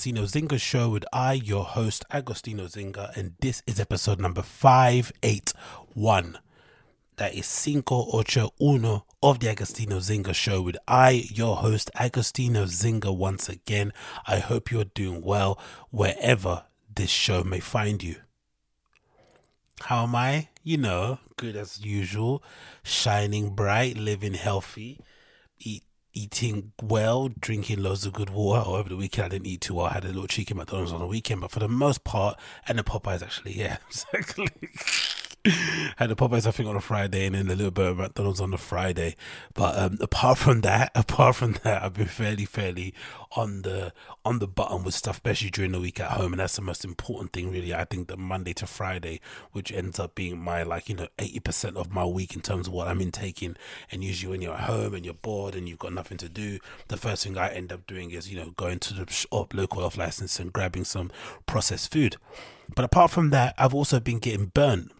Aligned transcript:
Agostinho 0.00 0.24
Zinga 0.24 0.58
Show 0.58 0.88
with 0.88 1.04
I, 1.12 1.34
your 1.34 1.62
host, 1.62 2.06
Agostinho 2.10 2.72
Zinga, 2.72 3.14
and 3.18 3.34
this 3.40 3.62
is 3.66 3.78
episode 3.78 4.18
number 4.18 4.40
581. 4.40 6.38
That 7.16 7.34
is 7.34 7.44
Cinco 7.44 8.06
Ocho 8.10 8.54
Uno 8.58 9.04
of 9.22 9.40
the 9.40 9.48
Agostinho 9.48 9.98
Zinga 9.98 10.34
Show 10.34 10.62
with 10.62 10.78
I, 10.88 11.28
your 11.30 11.56
host, 11.56 11.90
Agostinho 11.94 12.64
Zinga, 12.64 13.14
once 13.14 13.50
again. 13.50 13.92
I 14.26 14.38
hope 14.38 14.70
you're 14.70 14.84
doing 14.84 15.20
well 15.20 15.60
wherever 15.90 16.64
this 16.94 17.10
show 17.10 17.44
may 17.44 17.60
find 17.60 18.02
you. 18.02 18.16
How 19.82 20.04
am 20.04 20.14
I? 20.14 20.48
You 20.62 20.78
know, 20.78 21.18
good 21.36 21.56
as 21.56 21.84
usual, 21.84 22.42
shining 22.82 23.54
bright, 23.54 23.98
living 23.98 24.32
healthy, 24.32 25.00
eat 25.58 25.84
eating 26.12 26.72
well, 26.82 27.28
drinking 27.28 27.82
loads 27.82 28.06
of 28.06 28.12
good 28.12 28.30
water. 28.30 28.68
Over 28.68 28.88
the 28.88 28.96
weekend, 28.96 29.26
I 29.26 29.28
didn't 29.28 29.46
eat 29.46 29.60
too 29.60 29.74
well. 29.74 29.86
I 29.86 29.94
had 29.94 30.04
a 30.04 30.08
little 30.08 30.26
cheeky 30.26 30.54
McDonald's 30.54 30.92
on 30.92 31.00
the 31.00 31.06
weekend, 31.06 31.40
but 31.40 31.50
for 31.50 31.60
the 31.60 31.68
most 31.68 32.04
part, 32.04 32.38
and 32.66 32.78
the 32.78 32.82
Popeyes 32.82 33.22
actually, 33.22 33.58
yeah, 33.58 33.78
exactly. 33.88 34.48
had 35.96 36.10
the 36.10 36.16
Popeyes, 36.16 36.46
I 36.46 36.50
think, 36.50 36.68
on 36.68 36.76
a 36.76 36.82
Friday, 36.82 37.24
and 37.24 37.34
then 37.34 37.46
a 37.46 37.54
little 37.54 37.70
bit 37.70 37.86
of 37.86 37.96
McDonald's 37.96 38.42
on 38.42 38.50
the 38.50 38.58
Friday. 38.58 39.16
But 39.54 39.78
um, 39.78 39.98
apart 40.02 40.36
from 40.36 40.60
that, 40.62 40.90
apart 40.94 41.36
from 41.36 41.56
that, 41.64 41.82
I've 41.82 41.94
been 41.94 42.06
fairly, 42.06 42.44
fairly 42.44 42.92
on 43.36 43.62
the 43.62 43.94
on 44.22 44.38
the 44.38 44.46
button 44.46 44.84
with 44.84 44.92
stuff, 44.92 45.16
especially 45.16 45.48
during 45.48 45.72
the 45.72 45.80
week 45.80 45.98
at 45.98 46.10
home, 46.10 46.34
and 46.34 46.40
that's 46.40 46.56
the 46.56 46.62
most 46.62 46.84
important 46.84 47.32
thing, 47.32 47.50
really. 47.50 47.72
I 47.72 47.86
think 47.86 48.08
the 48.08 48.18
Monday 48.18 48.52
to 48.54 48.66
Friday, 48.66 49.20
which 49.52 49.72
ends 49.72 49.98
up 49.98 50.14
being 50.14 50.38
my 50.38 50.62
like 50.62 50.90
you 50.90 50.96
know 50.96 51.08
eighty 51.18 51.40
percent 51.40 51.78
of 51.78 51.90
my 51.90 52.04
week 52.04 52.34
in 52.34 52.42
terms 52.42 52.66
of 52.66 52.74
what 52.74 52.88
I'm 52.88 53.00
intaking. 53.00 53.56
And 53.90 54.04
usually, 54.04 54.30
when 54.30 54.42
you're 54.42 54.54
at 54.54 54.64
home 54.64 54.92
and 54.92 55.06
you're 55.06 55.14
bored 55.14 55.54
and 55.54 55.66
you've 55.66 55.78
got 55.78 55.94
nothing 55.94 56.18
to 56.18 56.28
do, 56.28 56.58
the 56.88 56.98
first 56.98 57.24
thing 57.24 57.38
I 57.38 57.48
end 57.50 57.72
up 57.72 57.86
doing 57.86 58.10
is 58.10 58.30
you 58.30 58.38
know 58.38 58.50
going 58.58 58.78
to 58.80 58.92
the 58.92 59.10
shop, 59.10 59.54
local 59.54 59.84
off 59.84 59.96
license, 59.96 60.38
and 60.38 60.52
grabbing 60.52 60.84
some 60.84 61.10
processed 61.46 61.90
food. 61.90 62.16
But 62.76 62.84
apart 62.84 63.10
from 63.10 63.30
that, 63.30 63.54
I've 63.56 63.74
also 63.74 64.00
been 64.00 64.18
getting 64.18 64.46
burnt. 64.46 64.92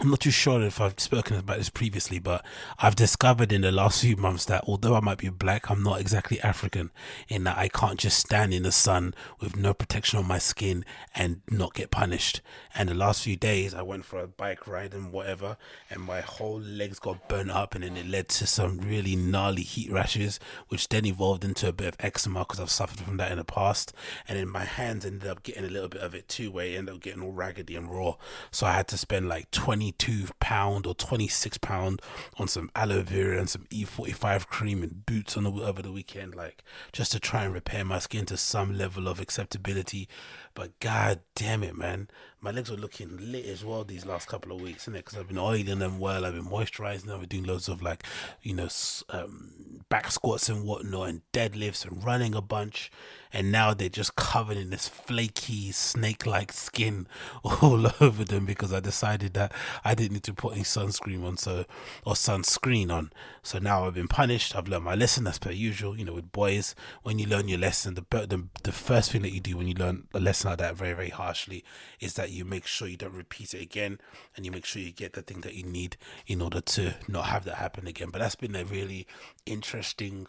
I'm 0.00 0.08
not 0.08 0.20
too 0.20 0.30
sure 0.30 0.62
if 0.62 0.80
I've 0.80 0.98
spoken 0.98 1.36
about 1.36 1.58
this 1.58 1.68
previously, 1.68 2.18
but 2.18 2.42
I've 2.78 2.96
discovered 2.96 3.52
in 3.52 3.60
the 3.60 3.70
last 3.70 4.00
few 4.00 4.16
months 4.16 4.46
that 4.46 4.64
although 4.66 4.94
I 4.94 5.00
might 5.00 5.18
be 5.18 5.28
black, 5.28 5.70
I'm 5.70 5.82
not 5.82 6.00
exactly 6.00 6.40
African 6.40 6.90
in 7.28 7.44
that 7.44 7.58
I 7.58 7.68
can't 7.68 8.00
just 8.00 8.18
stand 8.18 8.54
in 8.54 8.62
the 8.62 8.72
sun 8.72 9.14
with 9.38 9.54
no 9.54 9.74
protection 9.74 10.18
on 10.18 10.26
my 10.26 10.38
skin 10.38 10.86
and 11.14 11.42
not 11.50 11.74
get 11.74 11.90
punished. 11.90 12.40
And 12.74 12.88
the 12.88 12.94
last 12.94 13.22
few 13.22 13.36
days, 13.36 13.74
I 13.74 13.82
went 13.82 14.06
for 14.06 14.20
a 14.20 14.26
bike 14.26 14.66
ride 14.66 14.94
and 14.94 15.12
whatever, 15.12 15.58
and 15.90 16.00
my 16.00 16.22
whole 16.22 16.58
legs 16.58 16.98
got 16.98 17.28
burnt 17.28 17.50
up, 17.50 17.74
and 17.74 17.84
then 17.84 17.98
it 17.98 18.06
led 18.06 18.30
to 18.30 18.46
some 18.46 18.78
really 18.78 19.14
gnarly 19.14 19.62
heat 19.62 19.92
rashes, 19.92 20.40
which 20.68 20.88
then 20.88 21.04
evolved 21.04 21.44
into 21.44 21.68
a 21.68 21.72
bit 21.72 21.88
of 21.88 21.96
eczema 22.00 22.40
because 22.40 22.60
I've 22.60 22.70
suffered 22.70 23.00
from 23.00 23.18
that 23.18 23.30
in 23.30 23.36
the 23.36 23.44
past. 23.44 23.92
And 24.26 24.38
then 24.38 24.48
my 24.48 24.64
hands 24.64 25.04
ended 25.04 25.28
up 25.28 25.42
getting 25.42 25.66
a 25.66 25.70
little 25.70 25.90
bit 25.90 26.00
of 26.00 26.14
it 26.14 26.28
too, 26.28 26.50
where 26.50 26.64
it 26.64 26.76
ended 26.76 26.94
up 26.94 27.02
getting 27.02 27.22
all 27.22 27.32
raggedy 27.32 27.76
and 27.76 27.90
raw. 27.90 28.14
So 28.50 28.66
I 28.66 28.72
had 28.72 28.88
to 28.88 28.96
spend 28.96 29.28
like 29.28 29.50
20 29.50 29.81
22 29.82 30.28
pound 30.38 30.86
or 30.86 30.94
26 30.94 31.58
pound 31.58 32.00
on 32.38 32.46
some 32.46 32.70
aloe 32.76 33.02
vera 33.02 33.36
and 33.36 33.50
some 33.50 33.64
E45 33.64 34.46
cream 34.46 34.80
and 34.80 35.04
boots 35.04 35.36
on 35.36 35.42
the 35.42 35.50
over 35.50 35.82
the 35.82 35.90
weekend, 35.90 36.36
like 36.36 36.62
just 36.92 37.10
to 37.10 37.18
try 37.18 37.42
and 37.44 37.52
repair 37.52 37.84
my 37.84 37.98
skin 37.98 38.24
to 38.26 38.36
some 38.36 38.78
level 38.78 39.08
of 39.08 39.18
acceptability. 39.18 40.08
But 40.54 40.78
god 40.80 41.20
damn 41.34 41.62
it, 41.62 41.76
man, 41.76 42.08
my 42.40 42.50
legs 42.50 42.70
were 42.70 42.76
looking 42.76 43.16
lit 43.20 43.46
as 43.46 43.64
well 43.64 43.84
these 43.84 44.04
last 44.04 44.28
couple 44.28 44.52
of 44.52 44.60
weeks, 44.60 44.86
innit? 44.86 44.96
Because 44.96 45.18
I've 45.18 45.28
been 45.28 45.38
oiling 45.38 45.78
them 45.78 45.98
well, 45.98 46.26
I've 46.26 46.34
been 46.34 46.46
moisturizing 46.46 47.06
them, 47.06 47.14
I've 47.14 47.28
been 47.28 47.40
doing 47.40 47.44
loads 47.44 47.68
of 47.68 47.82
like, 47.82 48.04
you 48.42 48.54
know, 48.54 48.68
um, 49.08 49.84
back 49.88 50.10
squats 50.10 50.48
and 50.48 50.64
whatnot, 50.64 51.08
and 51.08 51.22
deadlifts 51.32 51.86
and 51.86 52.04
running 52.04 52.34
a 52.34 52.42
bunch 52.42 52.90
and 53.32 53.50
now 53.50 53.72
they're 53.72 53.88
just 53.88 54.14
covered 54.14 54.56
in 54.56 54.70
this 54.70 54.88
flaky 54.88 55.72
snake 55.72 56.26
like 56.26 56.52
skin 56.52 57.06
all 57.44 57.86
over 58.00 58.24
them 58.24 58.44
because 58.44 58.72
I 58.72 58.80
decided 58.80 59.34
that 59.34 59.52
I 59.84 59.94
didn't 59.94 60.12
need 60.12 60.22
to 60.24 60.34
put 60.34 60.52
any 60.52 60.62
sunscreen 60.62 61.24
on 61.24 61.36
so 61.38 61.64
or 62.04 62.14
sunscreen 62.14 62.90
on. 62.90 63.12
So 63.42 63.58
now 63.58 63.86
I've 63.86 63.94
been 63.94 64.08
punished. 64.08 64.54
I've 64.54 64.68
learned 64.68 64.84
my 64.84 64.94
lesson 64.94 65.26
as 65.26 65.38
per 65.38 65.50
usual. 65.50 65.98
You 65.98 66.04
know, 66.04 66.14
with 66.14 66.32
boys, 66.32 66.74
when 67.02 67.18
you 67.18 67.26
learn 67.26 67.48
your 67.48 67.58
lesson, 67.58 67.94
the 67.94 68.04
the, 68.10 68.44
the 68.62 68.72
first 68.72 69.10
thing 69.12 69.22
that 69.22 69.32
you 69.32 69.40
do 69.40 69.56
when 69.56 69.68
you 69.68 69.74
learn 69.74 70.08
a 70.14 70.20
lesson 70.20 70.41
like 70.44 70.58
that 70.58 70.76
very, 70.76 70.92
very 70.94 71.10
harshly 71.10 71.64
is 72.00 72.14
that 72.14 72.30
you 72.30 72.44
make 72.44 72.66
sure 72.66 72.88
you 72.88 72.96
don't 72.96 73.14
repeat 73.14 73.54
it 73.54 73.62
again 73.62 73.98
and 74.36 74.44
you 74.44 74.52
make 74.52 74.64
sure 74.64 74.82
you 74.82 74.92
get 74.92 75.12
the 75.14 75.22
thing 75.22 75.40
that 75.42 75.54
you 75.54 75.64
need 75.64 75.96
in 76.26 76.40
order 76.40 76.60
to 76.60 76.94
not 77.08 77.26
have 77.26 77.44
that 77.44 77.56
happen 77.56 77.86
again. 77.86 78.10
But 78.10 78.20
that's 78.20 78.34
been 78.34 78.56
a 78.56 78.64
really 78.64 79.06
interesting 79.46 80.26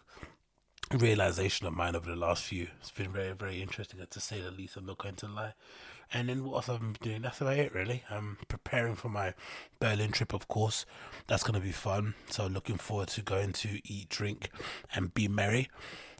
realization 0.92 1.66
of 1.66 1.74
mine 1.74 1.96
over 1.96 2.10
the 2.10 2.16
last 2.16 2.44
few. 2.44 2.68
It's 2.80 2.90
been 2.90 3.12
very, 3.12 3.32
very 3.32 3.62
interesting 3.62 4.00
to 4.08 4.20
say 4.20 4.40
the 4.40 4.50
least. 4.50 4.76
I'm 4.76 4.86
not 4.86 4.98
going 4.98 5.16
to 5.16 5.28
lie. 5.28 5.54
And 6.12 6.28
then 6.28 6.44
what 6.44 6.56
else 6.56 6.68
I've 6.68 6.80
been 6.80 6.96
doing? 7.00 7.22
That's 7.22 7.40
about 7.40 7.58
it, 7.58 7.74
really. 7.74 8.04
I'm 8.10 8.38
preparing 8.48 8.94
for 8.94 9.08
my 9.08 9.34
Berlin 9.80 10.12
trip, 10.12 10.32
of 10.34 10.48
course. 10.48 10.84
That's 11.26 11.42
going 11.42 11.58
to 11.58 11.64
be 11.64 11.72
fun. 11.72 12.14
So 12.30 12.46
looking 12.46 12.76
forward 12.76 13.08
to 13.08 13.22
going 13.22 13.52
to 13.54 13.80
eat, 13.84 14.10
drink, 14.10 14.50
and 14.94 15.14
be 15.14 15.28
merry. 15.28 15.70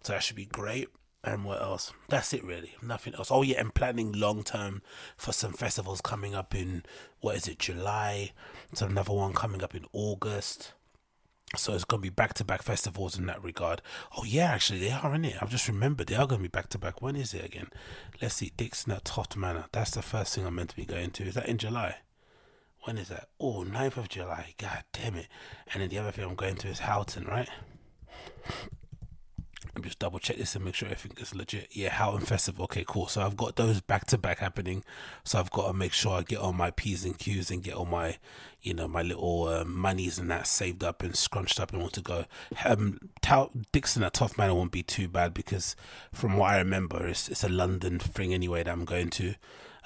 So 0.02 0.14
that 0.14 0.22
should 0.22 0.36
be 0.36 0.46
great. 0.46 0.88
And 1.24 1.44
what 1.44 1.62
else? 1.62 1.92
That's 2.08 2.34
it, 2.34 2.44
really. 2.44 2.74
Nothing 2.82 3.14
else. 3.14 3.30
Oh 3.30 3.42
yeah, 3.42 3.58
I'm 3.58 3.70
planning 3.70 4.12
long 4.12 4.42
term 4.42 4.82
for 5.16 5.32
some 5.32 5.54
festivals 5.54 6.02
coming 6.02 6.34
up 6.34 6.54
in 6.54 6.84
what 7.20 7.36
is 7.36 7.48
it, 7.48 7.58
July? 7.58 8.32
So 8.74 8.86
another 8.86 9.14
one 9.14 9.32
coming 9.32 9.62
up 9.62 9.74
in 9.74 9.86
August. 9.92 10.72
So 11.56 11.72
it's 11.72 11.84
going 11.84 12.02
to 12.02 12.06
be 12.06 12.10
back 12.10 12.34
to 12.34 12.44
back 12.44 12.62
festivals 12.62 13.16
in 13.16 13.26
that 13.26 13.42
regard. 13.42 13.80
Oh, 14.16 14.24
yeah, 14.24 14.46
actually, 14.46 14.80
they 14.80 14.90
are, 14.90 15.14
in 15.14 15.24
it? 15.24 15.36
I've 15.40 15.50
just 15.50 15.68
remembered 15.68 16.08
they 16.08 16.16
are 16.16 16.26
going 16.26 16.40
to 16.40 16.48
be 16.48 16.48
back 16.48 16.68
to 16.70 16.78
back. 16.78 17.00
When 17.00 17.16
is 17.16 17.32
it 17.32 17.44
again? 17.44 17.68
Let's 18.20 18.34
see, 18.34 18.52
Dixon 18.56 18.92
at 18.92 19.04
Tofte 19.04 19.36
Manor. 19.36 19.66
That's 19.70 19.92
the 19.92 20.02
first 20.02 20.34
thing 20.34 20.46
I'm 20.46 20.56
meant 20.56 20.70
to 20.70 20.76
be 20.76 20.84
going 20.84 21.10
to. 21.12 21.24
Is 21.24 21.34
that 21.34 21.48
in 21.48 21.58
July? 21.58 21.98
When 22.82 22.98
is 22.98 23.08
that? 23.08 23.28
Oh, 23.38 23.64
9th 23.64 23.96
of 23.96 24.08
July. 24.08 24.54
God 24.58 24.84
damn 24.92 25.14
it. 25.14 25.28
And 25.72 25.80
then 25.80 25.90
the 25.90 25.98
other 25.98 26.10
thing 26.10 26.24
I'm 26.24 26.34
going 26.34 26.56
to 26.56 26.68
is 26.68 26.80
Houghton, 26.80 27.24
right? 27.24 27.48
Let 29.74 29.82
me 29.82 29.88
just 29.88 29.98
double 29.98 30.20
check 30.20 30.36
this 30.36 30.54
and 30.54 30.64
make 30.64 30.76
sure 30.76 30.88
everything 30.88 31.20
is 31.20 31.34
legit. 31.34 31.68
Yeah, 31.72 31.88
Houghton 31.88 32.26
Festival. 32.26 32.64
Okay, 32.64 32.84
cool. 32.86 33.08
So 33.08 33.22
I've 33.22 33.36
got 33.36 33.56
those 33.56 33.80
back 33.80 34.06
to 34.06 34.18
back 34.18 34.38
happening. 34.38 34.84
So 35.24 35.40
I've 35.40 35.50
got 35.50 35.66
to 35.66 35.72
make 35.72 35.92
sure 35.92 36.12
I 36.12 36.22
get 36.22 36.38
all 36.38 36.52
my 36.52 36.70
P's 36.70 37.04
and 37.04 37.18
Q's 37.18 37.50
and 37.50 37.60
get 37.60 37.74
all 37.74 37.84
my, 37.84 38.18
you 38.62 38.72
know, 38.72 38.86
my 38.86 39.02
little 39.02 39.48
uh, 39.48 39.64
monies 39.64 40.16
and 40.16 40.30
that 40.30 40.46
saved 40.46 40.84
up 40.84 41.02
and 41.02 41.16
scrunched 41.16 41.58
up 41.58 41.72
and 41.72 41.80
want 41.80 41.94
to 41.94 42.02
go. 42.02 42.26
Um, 42.64 43.00
Dixon 43.72 44.04
at 44.04 44.14
Tofte 44.14 44.38
Manor 44.38 44.54
won't 44.54 44.70
be 44.70 44.84
too 44.84 45.08
bad 45.08 45.34
because 45.34 45.74
from 46.12 46.36
what 46.36 46.52
I 46.52 46.58
remember, 46.58 47.08
it's, 47.08 47.28
it's 47.28 47.42
a 47.42 47.48
London 47.48 47.98
thing 47.98 48.32
anyway 48.32 48.62
that 48.62 48.70
I'm 48.70 48.84
going 48.84 49.10
to. 49.10 49.34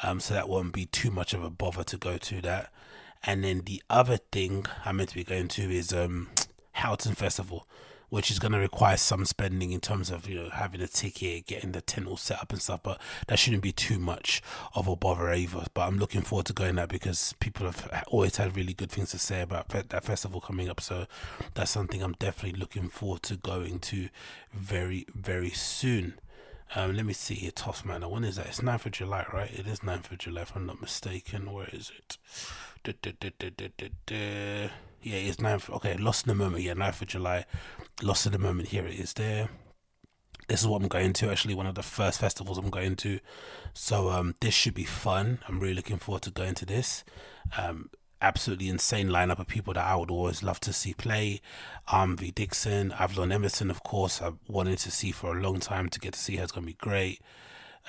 Um, 0.03 0.21
so 0.21 0.35
that 0.35 0.51
won't 0.51 0.75
be 0.75 0.85
too 0.85 1.11
much 1.11 1.33
of 1.33 1.43
a 1.43 1.49
bother 1.49 1.83
to 1.85 1.97
go 1.97 2.19
to 2.19 2.43
that. 2.43 2.71
And 3.25 3.43
then 3.43 3.63
the 3.65 3.83
other 3.89 4.19
thing 4.19 4.67
I'm 4.85 4.99
meant 4.99 5.09
to 5.09 5.15
be 5.15 5.25
going 5.25 5.49
to 5.49 5.63
is 5.63 5.95
um, 5.95 6.29
Houghton 6.73 7.15
Festival 7.15 7.67
which 8.11 8.31
is 8.31 8.39
going 8.39 8.53
to 8.53 8.59
require 8.59 8.97
some 8.97 9.25
spending 9.25 9.73
in 9.73 9.81
terms 9.81 10.11
of 10.11 10.29
you 10.29 10.35
know 10.35 10.51
having 10.51 10.81
a 10.81 10.87
ticket, 10.87 11.47
getting 11.47 11.73
the 11.73 11.81
tent 11.81 12.07
all 12.07 12.17
set 12.17 12.41
up 12.41 12.53
and 12.53 12.63
stuff. 12.63 12.83
But 12.83 13.01
that 13.27 13.39
shouldn't 13.39 13.63
be 13.63 13.73
too 13.73 13.99
much 13.99 14.43
of 14.75 14.89
a 14.89 14.97
bother 14.97 15.33
either. 15.33 15.65
But 15.75 15.89
I'm 15.89 15.99
looking 15.99 16.23
forward 16.23 16.47
to 16.47 16.53
going 16.53 16.77
there 16.77 16.87
because 16.87 17.35
people 17.41 17.67
have 17.67 18.05
always 18.09 18.37
had 18.37 18.57
really 18.57 18.75
good 18.75 18.91
things 18.91 19.11
to 19.11 19.19
say 19.19 19.41
about 19.41 19.69
that 19.69 20.05
festival 20.05 20.41
coming 20.41 20.69
up. 20.69 20.81
So 20.81 21.07
that's 21.55 21.71
something 21.71 22.03
I'm 22.03 22.15
definitely 22.19 22.59
looking 22.59 22.89
forward 22.89 23.23
to 23.25 23.37
going 23.37 23.79
to 23.81 24.09
very 24.53 25.07
very 25.15 25.51
soon. 25.51 26.15
Um, 26.75 26.95
let 26.95 27.07
me 27.07 27.15
see 27.15 27.35
here, 27.35 27.51
Tofte 27.51 27.87
Manor. 27.87 28.09
When 28.09 28.25
is 28.25 28.37
that? 28.37 28.47
It's 28.47 28.61
9th 28.61 28.87
of 28.87 28.93
July, 28.93 29.25
right? 29.33 29.51
It 29.51 29.67
is 29.67 29.81
9th 29.81 30.13
of 30.13 30.19
July, 30.19 30.43
if 30.43 30.55
I'm 30.55 30.67
not 30.67 30.83
mistaken. 30.83 31.51
Where 31.51 31.69
is 31.73 31.91
it? 31.97 32.19
Yeah, 35.03 35.17
it's 35.17 35.37
9th. 35.39 35.71
Okay, 35.77 35.97
Lost 35.97 36.27
in 36.27 36.29
the 36.29 36.35
Moment. 36.35 36.63
Yeah, 36.63 36.75
9th 36.75 37.03
of 37.03 37.09
July. 37.09 37.45
Lost 38.03 38.27
in 38.27 38.33
the 38.33 38.39
Moment. 38.39 38.69
Here 38.69 38.87
it 38.87 38.99
is 38.99 39.13
there. 39.15 39.49
this 40.49 40.61
is 40.61 40.67
what 40.67 40.83
I'm 40.83 40.89
going 40.89 41.13
to. 41.15 41.31
Actually, 41.31 41.55
one 41.55 41.67
of 41.67 41.75
the 41.75 41.83
first 41.83 42.21
festivals 42.21 42.59
I'm 42.59 42.71
going 42.71 42.97
to. 42.97 43.21
So 43.75 44.11
um, 44.11 44.35
this 44.41 44.55
should 44.55 44.75
be 44.75 44.85
fun. 44.85 45.41
I'm 45.49 45.61
really 45.61 45.75
looking 45.75 45.99
forward 45.99 46.23
to 46.23 46.31
going 46.31 46.55
to 46.57 46.67
this. 46.67 47.05
Um, 47.57 47.91
absolutely 48.21 48.69
insane 48.69 49.09
lineup 49.09 49.39
of 49.39 49.47
people 49.47 49.73
that 49.75 49.87
I 49.87 49.95
would 49.95 50.11
always 50.11 50.43
love 50.43 50.61
to 50.61 50.73
see 50.73 50.95
play. 50.95 51.41
Um, 51.93 52.17
V 52.17 52.31
Dixon, 52.31 52.93
Avalon 52.93 53.31
Emerson, 53.31 53.71
of 53.71 53.83
course, 53.85 54.21
I've 54.21 54.39
wanted 54.49 54.79
to 54.79 54.91
see 54.91 55.13
for 55.13 55.37
a 55.37 55.41
long 55.41 55.61
time. 55.61 55.89
To 55.89 56.01
get 56.01 56.15
to 56.15 56.19
see 56.19 56.37
her 56.37 56.45
is 56.45 56.53
going 56.53 56.65
to 56.65 56.73
be 56.73 56.79
great 56.79 57.21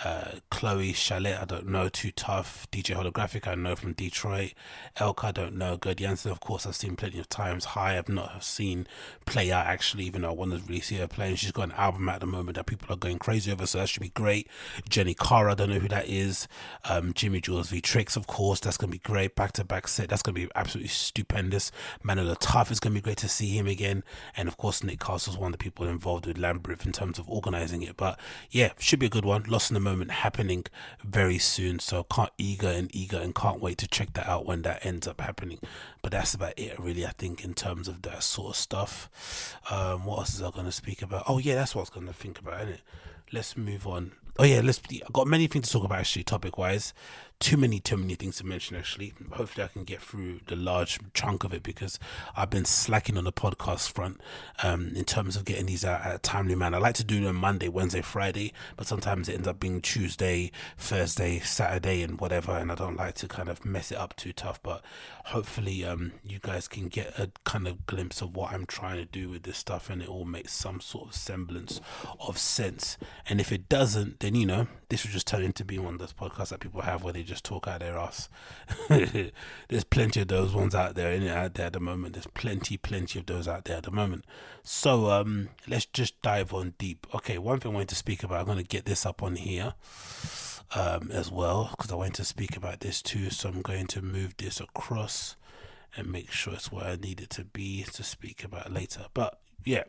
uh, 0.04 0.40
Chloé 0.50 0.94
Caillet, 0.94 1.42
I 1.42 1.46
don't 1.46 1.68
know, 1.68 1.90
too 1.90 2.12
tough. 2.12 2.68
DJ 2.72 2.96
Holographic, 2.96 3.48
I 3.48 3.56
know 3.56 3.76
from 3.76 3.94
Detroit. 3.94 4.54
Elka, 4.98 5.26
I 5.26 5.32
don't 5.32 5.56
know. 5.56 5.78
Gerd 5.78 5.98
Janson, 5.98 6.32
of 6.32 6.40
course, 6.40 6.66
I've 6.66 6.76
seen 6.76 6.96
plenty 6.96 7.20
of 7.20 7.28
times. 7.28 7.66
High, 7.66 7.98
I've 7.98 8.08
not 8.10 8.44
seen 8.44 8.88
play 9.26 9.52
out 9.52 9.66
actually, 9.66 10.06
even 10.06 10.22
though 10.22 10.30
I 10.30 10.34
want 10.34 10.52
to 10.52 10.60
really 10.68 10.82
see 10.82 10.96
her 10.96 11.08
playing. 11.08 11.36
She's 11.36 11.52
got 11.52 11.64
an 11.70 11.72
album 11.74 12.08
at 12.08 12.22
the 12.22 12.26
moment 12.26 12.56
that 12.56 12.66
people 12.66 12.94
are 12.94 12.98
going 12.98 13.20
crazy 13.20 13.52
over, 13.52 13.66
so 13.66 13.80
that 13.80 13.90
should 13.90 14.02
be 14.02 14.10
great. 14.10 14.48
Jenny 14.88 15.14
Cara, 15.14 15.52
I 15.52 15.56
don't 15.56 15.70
know 15.70 15.80
who 15.80 15.90
that 15.90 16.08
is. 16.08 16.48
Um, 16.86 17.14
Jimmy 17.14 17.42
Jules 17.42 17.70
V 17.70 17.82
Tricks, 17.82 18.16
of 18.16 18.28
course, 18.28 18.60
that's 18.60 18.78
going 18.78 18.92
to 18.92 18.98
be 18.98 19.00
great. 19.00 19.36
Back 19.36 19.52
to 19.54 19.66
back 19.66 19.88
set, 19.88 20.10
that's 20.10 20.22
going 20.22 20.36
to 20.36 20.42
be 20.42 20.52
absolutely 20.56 20.90
stupendous. 20.90 21.72
Mano 22.04 22.24
Le 22.24 22.36
Tough 22.38 22.72
is 22.72 22.80
going 22.80 22.94
to 22.94 23.02
be 23.02 23.04
great 23.04 23.18
to 23.18 23.30
see 23.30 23.50
him 23.50 23.68
again. 23.68 24.04
And 24.38 24.48
of 24.48 24.56
course, 24.56 24.84
Nick 24.84 25.00
Castle's 25.00 25.38
one 25.38 25.54
of 25.54 25.60
the 25.60 25.64
people 25.64 25.88
involved 25.88 26.26
with 26.26 26.38
Lambeth 26.38 26.86
in 26.86 26.92
terms 26.94 27.20
of 27.20 27.30
organizing 27.30 27.82
it. 27.82 27.98
But 27.98 28.20
yeah, 28.50 28.72
should 28.80 29.00
be 29.00 29.08
a 29.08 29.10
good 29.10 29.26
one. 29.26 29.44
Lost 29.44 29.70
in 29.70 29.74
the 29.74 29.80
moment 29.90 30.12
happening 30.12 30.66
very 31.04 31.38
soon. 31.38 31.80
So 31.80 32.04
can't 32.04 32.32
eager 32.38 32.68
and 32.68 32.94
eager 32.96 33.18
and 33.18 33.34
can't 33.34 33.62
wait 33.62 33.78
to 33.80 33.88
check 33.88 34.14
that 34.14 34.28
out 34.28 34.46
when 34.46 34.62
that 34.64 34.86
ends 34.86 35.08
up 35.08 35.22
happening. 35.22 35.60
But 36.02 36.12
that's 36.12 36.34
about 36.34 36.58
it, 36.58 36.80
really. 36.80 37.06
I 37.06 37.12
think 37.12 37.44
in 37.44 37.54
terms 37.54 37.88
of 37.88 38.02
that 38.04 38.24
sort 38.24 38.52
of 38.52 38.56
stuff. 38.56 39.10
Um, 39.70 40.06
what 40.06 40.20
else 40.20 40.36
is 40.36 40.42
I 40.42 40.52
to 40.66 40.72
speak 40.72 41.02
about? 41.02 41.24
Oh 41.28 41.38
yeah, 41.38 41.56
that's 41.56 41.76
what 41.76 41.82
I 41.82 41.84
was 41.84 41.90
to 42.08 42.14
think 42.14 42.40
about. 42.40 42.62
Isn't 42.62 42.76
it? 42.76 42.82
Let's 43.32 43.58
move 43.58 43.86
on. 43.88 44.12
Oh 44.38 44.44
yeah, 44.44 44.62
let's. 44.64 44.80
I've 45.06 45.14
got 45.14 45.28
many 45.28 45.48
things 45.48 45.68
to 45.68 45.74
talk 45.74 45.84
about 45.84 46.00
actually, 46.00 46.24
topic 46.24 46.58
wise 46.58 46.94
too 47.40 47.56
many, 47.56 47.80
too 47.80 47.96
many 47.96 48.16
things 48.16 48.38
to 48.38 48.46
mention. 48.46 48.76
Actually, 48.76 49.14
hopefully, 49.32 49.64
I 49.64 49.68
can 49.68 49.86
get 49.86 50.02
through 50.02 50.42
the 50.48 50.58
large 50.58 51.00
chunk 51.14 51.44
of 51.46 51.54
it 51.54 51.64
because 51.64 51.98
I've 52.36 52.50
been 52.50 52.66
slacking 52.66 53.18
on 53.18 53.24
the 53.24 53.32
podcast 53.32 53.92
front 53.92 54.20
um, 54.62 54.92
in 54.96 55.06
terms 55.06 55.38
of 55.38 55.46
getting 55.46 55.68
these 55.68 55.86
out 55.86 56.02
at 56.02 56.16
a 56.16 56.20
timely 56.20 56.56
manner. 56.56 56.78
I 56.78 56.82
like 56.82 56.96
to 56.96 57.04
do 57.04 57.24
them 57.24 57.38
Monday, 57.38 57.70
Wednesday, 57.70 58.02
Friday, 58.02 58.54
but 58.76 58.88
sometimes 58.88 59.30
it 59.30 59.36
ends 59.36 59.48
up 59.48 59.60
being 59.60 59.82
Tuesday, 59.82 60.52
Thursday, 60.78 61.40
Saturday, 61.40 62.02
and 62.02 62.20
whatever. 62.20 62.52
And 62.52 62.72
I 62.72 62.76
don't 62.76 62.98
like 62.98 63.16
to 63.16 63.28
kind 63.28 63.48
of 63.48 63.64
mess 63.64 63.92
it 63.92 63.98
up 63.98 64.16
too 64.18 64.34
tough. 64.34 64.62
But 64.62 64.84
hopefully, 65.26 65.86
um, 65.86 66.12
you 66.24 66.40
guys 66.42 66.68
can 66.68 66.90
get 66.90 67.18
a 67.18 67.32
kind 67.46 67.68
of 67.68 67.86
glimpse 67.86 68.22
of 68.22 68.36
what 68.36 68.52
I'm 68.52 68.66
trying 68.66 68.98
to 68.98 69.06
do 69.06 69.30
with 69.30 69.44
this 69.44 69.58
stuff, 69.58 69.90
and 69.90 70.02
it 70.02 70.10
all 70.10 70.26
makes 70.26 70.52
some 70.52 70.82
sort 70.82 71.10
of 71.10 71.16
semblance 71.16 71.80
of 72.20 72.38
sense. 72.38 72.98
And 73.30 73.40
if 73.40 73.54
it 73.54 73.70
doesn't, 73.70 74.20
then 74.20 74.36
you 74.36 74.46
know 74.46 74.68
this 74.90 75.06
will 75.06 75.12
just 75.12 75.28
turn 75.28 75.44
into 75.44 75.64
being 75.64 75.84
one 75.84 75.94
of 75.94 76.00
those 76.00 76.14
podcasts 76.14 76.50
that 76.50 76.60
people 76.60 76.82
have 76.82 77.04
where 77.04 77.14
they 77.14 77.24
just 77.30 77.46
talk 77.46 77.68
out 77.68 77.80
their 77.80 77.98
ass. 77.98 78.30
There's 78.90 79.84
plenty 79.90 80.22
of 80.22 80.28
those 80.28 80.54
ones 80.54 80.76
out 80.76 80.96
there, 80.96 81.12
in 81.12 81.28
out 81.28 81.54
there 81.54 81.68
at 81.68 81.74
the 81.74 81.80
moment. 81.80 82.14
There's 82.14 82.28
plenty, 82.28 82.78
plenty 82.78 83.20
of 83.20 83.26
those 83.26 83.48
out 83.48 83.66
there 83.66 83.78
at 83.78 83.84
the 83.84 83.92
moment. 83.92 84.26
So 84.64 85.10
um, 85.10 85.50
let's 85.68 85.86
just 85.86 86.22
dive 86.22 86.54
on 86.54 86.74
deep. 86.78 87.08
Okay, 87.14 87.38
one 87.38 87.60
thing 87.60 87.72
I 87.72 87.76
wanted 87.76 87.90
to 87.90 87.96
speak 87.96 88.24
about. 88.24 88.40
I'm 88.42 88.46
going 88.46 88.58
to 88.58 88.64
get 88.64 88.86
this 88.86 89.06
up 89.06 89.24
on 89.24 89.36
here 89.36 89.74
um, 90.76 91.10
as 91.12 91.32
well 91.32 91.70
because 91.72 91.92
I 91.92 91.96
wanted 91.96 92.16
to 92.16 92.26
speak 92.26 92.58
about 92.58 92.82
this 92.82 93.02
too. 93.02 93.30
So 93.30 93.50
I'm 93.50 93.62
going 93.62 93.88
to 93.88 94.02
move 94.02 94.36
this 94.38 94.60
across 94.60 95.36
and 95.96 96.12
make 96.12 96.32
sure 96.32 96.54
it's 96.54 96.72
where 96.72 96.86
I 96.86 96.96
need 96.96 97.22
it 97.22 97.30
to 97.32 97.46
be 97.46 97.84
to 97.94 98.04
speak 98.04 98.44
about 98.44 98.72
later. 98.72 99.06
But 99.14 99.40
yeah, 99.66 99.84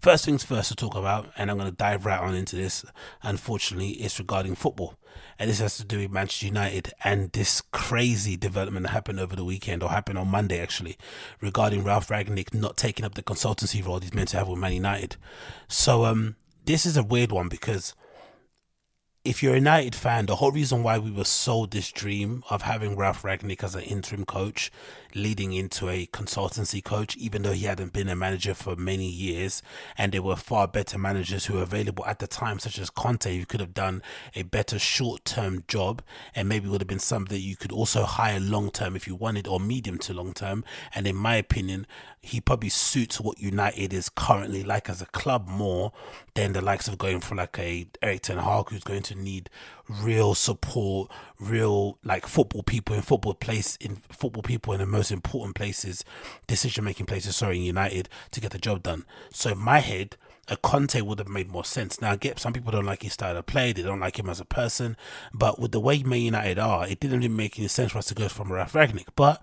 First 0.00 0.24
things 0.24 0.44
first 0.44 0.68
to 0.68 0.76
talk 0.76 0.94
about, 0.94 1.30
and 1.36 1.50
I'm 1.50 1.58
going 1.58 1.70
to 1.70 1.76
dive 1.76 2.04
right 2.06 2.20
on 2.20 2.34
into 2.34 2.56
this, 2.56 2.84
unfortunately, 3.22 3.90
is 3.90 4.18
regarding 4.18 4.54
football. 4.54 4.96
And 5.38 5.50
this 5.50 5.60
has 5.60 5.76
to 5.76 5.84
do 5.84 5.98
with 5.98 6.10
Manchester 6.10 6.46
United 6.46 6.92
and 7.04 7.30
this 7.32 7.60
crazy 7.72 8.36
development 8.36 8.86
that 8.86 8.92
happened 8.92 9.20
over 9.20 9.36
the 9.36 9.44
weekend, 9.44 9.82
or 9.82 9.90
happened 9.90 10.18
on 10.18 10.28
Monday 10.28 10.60
actually, 10.60 10.96
regarding 11.40 11.84
Ralf 11.84 12.08
Rangnick 12.08 12.54
not 12.54 12.76
taking 12.76 13.04
up 13.04 13.14
the 13.14 13.22
consultancy 13.22 13.84
role 13.84 14.00
he's 14.00 14.14
meant 14.14 14.28
to 14.30 14.38
have 14.38 14.48
with 14.48 14.58
Man 14.58 14.72
United. 14.72 15.16
So, 15.68 16.04
um, 16.04 16.36
this 16.64 16.86
is 16.86 16.96
a 16.96 17.02
weird 17.02 17.32
one 17.32 17.48
because 17.48 17.94
if 19.24 19.42
you're 19.42 19.52
a 19.52 19.56
United 19.56 19.94
fan, 19.94 20.26
the 20.26 20.36
whole 20.36 20.50
reason 20.50 20.82
why 20.82 20.98
we 20.98 21.10
were 21.10 21.24
sold 21.24 21.70
this 21.70 21.92
dream 21.92 22.42
of 22.50 22.62
having 22.62 22.96
Ralf 22.96 23.22
Rangnick 23.22 23.62
as 23.62 23.74
an 23.74 23.82
interim 23.82 24.24
coach, 24.24 24.70
leading 25.14 25.52
into 25.52 25.88
a 25.88 26.06
consultancy 26.06 26.82
coach, 26.82 27.16
even 27.16 27.42
though 27.42 27.52
he 27.52 27.66
hadn't 27.66 27.92
been 27.92 28.08
a 28.08 28.16
manager 28.16 28.54
for 28.54 28.76
many 28.76 29.08
years, 29.08 29.62
and 29.96 30.12
there 30.12 30.22
were 30.22 30.36
far 30.36 30.66
better 30.66 30.98
managers 30.98 31.46
who 31.46 31.54
were 31.54 31.62
available 31.62 32.04
at 32.06 32.18
the 32.18 32.26
time, 32.26 32.58
such 32.58 32.78
as 32.78 32.90
Conte, 32.90 33.38
who 33.38 33.46
could 33.46 33.60
have 33.60 33.74
done 33.74 34.02
a 34.34 34.42
better 34.42 34.78
short-term 34.78 35.64
job, 35.68 36.02
and 36.34 36.48
maybe 36.48 36.68
would 36.68 36.80
have 36.80 36.88
been 36.88 36.98
something 36.98 37.34
that 37.34 37.42
you 37.42 37.56
could 37.56 37.72
also 37.72 38.04
hire 38.04 38.40
long-term 38.40 38.96
if 38.96 39.06
you 39.06 39.14
wanted, 39.14 39.46
or 39.46 39.60
medium 39.60 39.98
to 39.98 40.12
long-term. 40.12 40.64
And 40.94 41.06
in 41.06 41.16
my 41.16 41.36
opinion, 41.36 41.86
he 42.20 42.40
probably 42.40 42.68
suits 42.68 43.20
what 43.20 43.40
United 43.40 43.92
is 43.92 44.08
currently 44.08 44.62
like 44.62 44.88
as 44.88 45.02
a 45.02 45.06
club 45.06 45.48
more 45.48 45.92
than 46.34 46.52
the 46.52 46.60
likes 46.60 46.86
of 46.86 46.96
going 46.96 47.20
for 47.20 47.34
like 47.34 47.58
a 47.58 47.86
Erik 48.00 48.22
Ten 48.22 48.38
Hag, 48.38 48.70
who's 48.70 48.84
going 48.84 49.02
to 49.02 49.14
need 49.14 49.50
real 50.00 50.34
support, 50.34 51.10
real 51.38 51.98
like 52.04 52.26
football 52.26 52.62
people 52.62 52.94
in 52.94 53.02
football 53.02 53.34
place 53.34 53.76
in 53.76 53.96
football 54.10 54.42
people 54.42 54.72
in 54.72 54.80
the 54.80 54.86
most 54.86 55.10
important 55.10 55.54
places, 55.54 56.04
decision 56.46 56.84
making 56.84 57.06
places. 57.06 57.36
Sorry, 57.36 57.58
in 57.58 57.62
United 57.64 58.08
to 58.30 58.40
get 58.40 58.52
the 58.52 58.58
job 58.58 58.82
done. 58.82 59.04
So 59.30 59.50
in 59.50 59.58
my 59.58 59.80
head, 59.80 60.16
a 60.48 60.56
Conte 60.56 61.00
would 61.00 61.18
have 61.18 61.28
made 61.28 61.50
more 61.50 61.64
sense. 61.64 62.00
Now, 62.00 62.12
I 62.12 62.16
get 62.16 62.38
some 62.38 62.52
people 62.52 62.72
don't 62.72 62.84
like 62.84 63.02
his 63.02 63.12
style 63.12 63.36
of 63.36 63.46
play, 63.46 63.72
they 63.72 63.82
don't 63.82 64.00
like 64.00 64.18
him 64.18 64.28
as 64.28 64.40
a 64.40 64.44
person, 64.44 64.96
but 65.32 65.58
with 65.58 65.72
the 65.72 65.80
way 65.80 66.02
Man 66.02 66.20
United 66.20 66.58
are, 66.58 66.86
it 66.86 67.00
didn't 67.00 67.18
really 67.20 67.28
make 67.28 67.58
any 67.58 67.68
sense 67.68 67.92
for 67.92 67.98
us 67.98 68.06
to 68.06 68.14
go 68.14 68.28
from 68.28 68.52
Ralf 68.52 68.72
Rangnick. 68.72 69.08
But 69.14 69.42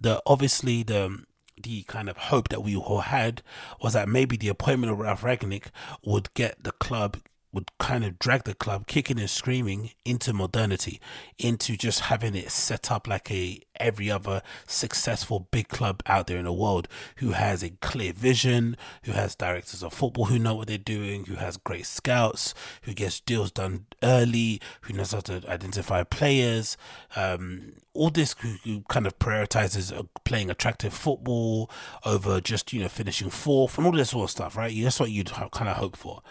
the 0.00 0.22
obviously 0.26 0.82
the 0.82 1.24
the 1.62 1.82
kind 1.84 2.08
of 2.08 2.18
hope 2.18 2.48
that 2.48 2.62
we 2.62 2.76
all 2.76 3.00
had 3.00 3.42
was 3.82 3.94
that 3.94 4.08
maybe 4.08 4.36
the 4.36 4.48
appointment 4.48 4.92
of 4.92 4.98
Ralf 4.98 5.22
Rangnick 5.22 5.68
would 6.04 6.32
get 6.34 6.62
the 6.62 6.72
club 6.72 7.16
would 7.56 7.70
kind 7.78 8.04
of 8.04 8.18
drag 8.18 8.44
the 8.44 8.54
club 8.54 8.86
kicking 8.86 9.18
and 9.18 9.30
screaming 9.30 9.90
into 10.04 10.34
modernity 10.34 11.00
into 11.38 11.74
just 11.74 12.00
having 12.00 12.34
it 12.34 12.50
set 12.50 12.92
up 12.92 13.08
like 13.08 13.30
a 13.30 13.58
every 13.80 14.10
other 14.10 14.42
successful 14.66 15.48
big 15.50 15.68
club 15.68 16.02
out 16.06 16.26
there 16.26 16.36
in 16.36 16.44
the 16.44 16.52
world 16.52 16.86
who 17.16 17.30
has 17.30 17.62
a 17.62 17.70
clear 17.80 18.12
vision 18.12 18.76
who 19.04 19.12
has 19.12 19.34
directors 19.34 19.82
of 19.82 19.92
football 19.92 20.26
who 20.26 20.38
know 20.38 20.54
what 20.54 20.66
they're 20.68 20.76
doing 20.76 21.24
who 21.24 21.36
has 21.36 21.56
great 21.56 21.86
scouts 21.86 22.52
who 22.82 22.92
gets 22.92 23.20
deals 23.20 23.50
done 23.50 23.86
early 24.02 24.60
who 24.82 24.92
knows 24.92 25.12
how 25.12 25.20
to 25.20 25.42
identify 25.48 26.02
players 26.02 26.76
um, 27.16 27.72
all 27.94 28.10
this 28.10 28.34
who, 28.64 28.82
kind 28.90 29.06
of 29.06 29.18
prioritizes 29.18 29.96
uh, 29.96 30.02
playing 30.24 30.50
attractive 30.50 30.92
football 30.92 31.70
over 32.04 32.38
just 32.38 32.70
you 32.74 32.82
know 32.82 32.88
finishing 32.88 33.30
fourth 33.30 33.78
and 33.78 33.86
all 33.86 33.92
this 33.92 34.10
sort 34.10 34.24
of 34.24 34.30
stuff 34.30 34.56
right? 34.56 34.76
That's 34.82 35.00
what 35.00 35.10
you'd 35.10 35.32
kind 35.32 35.70
of 35.70 35.78
hope 35.78 35.96
for 35.96 36.22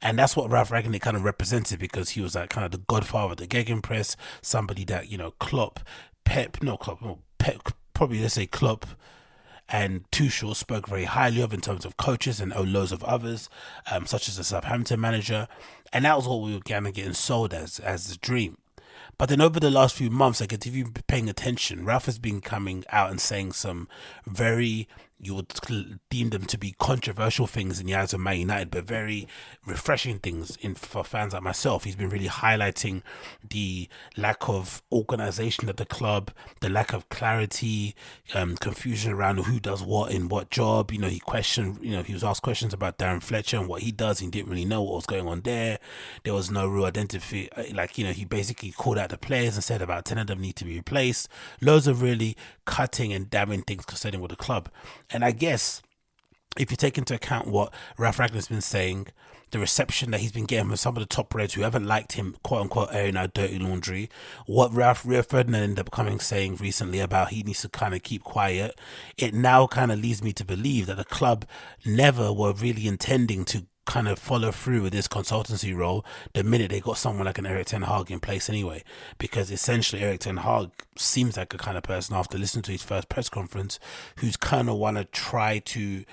and 0.00 0.18
that's 0.18 0.36
what 0.36 0.50
Ralf 0.50 0.70
Rangnick 0.70 1.00
kind 1.00 1.16
of 1.16 1.24
represented 1.24 1.78
because 1.78 2.10
he 2.10 2.20
was 2.20 2.34
like 2.34 2.50
kind 2.50 2.64
of 2.64 2.70
the 2.70 2.84
godfather 2.86 3.32
of 3.32 3.38
the 3.38 3.46
Gegenpress, 3.46 4.14
somebody 4.42 4.84
that, 4.84 5.08
you 5.10 5.18
know, 5.18 5.32
Klopp, 5.40 5.80
Pep, 6.24 6.62
no 6.62 6.76
Klopp, 6.76 7.02
no, 7.02 7.18
Pep, 7.38 7.72
probably 7.94 8.20
let's 8.20 8.34
say 8.34 8.46
Klopp 8.46 8.86
and 9.68 10.08
Tuchel 10.10 10.54
spoke 10.54 10.88
very 10.88 11.04
highly 11.04 11.42
of 11.42 11.52
in 11.52 11.60
terms 11.60 11.84
of 11.84 11.96
coaches 11.96 12.40
and 12.40 12.54
loads 12.72 12.92
of 12.92 13.04
others, 13.04 13.50
um, 13.90 14.06
such 14.06 14.28
as 14.28 14.36
the 14.36 14.44
Southampton 14.44 15.00
manager. 15.00 15.46
And 15.92 16.04
that 16.04 16.16
was 16.16 16.28
what 16.28 16.40
we 16.40 16.54
were 16.54 16.60
kind 16.60 16.86
of 16.86 16.94
getting 16.94 17.12
sold 17.12 17.52
as, 17.52 17.78
as 17.80 18.08
the 18.08 18.16
dream. 18.16 18.56
But 19.18 19.28
then 19.28 19.40
over 19.40 19.58
the 19.58 19.70
last 19.70 19.96
few 19.96 20.10
months, 20.10 20.40
like 20.40 20.52
if 20.52 20.64
you've 20.64 20.94
been 20.94 21.02
paying 21.06 21.28
attention, 21.28 21.84
Ralf 21.84 22.06
has 22.06 22.18
been 22.18 22.40
coming 22.40 22.84
out 22.90 23.10
and 23.10 23.20
saying 23.20 23.52
some 23.52 23.88
very 24.26 24.88
you 25.20 25.34
would 25.34 25.52
deem 26.10 26.30
them 26.30 26.44
to 26.44 26.56
be 26.56 26.74
controversial 26.78 27.46
things 27.46 27.80
in 27.80 27.86
the 27.86 27.94
eyes 27.94 28.14
of 28.14 28.20
Man 28.20 28.38
United, 28.38 28.70
but 28.70 28.84
very 28.84 29.26
refreshing 29.66 30.18
things 30.20 30.56
in 30.60 30.74
for 30.74 31.02
fans 31.02 31.32
like 31.32 31.42
myself. 31.42 31.84
He's 31.84 31.96
been 31.96 32.08
really 32.08 32.28
highlighting 32.28 33.02
the 33.48 33.88
lack 34.16 34.48
of 34.48 34.82
organisation 34.92 35.68
at 35.68 35.76
the 35.76 35.86
club, 35.86 36.30
the 36.60 36.68
lack 36.68 36.92
of 36.92 37.08
clarity, 37.08 37.96
um, 38.34 38.56
confusion 38.56 39.12
around 39.12 39.38
who 39.38 39.58
does 39.58 39.82
what 39.82 40.12
in 40.12 40.28
what 40.28 40.50
job. 40.50 40.92
You 40.92 40.98
know, 40.98 41.08
he 41.08 41.18
questioned, 41.18 41.78
you 41.82 41.90
know, 41.90 42.02
he 42.02 42.12
was 42.12 42.22
asked 42.22 42.42
questions 42.42 42.72
about 42.72 42.98
Darren 42.98 43.22
Fletcher 43.22 43.56
and 43.56 43.68
what 43.68 43.82
he 43.82 43.90
does. 43.90 44.20
He 44.20 44.28
didn't 44.28 44.50
really 44.50 44.64
know 44.64 44.82
what 44.82 44.94
was 44.94 45.06
going 45.06 45.26
on 45.26 45.40
there. 45.40 45.80
There 46.22 46.34
was 46.34 46.50
no 46.50 46.68
real 46.68 46.84
identity. 46.84 47.50
Uh, 47.52 47.64
like, 47.74 47.98
you 47.98 48.04
know, 48.04 48.12
he 48.12 48.24
basically 48.24 48.70
called 48.70 48.98
out 48.98 49.10
the 49.10 49.18
players 49.18 49.56
and 49.56 49.64
said 49.64 49.82
about 49.82 50.04
10 50.04 50.18
of 50.18 50.28
them 50.28 50.40
need 50.40 50.56
to 50.56 50.64
be 50.64 50.76
replaced. 50.76 51.28
Loads 51.60 51.88
of 51.88 52.02
really 52.02 52.36
cutting 52.66 53.12
and 53.12 53.28
damning 53.28 53.62
things 53.62 53.84
concerning 53.84 54.20
with 54.20 54.30
the 54.30 54.36
club. 54.36 54.68
And 55.10 55.24
I 55.24 55.30
guess 55.32 55.82
if 56.58 56.70
you 56.70 56.76
take 56.76 56.98
into 56.98 57.14
account 57.14 57.46
what 57.48 57.72
Ralf 57.96 58.18
Rangnick's 58.18 58.48
been 58.48 58.60
saying, 58.60 59.08
the 59.50 59.58
reception 59.58 60.10
that 60.10 60.20
he's 60.20 60.32
been 60.32 60.44
getting 60.44 60.68
from 60.68 60.76
some 60.76 60.96
of 60.96 61.00
the 61.00 61.06
top 61.06 61.34
Reds 61.34 61.54
who 61.54 61.62
haven't 61.62 61.86
liked 61.86 62.12
him, 62.12 62.36
quote 62.42 62.62
unquote, 62.62 62.90
airing 62.92 63.16
out 63.16 63.32
dirty 63.32 63.58
laundry, 63.58 64.10
what 64.46 64.72
Ralph 64.72 65.06
Rio 65.06 65.22
Ferdinand 65.22 65.62
ended 65.62 65.80
up 65.80 65.90
coming 65.90 66.20
saying 66.20 66.56
recently 66.56 67.00
about 67.00 67.30
he 67.30 67.42
needs 67.42 67.62
to 67.62 67.68
kind 67.68 67.94
of 67.94 68.02
keep 68.02 68.24
quiet, 68.24 68.78
it 69.16 69.32
now 69.32 69.66
kind 69.66 69.90
of 69.90 70.00
leads 70.00 70.22
me 70.22 70.32
to 70.34 70.44
believe 70.44 70.86
that 70.86 70.98
the 70.98 71.04
club 71.04 71.46
never 71.84 72.32
were 72.32 72.52
really 72.52 72.86
intending 72.86 73.44
to 73.46 73.66
kind 73.88 74.06
of 74.06 74.18
follow 74.18 74.52
through 74.52 74.82
with 74.82 74.92
this 74.92 75.08
consultancy 75.08 75.74
role 75.74 76.04
the 76.34 76.44
minute 76.44 76.70
they 76.70 76.78
got 76.78 76.98
someone 76.98 77.24
like 77.24 77.38
an 77.38 77.46
Erik 77.46 77.68
Ten 77.68 77.82
Hag 77.82 78.10
in 78.10 78.20
place 78.20 78.50
anyway. 78.50 78.84
Because 79.16 79.50
essentially 79.50 80.02
Erik 80.02 80.20
Ten 80.20 80.36
Hag 80.36 80.70
seems 80.96 81.38
like 81.38 81.54
a 81.54 81.58
kind 81.58 81.78
of 81.78 81.82
person 81.82 82.14
after 82.14 82.36
listening 82.36 82.64
to 82.64 82.72
his 82.72 82.82
first 82.82 83.08
press 83.08 83.30
conference 83.30 83.80
who's 84.16 84.36
kind 84.36 84.68
of 84.68 84.76
want 84.76 84.98
to 84.98 85.04
try 85.04 85.60
to 85.60 86.04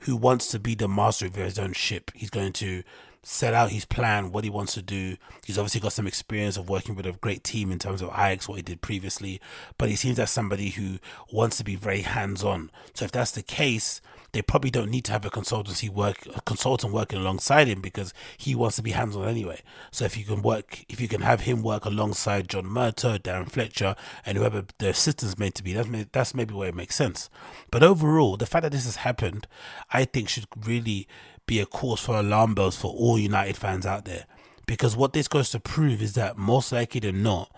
who 0.00 0.16
wants 0.16 0.48
to 0.48 0.58
be 0.58 0.74
the 0.74 0.88
master 0.88 1.26
of 1.26 1.36
his 1.36 1.60
own 1.60 1.72
ship. 1.72 2.10
He's 2.12 2.28
going 2.28 2.52
to 2.54 2.82
set 3.22 3.54
out 3.54 3.70
his 3.70 3.84
plan, 3.84 4.32
what 4.32 4.42
he 4.42 4.50
wants 4.50 4.74
to 4.74 4.82
do. 4.82 5.16
He's 5.44 5.58
obviously 5.58 5.80
got 5.80 5.92
some 5.92 6.08
experience 6.08 6.56
of 6.56 6.68
working 6.68 6.96
with 6.96 7.06
a 7.06 7.12
great 7.12 7.44
team 7.44 7.70
in 7.70 7.78
terms 7.78 8.02
of 8.02 8.08
Ajax, 8.08 8.48
what 8.48 8.56
he 8.56 8.62
did 8.62 8.80
previously, 8.80 9.40
but 9.78 9.88
he 9.88 9.96
seems 9.96 10.18
like 10.18 10.28
somebody 10.28 10.70
who 10.70 10.98
wants 11.32 11.56
to 11.58 11.64
be 11.64 11.76
very 11.76 12.02
hands 12.02 12.42
on. 12.42 12.70
So 12.94 13.04
if 13.04 13.12
that's 13.12 13.30
the 13.30 13.42
case, 13.42 14.00
they 14.36 14.42
probably 14.42 14.70
don't 14.70 14.90
need 14.90 15.06
to 15.06 15.12
have 15.12 15.24
a 15.24 15.30
consultancy 15.30 15.88
work 15.88 16.26
a 16.34 16.42
consultant 16.42 16.92
working 16.92 17.18
alongside 17.18 17.68
him 17.68 17.80
because 17.80 18.12
he 18.36 18.54
wants 18.54 18.76
to 18.76 18.82
be 18.82 18.90
hands 18.90 19.16
on 19.16 19.26
anyway. 19.26 19.62
So 19.90 20.04
if 20.04 20.18
you 20.18 20.26
can 20.26 20.42
work 20.42 20.84
if 20.90 21.00
you 21.00 21.08
can 21.08 21.22
have 21.22 21.40
him 21.40 21.62
work 21.62 21.86
alongside 21.86 22.50
John 22.50 22.66
Murtough, 22.66 23.20
Darren 23.20 23.50
Fletcher, 23.50 23.96
and 24.26 24.36
whoever 24.36 24.66
the 24.76 24.90
assistant's 24.90 25.38
meant 25.38 25.54
to 25.54 25.64
be, 25.64 25.72
that's 25.72 25.88
that's 26.12 26.34
maybe 26.34 26.52
where 26.52 26.68
it 26.68 26.74
makes 26.74 26.94
sense. 26.94 27.30
But 27.70 27.82
overall, 27.82 28.36
the 28.36 28.44
fact 28.44 28.64
that 28.64 28.72
this 28.72 28.84
has 28.84 28.96
happened, 28.96 29.46
I 29.90 30.04
think 30.04 30.28
should 30.28 30.48
really 30.66 31.08
be 31.46 31.58
a 31.60 31.64
cause 31.64 32.00
for 32.00 32.16
alarm 32.16 32.54
bells 32.54 32.76
for 32.76 32.92
all 32.92 33.18
United 33.18 33.56
fans 33.56 33.86
out 33.86 34.04
there. 34.04 34.26
Because 34.66 34.94
what 34.94 35.14
this 35.14 35.28
goes 35.28 35.48
to 35.52 35.60
prove 35.60 36.02
is 36.02 36.12
that 36.12 36.36
most 36.36 36.72
likely 36.72 37.00
than 37.00 37.22
not, 37.22 37.50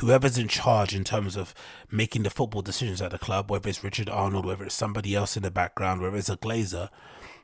whoever's 0.00 0.38
in 0.38 0.48
charge 0.48 0.94
in 0.94 1.04
terms 1.04 1.36
of 1.36 1.54
making 1.90 2.22
the 2.22 2.30
football 2.30 2.62
decisions 2.62 3.02
at 3.02 3.10
the 3.10 3.18
club, 3.18 3.50
whether 3.50 3.68
it's 3.68 3.84
Richard 3.84 4.08
Arnold, 4.08 4.46
whether 4.46 4.64
it's 4.64 4.74
somebody 4.74 5.14
else 5.14 5.36
in 5.36 5.42
the 5.42 5.50
background, 5.50 6.00
whether 6.00 6.16
it's 6.16 6.28
a 6.28 6.36
Glazer, 6.36 6.88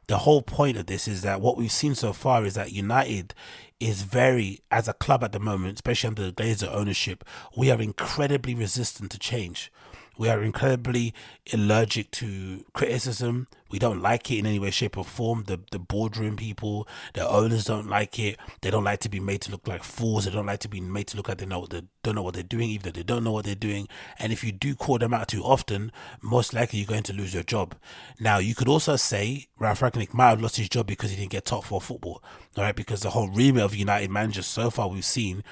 the 0.07 0.19
whole 0.19 0.43
point 0.43 0.77
of 0.77 0.87
this 0.87 1.07
is 1.09 1.23
that 1.23 1.41
what 1.41 1.57
we've 1.57 1.73
seen 1.73 1.95
so 1.95 2.13
far 2.13 2.45
is 2.45 2.55
that 2.55 2.73
United 2.73 3.35
is 3.81 4.03
very, 4.03 4.61
as 4.71 4.89
a 4.89 4.95
club 4.95 5.23
at 5.23 5.33
the 5.33 5.41
moment, 5.41 5.75
especially 5.75 6.09
under 6.09 6.25
the 6.25 6.33
Glazer 6.33 6.73
ownership, 6.73 7.25
we 7.57 7.71
are 7.71 7.81
incredibly 7.81 8.55
resistant 8.55 9.11
to 9.11 9.19
change. 9.19 9.71
We 10.17 10.31
are 10.31 10.43
incredibly 10.43 11.13
allergic 11.53 12.11
to 12.13 12.65
criticism. 12.73 13.49
We 13.71 13.79
don't 13.79 14.01
like 14.01 14.31
it 14.31 14.39
in 14.39 14.47
any 14.47 14.59
way, 14.59 14.71
shape, 14.71 14.97
or 14.97 15.05
form. 15.05 15.45
The 15.45 15.61
the 15.71 15.79
boardroom 15.79 16.37
people, 16.37 16.87
the 17.15 17.29
owners 17.29 17.65
don't 17.65 17.89
like 17.89 18.19
it. 18.19 18.39
They 18.61 18.71
don't 18.71 18.85
like 18.85 19.01
to 19.01 19.09
be 19.09 19.21
made 19.21 19.41
to 19.43 19.51
look 19.51 19.67
like 19.67 19.83
fools. 19.83 20.25
They 20.25 20.31
don't 20.31 20.47
like 20.47 20.61
to 20.61 20.69
be 20.69 20.81
made 20.81 21.09
to 21.09 21.17
look 21.17 21.29
like 21.29 21.39
they 21.39 21.47
know 21.47 21.67
they 21.67 21.83
don't 22.03 22.15
know 22.15 22.23
what 22.23 22.35
they're 22.35 22.43
doing, 22.43 22.71
even 22.71 22.85
though 22.85 22.99
they 22.99 23.03
don't 23.03 23.25
know 23.25 23.33
what 23.33 23.45
they're 23.45 23.55
doing. 23.55 23.89
And 24.19 24.33
if 24.33 24.45
you 24.45 24.53
do 24.53 24.75
call 24.75 24.99
them 24.99 25.13
out 25.13 25.29
too 25.29 25.43
often, 25.43 25.91
most 26.23 26.55
likely 26.55 26.79
you're 26.79 26.87
going 26.87 27.03
to 27.05 27.13
lose 27.13 27.35
your 27.35 27.43
job. 27.43 27.75
Now 28.21 28.39
you 28.39 28.55
could 28.55 28.69
also 28.69 28.97
say 28.97 29.49
Ralf 29.59 29.81
Rangnick 29.81 30.15
might 30.15 30.31
have 30.31 30.43
lost 30.43 30.57
his 30.57 30.69
job 30.69 30.87
because 30.87 31.11
he 31.11 31.17
didn't 31.17 31.33
get 31.33 31.45
top 31.45 31.65
four 31.65 31.81
football. 31.81 32.23
All 32.57 32.65
right, 32.65 32.75
because 32.75 33.01
the 33.01 33.11
whole 33.11 33.29
remit 33.29 33.63
of 33.63 33.75
United 33.75 34.11
managers 34.11 34.47
so 34.47 34.71
far 34.71 34.89
we've 34.89 35.05
seen, 35.05 35.45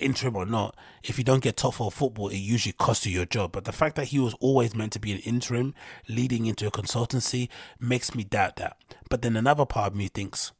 interim 0.00 0.34
or 0.34 0.46
not, 0.46 0.74
if 1.02 1.18
you 1.18 1.24
don't 1.24 1.42
get 1.42 1.56
top 1.58 1.74
four 1.74 1.90
football, 1.90 2.28
it 2.28 2.36
usually 2.36 2.72
costs 2.72 3.04
you 3.04 3.12
your 3.12 3.26
job. 3.26 3.52
But 3.52 3.64
the 3.64 3.72
fact 3.72 3.96
that 3.96 4.06
he 4.06 4.18
was 4.18 4.34
always 4.40 4.74
meant 4.74 4.92
to 4.92 4.98
be 4.98 5.12
an 5.12 5.18
interim 5.18 5.74
leading 6.08 6.46
into 6.46 6.66
a 6.66 6.70
consultancy 6.70 7.47
makes 7.80 8.14
me 8.14 8.24
doubt 8.24 8.56
that. 8.56 8.76
But 9.10 9.22
then 9.22 9.36
another 9.36 9.66
part 9.66 9.92
of 9.92 9.96
me 9.96 10.08
thinks, 10.08 10.52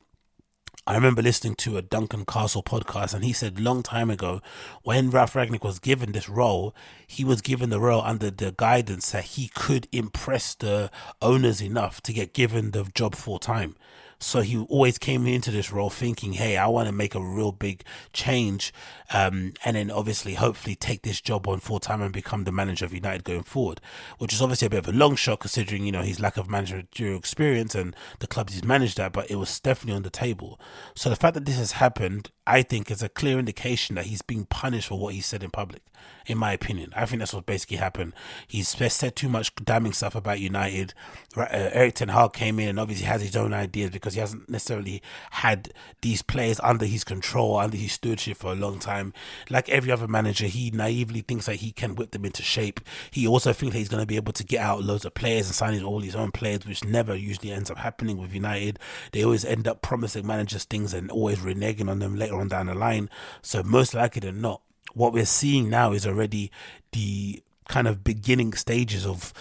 I 0.87 0.95
remember 0.95 1.21
listening 1.21 1.55
to 1.57 1.77
a 1.77 1.83
Duncan 1.83 2.25
Castle 2.25 2.63
podcast, 2.63 3.13
and 3.13 3.23
he 3.23 3.35
said 3.35 3.61
long 3.61 3.83
time 3.83 4.09
ago, 4.09 4.41
when 4.85 5.11
Ralf 5.11 5.35
Rangnick 5.35 5.63
was 5.63 5.79
given 5.79 6.13
this 6.13 6.31
role, 6.31 6.75
he 7.07 7.25
was 7.25 7.43
given 7.43 7.69
the 7.69 7.79
role 7.79 8.01
under 8.01 8.31
the 8.31 8.55
guidance 8.57 9.11
that 9.11 9.25
he 9.25 9.49
could 9.49 9.87
impress 9.93 10.55
the 10.55 10.91
owners 11.21 11.61
enough 11.61 12.01
to 12.03 12.13
get 12.15 12.33
given 12.33 12.71
the 12.71 12.85
job 12.95 13.15
full 13.15 13.39
time. 13.39 13.77
So 14.21 14.41
he 14.41 14.59
always 14.59 14.99
came 14.99 15.27
into 15.27 15.53
this 15.53 15.73
role 15.73 15.91
thinking, 15.91 16.33
hey, 16.33 16.57
I 16.57 16.67
want 16.67 16.87
to 16.87 16.93
make 16.93 17.15
a 17.15 17.23
real 17.23 17.53
big 17.53 17.85
change. 18.13 18.73
Um, 19.13 19.53
and 19.65 19.77
then 19.77 19.91
obviously, 19.91 20.35
hopefully, 20.35 20.75
take 20.75 21.03
this 21.03 21.21
job 21.21 21.47
on 21.47 21.61
full 21.61 21.79
time 21.79 22.03
and 22.03 22.13
become 22.13 22.45
the 22.45 22.53
manager 22.53 22.85
of 22.85 22.93
United 22.93 23.23
going 23.23 23.45
forward, 23.45 23.81
which 24.19 24.33
is 24.33 24.43
obviously 24.43 24.67
a 24.67 24.71
bit 24.71 24.81
of 24.81 24.89
a 24.89 24.93
long 24.93 25.15
shot 25.15 25.41
considering, 25.41 25.87
you 25.87 25.93
know, 25.93 26.03
his 26.03 26.19
lack 26.19 26.37
of 26.37 26.51
managerial 26.51 27.19
experience 27.19 27.75
and 27.75 27.95
the 28.19 28.27
clubs 28.27 28.55
he's 28.55 28.65
managed 28.65 28.99
at, 28.99 29.13
but 29.13 29.31
it 29.31 29.37
was 29.37 29.61
definitely 29.61 29.97
on 29.97 30.03
the 30.03 30.11
table. 30.11 30.61
So 30.97 31.09
the 31.09 31.17
fact 31.17 31.35
that 31.35 31.45
this 31.45 31.59
has 31.59 31.73
happened, 31.73 32.31
I 32.47 32.63
think, 32.63 32.91
is 32.91 33.03
a 33.03 33.09
clear 33.09 33.39
indication 33.39 33.95
that 33.95 34.07
he's 34.07 34.23
being 34.23 34.47
punished 34.47 34.89
for 34.89 34.99
what 34.99 35.15
he 35.15 35.21
said 35.21 35.45
in 35.45 35.51
public 35.51 35.83
in 36.27 36.39
my 36.39 36.53
opinion. 36.53 36.93
I 36.95 37.07
think 37.07 37.21
that's 37.21 37.33
what 37.33 37.47
basically 37.47 37.79
happened. 37.79 38.13
He's 38.47 38.69
said 38.69 39.17
too 39.17 39.29
much 39.29 39.55
damning 39.57 39.93
stuff 39.93 40.15
about 40.15 40.41
United. 40.41 40.95
Uh, 41.37 41.47
Erik 41.51 41.95
Ten 41.95 42.09
Hag 42.09 42.33
came 42.33 42.59
in 42.59 42.69
and 42.69 42.81
obviously 42.81 43.07
has 43.07 43.23
his 43.23 43.37
own 43.37 43.53
ideas 43.53 43.91
because 43.91 44.15
he 44.15 44.21
hasn't 44.21 44.49
necessarily 44.49 45.03
had 45.33 45.73
these 46.03 46.23
players 46.23 46.61
under 46.61 46.85
his 46.85 47.05
control, 47.05 47.57
under 47.57 47.77
his 47.77 47.93
stewardship 47.93 48.37
for 48.37 48.53
a 48.53 48.57
long 48.57 48.79
time. 48.79 49.13
Like 49.49 49.69
every 49.69 49.91
other 49.91 50.09
manager, 50.09 50.47
he 50.47 50.71
naively 50.71 51.23
thinks 51.23 51.47
that 51.47 51.57
he 51.57 51.73
can 51.73 51.95
whip 51.95 52.11
them 52.11 52.25
into 52.25 52.43
shape. 52.43 52.81
He 53.11 53.27
also 53.27 53.53
thinks 53.53 53.77
he's 53.77 53.89
going 53.89 54.03
to 54.03 54.07
be 54.07 54.17
able 54.17 54.33
to 54.35 54.45
get 54.45 54.61
out 54.61 54.85
loads 54.85 55.05
of 55.05 55.15
players 55.15 55.47
and 55.47 55.55
sign 55.55 55.83
all 55.83 56.01
his 56.01 56.17
own 56.17 56.33
players, 56.33 56.67
which 56.67 56.85
never 56.85 57.15
usually 57.15 57.53
ends 57.53 57.71
up 57.71 57.79
happening 57.79 58.19
with 58.19 58.35
United. 58.35 58.79
They 59.13 59.25
always 59.25 59.45
end 59.45 59.69
up 59.69 59.83
promising 59.83 60.27
managers 60.27 60.65
things 60.65 60.93
and 60.93 61.11
always 61.11 61.39
reneging 61.39 61.91
on 61.91 61.99
them 61.99 62.17
later 62.17 62.37
on 62.37 62.49
down 62.49 62.67
the 62.67 62.75
line. 62.75 63.09
So 63.43 63.63
most 63.63 63.95
likely 63.95 64.21
than 64.21 64.41
not, 64.41 64.61
what 64.99 65.13
we're 65.13 65.25
seeing 65.25 65.71
now 65.71 65.93
is 65.93 66.07
already 66.07 66.51
the 66.93 67.43
kind 67.69 67.87
of 67.87 68.03
beginning 68.03 68.53
stages 68.55 69.07
of 69.07 69.33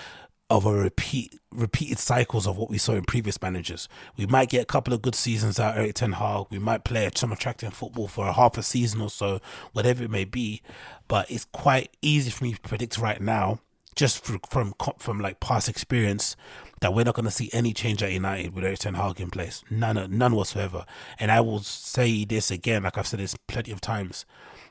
of 0.50 0.66
a 0.66 0.72
repeat 0.72 1.38
repeated 1.52 2.00
cycles 2.00 2.48
of 2.48 2.56
what 2.56 2.70
we 2.70 2.78
saw 2.78 2.94
in 2.94 3.04
previous 3.04 3.42
managers. 3.42 3.90
We 4.16 4.28
might 4.28 4.50
get 4.50 4.62
a 4.62 4.66
couple 4.66 4.94
of 4.94 5.02
good 5.02 5.16
seasons 5.16 5.60
out 5.60 5.76
Erik 5.78 5.96
Ten 5.96 6.14
Hag. 6.14 6.46
We 6.50 6.60
might 6.60 6.86
play 6.86 7.10
some 7.16 7.34
attractive 7.34 7.74
football 7.74 8.08
for 8.08 8.28
a 8.28 8.34
half 8.34 8.58
a 8.58 8.64
season 8.64 9.02
or 9.02 9.10
so, 9.10 9.42
whatever 9.74 10.04
it 10.04 10.12
may 10.12 10.24
be. 10.24 10.62
But 11.08 11.30
it's 11.30 11.46
quite 11.46 11.98
easy 12.02 12.30
for 12.30 12.46
me 12.46 12.54
to 12.54 12.62
predict 12.62 12.98
right 12.98 13.20
now, 13.20 13.60
just 13.96 14.24
from 14.24 14.40
from, 14.50 14.74
from 15.00 15.20
like 15.20 15.42
past 15.42 15.68
experience, 15.68 16.38
that 16.80 16.94
we're 16.94 17.04
not 17.04 17.16
going 17.16 17.26
to 17.26 17.32
see 17.32 17.50
any 17.52 17.74
change 17.74 18.02
at 18.02 18.12
United 18.12 18.54
with 18.54 18.64
Erik 18.64 18.80
Ten 18.80 18.94
Hag 18.94 19.20
in 19.20 19.30
place. 19.30 19.64
None, 19.70 20.18
none 20.18 20.36
whatsoever. 20.36 20.86
And 21.20 21.30
I 21.30 21.42
will 21.42 21.60
say 21.60 22.24
this 22.24 22.52
again, 22.52 22.84
like 22.84 22.98
I've 22.98 23.08
said 23.08 23.20
this 23.20 23.36
plenty 23.48 23.72
of 23.72 23.82
times. 23.82 24.26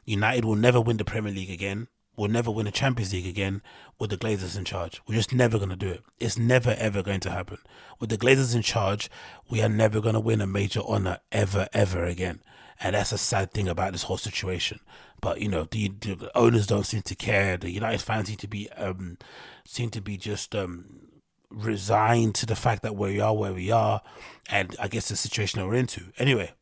United 0.07 0.45
will 0.45 0.57
never 0.57 0.81
win 0.81 0.97
the 0.97 1.05
Premier 1.05 1.33
League 1.33 1.51
again. 1.51 1.89
We'll 2.17 2.31
never 2.31 2.51
win 2.51 2.67
a 2.67 2.71
Champions 2.71 3.13
League 3.13 3.27
again 3.27 3.61
with 3.99 4.09
the 4.09 4.17
Glazers 4.17 4.57
in 4.57 4.65
charge. 4.65 5.03
We're 5.07 5.17
just 5.17 5.35
never 5.35 5.59
going 5.59 5.71
to 5.71 5.77
do 5.77 5.91
it. 5.91 6.03
It's 6.19 6.39
never, 6.39 6.75
ever 6.79 7.03
going 7.03 7.21
to 7.21 7.31
happen. 7.31 7.59
With 8.01 8.09
the 8.09 8.17
Glazers 8.17 8.55
in 8.55 8.63
charge, 8.63 9.11
we 9.51 9.61
are 9.61 9.69
never 9.69 10.01
going 10.01 10.15
to 10.15 10.21
win 10.21 10.41
a 10.41 10.47
major 10.47 10.81
honour 10.81 11.19
ever, 11.31 11.69
ever 11.75 12.05
again. 12.05 12.41
And 12.81 12.95
that's 12.95 13.13
a 13.13 13.19
sad 13.19 13.53
thing 13.53 13.69
about 13.69 13.93
this 13.93 14.05
whole 14.05 14.17
situation. 14.17 14.81
But 15.21 15.41
you 15.41 15.49
know, 15.49 15.67
the, 15.71 15.89
the 15.89 16.31
owners 16.35 16.67
don't 16.67 16.87
seem 16.87 17.03
to 17.03 17.15
care. 17.15 17.57
The 17.57 17.71
United 17.71 18.01
fans 18.01 18.29
seem 18.29 18.37
to 18.39 18.49
be 18.49 18.71
um, 18.71 19.19
seem 19.67 19.91
to 19.91 20.01
be 20.01 20.17
just 20.17 20.55
um, 20.55 21.09
resigned 21.51 22.35
to 22.37 22.47
the 22.47 22.57
fact 22.57 22.83
that 22.83 22.97
we 22.97 23.21
are 23.21 23.35
where 23.35 23.55
we 23.55 23.71
are, 23.71 24.03
and 24.51 24.77
I 24.79 24.89
guess 24.89 25.09
the 25.09 25.17
situation 25.17 25.61
that 25.61 25.67
we're 25.67 25.75
into. 25.75 26.13
Anyway, 26.19 26.53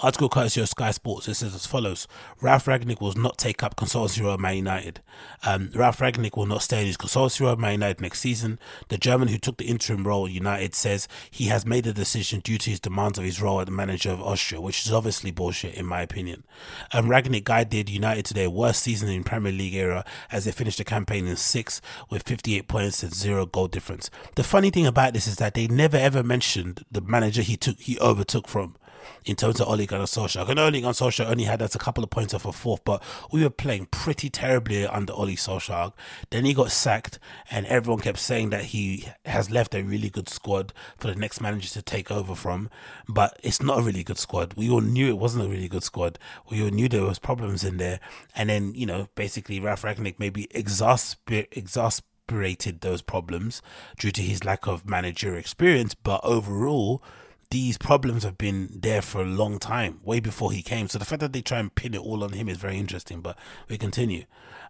Article 0.00 0.28
courtesy 0.28 0.60
of 0.60 0.68
Sky 0.68 0.90
Sports. 0.90 1.26
It 1.26 1.34
says 1.34 1.54
as 1.54 1.66
follows: 1.66 2.06
Ralf 2.40 2.66
Rangnick 2.66 3.00
will 3.00 3.14
not 3.14 3.38
take 3.38 3.62
up 3.62 3.76
consultancy 3.76 4.22
role 4.22 4.34
at 4.34 4.40
Man 4.40 4.56
United. 4.56 5.00
Um, 5.42 5.70
Ralf 5.74 6.00
Rangnick 6.00 6.36
will 6.36 6.46
not 6.46 6.62
stay 6.62 6.80
in 6.80 6.86
his 6.86 6.98
consultancy 6.98 7.40
role 7.40 7.52
at 7.52 7.58
Man 7.58 7.72
United 7.72 8.00
next 8.00 8.20
season. 8.20 8.58
The 8.88 8.98
German 8.98 9.28
who 9.28 9.38
took 9.38 9.56
the 9.56 9.64
interim 9.64 10.06
role 10.06 10.26
at 10.26 10.32
United 10.32 10.74
says 10.74 11.08
he 11.30 11.46
has 11.46 11.64
made 11.64 11.84
the 11.84 11.92
decision 11.94 12.40
due 12.40 12.58
to 12.58 12.70
his 12.70 12.80
demands 12.80 13.18
of 13.18 13.24
his 13.24 13.40
role 13.40 13.60
as 13.60 13.66
the 13.66 13.72
manager 13.72 14.10
of 14.10 14.20
Austria, 14.20 14.60
which 14.60 14.84
is 14.84 14.92
obviously 14.92 15.30
bullshit 15.30 15.74
in 15.74 15.86
my 15.86 16.02
opinion. 16.02 16.44
Um, 16.92 17.08
Rangnick 17.08 17.44
guided 17.44 17.88
United 17.88 18.26
to 18.26 18.34
their 18.34 18.50
worst 18.50 18.82
season 18.82 19.08
in 19.08 19.24
Premier 19.24 19.52
League 19.52 19.74
era 19.74 20.04
as 20.30 20.44
they 20.44 20.52
finished 20.52 20.78
the 20.78 20.84
campaign 20.84 21.26
in 21.26 21.36
sixth 21.36 21.80
with 22.10 22.22
58 22.24 22.68
points 22.68 23.02
and 23.02 23.14
zero 23.14 23.46
goal 23.46 23.68
difference. 23.68 24.10
The 24.34 24.44
funny 24.44 24.70
thing 24.70 24.86
about 24.86 25.14
this 25.14 25.26
is 25.26 25.36
that 25.36 25.54
they 25.54 25.68
never 25.68 25.96
ever 25.96 26.22
mentioned 26.22 26.84
the 26.90 27.00
manager 27.00 27.42
he 27.42 27.56
took 27.56 27.78
he 27.80 27.98
overtook 27.98 28.46
from 28.46 28.76
in 29.24 29.36
terms 29.36 29.60
of 29.60 29.68
Ole 29.68 29.86
Gunnar 29.86 30.04
Solskjaer. 30.04 30.48
I 30.48 30.54
know 30.54 30.66
Ole 30.66 30.80
Gunnar 30.80 30.92
Solskjaer 30.92 31.30
only 31.30 31.44
had 31.44 31.62
us 31.62 31.74
a 31.74 31.78
couple 31.78 32.04
of 32.04 32.10
points 32.10 32.34
off 32.34 32.44
a 32.44 32.52
fourth, 32.52 32.84
but 32.84 33.02
we 33.32 33.42
were 33.42 33.50
playing 33.50 33.86
pretty 33.86 34.30
terribly 34.30 34.86
under 34.86 35.12
Ole 35.12 35.28
Solskjaer. 35.28 35.92
Then 36.30 36.44
he 36.44 36.54
got 36.54 36.70
sacked, 36.70 37.18
and 37.50 37.66
everyone 37.66 38.02
kept 38.02 38.18
saying 38.18 38.50
that 38.50 38.66
he 38.66 39.08
has 39.24 39.50
left 39.50 39.74
a 39.74 39.82
really 39.82 40.10
good 40.10 40.28
squad 40.28 40.72
for 40.96 41.08
the 41.08 41.14
next 41.14 41.40
manager 41.40 41.68
to 41.70 41.82
take 41.82 42.10
over 42.10 42.34
from. 42.34 42.70
But 43.08 43.38
it's 43.42 43.62
not 43.62 43.78
a 43.78 43.82
really 43.82 44.04
good 44.04 44.18
squad. 44.18 44.54
We 44.54 44.70
all 44.70 44.80
knew 44.80 45.08
it 45.08 45.18
wasn't 45.18 45.44
a 45.44 45.48
really 45.48 45.68
good 45.68 45.82
squad. 45.82 46.18
We 46.50 46.62
all 46.62 46.70
knew 46.70 46.88
there 46.88 47.02
was 47.02 47.18
problems 47.18 47.64
in 47.64 47.76
there, 47.78 48.00
and 48.34 48.48
then 48.48 48.74
you 48.74 48.86
know 48.86 49.08
basically 49.14 49.60
Ralf 49.60 49.82
Rangnick 49.82 50.16
maybe 50.18 50.46
exasper- 50.54 51.48
exasperated 51.52 52.80
those 52.80 53.02
problems 53.02 53.62
due 53.98 54.10
to 54.10 54.22
his 54.22 54.44
lack 54.44 54.66
of 54.66 54.88
managerial 54.88 55.38
experience, 55.38 55.94
but 55.94 56.20
overall 56.24 57.02
these 57.50 57.78
problems 57.78 58.24
have 58.24 58.38
been 58.38 58.68
there 58.72 59.02
for 59.02 59.22
a 59.22 59.26
long 59.26 59.58
time, 59.58 60.00
way 60.04 60.20
before 60.20 60.52
he 60.52 60.62
came. 60.62 60.88
So 60.88 60.98
the 60.98 61.04
fact 61.04 61.20
that 61.20 61.32
they 61.32 61.42
try 61.42 61.58
and 61.58 61.74
pin 61.74 61.94
it 61.94 62.00
all 62.00 62.24
on 62.24 62.32
him 62.32 62.48
is 62.48 62.56
very 62.56 62.78
interesting. 62.78 63.20
But 63.20 63.38
we 63.68 63.78
continue. 63.78 64.24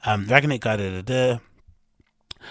Um, 0.05 0.27
Rangnick 0.27 0.61
da 0.61 0.77
da 0.77 1.03
da. 1.03 1.39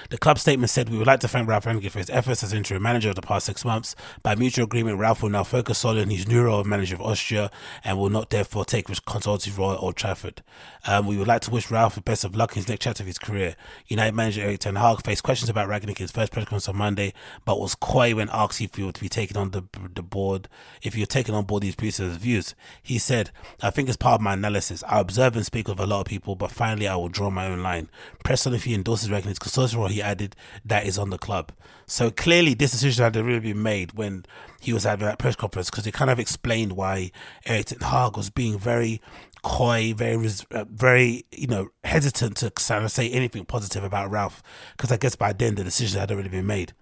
The 0.09 0.17
club 0.17 0.39
statement 0.39 0.69
said, 0.69 0.89
We 0.89 0.97
would 0.97 1.07
like 1.07 1.19
to 1.21 1.27
thank 1.27 1.47
Ralf 1.47 1.65
Rangnick 1.65 1.91
for 1.91 1.99
his 1.99 2.09
efforts 2.09 2.43
as 2.43 2.53
interim 2.53 2.83
manager 2.83 3.09
of 3.09 3.15
the 3.15 3.21
past 3.21 3.45
six 3.45 3.65
months. 3.65 3.95
By 4.23 4.35
mutual 4.35 4.65
agreement, 4.65 4.99
Ralf 4.99 5.23
will 5.23 5.29
now 5.29 5.43
focus 5.43 5.79
solely 5.79 6.01
on 6.01 6.09
his 6.09 6.27
new 6.27 6.43
role 6.43 6.59
of 6.59 6.67
manager 6.67 6.95
of 6.95 7.01
Austria 7.01 7.51
and 7.83 7.97
will 7.97 8.09
not 8.09 8.29
therefore 8.29 8.65
take 8.65 8.87
his 8.87 8.99
consultative 8.99 9.57
role 9.57 9.73
at 9.73 9.79
Old 9.79 9.95
Trafford. 9.95 10.43
Um, 10.87 11.07
we 11.07 11.17
would 11.17 11.27
like 11.27 11.41
to 11.41 11.51
wish 11.51 11.71
Ralf 11.71 11.95
the 11.95 12.01
best 12.01 12.23
of 12.23 12.35
luck 12.35 12.51
in 12.51 12.57
his 12.57 12.67
next 12.67 12.83
chapter 12.83 13.03
of 13.03 13.07
his 13.07 13.17
career. 13.17 13.55
United 13.87 14.13
manager 14.13 14.41
Erik 14.41 14.59
Ten 14.59 14.75
Hag 14.75 15.03
faced 15.03 15.23
questions 15.23 15.49
about 15.49 15.67
Rangnick 15.67 15.89
in 15.89 15.95
his 15.95 16.11
first 16.11 16.31
press 16.31 16.45
conference 16.45 16.69
on 16.69 16.77
Monday, 16.77 17.13
but 17.43 17.59
was 17.59 17.75
coy 17.75 18.13
when 18.15 18.29
asked 18.31 18.61
if 18.61 18.75
he 18.75 18.83
would 18.83 18.99
be 18.99 19.09
taking 19.09 19.37
on 19.37 19.51
the, 19.51 19.63
the 19.93 20.03
board, 20.03 20.47
if 20.81 20.93
had 20.93 21.09
taking 21.09 21.35
on 21.35 21.45
board 21.45 21.63
these 21.63 21.75
pieces 21.75 22.13
of 22.13 22.21
views. 22.21 22.55
He 22.81 22.99
said, 22.99 23.31
I 23.61 23.69
think 23.69 23.87
it's 23.87 23.97
part 23.97 24.15
of 24.15 24.21
my 24.21 24.33
analysis. 24.33 24.83
I 24.87 24.99
observe 24.99 25.35
and 25.35 25.45
speak 25.45 25.67
with 25.67 25.79
a 25.79 25.85
lot 25.85 26.01
of 26.01 26.07
people, 26.07 26.35
but 26.35 26.51
finally 26.51 26.87
I 26.87 26.95
will 26.95 27.09
draw 27.09 27.29
my 27.29 27.47
own 27.47 27.63
line. 27.63 27.89
Press 28.23 28.45
on 28.45 28.53
if 28.53 28.65
he 28.65 28.73
endorses 28.73 29.09
Rangnick's 29.09 29.39
consultative 29.39 29.79
he 29.91 30.01
added, 30.01 30.35
that 30.63 30.85
is 30.85 30.97
on 30.97 31.09
the 31.09 31.17
club. 31.17 31.51
So 31.85 32.09
clearly 32.09 32.53
this 32.53 32.71
decision 32.71 33.03
had 33.03 33.15
really 33.15 33.39
been 33.39 33.61
made 33.61 33.93
when 33.93 34.25
he 34.59 34.73
was 34.73 34.83
having 34.83 35.05
that 35.05 35.19
press 35.19 35.35
conference 35.35 35.69
because 35.69 35.85
it 35.85 35.93
kind 35.93 36.09
of 36.09 36.19
explained 36.19 36.73
why 36.73 37.11
Erik 37.45 37.67
Ten 37.67 37.79
Hag 37.79 38.17
was 38.17 38.29
being 38.29 38.57
very 38.57 39.01
coy, 39.43 39.93
very, 39.95 40.29
uh, 40.51 40.65
very, 40.69 41.25
you 41.31 41.47
know, 41.47 41.69
hesitant 41.83 42.37
to 42.37 42.49
kind 42.51 42.83
of 42.83 42.91
say 42.91 43.09
anything 43.11 43.45
positive 43.45 43.83
about 43.83 44.09
Ralf 44.09 44.41
because 44.75 44.91
I 44.91 44.97
guess 44.97 45.15
by 45.15 45.33
then 45.33 45.55
the 45.55 45.63
decision 45.63 45.99
had 45.99 46.11
already 46.11 46.29
been 46.29 46.47
made. 46.47 46.73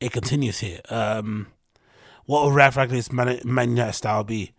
It 0.00 0.12
continues 0.12 0.60
here. 0.60 0.80
Um, 0.88 1.48
what 2.26 2.42
will 2.44 2.52
Ralf 2.52 2.76
Rangnick's 2.76 3.12
Man, 3.12 3.40
Man 3.44 3.92
style 3.92 4.24
be? 4.24 4.52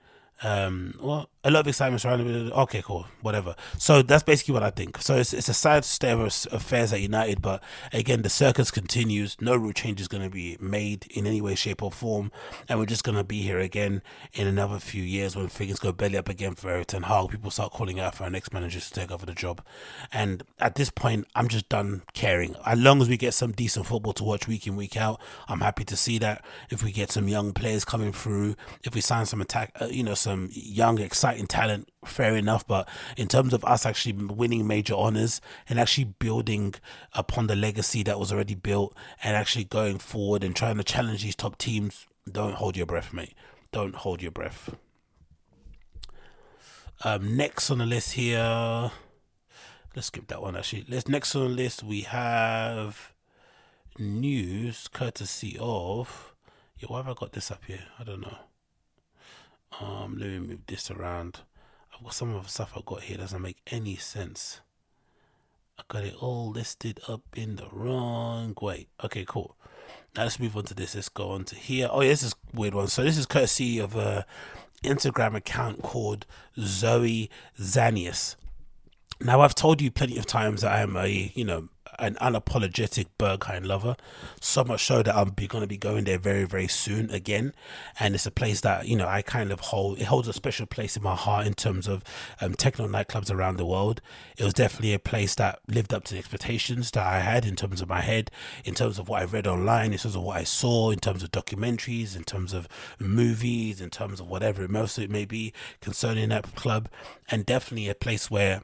Um, 0.44 0.94
well, 1.02 1.30
a 1.48 1.50
lot 1.50 1.62
of 1.62 1.68
excitement 1.68 2.02
surrounding 2.02 2.28
it. 2.48 2.52
Okay, 2.52 2.82
cool, 2.82 3.08
whatever. 3.22 3.56
So 3.78 4.02
that's 4.02 4.22
basically 4.22 4.54
what 4.54 4.64
I 4.64 4.70
think. 4.70 5.02
So 5.02 5.16
it's 5.16 5.34
it's 5.34 5.48
a 5.48 5.54
sad 5.54 5.86
state 5.86 6.12
of 6.12 6.22
affairs 6.52 6.92
at 6.92 7.00
United, 7.00 7.42
but 7.42 7.64
again, 7.94 8.22
the 8.22 8.30
circus 8.30 8.70
continues. 8.70 9.38
No 9.40 9.56
route 9.56 9.78
change 9.78 10.02
is 10.02 10.10
going 10.10 10.24
to 10.24 10.30
be 10.30 10.58
made 10.60 11.08
in 11.10 11.26
any 11.26 11.40
way, 11.40 11.56
shape, 11.56 11.82
or 11.82 11.90
form, 11.90 12.34
and 12.68 12.78
we're 12.78 12.86
just 12.86 13.06
going 13.06 13.18
to 13.18 13.24
be 13.24 13.44
here 13.44 13.60
again 13.60 14.02
in 14.34 14.46
another 14.46 14.78
few 14.78 15.02
years 15.02 15.38
when 15.38 15.48
things 15.48 15.80
go 15.80 15.94
belly 15.94 16.18
up 16.18 16.28
again 16.28 16.54
for 16.54 16.70
Erik 16.70 16.88
Ten 16.88 17.04
Hag. 17.04 17.30
People 17.30 17.50
start 17.50 17.72
calling 17.72 17.98
out 17.98 18.16
for 18.16 18.26
our 18.26 18.30
next 18.30 18.54
manager 18.54 18.82
to 18.82 18.92
take 18.92 19.10
over 19.10 19.26
the 19.26 19.34
job, 19.34 19.64
and 20.12 20.44
at 20.60 20.76
this 20.76 20.90
point, 20.90 21.28
I'm 21.34 21.48
just 21.48 21.70
done 21.70 22.02
caring. 22.12 22.58
As 22.66 22.78
long 22.78 23.02
as 23.02 23.08
we 23.08 23.16
get 23.16 23.34
some 23.34 23.54
decent 23.54 23.86
football 23.86 24.14
to 24.14 24.24
watch 24.26 24.50
week 24.50 24.68
in 24.68 24.76
week 24.76 24.98
out, 24.98 25.22
I'm 25.48 25.62
happy 25.62 25.86
to 25.86 25.96
see 25.96 26.18
that. 26.18 26.44
If 26.70 26.84
we 26.84 26.92
get 26.92 27.10
some 27.10 27.30
young 27.30 27.54
players 27.54 27.86
coming 27.86 28.12
through, 28.12 28.58
if 28.84 28.94
we 28.94 29.00
sign 29.00 29.26
some 29.26 29.40
attack, 29.40 29.72
uh, 29.82 29.86
you 29.86 30.04
know, 30.04 30.14
some 30.14 30.50
young, 30.52 31.00
exciting 31.00 31.37
talent, 31.46 31.90
fair 32.06 32.36
enough. 32.36 32.66
But 32.66 32.90
in 33.16 33.28
terms 33.28 33.54
of 33.54 33.64
us 33.66 33.86
actually 33.86 34.14
winning 34.14 34.66
major 34.66 34.96
honors 34.96 35.42
and 35.70 35.80
actually 35.80 36.06
building 36.06 36.74
upon 37.14 37.46
the 37.46 37.56
legacy 37.56 38.02
that 38.04 38.20
was 38.20 38.32
already 38.32 38.56
built 38.56 38.96
and 39.24 39.36
actually 39.36 39.66
going 39.66 40.00
forward 40.00 40.44
and 40.44 40.56
trying 40.56 40.78
to 40.78 40.84
challenge 40.84 41.24
these 41.24 41.36
top 41.36 41.60
teams, 41.60 42.08
don't 42.32 42.56
hold 42.56 42.76
your 42.76 42.88
breath, 42.88 43.14
mate. 43.14 43.36
Don't 43.72 43.96
hold 43.96 44.22
your 44.22 44.32
breath. 44.32 44.76
Um, 47.04 47.38
next 47.38 47.70
on 47.70 47.78
the 47.78 47.86
list 47.86 48.14
here, 48.14 48.92
let's 49.96 50.08
skip 50.08 50.28
that 50.28 50.42
one 50.42 50.56
actually. 50.56 50.86
Let's 50.90 51.08
next 51.08 51.36
on 51.36 51.44
the 51.44 51.50
list 51.50 51.84
we 51.84 52.02
have 52.02 53.14
news 54.00 54.88
courtesy 54.88 55.58
of. 55.60 56.34
Yeah, 56.80 56.88
why 56.90 56.98
have 56.98 57.10
I 57.10 57.14
got 57.14 57.34
this 57.34 57.52
up 57.52 57.66
here? 57.66 57.84
I 58.00 58.04
don't 58.04 58.22
know. 58.22 58.38
Um, 59.80 60.18
let 60.18 60.30
me 60.30 60.40
move 60.40 60.66
this 60.68 60.90
around. 60.90 61.42
I've 61.94 62.04
got 62.04 62.14
some 62.14 62.34
of 62.34 62.44
the 62.44 62.50
stuff 62.50 62.74
I've 62.76 62.86
got 62.86 63.04
here 63.04 63.18
doesn't 63.18 63.42
make 63.42 63.58
any 63.68 63.96
sense. 63.96 64.62
I 65.80 65.84
got 65.88 66.04
it 66.04 66.16
all 66.16 66.50
listed 66.50 67.00
up 67.08 67.22
in 67.36 67.56
the 67.56 67.68
wrong 67.72 68.56
way. 68.62 68.88
Okay, 69.04 69.26
cool. 69.28 69.56
Now 70.16 70.24
let's 70.24 70.40
move 70.40 70.58
on 70.58 70.64
to 70.66 70.74
this. 70.74 70.96
Let's 70.96 71.10
go 71.10 71.30
on 71.32 71.44
to 71.46 71.56
here. 71.56 71.88
Oh, 71.92 72.02
yeah, 72.02 72.10
this 72.10 72.24
is 72.24 72.36
weird 72.54 72.74
one. 72.74 72.88
So 72.88 73.04
this 73.04 73.18
is 73.18 73.26
courtesy 73.26 73.80
of 73.80 73.96
a 73.96 74.26
Instagram 74.84 75.36
account 75.36 75.82
called 75.82 76.26
Zoe 76.60 77.30
Zanias. 77.60 78.36
Now 79.20 79.42
I've 79.42 79.56
told 79.56 79.82
you 79.82 79.90
plenty 79.90 80.18
of 80.18 80.26
times 80.26 80.62
that 80.62 80.72
I 80.72 80.82
am 80.82 80.96
a 80.96 81.32
you 81.34 81.44
know 81.44 81.70
an 82.00 82.16
unapologetic 82.22 83.08
Berghain 83.18 83.66
lover. 83.66 83.96
So 84.40 84.64
much 84.64 84.86
so 84.86 85.04
that 85.04 85.16
I'm 85.16 85.30
going 85.30 85.62
to 85.62 85.68
be 85.68 85.78
going 85.78 86.04
there 86.06 86.18
very, 86.18 86.44
very 86.46 86.68
soon 86.68 87.10
again. 87.12 87.54
And 88.00 88.16
it's 88.16 88.26
a 88.26 88.32
place 88.32 88.62
that, 88.62 88.88
you 88.88 88.96
know, 88.96 89.08
I 89.08 89.22
kind 89.22 89.52
of 89.52 89.60
hold, 89.60 90.00
it 90.00 90.06
holds 90.06 90.28
a 90.28 90.34
special 90.34 90.66
place 90.66 90.98
in 90.98 91.04
my 91.04 91.16
heart 91.16 91.48
in 91.48 91.54
terms 91.54 91.88
of 91.88 92.04
um, 92.42 92.54
techno 92.54 92.88
nightclubs 92.88 93.32
around 93.32 93.58
the 93.58 93.66
world. 93.66 94.02
It 94.38 94.44
was 94.44 94.54
definitely 94.54 94.94
a 94.94 95.00
place 95.00 95.36
that 95.36 95.60
lived 95.68 95.94
up 95.94 96.04
to 96.06 96.14
the 96.14 96.20
expectations 96.20 96.92
that 96.92 97.06
I 97.06 97.20
had 97.20 97.46
in 97.46 97.56
terms 97.56 97.82
of 97.82 97.90
my 97.90 98.02
head, 98.02 98.32
in 98.64 98.74
terms 98.74 99.00
of 99.00 99.10
what 99.10 99.22
I 99.22 99.26
read 99.26 99.48
online, 99.48 99.94
in 99.94 99.98
terms 99.98 100.16
of 100.16 100.24
what 100.24 100.38
I 100.38 100.44
saw, 100.44 100.92
in 100.92 101.00
terms 101.00 101.24
of 101.24 101.32
documentaries, 101.32 102.16
in 102.16 102.24
terms 102.24 102.54
of 102.54 102.68
movies, 103.00 103.82
in 103.82 103.90
terms 103.90 104.20
of 104.20 104.28
whatever 104.28 104.64
it 104.64 105.10
may 105.10 105.26
be 105.26 105.54
concerning 105.82 106.30
that 106.30 106.56
club. 106.56 106.90
And 107.30 107.46
definitely 107.46 107.90
a 107.90 107.96
place 107.96 108.32
where 108.32 108.62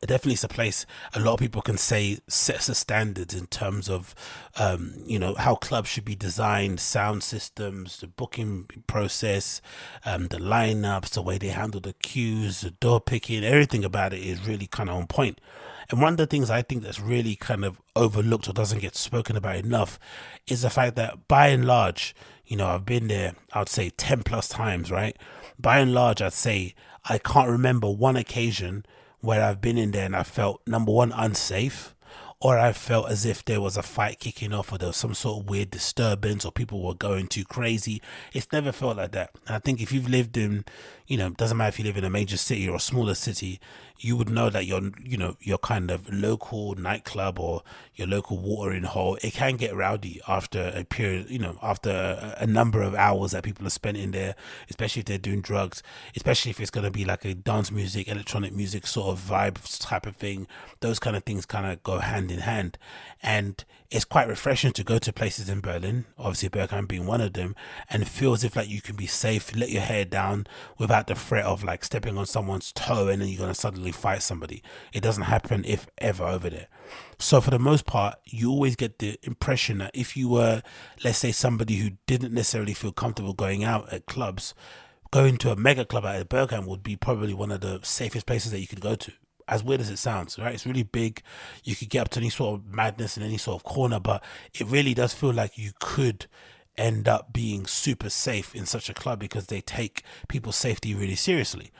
definitely 0.00 0.34
it's 0.34 0.44
a 0.44 0.48
place 0.48 0.86
a 1.14 1.20
lot 1.20 1.34
of 1.34 1.40
people 1.40 1.62
can 1.62 1.76
say 1.76 2.18
sets 2.28 2.66
the 2.66 2.74
standards 2.74 3.34
in 3.34 3.46
terms 3.46 3.88
of 3.88 4.14
um, 4.56 4.94
you 5.04 5.18
know 5.18 5.34
how 5.34 5.54
clubs 5.54 5.88
should 5.88 6.04
be 6.04 6.14
designed 6.14 6.78
sound 6.78 7.22
systems 7.22 8.00
the 8.00 8.06
booking 8.06 8.68
process 8.86 9.60
um, 10.04 10.28
the 10.28 10.38
lineups 10.38 11.10
the 11.10 11.22
way 11.22 11.38
they 11.38 11.48
handle 11.48 11.80
the 11.80 11.94
queues 11.94 12.60
the 12.60 12.70
door 12.70 13.00
picking 13.00 13.44
everything 13.44 13.84
about 13.84 14.12
it 14.12 14.20
is 14.20 14.46
really 14.46 14.66
kind 14.66 14.88
of 14.88 14.96
on 14.96 15.06
point 15.06 15.40
and 15.90 16.00
one 16.00 16.14
of 16.14 16.16
the 16.16 16.26
things 16.26 16.48
I 16.48 16.62
think 16.62 16.82
that's 16.82 17.00
really 17.00 17.36
kind 17.36 17.64
of 17.64 17.80
overlooked 17.94 18.48
or 18.48 18.52
doesn't 18.52 18.80
get 18.80 18.96
spoken 18.96 19.36
about 19.36 19.56
enough 19.56 19.98
is 20.46 20.62
the 20.62 20.70
fact 20.70 20.96
that 20.96 21.28
by 21.28 21.48
and 21.48 21.66
large, 21.66 22.14
you 22.46 22.56
know, 22.56 22.68
I've 22.68 22.86
been 22.86 23.08
there, 23.08 23.34
I'd 23.52 23.68
say 23.68 23.90
10 23.90 24.22
plus 24.22 24.48
times, 24.48 24.90
right? 24.90 25.16
By 25.58 25.80
and 25.80 25.92
large, 25.92 26.22
I'd 26.22 26.32
say 26.32 26.74
I 27.04 27.18
can't 27.18 27.50
remember 27.50 27.90
one 27.90 28.16
occasion 28.16 28.86
where 29.22 29.42
I've 29.42 29.60
been 29.62 29.78
in 29.78 29.92
there 29.92 30.04
and 30.04 30.14
I 30.14 30.24
felt 30.24 30.60
number 30.66 30.92
one 30.92 31.12
unsafe, 31.12 31.94
or 32.40 32.58
I 32.58 32.72
felt 32.72 33.08
as 33.08 33.24
if 33.24 33.44
there 33.44 33.60
was 33.60 33.76
a 33.76 33.82
fight 33.82 34.18
kicking 34.18 34.52
off, 34.52 34.72
or 34.72 34.78
there 34.78 34.88
was 34.88 34.96
some 34.96 35.14
sort 35.14 35.40
of 35.42 35.48
weird 35.48 35.70
disturbance, 35.70 36.44
or 36.44 36.50
people 36.50 36.82
were 36.82 36.94
going 36.94 37.28
too 37.28 37.44
crazy. 37.44 38.02
It's 38.32 38.50
never 38.52 38.72
felt 38.72 38.96
like 38.96 39.12
that. 39.12 39.30
And 39.46 39.54
I 39.54 39.60
think 39.60 39.80
if 39.80 39.92
you've 39.92 40.08
lived 40.08 40.36
in, 40.36 40.64
you 41.06 41.16
know, 41.16 41.30
doesn't 41.30 41.56
matter 41.56 41.68
if 41.68 41.78
you 41.78 41.84
live 41.84 41.96
in 41.96 42.04
a 42.04 42.10
major 42.10 42.36
city 42.36 42.68
or 42.68 42.76
a 42.76 42.80
smaller 42.80 43.14
city, 43.14 43.60
you 43.98 44.16
would 44.16 44.28
know 44.28 44.50
that 44.50 44.66
your, 44.66 44.80
you 45.02 45.16
know, 45.16 45.36
your 45.40 45.58
kind 45.58 45.90
of 45.90 46.12
local 46.12 46.74
nightclub 46.74 47.38
or 47.38 47.62
your 47.94 48.08
local 48.08 48.38
watering 48.38 48.82
hole, 48.82 49.16
it 49.22 49.32
can 49.32 49.56
get 49.56 49.74
rowdy 49.74 50.20
after 50.26 50.72
a 50.74 50.84
period, 50.84 51.30
you 51.30 51.38
know, 51.38 51.58
after 51.62 52.34
a, 52.38 52.46
number 52.52 52.82
of 52.82 52.94
hours 52.94 53.30
that 53.30 53.42
people 53.44 53.66
are 53.66 53.70
spent 53.70 53.96
in 53.96 54.10
there, 54.10 54.34
especially 54.68 55.00
if 55.00 55.06
they're 55.06 55.16
doing 55.18 55.40
drugs, 55.40 55.82
especially 56.16 56.50
if 56.50 56.60
it's 56.60 56.70
going 56.70 56.84
to 56.84 56.90
be 56.90 57.04
like 57.04 57.24
a 57.24 57.32
dance 57.32 57.70
music, 57.70 58.08
electronic 58.08 58.52
music 58.52 58.86
sort 58.86 59.08
of 59.08 59.20
vibe 59.20 59.56
type 59.80 60.04
of 60.04 60.16
thing. 60.16 60.46
Those 60.80 60.98
kind 60.98 61.16
of 61.16 61.24
things 61.24 61.46
kind 61.46 61.66
of 61.66 61.82
go 61.82 61.98
hand 61.98 62.30
in 62.30 62.40
hand. 62.40 62.76
And 63.22 63.64
it's 63.92 64.04
quite 64.06 64.26
refreshing 64.26 64.72
to 64.72 64.84
go 64.84 64.98
to 64.98 65.12
places 65.12 65.48
in 65.48 65.60
Berlin, 65.60 66.06
obviously 66.18 66.48
Berghain 66.48 66.88
being 66.88 67.06
one 67.06 67.20
of 67.20 67.34
them, 67.34 67.54
and 67.90 68.08
feel 68.08 68.32
as 68.32 68.42
if 68.42 68.56
like 68.56 68.68
you 68.68 68.80
can 68.80 68.96
be 68.96 69.06
safe, 69.06 69.54
let 69.54 69.70
your 69.70 69.82
hair 69.82 70.06
down 70.06 70.46
without 70.78 70.91
the 71.00 71.14
threat 71.14 71.44
of 71.44 71.64
like 71.64 71.84
stepping 71.84 72.18
on 72.18 72.26
someone's 72.26 72.72
toe 72.72 73.08
and 73.08 73.20
then 73.20 73.28
you're 73.28 73.40
gonna 73.40 73.54
suddenly 73.54 73.92
fight 73.92 74.22
somebody. 74.22 74.62
It 74.92 75.02
doesn't 75.02 75.24
happen 75.24 75.64
if 75.64 75.86
ever 75.98 76.24
over 76.24 76.50
there. 76.50 76.68
So 77.18 77.40
for 77.40 77.50
the 77.50 77.58
most 77.58 77.86
part, 77.86 78.16
you 78.24 78.50
always 78.50 78.76
get 78.76 78.98
the 78.98 79.18
impression 79.22 79.78
that 79.78 79.92
if 79.94 80.16
you 80.16 80.28
were, 80.28 80.62
let's 81.04 81.18
say, 81.18 81.32
somebody 81.32 81.76
who 81.76 81.90
didn't 82.06 82.34
necessarily 82.34 82.74
feel 82.74 82.92
comfortable 82.92 83.32
going 83.32 83.64
out 83.64 83.92
at 83.92 84.06
clubs, 84.06 84.54
going 85.10 85.38
to 85.38 85.50
a 85.50 85.56
mega 85.56 85.84
club 85.84 86.04
at 86.04 86.28
Berghain 86.28 86.66
would 86.66 86.82
be 86.82 86.96
probably 86.96 87.34
one 87.34 87.50
of 87.50 87.60
the 87.60 87.80
safest 87.82 88.26
places 88.26 88.52
that 88.52 88.60
you 88.60 88.66
could 88.66 88.80
go 88.80 88.94
to 88.94 89.12
as 89.48 89.62
weird 89.62 89.80
as 89.80 89.90
it 89.90 89.98
sounds, 89.98 90.38
right? 90.38 90.54
It's 90.54 90.66
really 90.66 90.82
big. 90.82 91.22
You 91.64 91.76
could 91.76 91.90
get 91.90 92.02
up 92.02 92.08
to 92.10 92.20
any 92.20 92.30
sort 92.30 92.58
of 92.58 92.66
madness 92.66 93.16
in 93.16 93.22
any 93.22 93.38
sort 93.38 93.56
of 93.56 93.64
corner, 93.64 94.00
but 94.00 94.24
it 94.54 94.66
really 94.66 94.94
does 94.94 95.12
feel 95.12 95.32
like 95.32 95.58
you 95.58 95.72
could 95.80 96.26
end 96.76 97.08
up 97.08 97.32
being 97.32 97.66
super 97.66 98.10
safe 98.10 98.54
in 98.54 98.66
such 98.66 98.88
a 98.88 98.94
club 98.94 99.18
because 99.18 99.46
they 99.46 99.60
take 99.60 100.02
people's 100.28 100.56
safety 100.56 100.94
really 100.94 101.14
seriously. 101.14 101.70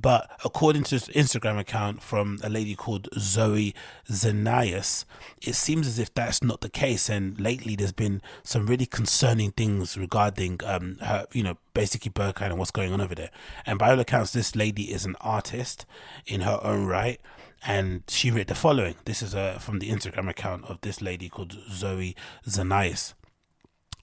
But 0.00 0.30
according 0.44 0.84
to 0.84 0.94
this 0.94 1.08
Instagram 1.08 1.58
account 1.58 2.02
from 2.02 2.38
a 2.42 2.48
lady 2.48 2.74
called 2.74 3.08
Zoe 3.18 3.74
Zanias, 4.08 5.04
it 5.42 5.54
seems 5.54 5.86
as 5.86 5.98
if 5.98 6.12
that's 6.14 6.42
not 6.42 6.62
the 6.62 6.70
case. 6.70 7.10
And 7.10 7.38
lately, 7.38 7.76
there's 7.76 7.92
been 7.92 8.22
some 8.42 8.66
really 8.66 8.86
concerning 8.86 9.52
things 9.52 9.96
regarding 9.98 10.60
um, 10.64 10.96
her, 11.02 11.26
you 11.32 11.42
know, 11.42 11.58
basically 11.74 12.10
Berghain 12.10 12.46
and 12.46 12.58
what's 12.58 12.70
going 12.70 12.92
on 12.92 13.00
over 13.00 13.14
there. 13.14 13.30
And 13.66 13.78
by 13.78 13.90
all 13.90 14.00
accounts, 14.00 14.32
this 14.32 14.56
lady 14.56 14.92
is 14.92 15.04
an 15.04 15.16
artist 15.20 15.84
in 16.26 16.40
her 16.40 16.58
own 16.62 16.86
right. 16.86 17.20
And 17.64 18.02
she 18.08 18.30
wrote 18.30 18.48
the 18.48 18.54
following. 18.54 18.96
This 19.04 19.22
is 19.22 19.34
uh, 19.34 19.58
from 19.58 19.78
the 19.78 19.90
Instagram 19.90 20.28
account 20.28 20.64
of 20.64 20.80
this 20.80 21.00
lady 21.02 21.28
called 21.28 21.56
Zoe 21.70 22.16
Zanias. 22.46 23.12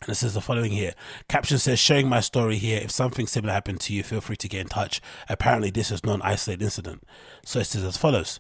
And 0.02 0.10
it 0.10 0.16
says 0.16 0.34
the 0.34 0.42
following 0.42 0.72
here. 0.72 0.94
Caption 1.28 1.58
says, 1.60 1.78
showing 1.78 2.08
my 2.08 2.22
story 2.22 2.58
here. 2.58 2.80
If 2.82 2.92
something 2.92 3.28
similar 3.28 3.54
happened 3.54 3.82
to 3.82 3.94
you, 3.94 4.02
feel 4.04 4.22
free 4.22 4.38
to 4.38 4.48
get 4.48 4.62
in 4.62 4.68
touch. 4.68 5.02
Apparently, 5.28 5.72
this 5.72 5.92
is 5.92 6.06
not 6.06 6.16
an 6.16 6.22
isolated 6.22 6.64
incident. 6.64 7.04
So 7.46 7.60
it 7.60 7.66
says 7.66 7.84
as 7.84 7.98
follows. 7.98 8.40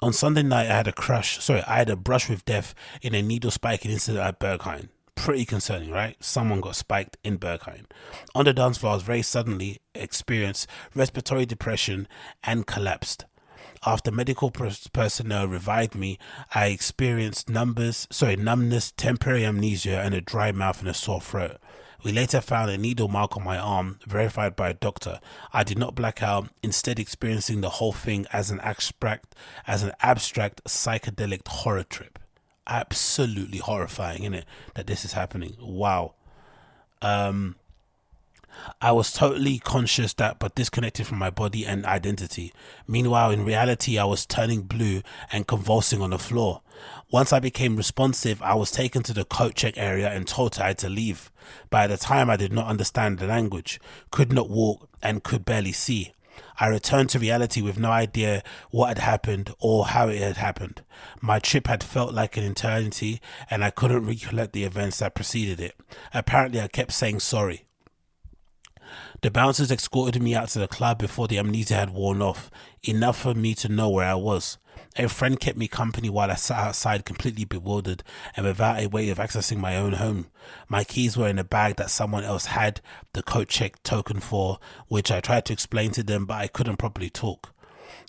on 0.00 0.12
Sunday 0.12 0.42
night, 0.42 0.70
I 0.70 0.76
had 0.76 0.88
a 0.88 0.92
crush. 0.92 1.42
Sorry, 1.42 1.62
I 1.62 1.78
had 1.78 1.90
a 1.90 1.96
brush 1.96 2.28
with 2.28 2.44
death 2.44 2.74
in 3.02 3.14
a 3.14 3.22
needle 3.22 3.50
spiking 3.50 3.90
incident 3.90 4.24
at 4.24 4.38
Berghain. 4.38 4.88
Pretty 5.14 5.44
concerning, 5.44 5.90
right? 5.90 6.16
Someone 6.22 6.60
got 6.60 6.76
spiked 6.76 7.16
in 7.24 7.38
Berghain. 7.38 7.86
On 8.34 8.44
the 8.44 8.52
dance 8.52 8.78
floor, 8.78 8.92
I 8.92 8.94
was 8.96 9.02
very 9.02 9.22
suddenly 9.22 9.78
experienced 9.94 10.68
respiratory 10.94 11.46
depression 11.46 12.06
and 12.44 12.66
collapsed. 12.66 13.24
After 13.86 14.10
medical 14.10 14.50
personnel 14.50 15.46
revived 15.46 15.94
me, 15.94 16.18
I 16.54 16.66
experienced 16.66 17.48
numbers, 17.48 18.06
sorry, 18.10 18.36
numbness, 18.36 18.92
temporary 18.92 19.44
amnesia, 19.44 20.00
and 20.00 20.14
a 20.14 20.20
dry 20.20 20.52
mouth 20.52 20.80
and 20.80 20.88
a 20.88 20.94
sore 20.94 21.20
throat. 21.20 21.58
We 22.04 22.12
later 22.12 22.40
found 22.40 22.70
a 22.70 22.78
needle 22.78 23.08
mark 23.08 23.36
on 23.36 23.42
my 23.42 23.58
arm, 23.58 23.98
verified 24.06 24.54
by 24.54 24.70
a 24.70 24.74
doctor. 24.74 25.20
I 25.52 25.64
did 25.64 25.78
not 25.78 25.96
black 25.96 26.22
out, 26.22 26.48
instead 26.62 27.00
experiencing 27.00 27.60
the 27.60 27.70
whole 27.70 27.92
thing 27.92 28.26
as 28.32 28.50
an 28.50 28.60
abstract, 28.60 29.34
as 29.66 29.82
an 29.82 29.92
abstract 30.00 30.62
psychedelic 30.64 31.46
horror 31.48 31.82
trip. 31.82 32.18
Absolutely 32.68 33.58
horrifying, 33.58 34.22
isn't 34.22 34.34
it? 34.34 34.44
That 34.74 34.86
this 34.86 35.04
is 35.04 35.14
happening. 35.14 35.56
Wow. 35.60 36.14
Um, 37.02 37.56
I 38.80 38.92
was 38.92 39.12
totally 39.12 39.58
conscious 39.58 40.14
that 40.14 40.38
but 40.38 40.54
disconnected 40.54 41.06
from 41.06 41.18
my 41.18 41.30
body 41.30 41.66
and 41.66 41.84
identity. 41.84 42.52
Meanwhile, 42.86 43.30
in 43.30 43.44
reality, 43.44 43.98
I 43.98 44.04
was 44.04 44.26
turning 44.26 44.62
blue 44.62 45.02
and 45.32 45.46
convulsing 45.46 46.02
on 46.02 46.10
the 46.10 46.18
floor. 46.18 46.62
Once 47.10 47.32
I 47.32 47.40
became 47.40 47.76
responsive, 47.76 48.40
I 48.42 48.54
was 48.54 48.70
taken 48.70 49.02
to 49.04 49.12
the 49.12 49.24
coat 49.24 49.54
check 49.54 49.76
area 49.76 50.10
and 50.10 50.26
told 50.26 50.58
I 50.58 50.68
had 50.68 50.78
to 50.78 50.88
leave. 50.88 51.30
By 51.70 51.86
the 51.86 51.96
time 51.96 52.30
I 52.30 52.36
did 52.36 52.52
not 52.52 52.66
understand 52.66 53.18
the 53.18 53.26
language, 53.26 53.80
could 54.10 54.32
not 54.32 54.50
walk, 54.50 54.88
and 55.02 55.24
could 55.24 55.44
barely 55.44 55.72
see. 55.72 56.12
I 56.60 56.68
returned 56.68 57.10
to 57.10 57.18
reality 57.18 57.62
with 57.62 57.78
no 57.78 57.90
idea 57.90 58.42
what 58.70 58.88
had 58.88 58.98
happened 58.98 59.54
or 59.60 59.86
how 59.86 60.08
it 60.08 60.20
had 60.20 60.36
happened. 60.36 60.82
My 61.20 61.38
trip 61.38 61.68
had 61.68 61.84
felt 61.84 62.12
like 62.12 62.36
an 62.36 62.44
eternity, 62.44 63.20
and 63.50 63.64
I 63.64 63.70
couldn't 63.70 64.06
recollect 64.06 64.52
the 64.52 64.64
events 64.64 64.98
that 64.98 65.14
preceded 65.14 65.60
it. 65.60 65.76
Apparently, 66.12 66.60
I 66.60 66.68
kept 66.68 66.92
saying 66.92 67.20
sorry. 67.20 67.64
The 69.22 69.30
bouncers 69.30 69.70
escorted 69.70 70.22
me 70.22 70.34
out 70.34 70.48
to 70.50 70.58
the 70.58 70.68
club 70.68 70.98
before 70.98 71.28
the 71.28 71.38
amnesia 71.38 71.74
had 71.74 71.90
worn 71.90 72.22
off, 72.22 72.50
enough 72.82 73.18
for 73.18 73.34
me 73.34 73.54
to 73.56 73.68
know 73.68 73.88
where 73.88 74.08
I 74.08 74.14
was. 74.14 74.58
A 74.96 75.08
friend 75.08 75.38
kept 75.38 75.58
me 75.58 75.68
company 75.68 76.08
while 76.08 76.30
I 76.30 76.34
sat 76.34 76.58
outside 76.58 77.04
completely 77.04 77.44
bewildered 77.44 78.02
and 78.36 78.46
without 78.46 78.80
a 78.80 78.88
way 78.88 79.10
of 79.10 79.18
accessing 79.18 79.58
my 79.58 79.76
own 79.76 79.94
home. 79.94 80.26
My 80.68 80.84
keys 80.84 81.16
were 81.16 81.28
in 81.28 81.38
a 81.38 81.44
bag 81.44 81.76
that 81.76 81.90
someone 81.90 82.24
else 82.24 82.46
had 82.46 82.80
the 83.12 83.22
coat 83.22 83.48
check 83.48 83.82
token 83.82 84.20
for, 84.20 84.58
which 84.88 85.10
I 85.10 85.20
tried 85.20 85.44
to 85.46 85.52
explain 85.52 85.90
to 85.92 86.02
them, 86.02 86.26
but 86.26 86.34
I 86.34 86.46
couldn't 86.46 86.76
properly 86.76 87.10
talk. 87.10 87.52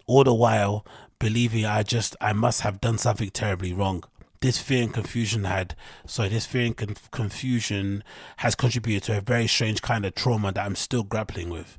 All 0.05 0.23
the 0.23 0.33
while, 0.33 0.85
believing 1.17 1.65
I 1.65 1.83
just, 1.83 2.15
I 2.21 2.33
must 2.33 2.61
have 2.61 2.81
done 2.81 2.97
something 2.97 3.29
terribly 3.29 3.73
wrong 3.73 4.03
this 4.41 4.57
fear 4.57 4.83
and 4.83 4.93
confusion 4.93 5.43
had 5.43 5.75
so 6.05 6.29
this 6.29 6.45
fear 6.45 6.65
and 6.65 6.77
conf- 6.77 7.11
confusion 7.11 8.03
has 8.37 8.55
contributed 8.55 9.03
to 9.03 9.17
a 9.17 9.21
very 9.21 9.47
strange 9.47 9.81
kind 9.81 10.05
of 10.05 10.15
trauma 10.15 10.51
that 10.51 10.65
I'm 10.65 10.75
still 10.75 11.03
grappling 11.03 11.49
with. 11.49 11.77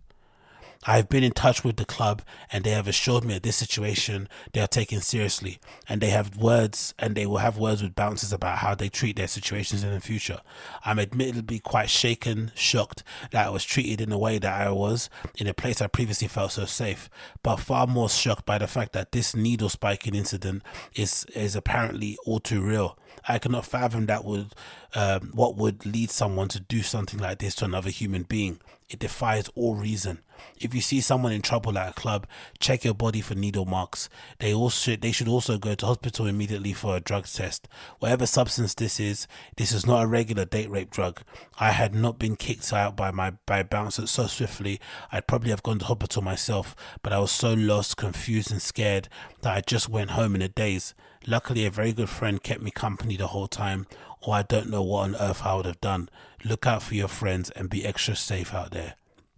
I 0.87 0.97
have 0.97 1.11
been 1.11 1.23
in 1.23 1.33
touch 1.33 1.63
with 1.63 1.77
the 1.77 1.85
club 1.85 2.23
and 2.51 2.65
they 2.65 2.71
have 2.71 2.89
assured 2.89 3.23
me 3.23 3.35
that 3.35 3.43
this 3.43 3.57
situation 3.57 4.31
they 4.55 4.63
are 4.63 4.67
taking 4.67 5.01
seriously 5.01 5.59
and 5.87 6.01
they 6.01 6.09
have 6.09 6.39
words 6.39 6.95
and 6.99 7.15
they 7.15 7.27
will 7.27 7.37
have 7.37 7.59
words 7.59 7.83
with 7.83 7.95
bouncers 7.95 8.33
about 8.33 8.59
how 8.59 8.75
they 8.75 8.89
treat 8.89 9.17
their 9.17 9.29
situations 9.29 9.85
in 9.85 9.93
the 9.93 10.01
future. 10.01 10.41
I'm 10.83 10.99
admittedly 10.99 11.59
quite 11.59 11.91
shaken, 11.91 12.51
shocked 12.55 13.03
that 13.31 13.47
I 13.47 13.51
was 13.51 13.63
treated 13.63 14.01
in 14.01 14.09
the 14.09 14.17
way 14.17 14.39
that 14.39 14.59
I 14.59 14.71
was 14.71 15.11
in 15.37 15.47
a 15.47 15.53
place 15.53 15.83
I 15.83 15.87
previously 15.87 16.29
felt 16.29 16.53
so 16.53 16.65
safe, 16.65 17.11
but 17.43 17.57
far 17.57 17.87
more 17.87 18.09
shocked 18.09 18.47
by 18.47 18.57
the 18.57 18.67
fact 18.67 18.95
that 18.95 19.13
this 19.13 19.37
needle 19.37 19.69
spiking 19.69 20.15
incident 20.15 20.63
is 20.95 21.27
is 21.35 21.55
apparently 21.55 22.17
all 22.25 22.41
too 22.41 22.63
real. 22.63 22.99
I 23.29 23.39
cannot 23.39 23.67
fathom 23.67 24.07
that 24.07 24.25
would 24.25 24.55
um, 24.95 25.31
what 25.35 25.57
would 25.57 25.87
lead 25.87 26.11
someone 26.11 26.49
to 26.49 26.61
do 26.61 26.83
something 26.83 27.21
like 27.21 27.39
this 27.39 27.55
to 27.57 27.65
another 27.65 27.91
human 27.91 28.23
being. 28.23 28.61
It 28.89 28.99
defies 28.99 29.49
all 29.55 29.77
reason. 29.77 30.19
If 30.59 30.75
you 30.75 30.81
see 30.81 31.01
someone 31.01 31.33
in 31.33 31.43
trouble 31.43 31.79
at 31.79 31.91
a 31.91 31.93
club, 31.93 32.27
check 32.59 32.83
your 32.83 32.95
body 32.95 33.21
for 33.21 33.37
needle 33.37 33.65
marks. 33.65 34.09
They 34.41 34.53
also 34.53 34.97
they 34.97 35.13
should 35.13 35.29
also 35.29 35.59
go 35.59 35.77
to 35.77 35.87
hospital 35.87 36.27
immediately 36.27 36.73
for 36.73 36.97
a 36.97 37.01
drug 37.01 37.27
test. 37.27 37.69
Whatever 38.01 38.27
substance 38.27 38.75
this 38.75 38.99
is, 38.99 39.29
this 39.57 39.71
is 39.71 39.87
not 39.87 40.03
a 40.03 40.09
regular 40.09 40.45
date 40.45 40.71
rape 40.71 40.91
drug. 40.91 41.23
I 41.59 41.71
had 41.71 41.95
not 41.95 42.19
been 42.19 42.35
kicked 42.35 42.73
out 42.73 42.97
by 42.97 43.13
my 43.13 43.33
by 43.47 43.63
bouncers 43.63 44.11
so 44.11 44.27
swiftly, 44.27 44.81
I'd 45.13 45.29
probably 45.29 45.51
have 45.51 45.63
gone 45.63 45.79
to 45.79 45.85
hospital 45.85 46.23
myself, 46.23 46.75
but 47.03 47.13
I 47.13 47.21
was 47.21 47.31
so 47.31 47.53
lost, 47.53 47.97
confused 47.97 48.51
and 48.51 48.63
scared 48.63 49.09
that 49.43 49.57
I 49.57 49.61
just 49.61 49.89
went 49.89 50.13
home 50.13 50.35
in 50.35 50.43
a 50.43 50.49
daze. 50.49 50.95
Luckily 51.27 51.67
a 51.67 51.71
very 51.71 51.93
good 51.93 52.09
friend 52.09 52.43
kept 52.43 52.63
me 52.63 52.71
company 52.71 53.17
the 53.17 53.29
whole 53.29 53.47
time, 53.47 53.87
or 54.23 54.35
I 54.35 54.43
don't 54.43 54.71
know 54.71 54.83
what 54.83 55.03
on 55.05 55.17
earth 55.17 55.43
I 55.45 55.55
would 55.55 55.67
have 55.67 55.81
done. 55.81 56.09
Look 56.45 56.67
out 56.67 56.83
for 56.83 56.95
your 56.95 57.09
friends 57.09 57.51
and 57.51 57.71
be 57.71 57.85
extra 57.85 58.17
safe 58.17 58.55
out 58.55 58.71
there 58.71 58.95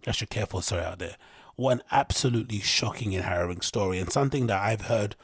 extra 0.07 0.27
careful, 0.27 0.61
sorry, 0.61 0.83
out 0.83 0.99
there. 0.99 1.17
What 1.55 1.71
an 1.73 1.83
absolutely 1.91 2.59
shocking 2.59 3.13
and 3.15 3.25
harrowing 3.25 3.61
story, 3.61 3.99
and 3.99 4.11
something 4.11 4.47
that 4.47 4.61
I've 4.61 4.81
heard 4.81 5.15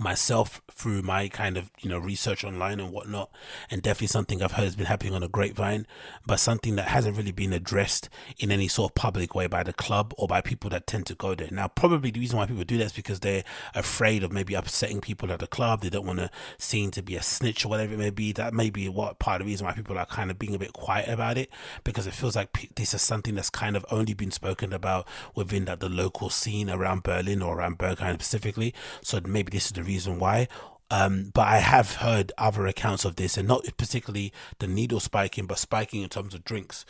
myself 0.00 0.60
through 0.70 1.02
my 1.02 1.28
kind 1.28 1.56
of 1.56 1.70
you 1.80 1.88
know 1.90 1.98
research 1.98 2.44
online 2.44 2.80
and 2.80 2.92
whatnot 2.92 3.30
and 3.70 3.82
definitely 3.82 4.06
something 4.06 4.42
i've 4.42 4.52
heard 4.52 4.64
has 4.64 4.76
been 4.76 4.86
happening 4.86 5.14
on 5.14 5.22
a 5.22 5.28
grapevine 5.28 5.86
but 6.26 6.38
something 6.38 6.76
that 6.76 6.88
hasn't 6.88 7.16
really 7.16 7.32
been 7.32 7.52
addressed 7.52 8.08
in 8.38 8.50
any 8.50 8.68
sort 8.68 8.90
of 8.90 8.94
public 8.94 9.34
way 9.34 9.46
by 9.46 9.62
the 9.62 9.72
club 9.72 10.14
or 10.16 10.28
by 10.28 10.40
people 10.40 10.70
that 10.70 10.86
tend 10.86 11.06
to 11.06 11.14
go 11.14 11.34
there. 11.34 11.48
Now 11.50 11.68
probably 11.68 12.10
the 12.10 12.20
reason 12.20 12.38
why 12.38 12.46
people 12.46 12.64
do 12.64 12.78
that 12.78 12.84
is 12.86 12.92
because 12.92 13.20
they're 13.20 13.44
afraid 13.74 14.22
of 14.22 14.32
maybe 14.32 14.54
upsetting 14.54 15.00
people 15.00 15.32
at 15.32 15.40
the 15.40 15.46
club. 15.46 15.82
They 15.82 15.90
don't 15.90 16.06
want 16.06 16.18
to 16.18 16.30
seem 16.58 16.90
to 16.92 17.02
be 17.02 17.16
a 17.16 17.22
snitch 17.22 17.64
or 17.64 17.68
whatever 17.68 17.94
it 17.94 17.98
may 17.98 18.10
be. 18.10 18.32
That 18.32 18.54
may 18.54 18.70
be 18.70 18.88
what 18.88 19.18
part 19.18 19.40
of 19.40 19.46
the 19.46 19.52
reason 19.52 19.66
why 19.66 19.72
people 19.72 19.98
are 19.98 20.06
kind 20.06 20.30
of 20.30 20.38
being 20.38 20.54
a 20.54 20.58
bit 20.58 20.72
quiet 20.72 21.08
about 21.08 21.38
it 21.38 21.50
because 21.84 22.06
it 22.06 22.14
feels 22.14 22.36
like 22.36 22.74
this 22.74 22.94
is 22.94 23.02
something 23.02 23.34
that's 23.34 23.50
kind 23.50 23.76
of 23.76 23.84
only 23.90 24.14
been 24.14 24.30
spoken 24.30 24.72
about 24.72 25.06
within 25.34 25.64
that 25.66 25.80
the 25.80 25.88
local 25.88 26.30
scene 26.30 26.70
around 26.70 27.02
berlin 27.02 27.42
or 27.42 27.58
around 27.58 27.78
berghain 27.78 28.14
specifically. 28.14 28.74
So 29.02 29.20
maybe 29.24 29.50
this 29.50 29.66
is 29.66 29.72
the 29.72 29.82
reason 29.88 30.18
why. 30.18 30.46
Um, 30.90 31.30
but 31.34 31.46
I 31.46 31.58
have 31.58 31.96
heard 31.96 32.32
other 32.38 32.66
accounts 32.66 33.04
of 33.04 33.16
this, 33.16 33.36
and 33.36 33.46
not 33.46 33.64
particularly 33.76 34.32
the 34.58 34.66
needle 34.66 35.00
spiking, 35.00 35.46
but 35.46 35.58
spiking 35.58 36.02
in 36.02 36.08
terms 36.08 36.34
of 36.34 36.44
drinks. 36.44 36.86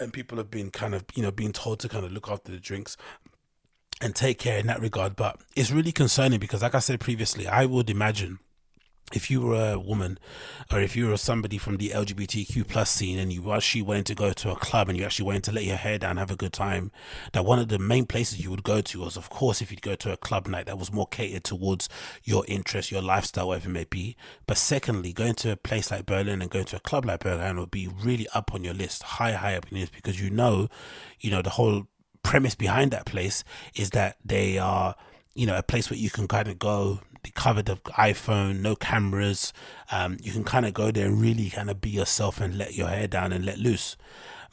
And 0.00 0.12
people 0.12 0.38
have 0.38 0.50
been 0.50 0.70
kind 0.70 0.94
of, 0.94 1.04
you 1.14 1.22
know, 1.22 1.30
being 1.30 1.52
told 1.52 1.78
to 1.80 1.88
kind 1.88 2.04
of 2.04 2.12
look 2.12 2.28
after 2.28 2.50
the 2.50 2.58
drinks 2.58 2.96
and 4.00 4.14
take 4.14 4.38
care 4.38 4.58
in 4.58 4.66
that 4.66 4.80
regard. 4.80 5.14
But 5.14 5.40
it's 5.54 5.70
really 5.70 5.92
concerning 5.92 6.40
because, 6.40 6.62
like 6.62 6.74
I 6.74 6.80
said 6.80 7.00
previously, 7.00 7.46
I 7.46 7.66
would 7.66 7.88
imagine 7.88 8.40
if 9.12 9.30
you 9.30 9.40
were 9.40 9.72
a 9.72 9.78
woman 9.78 10.18
or 10.72 10.80
if 10.80 10.96
you 10.96 11.06
were 11.06 11.16
somebody 11.16 11.58
from 11.58 11.76
the 11.76 11.90
LGBTQ 11.90 12.66
plus 12.66 12.90
scene 12.90 13.20
and 13.20 13.32
you 13.32 13.52
actually 13.52 13.82
wanted 13.82 14.06
to 14.06 14.14
go 14.16 14.32
to 14.32 14.50
a 14.50 14.56
club 14.56 14.88
and 14.88 14.98
you 14.98 15.04
actually 15.04 15.26
wanted 15.26 15.44
to 15.44 15.52
let 15.52 15.64
your 15.64 15.76
hair 15.76 15.98
down, 15.98 16.10
and 16.10 16.18
have 16.18 16.30
a 16.30 16.36
good 16.36 16.52
time, 16.52 16.90
that 17.32 17.44
one 17.44 17.60
of 17.60 17.68
the 17.68 17.78
main 17.78 18.04
places 18.04 18.40
you 18.40 18.50
would 18.50 18.64
go 18.64 18.80
to 18.80 19.00
was, 19.00 19.16
of 19.16 19.30
course, 19.30 19.62
if 19.62 19.70
you'd 19.70 19.82
go 19.82 19.94
to 19.94 20.12
a 20.12 20.16
club 20.16 20.48
night 20.48 20.66
that 20.66 20.78
was 20.78 20.92
more 20.92 21.06
catered 21.06 21.44
towards 21.44 21.88
your 22.24 22.44
interest, 22.48 22.90
your 22.90 23.02
lifestyle, 23.02 23.48
whatever 23.48 23.68
it 23.68 23.72
may 23.72 23.84
be. 23.84 24.16
But 24.46 24.58
secondly, 24.58 25.12
going 25.12 25.34
to 25.36 25.52
a 25.52 25.56
place 25.56 25.92
like 25.92 26.06
Berlin 26.06 26.42
and 26.42 26.50
going 26.50 26.64
to 26.66 26.76
a 26.76 26.80
club 26.80 27.04
like 27.04 27.20
Berlin 27.20 27.58
would 27.60 27.70
be 27.70 27.86
really 27.86 28.26
up 28.34 28.52
on 28.54 28.64
your 28.64 28.74
list, 28.74 29.04
high, 29.04 29.32
high 29.32 29.56
up 29.56 29.70
in 29.70 29.76
your 29.76 29.82
list, 29.82 29.94
because 29.94 30.20
you 30.20 30.30
know, 30.30 30.68
you 31.20 31.30
know, 31.30 31.42
the 31.42 31.50
whole 31.50 31.86
premise 32.24 32.56
behind 32.56 32.90
that 32.90 33.06
place 33.06 33.44
is 33.76 33.90
that 33.90 34.16
they 34.24 34.58
are, 34.58 34.96
you 35.34 35.46
know, 35.46 35.56
a 35.56 35.62
place 35.62 35.90
where 35.90 35.98
you 35.98 36.10
can 36.10 36.26
kind 36.26 36.48
of 36.48 36.58
go 36.58 37.00
covered 37.30 37.66
the 37.66 37.76
iPhone, 37.76 38.60
no 38.60 38.76
cameras. 38.76 39.52
Um, 39.90 40.18
you 40.22 40.32
can 40.32 40.44
kind 40.44 40.66
of 40.66 40.74
go 40.74 40.90
there 40.90 41.06
and 41.06 41.20
really 41.20 41.50
kind 41.50 41.70
of 41.70 41.80
be 41.80 41.90
yourself 41.90 42.40
and 42.40 42.56
let 42.56 42.74
your 42.74 42.88
hair 42.88 43.06
down 43.06 43.32
and 43.32 43.44
let 43.44 43.58
loose. 43.58 43.96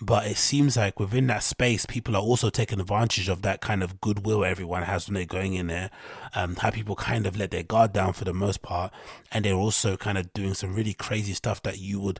But 0.01 0.27
it 0.27 0.38
seems 0.38 0.75
like 0.75 0.99
within 0.99 1.27
that 1.27 1.43
space, 1.43 1.86
people 1.86 2.15
are 2.15 2.21
also 2.21 2.49
taking 2.49 2.79
advantage 2.79 3.29
of 3.29 3.41
that 3.43 3.62
kind 3.62 3.81
of 3.81 4.01
goodwill 4.01 4.43
everyone 4.43 4.83
has 4.83 5.07
when 5.07 5.13
they're 5.13 5.25
going 5.25 5.53
in 5.53 5.67
there. 5.67 5.91
Um, 6.36 6.55
how 6.57 6.71
people 6.71 6.95
kind 6.95 7.25
of 7.25 7.38
let 7.38 7.51
their 7.51 7.63
guard 7.63 7.93
down 7.93 8.12
for 8.13 8.25
the 8.25 8.33
most 8.33 8.62
part, 8.62 8.91
and 9.31 9.45
they're 9.45 9.53
also 9.53 9.95
kind 9.95 10.17
of 10.17 10.33
doing 10.33 10.55
some 10.55 10.75
really 10.75 10.93
crazy 10.93 11.33
stuff 11.33 11.62
that 11.63 11.79
you 11.79 12.01
would 12.01 12.19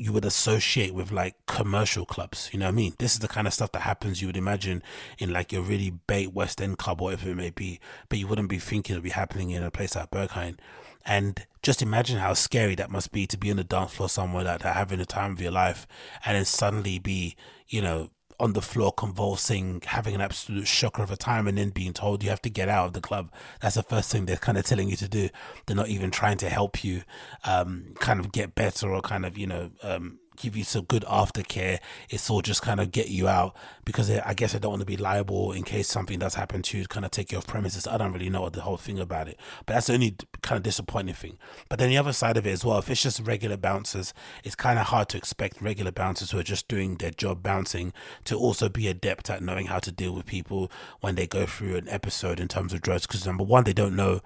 you 0.00 0.12
would 0.12 0.24
associate 0.24 0.94
with 0.94 1.12
like 1.12 1.34
commercial 1.46 2.06
clubs. 2.06 2.48
You 2.52 2.58
know 2.58 2.66
what 2.66 2.72
I 2.72 2.76
mean? 2.76 2.94
This 2.98 3.12
is 3.12 3.20
the 3.20 3.28
kind 3.28 3.46
of 3.46 3.52
stuff 3.52 3.72
that 3.72 3.80
happens 3.82 4.20
you 4.20 4.28
would 4.28 4.36
imagine 4.36 4.82
in 5.18 5.32
like 5.32 5.52
your 5.52 5.62
really 5.62 5.90
bait 5.90 6.32
West 6.32 6.60
End 6.60 6.78
club, 6.78 7.00
whatever 7.00 7.30
it 7.30 7.36
may 7.36 7.50
be, 7.50 7.80
but 8.08 8.18
you 8.18 8.26
wouldn't 8.26 8.48
be 8.48 8.58
thinking 8.58 8.94
it 8.94 8.98
would 8.98 9.04
be 9.04 9.10
happening 9.10 9.50
in 9.50 9.62
a 9.62 9.70
place 9.70 9.94
like 9.94 10.10
Berghain. 10.10 10.56
And 11.04 11.46
just 11.62 11.82
imagine 11.82 12.18
how 12.18 12.34
scary 12.34 12.74
that 12.76 12.90
must 12.90 13.12
be 13.12 13.26
to 13.26 13.38
be 13.38 13.50
on 13.50 13.56
the 13.56 13.64
dance 13.64 13.94
floor 13.94 14.08
somewhere 14.08 14.44
like 14.44 14.60
that, 14.62 14.76
having 14.76 14.98
the 14.98 15.06
time 15.06 15.32
of 15.32 15.40
your 15.40 15.52
life, 15.52 15.86
and 16.24 16.36
then 16.36 16.44
suddenly 16.44 16.98
be, 16.98 17.36
you 17.68 17.82
know, 17.82 18.10
on 18.40 18.54
the 18.54 18.62
floor 18.62 18.90
convulsing, 18.92 19.82
having 19.84 20.14
an 20.14 20.20
absolute 20.20 20.66
shocker 20.66 21.02
of 21.02 21.10
a 21.10 21.16
time, 21.16 21.46
and 21.46 21.58
then 21.58 21.70
being 21.70 21.92
told 21.92 22.22
you 22.22 22.30
have 22.30 22.42
to 22.42 22.50
get 22.50 22.68
out 22.68 22.86
of 22.86 22.92
the 22.94 23.00
club. 23.00 23.30
That's 23.60 23.76
the 23.76 23.82
first 23.82 24.10
thing 24.10 24.26
they're 24.26 24.36
kind 24.36 24.58
of 24.58 24.64
telling 24.64 24.88
you 24.88 24.96
to 24.96 25.08
do. 25.08 25.28
They're 25.66 25.76
not 25.76 25.88
even 25.88 26.10
trying 26.10 26.38
to 26.38 26.48
help 26.48 26.82
you 26.82 27.02
um, 27.44 27.94
kind 28.00 28.18
of 28.18 28.32
get 28.32 28.54
better 28.54 28.90
or 28.90 29.02
kind 29.02 29.26
of, 29.26 29.38
you 29.38 29.46
know, 29.46 29.70
um, 29.82 30.18
give 30.40 30.56
you 30.56 30.64
some 30.64 30.84
good 30.84 31.04
aftercare. 31.04 31.78
It's 32.08 32.30
all 32.30 32.42
just 32.42 32.62
kind 32.62 32.80
of 32.80 32.90
get 32.90 33.08
you 33.08 33.28
out 33.28 33.56
because 33.84 34.10
I 34.10 34.34
guess 34.34 34.54
I 34.54 34.58
don't 34.58 34.70
want 34.70 34.80
to 34.80 34.86
be 34.86 34.96
liable 34.96 35.52
in 35.52 35.62
case 35.62 35.88
something 35.88 36.18
does 36.18 36.34
happen 36.34 36.62
to 36.62 36.84
kind 36.86 37.04
of 37.04 37.10
take 37.10 37.32
you 37.32 37.38
off 37.38 37.46
premises. 37.46 37.86
I 37.86 37.98
don't 37.98 38.12
really 38.12 38.30
know 38.30 38.48
the 38.48 38.62
whole 38.62 38.76
thing 38.76 38.98
about 38.98 39.28
it, 39.28 39.38
but 39.66 39.74
that's 39.74 39.88
the 39.88 39.94
only 39.94 40.16
kind 40.42 40.56
of 40.56 40.62
disappointing 40.62 41.14
thing. 41.14 41.38
But 41.68 41.78
then 41.78 41.90
the 41.90 41.98
other 41.98 42.12
side 42.12 42.36
of 42.36 42.46
it 42.46 42.50
as 42.50 42.64
well, 42.64 42.78
if 42.78 42.90
it's 42.90 43.02
just 43.02 43.20
regular 43.20 43.56
bouncers, 43.56 44.14
it's 44.44 44.54
kind 44.54 44.78
of 44.78 44.86
hard 44.86 45.08
to 45.10 45.18
expect 45.18 45.60
regular 45.60 45.92
bouncers 45.92 46.30
who 46.30 46.38
are 46.38 46.44
just 46.44 46.68
doing 46.68 46.96
their 46.96 47.10
job 47.10 47.42
bouncing 47.42 47.92
to 48.24 48.36
also 48.36 48.68
be 48.68 48.88
adept 48.88 49.30
at 49.30 49.42
knowing 49.42 49.66
how 49.66 49.78
to 49.78 49.92
deal 49.92 50.14
with 50.14 50.26
people 50.26 50.70
when 51.00 51.14
they 51.14 51.26
go 51.26 51.46
through 51.46 51.76
an 51.76 51.88
episode 51.88 52.40
in 52.40 52.48
terms 52.48 52.72
of 52.72 52.80
drugs. 52.80 53.06
Because 53.06 53.26
number 53.26 53.44
one, 53.44 53.64
they 53.64 53.72
don't 53.72 53.96
know 53.96 54.20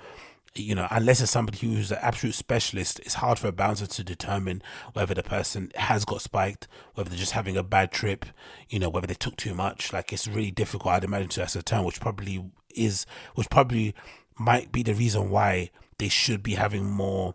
you 0.57 0.75
know, 0.75 0.87
unless 0.91 1.21
it's 1.21 1.33
somebody 1.33 1.59
who's 1.59 1.91
an 1.91 1.99
absolute 2.01 2.35
specialist, 2.35 3.01
it's 3.01 3.15
hard 3.15 3.39
for 3.39 3.49
a 3.49 3.53
bouncer 3.53 3.87
to 3.87 4.05
determine 4.05 4.63
whether 4.93 5.15
the 5.15 5.23
person 5.23 5.73
has 5.75 6.05
got 6.05 6.21
spiked, 6.21 6.69
whether 6.95 7.11
they're 7.11 7.19
just 7.19 7.33
having 7.33 7.57
a 7.57 7.63
bad 7.63 7.91
trip, 7.91 8.25
you 8.69 8.79
know, 8.79 8.89
whether 8.89 9.07
they 9.07 9.15
took 9.15 9.37
too 9.37 9.55
much. 9.55 9.93
Like 9.93 10.13
it's 10.13 10.29
really 10.29 10.53
difficult, 10.53 10.95
I'd 10.95 11.05
imagine, 11.05 11.29
to 11.31 11.43
ascertain, 11.43 11.85
which 11.85 12.01
probably 12.01 12.45
is, 12.75 13.05
which 13.35 13.51
probably 13.51 13.95
might 14.39 14.71
be 14.71 14.83
the 14.83 14.95
reason 14.95 15.31
why 15.31 15.71
they 15.99 16.09
should 16.09 16.43
be 16.43 16.55
having 16.55 16.85
more 16.85 17.35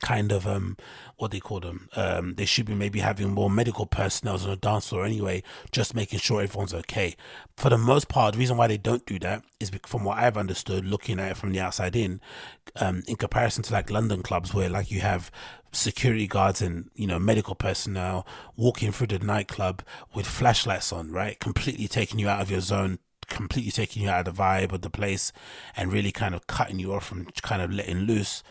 kind 0.00 0.32
of 0.32 0.46
um 0.46 0.76
what 1.16 1.30
they 1.30 1.40
call 1.40 1.60
them? 1.60 1.88
Um 1.94 2.34
they 2.34 2.44
should 2.44 2.66
be 2.66 2.74
maybe 2.74 3.00
having 3.00 3.30
more 3.30 3.50
medical 3.50 3.86
personnel 3.86 4.34
on 4.36 4.50
the 4.50 4.56
dance 4.56 4.88
floor 4.88 5.04
anyway 5.04 5.42
just 5.72 5.94
making 5.94 6.18
sure 6.18 6.42
everyone's 6.42 6.74
okay. 6.74 7.16
For 7.56 7.70
the 7.70 7.78
most 7.78 8.08
part 8.08 8.34
the 8.34 8.38
reason 8.38 8.56
why 8.56 8.66
they 8.66 8.78
don't 8.78 9.06
do 9.06 9.18
that 9.20 9.42
is 9.60 9.70
from 9.86 10.04
what 10.04 10.18
i've 10.18 10.36
understood 10.36 10.84
looking 10.84 11.18
at 11.18 11.32
it 11.32 11.36
from 11.36 11.52
the 11.52 11.60
outside 11.60 11.96
in 11.96 12.20
um 12.76 13.02
in 13.08 13.16
comparison 13.16 13.62
to 13.64 13.72
like 13.72 13.90
london 13.90 14.22
clubs 14.22 14.54
where 14.54 14.68
like 14.68 14.90
you 14.90 15.00
have 15.00 15.30
security 15.72 16.26
guards 16.26 16.62
and 16.62 16.90
you 16.94 17.06
know 17.06 17.18
medical 17.18 17.54
personnel 17.54 18.26
walking 18.56 18.92
through 18.92 19.06
the 19.06 19.18
nightclub 19.18 19.82
with 20.14 20.26
flashlights 20.26 20.92
on 20.92 21.10
right? 21.10 21.38
Completely 21.40 21.88
taking 21.88 22.18
you 22.18 22.28
out 22.28 22.40
of 22.40 22.50
your 22.50 22.60
zone 22.60 22.98
completely 23.28 23.70
taking 23.70 24.02
you 24.02 24.08
out 24.08 24.26
of 24.26 24.34
the 24.34 24.42
vibe 24.42 24.72
of 24.72 24.80
the 24.80 24.90
place 24.90 25.32
and 25.76 25.92
really 25.92 26.10
kind 26.10 26.34
of 26.34 26.46
cutting 26.46 26.78
you 26.78 26.94
off 26.94 27.06
from 27.06 27.26
kind 27.42 27.60
of 27.60 27.70
letting 27.70 27.98
loose 27.98 28.42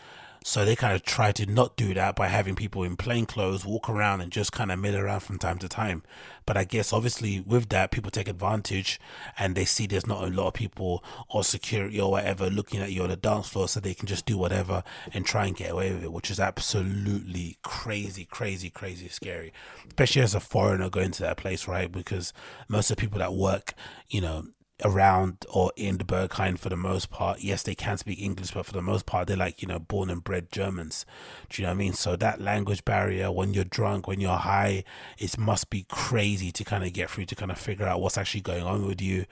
so 0.47 0.63
they 0.63 0.77
kind 0.77 0.95
of 0.95 1.03
try 1.03 1.33
to 1.33 1.45
not 1.45 1.75
do 1.75 1.93
that 1.93 2.15
by 2.15 2.29
having 2.29 2.55
people 2.55 2.81
in 2.83 2.95
plain 2.95 3.25
clothes 3.25 3.65
walk 3.65 3.89
around 3.89 4.21
and 4.21 4.31
just 4.31 4.53
kind 4.53 4.71
of 4.71 4.79
mill 4.79 4.95
around 4.95 5.19
from 5.19 5.37
time 5.37 5.57
to 5.57 5.67
time. 5.67 6.03
But 6.45 6.55
I 6.55 6.63
guess 6.63 6.93
obviously 6.93 7.41
with 7.41 7.67
that, 7.67 7.91
people 7.91 8.11
take 8.11 8.29
advantage 8.29 8.97
and 9.37 9.55
they 9.55 9.65
see 9.65 9.87
there's 9.87 10.07
not 10.07 10.23
a 10.23 10.27
lot 10.27 10.47
of 10.47 10.53
people 10.53 11.03
or 11.29 11.43
security 11.43 11.99
or 11.99 12.11
whatever 12.11 12.49
looking 12.49 12.79
at 12.79 12.93
you 12.93 13.03
on 13.03 13.09
the 13.09 13.17
dance 13.17 13.49
floor, 13.49 13.67
so 13.67 13.81
they 13.81 13.93
can 13.93 14.07
just 14.07 14.25
do 14.25 14.37
whatever 14.37 14.85
and 15.11 15.25
try 15.25 15.47
and 15.47 15.57
get 15.57 15.71
away 15.71 15.91
with 15.91 16.05
it, 16.05 16.13
which 16.13 16.31
is 16.31 16.39
absolutely 16.39 17.57
crazy, 17.61 18.23
crazy, 18.23 18.69
crazy 18.69 19.09
scary. 19.09 19.51
Especially 19.85 20.21
as 20.21 20.33
a 20.33 20.39
foreigner 20.39 20.89
going 20.89 21.11
to 21.11 21.23
that 21.23 21.35
place, 21.35 21.67
right? 21.67 21.91
Because 21.91 22.31
most 22.69 22.89
of 22.89 22.95
the 22.95 23.01
people 23.01 23.19
that 23.19 23.33
work, 23.33 23.73
you 24.07 24.21
know, 24.21 24.45
around 24.83 25.45
or 25.49 25.71
in 25.75 25.97
the 25.97 26.03
Berghain 26.03 26.57
for 26.57 26.69
the 26.69 26.77
most 26.77 27.09
part. 27.09 27.41
Yes, 27.41 27.63
they 27.63 27.75
can 27.75 27.97
speak 27.97 28.21
English, 28.21 28.51
but 28.51 28.65
for 28.65 28.73
the 28.73 28.81
most 28.81 29.05
part, 29.05 29.27
they're 29.27 29.37
like, 29.37 29.61
you 29.61 29.67
know, 29.67 29.79
born 29.79 30.09
and 30.09 30.23
bred 30.23 30.51
Germans. 30.51 31.05
Do 31.49 31.61
you 31.61 31.65
know 31.65 31.71
what 31.71 31.75
I 31.75 31.77
mean? 31.77 31.93
So 31.93 32.15
that 32.15 32.41
language 32.41 32.85
barrier, 32.85 33.31
when 33.31 33.53
you're 33.53 33.63
drunk, 33.63 34.07
when 34.07 34.19
you're 34.19 34.37
high, 34.37 34.83
it 35.17 35.37
must 35.37 35.69
be 35.69 35.85
crazy 35.89 36.51
to 36.51 36.63
kind 36.63 36.83
of 36.83 36.93
get 36.93 37.09
through 37.09 37.25
to 37.25 37.35
kind 37.35 37.51
of 37.51 37.57
figure 37.57 37.85
out 37.85 38.01
what's 38.01 38.17
actually 38.17 38.41
going 38.41 38.63
on 38.63 38.85
with 38.85 39.01
you. 39.01 39.25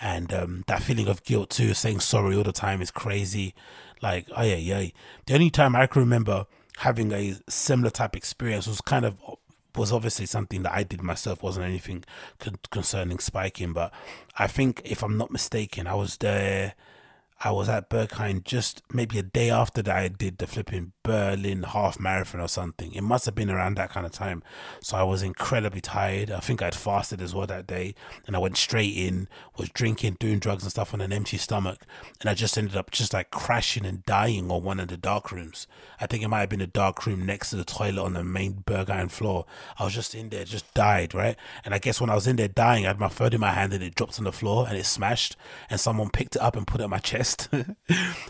And 0.00 0.32
um, 0.32 0.64
that 0.66 0.82
feeling 0.82 1.08
of 1.08 1.24
guilt 1.24 1.50
too, 1.50 1.74
saying 1.74 2.00
sorry 2.00 2.36
all 2.36 2.42
the 2.42 2.52
time 2.52 2.80
is 2.80 2.90
crazy. 2.90 3.54
Like, 4.02 4.26
oh 4.36 4.42
yeah, 4.42 4.56
yeah. 4.56 4.90
The 5.26 5.34
only 5.34 5.50
time 5.50 5.76
I 5.76 5.86
can 5.86 6.00
remember 6.00 6.46
having 6.78 7.12
a 7.12 7.36
similar 7.48 7.90
type 7.90 8.16
experience 8.16 8.66
was 8.66 8.80
kind 8.80 9.04
of 9.04 9.18
was 9.80 9.92
obviously 9.92 10.26
something 10.26 10.62
that 10.62 10.72
I 10.72 10.82
did 10.82 11.02
myself. 11.02 11.42
wasn't 11.42 11.66
anything 11.66 12.04
con- 12.38 12.58
concerning 12.70 13.18
spiking, 13.18 13.72
but 13.72 13.92
I 14.38 14.46
think 14.46 14.82
if 14.84 15.02
I'm 15.02 15.16
not 15.16 15.30
mistaken, 15.30 15.86
I 15.86 15.94
was 15.94 16.18
there 16.18 16.74
I 17.42 17.52
was 17.52 17.70
at 17.70 17.88
Berghain 17.88 18.44
just 18.44 18.82
maybe 18.92 19.18
a 19.18 19.22
day 19.22 19.48
after 19.48 19.80
that 19.82 19.96
I 19.96 20.08
did 20.08 20.36
the 20.38 20.46
flipping 20.46 20.92
Berlin 21.02 21.62
half 21.62 21.98
marathon 21.98 22.40
or 22.40 22.48
something. 22.48 22.92
It 22.92 23.02
must 23.02 23.24
have 23.26 23.34
been 23.34 23.50
around 23.50 23.76
that 23.76 23.90
kind 23.90 24.06
of 24.06 24.12
time. 24.12 24.42
So 24.80 24.96
I 24.96 25.02
was 25.02 25.22
incredibly 25.22 25.80
tired. 25.80 26.30
I 26.30 26.40
think 26.40 26.62
I'd 26.62 26.74
fasted 26.74 27.20
as 27.22 27.34
well 27.34 27.46
that 27.46 27.66
day. 27.66 27.94
And 28.26 28.36
I 28.36 28.38
went 28.38 28.56
straight 28.56 28.96
in, 28.96 29.28
was 29.56 29.70
drinking, 29.70 30.16
doing 30.20 30.38
drugs 30.38 30.62
and 30.62 30.70
stuff 30.70 30.92
on 30.94 31.00
an 31.00 31.12
empty 31.12 31.36
stomach. 31.36 31.86
And 32.20 32.28
I 32.28 32.34
just 32.34 32.56
ended 32.58 32.76
up 32.76 32.90
just 32.90 33.12
like 33.12 33.30
crashing 33.30 33.86
and 33.86 34.04
dying 34.04 34.50
on 34.50 34.62
one 34.62 34.80
of 34.80 34.88
the 34.88 34.96
dark 34.96 35.32
rooms. 35.32 35.66
I 36.00 36.06
think 36.06 36.22
it 36.22 36.28
might 36.28 36.40
have 36.40 36.48
been 36.48 36.60
a 36.60 36.66
dark 36.66 37.06
room 37.06 37.24
next 37.24 37.50
to 37.50 37.56
the 37.56 37.64
toilet 37.64 38.02
on 38.02 38.14
the 38.14 38.24
main 38.24 38.62
Berghain 38.66 39.10
floor. 39.10 39.46
I 39.78 39.84
was 39.84 39.94
just 39.94 40.14
in 40.14 40.28
there, 40.28 40.44
just 40.44 40.72
died, 40.74 41.14
right? 41.14 41.36
And 41.64 41.74
I 41.74 41.78
guess 41.78 42.00
when 42.00 42.10
I 42.10 42.14
was 42.14 42.26
in 42.26 42.36
there 42.36 42.48
dying, 42.48 42.84
I 42.84 42.88
had 42.88 43.00
my 43.00 43.08
phone 43.08 43.32
in 43.32 43.40
my 43.40 43.52
hand 43.52 43.72
and 43.72 43.82
it 43.82 43.94
dropped 43.94 44.18
on 44.18 44.24
the 44.24 44.32
floor 44.32 44.66
and 44.68 44.76
it 44.76 44.86
smashed. 44.86 45.36
And 45.68 45.80
someone 45.80 46.10
picked 46.10 46.36
it 46.36 46.42
up 46.42 46.56
and 46.56 46.66
put 46.66 46.80
it 46.80 46.84
on 46.84 46.90
my 46.90 46.98
chest 47.10 47.48
and 47.52 47.76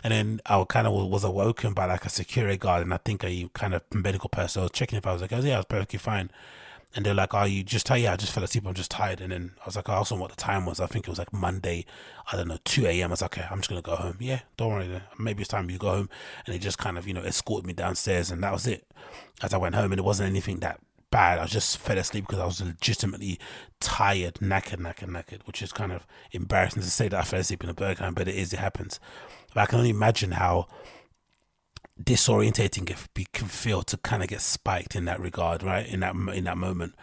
then 0.05 0.41
I 0.47 0.63
kind 0.69 0.87
of 0.87 0.93
was 0.93 1.25
awoken 1.25 1.73
by 1.73 1.87
like 1.87 2.05
a 2.05 2.09
security 2.09 2.57
guard, 2.57 2.70
and 2.77 2.93
I 2.95 2.99
think 2.99 3.25
a 3.25 3.49
kind 3.55 3.75
of 3.75 3.83
medical 3.93 4.29
person 4.29 4.63
was 4.63 4.71
checking 4.73 4.99
if 4.99 5.07
I 5.07 5.13
was 5.13 5.23
like, 5.23 5.33
oh, 5.33 5.41
yeah, 5.41 5.55
I 5.55 5.59
was 5.59 5.67
perfectly 5.67 5.99
fine. 5.99 6.31
And 6.95 7.07
they're 7.07 7.15
like, 7.15 7.35
"Are 7.35 7.45
oh, 7.45 7.47
you 7.47 7.63
just 7.63 7.87
tired? 7.87 8.01
Yeah, 8.01 8.13
I 8.15 8.17
just 8.17 8.33
fell 8.33 8.43
asleep. 8.43 8.67
I'm 8.67 8.75
just 8.75 8.91
tired." 8.91 9.21
And 9.21 9.31
then 9.31 9.53
I 9.61 9.67
was 9.67 9.77
like, 9.77 9.89
"I 9.89 9.95
also 9.95 10.17
know 10.17 10.23
what 10.23 10.31
the 10.31 10.37
time 10.37 10.67
was. 10.67 10.81
I 10.81 10.87
think 10.87 11.07
it 11.07 11.09
was 11.09 11.21
like 11.21 11.33
Monday. 11.33 11.87
I 12.33 12.37
don't 12.37 12.49
know, 12.49 12.59
2 12.65 12.85
a.m. 12.87 13.11
I 13.11 13.13
was 13.13 13.23
like, 13.23 13.39
"Okay, 13.39 13.47
I'm 13.49 13.59
just 13.59 13.69
gonna 13.69 13.81
go 13.81 13.95
home." 13.95 14.17
Yeah, 14.19 14.41
don't 14.57 14.73
worry. 14.73 14.89
Then. 14.89 15.03
Maybe 15.17 15.43
it's 15.43 15.49
time 15.49 15.71
you 15.71 15.79
go 15.79 15.91
home. 15.91 16.11
And 16.45 16.53
they 16.53 16.59
just 16.59 16.79
kind 16.79 16.99
of, 16.99 17.07
you 17.07 17.15
know, 17.15 17.23
escorted 17.23 17.65
me 17.65 17.75
downstairs, 17.75 18.33
and 18.33 18.43
that 18.43 18.53
was 18.53 18.67
it. 18.67 18.89
As 19.41 19.55
I 19.55 19.59
went 19.59 19.77
home, 19.77 19.93
and 19.93 20.01
it 20.01 20.05
wasn't 20.05 20.31
anything 20.31 20.59
that 20.61 20.81
bad. 21.11 21.39
I 21.39 21.47
just 21.47 21.79
fell 21.79 21.99
asleep 21.99 22.27
because 22.27 22.41
I 22.41 22.47
was 22.47 22.61
legitimately 22.61 23.39
tired, 23.81 24.35
knackered, 24.35 24.79
knackered, 24.81 25.11
knackered, 25.11 25.47
which 25.47 25.63
is 25.63 25.73
kind 25.73 25.93
of 25.93 26.07
embarrassing 26.33 26.83
to 26.83 26.91
say 26.91 27.09
that 27.09 27.21
I 27.21 27.23
fell 27.23 27.41
asleep 27.41 27.63
in 27.65 27.71
a 27.71 27.75
Berghain, 27.75 28.15
but 28.15 28.29
it 28.29 28.35
is, 28.35 28.53
it 28.53 28.59
happens. 28.59 28.99
But 29.55 29.61
I 29.61 29.67
can 29.67 29.79
only 29.79 29.91
imagine 29.91 30.33
how 30.33 30.69
disorientating 32.03 32.91
it 32.91 33.33
can 33.33 33.49
feel 33.49 33.83
to 33.83 33.97
kind 33.99 34.23
of 34.23 34.29
get 34.29 34.41
spiked 34.41 34.95
in 34.95 35.05
that 35.05 35.21
regard, 35.21 35.63
right? 35.63 35.87
In 35.87 36.01
that 36.01 36.15
in 36.15 36.45
that 36.45 36.59
moment. 36.59 36.95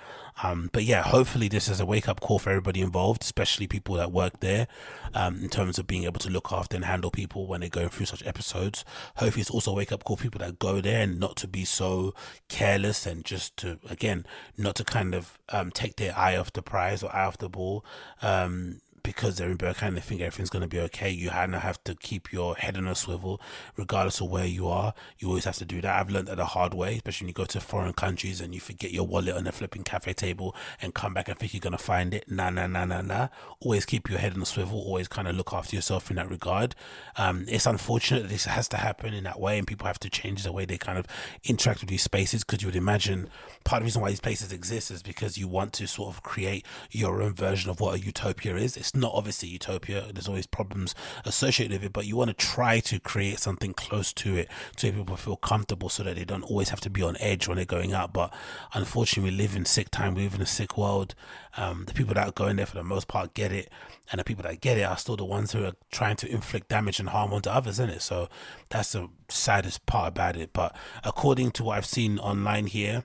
Um, 0.43 0.69
but 0.71 0.83
yeah, 0.83 1.01
hopefully 1.01 1.47
this 1.47 1.67
is 1.67 1.79
a 1.79 1.85
wake 1.85 2.07
up 2.07 2.19
call 2.19 2.37
for 2.37 2.51
everybody 2.51 2.81
involved, 2.81 3.23
especially 3.23 3.65
people 3.67 3.95
that 3.95 4.11
work 4.11 4.39
there, 4.39 4.67
um, 5.13 5.39
in 5.41 5.49
terms 5.49 5.79
of 5.79 5.87
being 5.87 6.03
able 6.03 6.19
to 6.19 6.29
look 6.29 6.51
after 6.51 6.75
and 6.75 6.85
handle 6.85 7.09
people 7.09 7.47
when 7.47 7.61
they're 7.61 7.69
going 7.69 7.89
through 7.89 8.05
such 8.05 8.25
episodes. 8.25 8.85
Hopefully 9.15 9.41
it's 9.41 9.49
also 9.49 9.71
a 9.71 9.73
wake 9.73 9.91
up 9.91 10.03
call 10.03 10.15
for 10.15 10.23
people 10.23 10.39
that 10.39 10.59
go 10.59 10.79
there 10.79 11.01
and 11.01 11.19
not 11.19 11.35
to 11.37 11.47
be 11.47 11.65
so 11.65 12.13
careless 12.49 13.05
and 13.07 13.25
just 13.25 13.57
to, 13.57 13.79
again, 13.89 14.25
not 14.57 14.75
to 14.75 14.83
kind 14.83 15.15
of 15.15 15.39
um, 15.49 15.71
take 15.71 15.95
their 15.95 16.15
eye 16.15 16.35
off 16.35 16.53
the 16.53 16.61
prize 16.61 17.01
or 17.01 17.13
eye 17.15 17.25
off 17.25 17.39
the 17.39 17.49
ball. 17.49 17.83
Um, 18.21 18.81
because 19.03 19.37
they're 19.37 19.49
in 19.49 19.57
Berghain, 19.57 19.95
they 19.95 20.01
think 20.01 20.21
everything's 20.21 20.49
going 20.49 20.61
to 20.61 20.67
be 20.67 20.79
okay. 20.79 21.09
You 21.09 21.29
kind 21.29 21.55
of 21.55 21.61
have 21.61 21.83
to 21.85 21.95
keep 21.95 22.31
your 22.31 22.55
head 22.55 22.77
on 22.77 22.87
a 22.87 22.95
swivel, 22.95 23.41
regardless 23.75 24.21
of 24.21 24.29
where 24.29 24.45
you 24.45 24.67
are. 24.67 24.93
You 25.19 25.29
always 25.29 25.45
have 25.45 25.57
to 25.57 25.65
do 25.65 25.81
that. 25.81 25.99
I've 25.99 26.09
learned 26.09 26.27
that 26.27 26.37
the 26.37 26.45
hard 26.45 26.73
way, 26.73 26.95
especially 26.95 27.25
when 27.25 27.29
you 27.29 27.33
go 27.33 27.45
to 27.45 27.59
foreign 27.59 27.93
countries 27.93 28.41
and 28.41 28.53
you 28.53 28.59
forget 28.59 28.91
your 28.91 29.07
wallet 29.07 29.35
on 29.35 29.47
a 29.47 29.51
flipping 29.51 29.83
cafe 29.83 30.13
table 30.13 30.55
and 30.81 30.93
come 30.93 31.13
back 31.13 31.27
and 31.27 31.37
think 31.37 31.53
you're 31.53 31.61
going 31.61 31.71
to 31.71 31.77
find 31.77 32.13
it. 32.13 32.29
Nah, 32.29 32.49
nah, 32.49 32.67
nah, 32.67 32.85
nah, 32.85 33.01
nah. 33.01 33.27
Always 33.59 33.85
keep 33.85 34.09
your 34.09 34.19
head 34.19 34.33
on 34.33 34.41
a 34.41 34.45
swivel. 34.45 34.79
Always 34.79 35.07
kind 35.07 35.27
of 35.27 35.35
look 35.35 35.53
after 35.53 35.75
yourself 35.75 36.09
in 36.09 36.15
that 36.17 36.29
regard. 36.29 36.75
Um, 37.17 37.45
it's 37.47 37.65
unfortunate 37.65 38.29
this 38.29 38.45
has 38.45 38.67
to 38.69 38.77
happen 38.77 39.13
in 39.13 39.23
that 39.23 39.39
way 39.39 39.57
and 39.57 39.67
people 39.67 39.87
have 39.87 39.99
to 39.99 40.09
change 40.09 40.43
the 40.43 40.51
way 40.51 40.65
they 40.65 40.77
kind 40.77 40.97
of 40.97 41.05
interact 41.43 41.81
with 41.81 41.89
these 41.89 42.03
spaces 42.03 42.43
because 42.43 42.61
you 42.61 42.67
would 42.67 42.75
imagine 42.75 43.29
part 43.63 43.81
of 43.81 43.83
the 43.83 43.87
reason 43.87 44.01
why 44.01 44.09
these 44.09 44.19
places 44.19 44.51
exist 44.51 44.91
is 44.91 45.03
because 45.03 45.37
you 45.37 45.47
want 45.47 45.73
to 45.73 45.87
sort 45.87 46.15
of 46.15 46.23
create 46.23 46.65
your 46.91 47.21
own 47.21 47.33
version 47.33 47.69
of 47.69 47.79
what 47.79 47.95
a 47.95 47.99
utopia 47.99 48.55
is. 48.55 48.77
It's 48.77 48.86
not 48.95 49.13
obviously 49.13 49.49
utopia. 49.49 50.05
There's 50.13 50.27
always 50.27 50.47
problems 50.47 50.95
associated 51.25 51.81
with 51.81 51.87
it, 51.87 51.93
but 51.93 52.05
you 52.05 52.15
want 52.15 52.29
to 52.29 52.33
try 52.33 52.79
to 52.81 52.99
create 52.99 53.39
something 53.39 53.73
close 53.73 54.13
to 54.13 54.35
it 54.35 54.49
so 54.75 54.91
people 54.91 55.17
feel 55.17 55.37
comfortable 55.37 55.89
so 55.89 56.03
that 56.03 56.15
they 56.15 56.25
don't 56.25 56.43
always 56.43 56.69
have 56.69 56.81
to 56.81 56.89
be 56.89 57.01
on 57.01 57.17
edge 57.19 57.47
when 57.47 57.57
they're 57.57 57.65
going 57.65 57.93
out. 57.93 58.13
But 58.13 58.33
unfortunately, 58.73 59.31
we 59.31 59.37
live 59.37 59.55
in 59.55 59.65
sick 59.65 59.89
time. 59.89 60.15
We 60.15 60.23
live 60.23 60.35
in 60.35 60.41
a 60.41 60.45
sick 60.45 60.77
world. 60.77 61.15
Um, 61.55 61.85
the 61.85 61.93
people 61.93 62.13
that 62.13 62.27
are 62.27 62.31
going 62.31 62.57
there 62.57 62.65
for 62.65 62.75
the 62.75 62.83
most 62.83 63.07
part 63.07 63.33
get 63.33 63.51
it, 63.51 63.69
and 64.11 64.19
the 64.19 64.23
people 64.23 64.43
that 64.43 64.61
get 64.61 64.77
it 64.77 64.83
are 64.83 64.97
still 64.97 65.17
the 65.17 65.25
ones 65.25 65.51
who 65.51 65.65
are 65.65 65.73
trying 65.91 66.15
to 66.17 66.31
inflict 66.31 66.69
damage 66.69 66.99
and 66.99 67.09
harm 67.09 67.33
onto 67.33 67.49
others, 67.49 67.75
isn't 67.79 67.89
it? 67.89 68.01
So 68.01 68.29
that's 68.69 68.91
the 68.91 69.09
saddest 69.29 69.85
part 69.85 70.09
about 70.09 70.37
it. 70.37 70.53
But 70.53 70.75
according 71.03 71.51
to 71.51 71.63
what 71.63 71.77
I've 71.77 71.85
seen 71.85 72.19
online 72.19 72.67
here, 72.67 73.03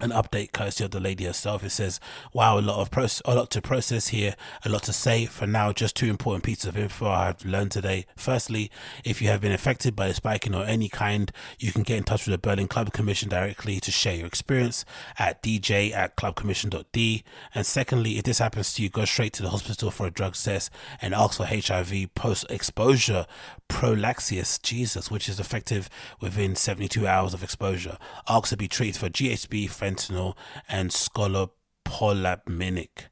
an 0.00 0.10
update 0.10 0.52
courtesy 0.52 0.84
of 0.84 0.90
the 0.90 1.00
lady 1.00 1.24
herself. 1.24 1.64
It 1.64 1.70
says, 1.70 2.00
"Wow, 2.32 2.58
a 2.58 2.60
lot 2.60 2.78
of 2.78 3.22
a 3.24 3.34
lot 3.34 3.50
to 3.50 3.62
process 3.62 4.08
here, 4.08 4.34
a 4.64 4.68
lot 4.68 4.82
to 4.84 4.92
say. 4.92 5.26
For 5.26 5.46
now, 5.46 5.72
just 5.72 5.96
two 5.96 6.08
important 6.08 6.44
pieces 6.44 6.66
of 6.66 6.76
info 6.76 7.10
I've 7.10 7.44
learned 7.44 7.72
today. 7.72 8.06
Firstly, 8.16 8.70
if 9.04 9.20
you 9.20 9.28
have 9.28 9.40
been 9.40 9.52
affected 9.52 9.94
by 9.94 10.08
the 10.08 10.14
spiking 10.14 10.54
or 10.54 10.64
any 10.64 10.88
kind, 10.88 11.30
you 11.58 11.72
can 11.72 11.82
get 11.82 11.98
in 11.98 12.04
touch 12.04 12.26
with 12.26 12.32
the 12.32 12.38
Berlin 12.38 12.68
Club 12.68 12.92
Commission 12.92 13.28
directly 13.28 13.80
to 13.80 13.90
share 13.90 14.14
your 14.14 14.26
experience 14.26 14.84
at 15.18 15.42
dj 15.42 15.92
at 15.92 16.16
clubcommission.d. 16.16 17.24
And 17.54 17.66
secondly, 17.66 18.18
if 18.18 18.24
this 18.24 18.38
happens 18.38 18.74
to 18.74 18.82
you, 18.82 18.88
go 18.88 19.04
straight 19.04 19.32
to 19.34 19.42
the 19.42 19.50
hospital 19.50 19.90
for 19.90 20.06
a 20.06 20.10
drug 20.10 20.34
test 20.34 20.70
and 21.00 21.14
ask 21.14 21.36
for 21.36 21.46
HIV 21.46 22.14
post-exposure 22.14 23.26
prophylaxis, 23.68 24.58
Jesus, 24.58 25.10
which 25.10 25.28
is 25.28 25.40
effective 25.40 25.88
within 26.20 26.54
72 26.54 27.06
hours 27.06 27.34
of 27.34 27.42
exposure. 27.42 27.98
Ask 28.28 28.48
to 28.50 28.56
be 28.56 28.68
treated 28.68 28.96
for 28.96 29.08
GHB." 29.08 29.68
Fentanyl 29.84 30.36
and 30.68 30.90
scopolaminic. 30.90 33.08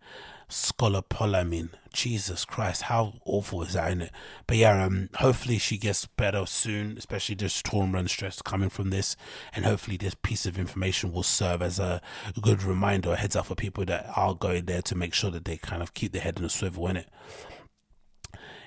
Scopolamine. 0.48 1.70
Jesus 1.94 2.44
Christ, 2.44 2.82
how 2.82 3.14
awful 3.24 3.62
is 3.62 3.74
that, 3.74 3.88
isn't 3.88 4.02
it? 4.02 4.12
But 4.46 4.56
yeah, 4.58 4.84
um, 4.84 5.08
hopefully 5.14 5.58
she 5.58 5.78
gets 5.78 6.06
better 6.06 6.44
soon, 6.46 6.96
especially 6.96 7.34
this 7.34 7.60
trauma 7.62 7.98
and 7.98 8.10
stress 8.10 8.40
coming 8.40 8.70
from 8.70 8.90
this. 8.90 9.16
And 9.54 9.64
hopefully 9.64 9.96
this 9.96 10.14
piece 10.14 10.46
of 10.46 10.58
information 10.58 11.12
will 11.12 11.22
serve 11.22 11.62
as 11.62 11.78
a 11.78 12.00
good 12.40 12.62
reminder, 12.62 13.12
a 13.12 13.16
heads 13.16 13.36
up 13.36 13.46
for 13.46 13.54
people 13.54 13.84
that 13.86 14.06
are 14.16 14.34
going 14.34 14.66
there 14.66 14.82
to 14.82 14.94
make 14.94 15.14
sure 15.14 15.30
that 15.30 15.44
they 15.44 15.56
kind 15.56 15.82
of 15.82 15.94
keep 15.94 16.12
their 16.12 16.22
head 16.22 16.38
in 16.38 16.44
a 16.44 16.50
swivel 16.50 16.86
in 16.88 16.96
it. 16.96 17.08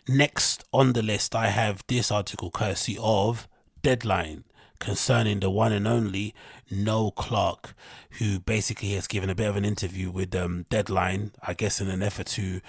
Next 0.07 0.63
on 0.71 0.93
the 0.93 1.01
list, 1.01 1.35
I 1.35 1.47
have 1.47 1.83
this 1.87 2.11
article 2.11 2.51
courtesy 2.51 2.97
of 2.99 3.47
Deadline 3.81 4.43
concerning 4.79 5.39
the 5.39 5.49
one 5.49 5.71
and 5.71 5.87
only 5.87 6.33
Noel 6.69 7.11
Clarke, 7.11 7.75
who 8.19 8.39
basically 8.39 8.93
has 8.93 9.07
given 9.07 9.29
a 9.29 9.35
bit 9.35 9.49
of 9.49 9.55
an 9.55 9.65
interview 9.65 10.11
with 10.11 10.35
um, 10.35 10.65
Deadline, 10.69 11.31
I 11.41 11.53
guess, 11.53 11.79
in 11.81 11.89
an 11.89 12.03
effort 12.03 12.27
to 12.27 12.61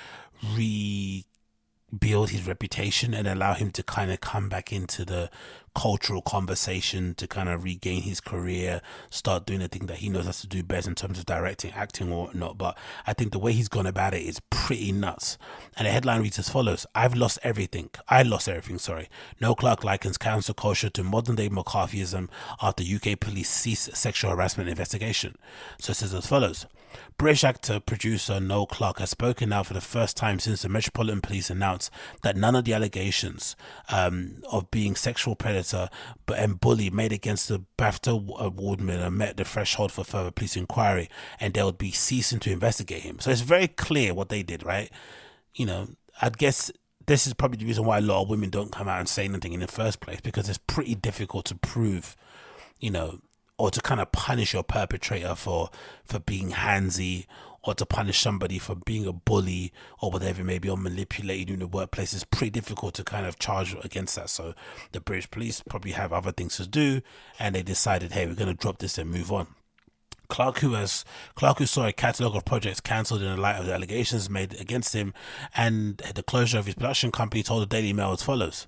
rebuild 0.55 1.25
his 2.31 2.47
reputation 2.47 3.15
and 3.15 3.27
allow 3.27 3.55
him 3.55 3.71
to 3.73 3.83
kind 3.83 4.11
of 4.11 4.21
come 4.21 4.49
back 4.49 4.73
into 4.73 5.05
the 5.05 5.31
cultural 5.77 6.23
conversation 6.23 7.15
to 7.15 7.29
kind 7.29 7.51
of 7.51 7.63
regain 7.63 8.01
his 8.01 8.19
career, 8.19 8.81
start 9.11 9.45
doing 9.45 9.61
the 9.61 9.69
thing 9.69 9.87
that 9.87 9.99
he 9.99 10.09
knows 10.09 10.25
how 10.25 10.33
to 10.33 10.47
do 10.47 10.63
best 10.63 10.89
in 10.89 10.95
terms 10.95 11.19
of 11.19 11.27
directing, 11.27 11.71
acting, 11.73 12.11
or 12.11 12.25
whatnot. 12.25 12.57
But 12.57 12.79
I 13.07 13.13
think 13.13 13.33
the 13.33 13.39
way 13.39 13.53
he's 13.53 13.69
gone 13.69 13.87
about 13.87 14.15
it 14.15 14.23
is 14.23 14.41
pretty 14.49 14.91
nuts. 14.91 15.37
And 15.77 15.87
the 15.87 15.93
headline 15.93 16.23
reads 16.23 16.39
as 16.39 16.49
follows 16.49 16.87
I've 16.95 17.15
lost 17.15 17.39
everything. 17.43 17.91
I 18.09 18.23
lost 18.23 18.49
everything, 18.49 18.79
sorry. 18.79 19.11
Noel 19.39 19.55
Clarke 19.55 19.85
likens 19.85 20.17
cancel 20.17 20.55
culture 20.55 20.89
to 20.89 21.05
modern 21.05 21.37
day 21.37 21.51
McCarthyism 21.51 22.31
after 22.63 22.83
UK 22.83 23.21
police 23.21 23.51
cease 23.51 23.91
sexual 23.93 24.31
harassment 24.31 24.71
investigation. 24.71 25.37
So 25.79 25.91
it 25.91 25.97
says 25.97 26.15
as 26.15 26.27
follows 26.27 26.65
British 27.19 27.45
actor 27.45 27.81
producer 27.81 28.41
Noel 28.41 28.67
Clarke 28.67 28.99
has 28.99 29.11
spoken 29.11 29.53
out 29.53 29.67
for 29.67 29.75
the 29.75 29.81
first 29.81 30.17
time 30.17 30.39
since 30.39 30.63
the 30.63 30.69
Metropolitan 30.69 31.21
Police 31.21 31.51
announced 31.51 31.91
that 32.23 32.37
none 32.37 32.55
of 32.55 32.65
the 32.65 32.75
allegations 32.75 33.57
um, 33.89 34.43
of 34.51 34.71
being 34.71 34.95
sexual 34.95 35.35
predator 35.35 35.89
and 36.35 36.61
bully 36.61 36.91
made 36.91 37.13
against 37.13 37.49
the 37.49 37.65
BAFTA 37.79 38.39
award 38.39 38.81
winner 38.81 39.11
met 39.11 39.37
the 39.37 39.45
threshold 39.45 39.93
for 39.93 40.05
further 40.05 40.31
police 40.31 40.57
inquiry, 40.57 41.09
and 41.41 41.55
they 41.55 41.63
would 41.63 41.79
be 41.79 41.93
ceasing 41.93 42.41
to 42.41 42.53
investigate 42.53 43.03
him. 43.03 43.19
So 43.21 43.31
it's 43.31 43.41
very 43.41 43.69
clear 43.69 44.15
what 44.15 44.29
they 44.29 44.43
did, 44.43 44.63
right? 44.63 44.91
You 45.55 45.67
know, 45.67 45.89
I 46.21 46.31
guess 46.31 46.71
this 47.07 47.27
is 47.27 47.35
probably 47.35 47.59
the 47.59 47.67
reason 47.67 47.85
why 47.85 47.99
a 47.99 48.03
lot 48.03 48.23
of 48.23 48.29
women 48.29 48.51
don't 48.51 48.73
come 48.73 48.89
out 48.89 48.99
and 48.99 49.09
say 49.09 49.25
anything 49.25 49.53
in 49.53 49.61
the 49.61 49.69
first 49.69 50.01
place 50.01 50.21
because 50.21 50.49
it's 50.49 50.59
pretty 50.59 50.95
difficult 50.95 51.47
to 51.47 51.55
prove, 51.55 52.17
you 52.81 52.91
know, 52.91 53.21
or 53.59 53.71
to 53.71 53.81
kind 53.81 54.01
of 54.01 54.13
punish 54.13 54.53
your 54.53 54.63
perpetrator 54.63 55.35
for 55.35 55.71
for 56.05 56.19
being 56.19 56.51
handsy 56.51 57.27
or 57.63 57.75
to 57.75 57.85
punish 57.85 58.21
somebody 58.21 58.59
for 58.59 58.77
being 58.77 59.07
a 59.07 59.13
bully 59.13 59.73
or 60.01 60.11
whatever 60.11 60.43
it 60.43 60.45
may 60.45 60.59
be 60.59 60.69
or 60.69 60.77
manipulating 60.77 61.55
in 61.55 61.59
the 61.59 61.67
workplace 61.67 62.15
is 62.15 62.23
pretty 62.23 62.51
difficult 62.51 62.95
to 62.95 63.03
kind 63.03 63.27
of 63.27 63.41
charge 63.41 63.75
against 63.83 64.15
that. 64.15 64.31
So 64.31 64.55
the 64.93 65.01
British 65.01 65.29
police 65.31 65.63
probably 65.69 65.91
have 65.91 66.13
other 66.13 66.31
things 66.31 66.57
to 66.59 66.67
do 66.67 67.03
and 67.41 67.57
they 67.57 67.63
decided, 67.63 68.13
hey, 68.13 68.27
we're 68.27 68.35
going 68.35 68.49
to 68.49 68.55
drop 68.55 68.79
this 68.79 68.99
and 68.99 69.11
move 69.11 69.33
on. 69.33 69.49
Clarke, 70.29 70.59
who 70.59 70.75
has 70.75 71.05
Clarke, 71.35 71.59
who 71.59 71.67
saw 71.67 71.87
a 71.87 71.93
catalogue 71.93 72.37
of 72.37 72.45
projects 72.45 72.81
cancelled 72.81 73.23
in 73.23 73.35
the 73.35 73.41
light 73.41 73.57
of 73.57 73.67
the 73.67 73.75
allegations 73.75 74.29
made 74.29 74.61
against 74.61 74.93
him, 74.93 75.15
and 75.57 75.99
the 75.99 76.23
closure 76.23 76.59
of 76.59 76.67
his 76.67 76.75
production 76.75 77.13
company, 77.13 77.45
told 77.45 77.63
the 77.63 77.67
Daily 77.67 77.93
Mail 77.93 78.13
as 78.13 78.23
follows: 78.23 78.67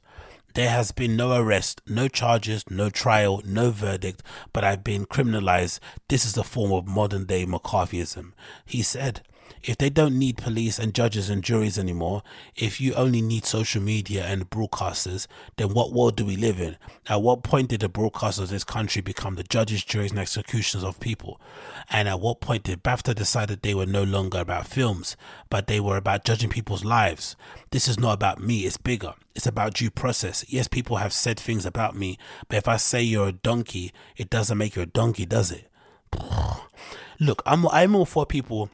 there 0.55 0.71
has 0.71 0.93
been 0.93 1.17
no 1.17 1.37
arrest, 1.41 1.81
no 1.87 2.09
charges, 2.09 2.65
no 2.71 2.91
trial, 2.91 3.43
no 3.45 3.71
verdict, 3.71 4.23
but 4.53 4.65
I've 4.65 4.83
been 4.83 5.07
criminalized. 5.07 5.79
This 6.09 6.25
is 6.25 6.37
a 6.37 6.45
form 6.45 6.73
of 6.73 6.87
modern 6.87 7.25
day 7.25 7.47
McCarthyism. 7.47 8.33
He 8.65 8.83
said, 8.83 9.23
if 9.63 9.77
they 9.79 9.91
don't 9.91 10.19
need 10.19 10.37
police 10.37 10.79
and 10.79 10.95
judges 10.95 11.29
and 11.29 11.43
juries 11.43 11.79
anymore, 11.79 12.23
if 12.57 12.81
you 12.81 12.95
only 12.95 13.21
need 13.21 13.45
social 13.45 13.83
media 13.83 14.25
and 14.25 14.49
broadcasters, 14.51 15.27
then 15.57 15.75
what 15.75 15.93
world 15.93 16.17
do 16.17 16.25
we 16.25 16.37
live 16.37 16.61
in? 16.61 16.77
At 17.09 17.23
what 17.23 17.43
point 17.43 17.69
did 17.69 17.81
the 17.81 17.89
broadcasters 17.89 18.43
of 18.43 18.49
this 18.51 18.65
country 18.65 19.03
become 19.03 19.35
the 19.35 19.43
judges, 19.43 19.85
juries, 19.85 20.11
and 20.11 20.21
executioners 20.21 20.85
of 20.85 21.01
people? 21.01 21.41
And 21.91 22.09
at 22.09 22.21
what 22.21 22.41
point 22.41 22.65
did 22.65 22.83
BAFTA 22.83 23.15
decide 23.15 23.49
that 23.49 23.63
they 23.63 23.75
were 23.75 23.87
no 23.87 24.03
longer 24.03 24.39
about 24.39 24.67
films, 24.67 25.17
but 25.51 25.67
they 25.67 25.81
were 25.81 25.97
about 25.97 26.25
judging 26.25 26.51
people's 26.51 26.85
lives? 26.85 27.37
This 27.71 27.89
is 27.89 27.99
not 27.99 28.13
about 28.13 28.41
me, 28.41 28.61
it's 28.61 28.77
bigger. 28.77 29.15
It's 29.35 29.47
about 29.47 29.75
due 29.75 29.91
process. 29.91 30.45
Yes, 30.49 30.67
people 30.67 30.97
have 30.97 31.13
said 31.13 31.39
things 31.39 31.65
about 31.65 31.95
me, 31.95 32.19
but 32.49 32.57
if 32.57 32.67
I 32.67 32.77
say 32.77 33.03
you're 33.03 33.29
a 33.29 33.33
donkey, 33.33 33.93
it 34.17 34.31
doesn't 34.31 34.59
make 34.59 34.75
you 34.75 34.83
a 34.83 34.87
donkey, 34.87 35.27
does 35.27 35.53
it? 35.53 35.71
Look, 37.21 37.43
I'm 37.47 37.67
I'm 37.69 37.95
all 37.95 38.05
for 38.05 38.27
people 38.27 38.71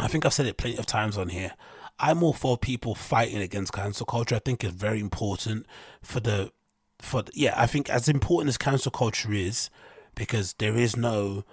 I 0.00 0.08
think 0.08 0.24
I've 0.24 0.32
said 0.32 0.46
it 0.46 0.56
plenty 0.56 0.78
of 0.78 0.86
times 0.86 1.18
on 1.18 1.28
here. 1.28 1.52
I'm 1.98 2.22
all 2.22 2.32
for 2.32 2.56
people 2.56 2.94
fighting 2.94 3.42
against 3.42 3.72
cancel 3.72 4.06
culture. 4.06 4.34
I 4.34 4.38
think 4.38 4.64
it's 4.64 4.72
very 4.72 5.00
important 5.00 5.66
for 6.02 6.20
the 6.20 6.52
for 6.98 7.22
the, 7.22 7.32
yeah. 7.34 7.54
I 7.56 7.66
think 7.66 7.90
as 7.90 8.08
important 8.08 8.48
as 8.48 8.58
cancel 8.58 8.90
culture 8.90 9.32
is, 9.32 9.70
because 10.14 10.54
there 10.54 10.76
is 10.76 10.96
no 10.96 11.44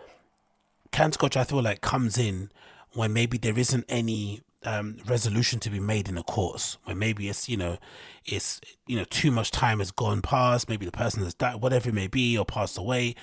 cancel 0.91 1.19
culture. 1.19 1.39
I 1.39 1.43
feel 1.43 1.61
like 1.61 1.81
comes 1.81 2.17
in 2.17 2.49
when 2.93 3.13
maybe 3.13 3.37
there 3.37 3.57
isn't 3.59 3.85
any 3.89 4.41
um, 4.63 4.97
resolution 5.05 5.59
to 5.59 5.69
be 5.69 5.79
made 5.79 6.07
in 6.07 6.15
the 6.15 6.23
course. 6.23 6.77
When 6.85 6.97
maybe 6.97 7.27
it's 7.27 7.49
you 7.49 7.57
know, 7.57 7.77
it's 8.25 8.61
you 8.87 8.97
know 8.97 9.05
too 9.05 9.31
much 9.31 9.51
time 9.51 9.79
has 9.79 9.91
gone 9.91 10.21
past. 10.21 10.69
Maybe 10.69 10.85
the 10.85 10.91
person 10.91 11.23
has 11.23 11.33
died, 11.33 11.61
whatever 11.61 11.89
it 11.89 11.95
may 11.95 12.07
be, 12.07 12.37
or 12.37 12.45
passed 12.45 12.77
away. 12.77 13.15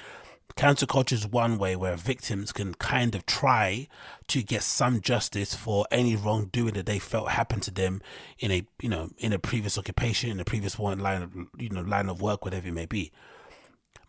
Cancel 0.57 0.87
culture 0.87 1.17
is 1.17 1.27
one 1.27 1.59
way 1.59 1.75
where 1.75 1.97
victims 1.97 2.53
can 2.53 2.75
kind 2.75 3.15
of 3.15 3.27
try 3.27 3.89
to 4.29 4.43
get 4.43 4.63
some 4.63 5.01
justice 5.01 5.55
for 5.55 5.85
any 5.91 6.15
wrongdoing 6.15 6.75
that 6.75 6.87
they 6.87 7.01
felt 7.01 7.31
happened 7.31 7.65
to 7.65 7.73
them 7.73 8.01
in 8.39 8.53
a 8.53 8.65
you 8.81 8.89
know 8.89 9.11
in 9.19 9.33
a 9.33 9.39
previous 9.39 9.77
occupation, 9.77 10.31
in 10.31 10.39
a 10.39 10.45
previous 10.45 10.79
one 10.79 11.01
line 11.01 11.23
of 11.23 11.33
you 11.59 11.71
know 11.71 11.81
line 11.81 12.09
of 12.09 12.23
work, 12.23 12.45
whatever 12.45 12.69
it 12.69 12.73
may 12.73 12.87
be. 12.87 13.11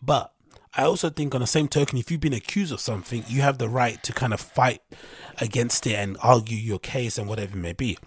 But 0.01 0.33
I 0.75 0.83
also 0.83 1.09
think 1.09 1.33
on 1.33 1.41
the 1.41 1.47
same 1.47 1.67
token, 1.67 1.97
if 1.97 2.11
you've 2.11 2.19
been 2.19 2.33
accused 2.33 2.71
of 2.71 2.79
something, 2.79 3.23
you 3.27 3.41
have 3.41 3.57
the 3.57 3.69
right 3.69 4.01
to 4.03 4.13
kind 4.13 4.33
of 4.33 4.39
fight 4.39 4.81
against 5.41 5.87
it 5.87 5.95
and 5.95 6.15
argue 6.21 6.57
your 6.57 6.79
case 6.79 7.17
and 7.17 7.27
whatever 7.27 7.57
it 7.57 7.61
may 7.61 7.73
be 7.73 7.97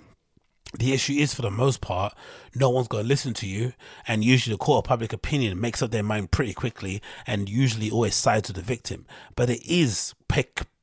the 0.77 0.93
issue 0.93 1.15
is 1.15 1.33
for 1.33 1.43
the 1.43 1.51
most 1.51 1.81
part 1.81 2.15
no 2.55 2.69
one's 2.69 2.89
going 2.89 3.05
to 3.05 3.09
listen 3.09 3.33
to 3.35 3.47
you 3.47 3.73
and 4.07 4.25
usually 4.25 4.55
the 4.55 4.59
court 4.59 4.85
of 4.85 4.89
public 4.89 5.13
opinion 5.13 5.61
makes 5.61 5.83
up 5.83 5.91
their 5.91 6.03
mind 6.03 6.31
pretty 6.31 6.53
quickly 6.53 7.01
and 7.27 7.49
usually 7.49 7.91
always 7.91 8.15
sides 8.15 8.49
with 8.49 8.57
the 8.57 8.63
victim. 8.63 9.07
But 9.35 9.51
it 9.51 9.65
is 9.67 10.15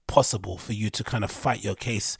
possible 0.07 0.57
for 0.57 0.73
you 0.73 0.89
to 0.89 1.03
kind 1.03 1.23
of 1.23 1.31
fight 1.31 1.63
your 1.63 1.75
case 1.75 2.17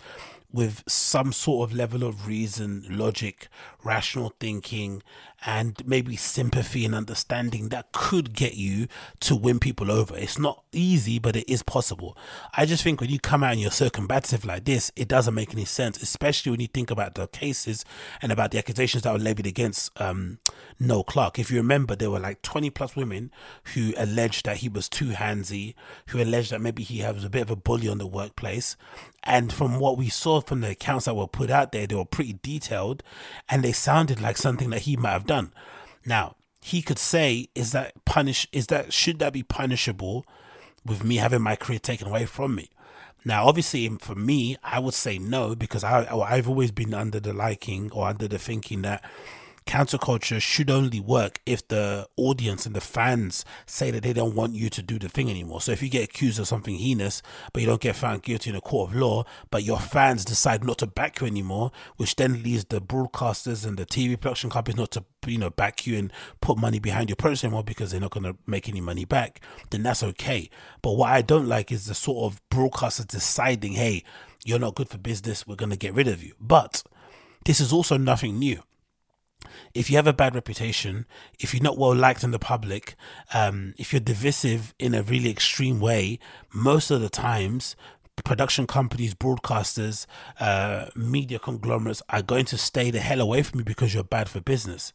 with 0.51 0.83
some 0.87 1.33
sort 1.33 1.69
of 1.69 1.75
level 1.75 2.03
of 2.03 2.27
reason, 2.27 2.85
logic, 2.89 3.49
rational 3.83 4.33
thinking, 4.39 5.03
and 5.45 5.85
maybe 5.85 6.15
sympathy 6.15 6.85
and 6.85 6.95
understanding 6.95 7.69
that 7.69 7.91
could 7.91 8.33
get 8.33 8.55
you 8.55 8.87
to 9.19 9.35
win 9.35 9.59
people 9.59 9.91
over. 9.91 10.17
It's 10.17 10.39
not 10.39 10.63
easy, 10.71 11.19
but 11.19 11.35
it 11.35 11.47
is 11.47 11.61
possible. 11.61 12.17
I 12.57 12.65
just 12.65 12.83
think 12.83 12.99
when 12.99 13.11
you 13.11 13.19
come 13.19 13.43
out 13.43 13.51
and 13.51 13.61
you're 13.61 13.71
so 13.71 13.89
combative 13.91 14.43
like 14.43 14.65
this, 14.65 14.91
it 14.95 15.07
doesn't 15.07 15.35
make 15.35 15.53
any 15.53 15.65
sense, 15.65 16.01
especially 16.01 16.51
when 16.51 16.61
you 16.61 16.67
think 16.67 16.89
about 16.89 17.13
the 17.13 17.27
cases 17.27 17.85
and 18.21 18.31
about 18.31 18.51
the 18.51 18.57
accusations 18.57 19.03
that 19.03 19.13
were 19.13 19.19
levied 19.19 19.45
against 19.45 19.91
um, 20.01 20.39
Noel 20.79 21.03
Clarke. 21.03 21.37
If 21.37 21.51
you 21.51 21.57
remember, 21.57 21.95
there 21.95 22.09
were 22.09 22.19
like 22.19 22.41
20 22.41 22.71
plus 22.71 22.95
women 22.95 23.31
who 23.75 23.93
alleged 23.97 24.45
that 24.45 24.57
he 24.57 24.69
was 24.69 24.89
too 24.89 25.09
handsy, 25.09 25.75
who 26.07 26.21
alleged 26.21 26.51
that 26.51 26.61
maybe 26.61 26.81
he 26.81 27.03
was 27.03 27.23
a 27.23 27.29
bit 27.29 27.43
of 27.43 27.51
a 27.51 27.55
bully 27.55 27.87
on 27.87 27.99
the 27.99 28.07
workplace. 28.07 28.75
And 29.25 29.51
from 29.51 29.79
what 29.79 29.97
we 29.97 30.09
saw 30.09 30.41
from 30.41 30.61
the 30.61 30.71
accounts 30.71 31.05
that 31.05 31.15
were 31.15 31.27
put 31.27 31.49
out 31.49 31.71
there, 31.71 31.87
they 31.87 31.95
were 31.95 32.05
pretty 32.05 32.39
detailed 32.43 33.01
and 33.49 33.63
they 33.63 33.71
sounded 33.71 34.21
like 34.21 34.37
something 34.37 34.69
that 34.69 34.81
he 34.81 34.95
might 34.95 35.11
have 35.11 35.25
done. 35.25 35.51
Now, 36.05 36.35
he 36.61 36.81
could 36.81 36.99
say, 36.99 37.49
is 37.55 37.71
that 37.71 38.05
punish 38.05 38.47
is 38.51 38.67
that 38.67 38.93
should 38.93 39.19
that 39.19 39.33
be 39.33 39.43
punishable 39.43 40.25
with 40.85 41.03
me 41.03 41.17
having 41.17 41.41
my 41.41 41.55
career 41.55 41.79
taken 41.79 42.07
away 42.07 42.25
from 42.25 42.55
me? 42.55 42.69
Now, 43.23 43.47
obviously, 43.47 43.87
for 43.99 44.13
me, 44.13 44.57
I 44.63 44.79
would 44.79 44.93
say 44.93 45.17
no 45.17 45.55
because 45.55 45.83
I 45.83 46.05
I've 46.05 46.47
always 46.47 46.71
been 46.71 46.93
under 46.93 47.19
the 47.19 47.33
liking 47.33 47.91
or 47.91 48.07
under 48.07 48.27
the 48.27 48.37
thinking 48.37 48.83
that 48.83 49.03
counterculture 49.65 50.39
should 50.39 50.69
only 50.69 50.99
work 50.99 51.39
if 51.45 51.67
the 51.69 52.07
audience 52.17 52.65
and 52.65 52.75
the 52.75 52.81
fans 52.81 53.43
say 53.65 53.89
that 53.89 54.03
they 54.03 54.13
don't 54.13 54.35
want 54.35 54.53
you 54.53 54.69
to 54.69 54.81
do 54.81 54.99
the 54.99 55.09
thing 55.09 55.29
anymore. 55.29 55.59
So 55.59 55.71
if 55.71 55.81
you 55.81 55.89
get 55.89 56.03
accused 56.03 56.39
of 56.39 56.47
something 56.47 56.75
heinous, 56.75 57.23
but 57.51 57.61
you 57.61 57.67
don't 57.67 57.81
get 57.81 57.95
found 57.95 58.21
guilty 58.21 58.51
in 58.51 58.55
a 58.55 58.61
court 58.61 58.91
of 58.91 58.95
law, 58.95 59.25
but 59.49 59.63
your 59.63 59.79
fans 59.79 60.23
decide 60.23 60.63
not 60.63 60.77
to 60.79 60.87
back 60.87 61.19
you 61.19 61.27
anymore, 61.27 61.71
which 61.97 62.15
then 62.15 62.43
leads 62.43 62.65
the 62.65 62.79
broadcasters 62.79 63.65
and 63.65 63.77
the 63.77 63.85
TV 63.85 64.19
production 64.19 64.49
companies 64.49 64.77
not 64.77 64.91
to 64.91 65.03
you 65.25 65.39
know 65.39 65.49
back 65.49 65.87
you 65.87 65.97
and 65.97 66.13
put 66.41 66.57
money 66.57 66.77
behind 66.77 67.09
your 67.09 67.15
project 67.15 67.43
anymore 67.43 67.63
because 67.63 67.89
they're 67.89 67.99
not 67.99 68.11
going 68.11 68.23
to 68.23 68.37
make 68.45 68.69
any 68.69 68.81
money 68.81 69.05
back, 69.05 69.41
then 69.71 69.81
that's 69.81 70.03
okay. 70.03 70.49
But 70.83 70.91
what 70.91 71.09
I 71.09 71.23
don't 71.23 71.47
like 71.47 71.71
is 71.71 71.87
the 71.87 71.95
sort 71.95 72.31
of 72.31 72.41
broadcasters 72.51 73.07
deciding, 73.07 73.73
hey, 73.73 74.03
you're 74.43 74.59
not 74.59 74.75
good 74.75 74.89
for 74.89 74.99
business, 74.99 75.47
we're 75.47 75.55
going 75.55 75.71
to 75.71 75.77
get 75.77 75.95
rid 75.95 76.07
of 76.07 76.23
you. 76.23 76.33
But 76.39 76.83
this 77.45 77.59
is 77.59 77.73
also 77.73 77.97
nothing 77.97 78.37
new 78.37 78.61
if 79.73 79.89
you 79.89 79.95
have 79.95 80.07
a 80.07 80.13
bad 80.13 80.35
reputation, 80.35 81.05
if 81.39 81.53
you're 81.53 81.63
not 81.63 81.77
well 81.77 81.95
liked 81.95 82.23
in 82.23 82.31
the 82.31 82.39
public, 82.39 82.95
um, 83.33 83.73
if 83.77 83.93
you're 83.93 83.99
divisive 83.99 84.73
in 84.79 84.93
a 84.93 85.03
really 85.03 85.29
extreme 85.29 85.79
way, 85.79 86.19
most 86.53 86.91
of 86.91 87.01
the 87.01 87.09
times 87.09 87.75
production 88.23 88.65
companies, 88.65 89.13
broadcasters, 89.13 90.05
uh, 90.39 90.85
media 90.95 91.39
conglomerates 91.39 92.01
are 92.09 92.21
going 92.21 92.45
to 92.45 92.57
stay 92.57 92.89
the 92.89 92.99
hell 92.99 93.19
away 93.19 93.43
from 93.43 93.59
you 93.59 93.65
because 93.65 93.93
you're 93.93 94.03
bad 94.03 94.29
for 94.29 94.39
business. 94.39 94.93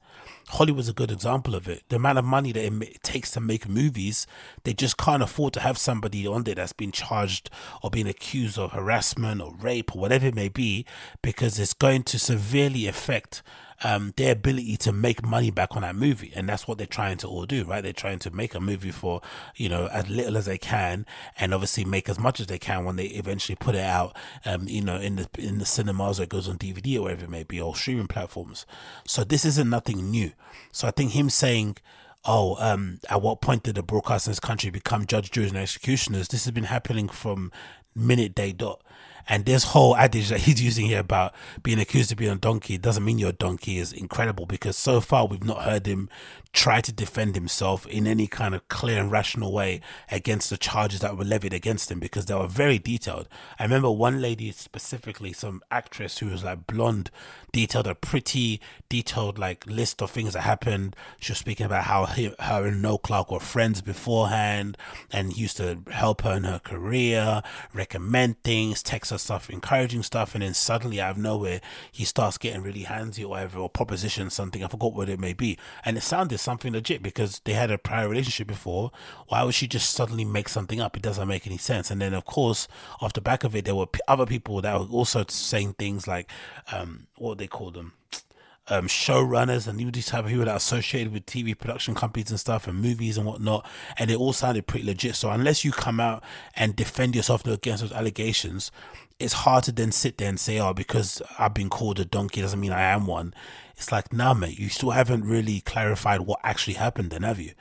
Hollywood's 0.49 0.89
a 0.89 0.95
good 0.95 1.11
example 1.11 1.55
of 1.55 1.69
it. 1.69 1.83
The 1.89 1.97
amount 1.97 2.19
of 2.19 2.25
money 2.25 2.53
that 2.53 2.65
it 2.65 3.03
takes 3.03 3.31
to 3.33 3.41
make 3.41 3.69
movies, 3.69 4.27
they 4.65 4.73
just 4.73 4.97
can't 4.97 5.23
afford 5.23 5.53
to 5.55 5.61
have 5.61 5.79
somebody 5.79 6.27
on 6.27 6.45
there 6.45 6.55
that's 6.55 6.73
been 6.73 6.93
charged 6.93 7.51
or 7.83 7.91
being 7.91 8.09
accused 8.09 8.59
of 8.59 8.73
harassment 8.73 9.41
or 9.41 9.55
rape 9.55 9.95
or 9.95 10.01
whatever 10.01 10.27
it 10.27 10.35
may 10.35 10.49
be, 10.49 10.87
because 11.23 11.59
it's 11.59 11.75
going 11.75 12.03
to 12.05 12.19
severely 12.19 12.87
affect 12.87 13.43
um, 13.83 14.13
their 14.17 14.33
ability 14.33 14.77
to 14.79 14.93
make 14.93 15.25
money 15.25 15.51
back 15.51 15.77
on 15.77 15.83
that 15.83 15.97
movie. 15.97 16.33
And 16.35 16.49
that's 16.49 16.69
what 16.69 16.79
they're 16.79 16.87
trying 16.87 17.17
to 17.19 17.29
all 17.29 17.47
do, 17.47 17.65
right? 17.65 17.83
They're 17.83 17.93
trying 17.93 18.19
to 18.21 18.31
make 18.31 18.55
a 18.55 18.61
movie 18.61 18.91
for, 18.91 19.21
you 19.57 19.69
know, 19.69 19.87
as 19.89 20.09
little 20.09 20.37
as 20.37 20.47
they 20.47 20.59
can 20.59 21.07
and 21.39 21.55
obviously 21.55 21.85
make 21.85 22.09
as 22.09 22.19
much 22.19 22.41
as 22.41 22.47
they 22.47 22.59
can 22.59 22.85
when 22.85 22.97
they 22.97 23.07
eventually 23.07 23.57
put 23.57 23.75
it 23.75 23.85
out, 23.85 24.17
um, 24.45 24.69
you 24.69 24.83
know, 24.83 24.97
in 24.97 25.17
the, 25.17 25.29
in 25.39 25.59
the 25.59 25.67
cinemas 25.67 26.21
or 26.21 26.25
it 26.25 26.29
goes 26.29 26.49
on 26.49 26.59
DVD 26.59 26.99
or 26.99 27.03
wherever 27.03 27.25
it 27.25 27.31
may 27.31 27.43
be 27.43 27.61
or 27.61 27.75
streaming 27.75 28.07
platforms. 28.07 28.67
So 29.07 29.25
this 29.25 29.45
isn't 29.45 29.71
nothing 29.71 30.11
new. 30.11 30.33
So 30.73 30.87
I 30.89 30.91
think 30.91 31.13
him 31.13 31.31
saying, 31.31 31.79
oh, 32.25 32.57
um, 32.59 33.01
at 33.09 33.23
what 33.23 33.41
point 33.41 33.63
did 33.63 33.77
the 33.77 33.83
broadcasters 33.83 34.27
in 34.27 34.33
this 34.33 34.41
country 34.41 34.71
become 34.71 35.07
judge, 35.07 35.31
juries, 35.31 35.51
and 35.51 35.59
executioners? 35.59 36.29
This 36.29 36.45
has 36.45 36.53
been 36.53 36.65
happening 36.65 37.09
from 37.09 37.51
minute 37.95 38.35
day 38.35 38.53
dot. 38.53 38.83
And 39.29 39.45
this 39.45 39.65
whole 39.65 39.97
adage 39.97 40.29
that 40.29 40.41
he's 40.41 40.63
using 40.63 40.87
here 40.87 41.01
about 41.01 41.35
being 41.63 41.79
accused 41.79 42.13
of 42.13 42.19
being 42.19 42.33
a 42.33 42.37
donkey 42.37 42.79
doesn't 42.79 43.05
mean 43.05 43.19
you're 43.19 43.31
a 43.31 43.33
donkey 43.33 43.79
is 43.79 43.93
incredible 43.93 44.47
because 44.47 44.77
so 44.77 45.01
far 45.01 45.27
we've 45.27 45.45
not 45.45 45.63
heard 45.63 45.87
him 45.87 46.09
try 46.53 46.81
to 46.81 46.93
defend 46.93 47.37
himself 47.37 47.87
in 47.87 48.07
any 48.07 48.27
kind 48.27 48.55
of 48.55 48.67
clear 48.69 49.01
and 49.01 49.11
rational 49.11 49.53
way 49.53 49.81
against 50.11 50.51
the 50.51 50.57
charges 50.57 51.01
that 51.01 51.17
were 51.17 51.25
levied 51.25 51.53
against 51.53 51.91
him 51.91 52.01
because 52.01 52.27
they 52.27 52.35
were 52.35 52.49
very 52.49 52.79
detailed. 52.79 53.29
I 53.59 53.63
remember 53.63 53.91
one 53.91 54.21
lady 54.21 54.51
specifically, 54.51 55.33
some 55.33 55.63
actress 55.71 56.19
who 56.19 56.27
was 56.27 56.43
like 56.43 56.67
blonde, 56.67 57.11
detailed 57.53 57.87
a 57.87 57.95
pretty 57.95 58.61
detailed 58.89 59.39
like 59.39 59.65
list 59.67 60.03
of 60.03 60.11
things 60.11 60.33
that 60.33 60.41
happened. 60.41 60.97
She 61.21 61.33
was 61.33 61.39
speaking 61.39 61.67
about 61.67 61.85
how 61.85 62.07
he, 62.07 62.35
her 62.41 62.67
and 62.67 62.83
Noel 62.83 62.99
Clarke 62.99 63.31
were 63.31 63.41
friends 63.41 63.81
beforehand 63.81 64.77
and 65.13 65.37
used 65.37 65.57
to 65.59 65.79
help 65.91 66.23
her 66.23 66.33
in 66.33 66.45
her 66.45 66.59
career, 66.59 67.43
recommend 67.73 68.43
things, 68.43 68.83
text 68.83 69.13
her 69.13 69.19
stuff, 69.19 69.51
encouraging 69.51 70.03
stuff, 70.03 70.35
and 70.35 70.43
then 70.43 70.55
suddenly 70.55 71.01
out 71.01 71.13
of 71.13 71.19
nowhere 71.19 71.61
he 71.93 72.05
starts 72.05 72.39
getting 72.39 72.63
really 72.63 72.85
handsy 72.85 73.25
or 73.25 73.29
whatever 73.29 73.61
or 73.61 73.69
proposition 73.69 74.31
something. 74.31 74.65
I 74.65 74.69
forgot 74.69 74.95
what 74.95 75.09
it 75.09 75.21
may 75.21 75.33
be. 75.33 75.57
And 75.85 75.97
it 75.97 76.03
sounded 76.03 76.40
something 76.41 76.73
legit 76.73 77.03
because 77.03 77.41
they 77.45 77.53
had 77.53 77.71
a 77.71 77.79
prior 77.79 78.09
relationship 78.09 78.47
before. 78.49 78.91
Why 79.29 79.43
would 79.43 79.55
she 79.55 79.67
just 79.67 79.91
suddenly 79.91 80.25
make 80.25 80.49
something 80.49 80.81
up? 80.81 80.97
It 80.97 81.03
doesn't 81.03 81.29
make 81.29 81.47
any 81.47 81.59
sense. 81.59 81.91
And 81.91 82.01
then, 82.01 82.15
of 82.15 82.25
course, 82.25 82.69
off 83.01 83.13
the 83.13 83.21
back 83.21 83.45
of 83.45 83.55
it, 83.55 83.65
there 83.65 83.75
were 83.75 83.87
p- 83.87 84.01
other 84.09 84.27
people 84.27 84.61
that 84.63 84.79
were 84.79 84.87
also 84.87 85.25
saying 85.29 85.75
things 85.75 86.09
like, 86.09 86.31
um, 86.73 87.07
what 87.17 87.39
they 87.39 87.47
call 87.47 87.71
them? 87.71 87.93
Um, 88.69 88.87
showrunners 88.87 89.67
and 89.67 89.81
these 89.93 90.07
type 90.07 90.23
of 90.23 90.31
people 90.31 90.45
that 90.45 90.53
are 90.53 90.57
associated 90.57 91.13
with 91.13 91.27
TV 91.27 91.59
production 91.59 91.93
companies 91.93 92.31
and 92.31 92.39
stuff 92.39 92.69
and 92.69 92.81
movies 92.81 93.19
and 93.19 93.27
whatnot, 93.27 93.67
and 93.99 94.13
it 94.13 94.17
all 94.17 94.33
sounded 94.33 94.69
pretty 94.69 94.87
legit. 94.87 95.17
So 95.17 95.29
unless 95.29 95.65
you 95.65 95.73
come 95.73 95.99
out 95.99 96.23
and 96.55 96.77
defend 96.77 97.17
yourself 97.17 97.45
against 97.45 97.83
those 97.83 97.91
allegations, 97.91 98.71
it's 99.21 99.35
hard 99.35 99.65
to 99.65 99.73
then 99.73 99.93
sit 99.93 100.19
there 100.19 100.29
and 100.29 100.41
say, 100.41 100.59
"Oh, 100.59 100.73
because 100.75 101.23
I've 101.39 101.55
been 101.55 101.71
called 101.71 102.01
a 102.01 102.05
donkey 102.05 102.41
doesn't 102.41 102.61
mean 102.61 102.73
I 102.73 102.83
am 102.83 103.07
one." 103.07 103.35
It's 103.77 103.91
like, 103.91 104.13
nah, 104.13 104.35
mate, 104.35 104.59
you 104.59 104.69
still 104.69 104.91
haven't 104.91 105.25
really 105.25 105.61
clarified 105.61 106.21
what 106.23 106.41
actually 106.43 106.75
happened, 106.75 107.11
then 107.11 107.23
have 107.23 107.41
you? 107.41 107.53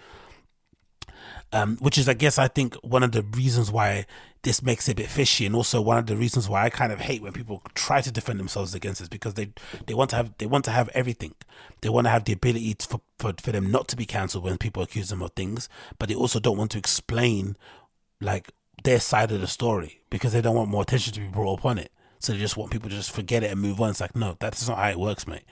Um, 1.53 1.77
which 1.77 1.97
is, 1.97 2.09
I 2.09 2.13
guess, 2.13 2.37
I 2.37 2.49
think 2.49 2.75
one 2.75 3.03
of 3.03 3.13
the 3.13 3.23
reasons 3.23 3.71
why 3.71 4.05
this 4.43 4.61
makes 4.61 4.87
it 4.87 4.91
a 4.91 4.95
bit 4.95 5.09
fishy, 5.09 5.45
and 5.45 5.55
also 5.55 5.81
one 5.81 5.97
of 5.97 6.05
the 6.05 6.15
reasons 6.17 6.47
why 6.47 6.63
I 6.63 6.69
kind 6.69 6.91
of 6.91 6.99
hate 6.99 7.21
when 7.21 7.33
people 7.33 7.63
try 7.73 8.01
to 8.01 8.11
defend 8.11 8.39
themselves 8.39 8.75
against 8.75 8.99
this 8.99 9.09
because 9.09 9.33
they 9.33 9.51
they 9.87 9.93
want 9.93 10.09
to 10.11 10.17
have 10.17 10.33
they 10.37 10.45
want 10.45 10.65
to 10.65 10.71
have 10.71 10.89
everything. 10.89 11.35
They 11.81 11.89
want 11.89 12.05
to 12.05 12.11
have 12.11 12.25
the 12.25 12.33
ability 12.33 12.73
to, 12.75 12.87
for, 12.87 13.01
for 13.17 13.33
for 13.41 13.51
them 13.51 13.71
not 13.71 13.87
to 13.87 13.95
be 13.95 14.05
cancelled 14.05 14.43
when 14.43 14.57
people 14.57 14.83
accuse 14.83 15.09
them 15.09 15.23
of 15.23 15.31
things, 15.33 15.69
but 15.97 16.09
they 16.09 16.15
also 16.15 16.39
don't 16.39 16.57
want 16.57 16.71
to 16.71 16.77
explain 16.77 17.57
like 18.21 18.51
their 18.83 18.99
side 18.99 19.31
of 19.31 19.41
the 19.41 19.47
story 19.47 20.01
because 20.09 20.33
they 20.33 20.41
don't 20.41 20.55
want 20.55 20.69
more 20.69 20.81
attention 20.81 21.13
to 21.13 21.19
be 21.19 21.27
brought 21.27 21.59
upon 21.59 21.77
it. 21.77 21.91
So 22.21 22.33
they 22.33 22.39
just 22.39 22.57
want 22.57 22.71
people 22.71 22.89
to 22.89 22.95
just 22.95 23.11
forget 23.11 23.43
it 23.43 23.51
and 23.51 23.61
move 23.61 23.79
on. 23.79 23.91
It's 23.91 24.01
like, 24.01 24.15
no, 24.15 24.35
that's 24.39 24.67
not 24.67 24.77
how 24.77 24.89
it 24.89 24.99
works, 24.99 25.25
mate. 25.25 25.43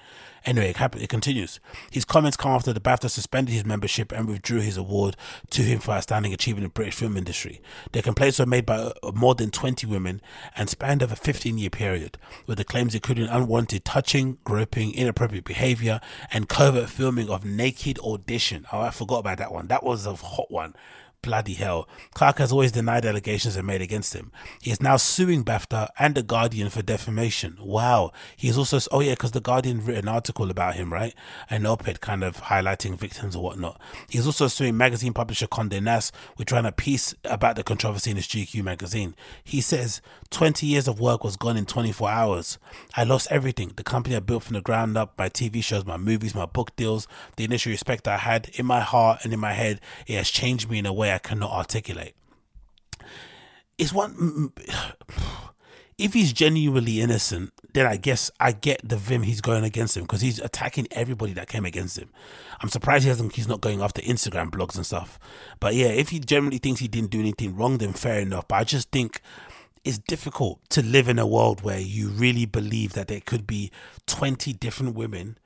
Anyway, 0.46 0.70
it, 0.70 0.96
it 0.96 1.10
continues. 1.10 1.62
His 1.92 2.04
comments 2.04 2.36
come 2.36 2.52
after 2.52 2.74
the 2.74 2.82
BAFTA 2.82 3.10
suspended 3.10 3.54
his 3.54 3.66
membership 3.66 4.12
and 4.12 4.28
withdrew 4.28 4.60
his 4.60 4.76
award 4.76 5.16
to 5.52 5.62
him 5.62 5.80
for 5.80 5.92
outstanding 5.92 6.34
achievement 6.34 6.64
in 6.64 6.70
the 6.70 6.74
British 6.74 6.96
film 6.96 7.16
industry. 7.16 7.62
The 7.94 8.02
complaints 8.02 8.40
were 8.40 8.46
made 8.46 8.66
by 8.66 8.78
uh, 9.02 9.12
more 9.14 9.34
than 9.34 9.50
20 9.50 9.88
women 9.88 10.22
and 10.58 10.70
spanned 10.70 11.04
over 11.04 11.14
a 11.14 11.18
15 11.18 11.58
year 11.58 11.70
period, 11.70 12.18
with 12.46 12.58
the 12.58 12.66
claims 12.66 12.94
including 12.94 13.28
unwanted 13.28 13.86
touching, 13.86 14.38
groping, 14.44 14.94
inappropriate 14.94 15.46
behavior, 15.46 16.02
and 16.32 16.50
covert 16.50 16.90
filming 16.90 17.30
of 17.30 17.46
naked 17.46 17.98
audition. 18.00 18.66
Oh, 18.74 18.82
I 18.82 18.92
forgot 18.92 19.20
about 19.20 19.38
that 19.38 19.54
one. 19.54 19.68
That 19.68 19.84
was 19.84 20.06
a 20.06 20.16
hot 20.16 20.52
one. 20.52 20.76
Bloody 21.22 21.55
hell. 21.55 21.89
Clarke 22.13 22.38
has 22.38 22.51
always 22.51 22.72
denied 22.72 23.05
allegations 23.05 23.57
are 23.57 23.63
made 23.63 23.82
against 23.82 24.13
him. 24.13 24.32
He 24.61 24.72
is 24.72 24.82
now 24.82 24.97
suing 24.97 25.43
BAFTA 25.43 25.89
and 25.99 26.15
The 26.15 26.24
Guardian 26.24 26.70
for 26.70 26.82
defamation. 26.82 27.57
Wow. 27.59 28.11
He 28.38 28.47
is 28.47 28.57
also, 28.57 28.80
oh 28.91 29.01
yeah, 29.01 29.13
because 29.13 29.32
The 29.32 29.41
Guardian 29.41 29.84
wrote 29.84 29.97
an 29.97 30.07
article 30.07 30.49
about 30.49 30.76
him, 30.76 30.93
right? 30.93 31.13
An 31.49 31.65
op 31.65 31.88
ed 31.88 32.01
kind 32.01 32.24
of 32.24 32.43
highlighting 32.43 32.97
victims 32.97 33.36
or 33.36 33.43
whatnot. 33.43 33.82
He's 34.07 34.26
also 34.26 34.47
suing 34.47 34.78
magazine 34.78 35.13
publisher 35.13 35.47
Condé 35.47 35.82
Nast, 35.82 36.13
which 36.36 36.51
ran 36.51 36.65
a 36.65 36.72
piece 36.72 37.13
about 37.26 37.55
the 37.55 37.63
controversy 37.63 38.11
in 38.11 38.18
his 38.18 38.28
GQ 38.28 38.63
magazine. 38.63 39.15
He 39.43 39.59
says, 39.59 40.01
20 40.30 40.65
years 40.65 40.88
of 40.88 40.99
work 40.99 41.24
was 41.24 41.36
gone 41.36 41.57
in 41.57 41.65
24 41.65 42.09
hours. 42.09 42.57
I 42.95 43.03
lost 43.03 43.28
everything. 43.32 43.74
The 43.76 43.84
company 43.84 44.15
I 44.15 44.20
built 44.20 44.43
from 44.43 44.53
the 44.53 44.61
ground 44.61 44.97
up, 44.97 45.18
my 45.18 45.30
TV 45.30 45.63
shows, 45.63 45.86
my 45.86 45.97
movies, 45.97 46.36
my 46.36 46.45
book 46.45 46.76
deals, 46.76 47.07
the 47.36 47.43
initial 47.43 47.72
respect 47.72 48.07
I 48.07 48.18
had 48.18 48.49
in 48.53 48.65
my 48.65 48.82
heart 48.82 49.22
and 49.24 49.34
in 49.34 49.39
my 49.39 49.53
head, 49.53 49.82
it 50.05 50.15
has 50.15 50.30
changed 50.30 50.70
me 50.70 50.80
in 50.80 50.86
a 50.86 50.93
way 50.93 51.07
I 51.12 51.20
cannot 51.20 51.51
articulate. 51.51 52.16
It's 53.78 53.93
one. 53.93 54.51
If 55.99 56.14
he's 56.14 56.32
genuinely 56.32 57.01
innocent, 57.01 57.53
then 57.74 57.88
I 57.88 57.97
guess 57.97 58.30
I 58.39 58.51
get 58.51 58.88
the 58.88 58.97
vim 58.97 59.24
he's 59.24 59.41
going 59.41 59.64
against 59.64 59.97
him 59.97 60.03
because 60.03 60.22
he's 60.22 60.38
attacking 60.38 60.88
everybody 60.91 61.34
that 61.34 61.47
came 61.47 61.66
against 61.66 61.97
him. 61.97 62.10
I'm 62.62 62.70
surprised 62.70 63.05
he 63.05 63.10
hasn't. 63.10 63.34
He's 63.34 63.47
not 63.47 63.62
going 63.62 63.82
after 63.82 64.03
Instagram 64.03 64.51
blogs 64.51 64.76
and 64.76 64.86
stuff. 64.86 65.18
But 65.60 65.74
yeah, 65.74 65.88
if 65.88 66.10
he 66.10 66.20
generally 66.20 66.60
thinks 66.60 66.82
he 66.82 66.88
didn't 66.88 67.10
do 67.10 67.20
anything 67.20 67.55
wrong, 67.55 67.80
then 67.80 67.93
fair 67.93 68.20
enough. 68.20 68.47
But 68.47 68.58
I 68.58 68.64
just 68.64 68.91
think 68.91 69.22
it's 69.84 69.97
difficult 69.97 70.60
to 70.70 70.84
live 70.84 71.08
in 71.08 71.18
a 71.18 71.26
world 71.26 71.62
where 71.64 71.80
you 71.80 72.10
really 72.10 72.45
believe 72.45 72.93
that 72.93 73.08
there 73.08 73.22
could 73.22 73.47
be 73.47 73.72
20 74.05 74.53
different 74.53 74.93
women 74.93 75.39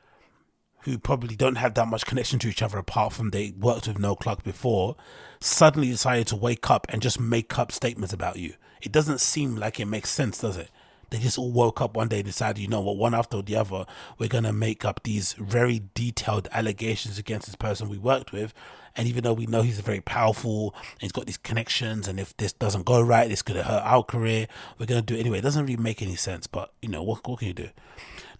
who 0.83 0.97
probably 0.97 1.35
don't 1.35 1.55
have 1.55 1.73
that 1.75 1.87
much 1.87 2.05
connection 2.05 2.39
to 2.39 2.49
each 2.49 2.61
other 2.61 2.77
apart 2.77 3.13
from 3.13 3.29
they 3.29 3.51
worked 3.51 3.87
with 3.87 3.99
Noel 3.99 4.15
Clarke 4.15 4.43
before, 4.43 4.95
suddenly 5.39 5.89
decided 5.89 6.27
to 6.27 6.35
wake 6.35 6.69
up 6.69 6.87
and 6.89 7.01
just 7.01 7.19
make 7.19 7.57
up 7.57 7.71
statements 7.71 8.13
about 8.13 8.37
you. 8.37 8.53
It 8.81 8.91
doesn't 8.91 9.19
seem 9.19 9.55
like 9.55 9.79
it 9.79 9.85
makes 9.85 10.09
sense, 10.09 10.39
does 10.39 10.57
it? 10.57 10.69
They 11.11 11.19
just 11.19 11.37
all 11.37 11.51
woke 11.51 11.81
up 11.81 11.95
one 11.95 12.07
day 12.07 12.19
and 12.19 12.25
decided, 12.25 12.61
you 12.61 12.69
know 12.69 12.79
what, 12.79 12.95
one 12.95 13.13
after 13.13 13.41
the 13.41 13.57
other, 13.57 13.85
we're 14.17 14.29
going 14.29 14.45
to 14.45 14.53
make 14.53 14.85
up 14.85 15.03
these 15.03 15.33
very 15.33 15.83
detailed 15.93 16.47
allegations 16.53 17.17
against 17.17 17.47
this 17.47 17.55
person 17.55 17.89
we 17.89 17.97
worked 17.97 18.31
with. 18.31 18.53
And 18.95 19.07
even 19.07 19.23
though 19.23 19.33
we 19.33 19.45
know 19.45 19.61
he's 19.61 19.79
very 19.81 19.99
powerful 19.99 20.73
and 20.93 21.01
he's 21.01 21.11
got 21.11 21.25
these 21.25 21.37
connections, 21.37 22.07
and 22.07 22.17
if 22.17 22.35
this 22.37 22.53
doesn't 22.53 22.85
go 22.85 23.01
right, 23.01 23.27
this 23.27 23.41
could 23.41 23.57
hurt 23.57 23.83
our 23.83 24.03
career, 24.03 24.47
we're 24.79 24.85
going 24.85 25.01
to 25.01 25.05
do 25.05 25.15
it 25.15 25.19
anyway. 25.19 25.39
It 25.39 25.43
doesn't 25.43 25.65
really 25.65 25.81
make 25.81 26.01
any 26.01 26.15
sense, 26.15 26.47
but 26.47 26.71
you 26.81 26.89
know, 26.89 27.03
what, 27.03 27.27
what 27.27 27.39
can 27.39 27.49
you 27.49 27.53
do? 27.53 27.69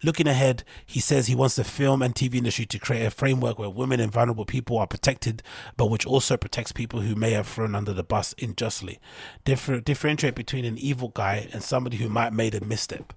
Looking 0.04 0.26
ahead, 0.26 0.64
he 0.84 0.98
says 0.98 1.26
he 1.26 1.34
wants 1.34 1.54
the 1.54 1.64
film 1.64 2.02
and 2.02 2.14
TV 2.14 2.34
industry 2.34 2.66
to 2.66 2.78
create 2.78 3.06
a 3.06 3.10
framework 3.10 3.58
where 3.58 3.70
women 3.70 4.00
and 4.00 4.10
vulnerable 4.10 4.44
people 4.44 4.78
are 4.78 4.86
protected, 4.86 5.42
but 5.76 5.86
which 5.86 6.04
also 6.04 6.36
protects 6.36 6.72
people 6.72 7.02
who 7.02 7.14
may 7.14 7.30
have 7.32 7.46
thrown 7.46 7.76
under 7.76 7.92
the 7.92 8.02
bus 8.02 8.34
unjustly. 8.42 8.98
Differ- 9.44 9.80
differentiate 9.80 10.34
between 10.34 10.64
an 10.64 10.76
evil 10.76 11.08
guy 11.08 11.48
and 11.52 11.62
somebody 11.62 11.98
who 11.98 12.08
might 12.08 12.24
have 12.24 12.34
made 12.34 12.54
a 12.54 12.64
misstep. 12.64 13.12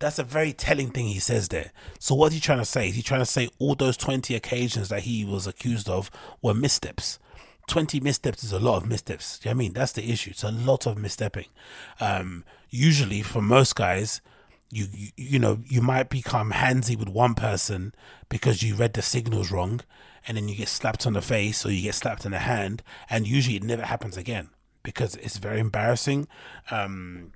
That's 0.00 0.18
a 0.18 0.24
very 0.24 0.52
telling 0.52 0.90
thing 0.90 1.06
he 1.06 1.20
says 1.20 1.48
there. 1.48 1.70
So 2.00 2.16
what's 2.16 2.34
he 2.34 2.40
trying 2.40 2.58
to 2.58 2.64
say? 2.64 2.88
Is 2.88 2.96
he 2.96 3.02
trying 3.02 3.20
to 3.20 3.26
say 3.26 3.48
all 3.60 3.76
those 3.76 3.96
20 3.96 4.34
occasions 4.34 4.88
that 4.88 5.02
he 5.02 5.24
was 5.24 5.46
accused 5.46 5.88
of 5.88 6.10
were 6.42 6.54
missteps? 6.54 7.20
20 7.68 8.00
missteps 8.00 8.42
is 8.42 8.52
a 8.52 8.58
lot 8.58 8.78
of 8.78 8.88
missteps. 8.88 9.38
You 9.44 9.50
know 9.50 9.52
I 9.52 9.54
mean? 9.54 9.72
That's 9.72 9.92
the 9.92 10.10
issue. 10.10 10.30
It's 10.30 10.42
a 10.42 10.50
lot 10.50 10.86
of 10.86 10.96
misstepping. 10.96 11.48
Um, 12.00 12.44
usually, 12.70 13.22
for 13.22 13.42
most 13.42 13.76
guys, 13.76 14.20
you, 14.70 14.86
you 14.92 15.08
you 15.16 15.38
know 15.38 15.60
you 15.66 15.80
might 15.80 16.08
become 16.08 16.52
handsy 16.52 16.96
with 16.96 17.08
one 17.08 17.34
person 17.34 17.94
because 18.28 18.62
you 18.62 18.74
read 18.74 18.94
the 18.94 19.02
signals 19.02 19.50
wrong 19.50 19.80
and 20.26 20.36
then 20.36 20.48
you 20.48 20.56
get 20.56 20.68
slapped 20.68 21.06
on 21.06 21.14
the 21.14 21.22
face 21.22 21.64
or 21.64 21.70
you 21.70 21.82
get 21.82 21.94
slapped 21.94 22.24
in 22.24 22.32
the 22.32 22.38
hand 22.38 22.82
and 23.08 23.26
usually 23.26 23.56
it 23.56 23.62
never 23.62 23.84
happens 23.84 24.16
again 24.16 24.50
because 24.82 25.16
it's 25.16 25.38
very 25.38 25.58
embarrassing 25.58 26.28
um, 26.70 27.32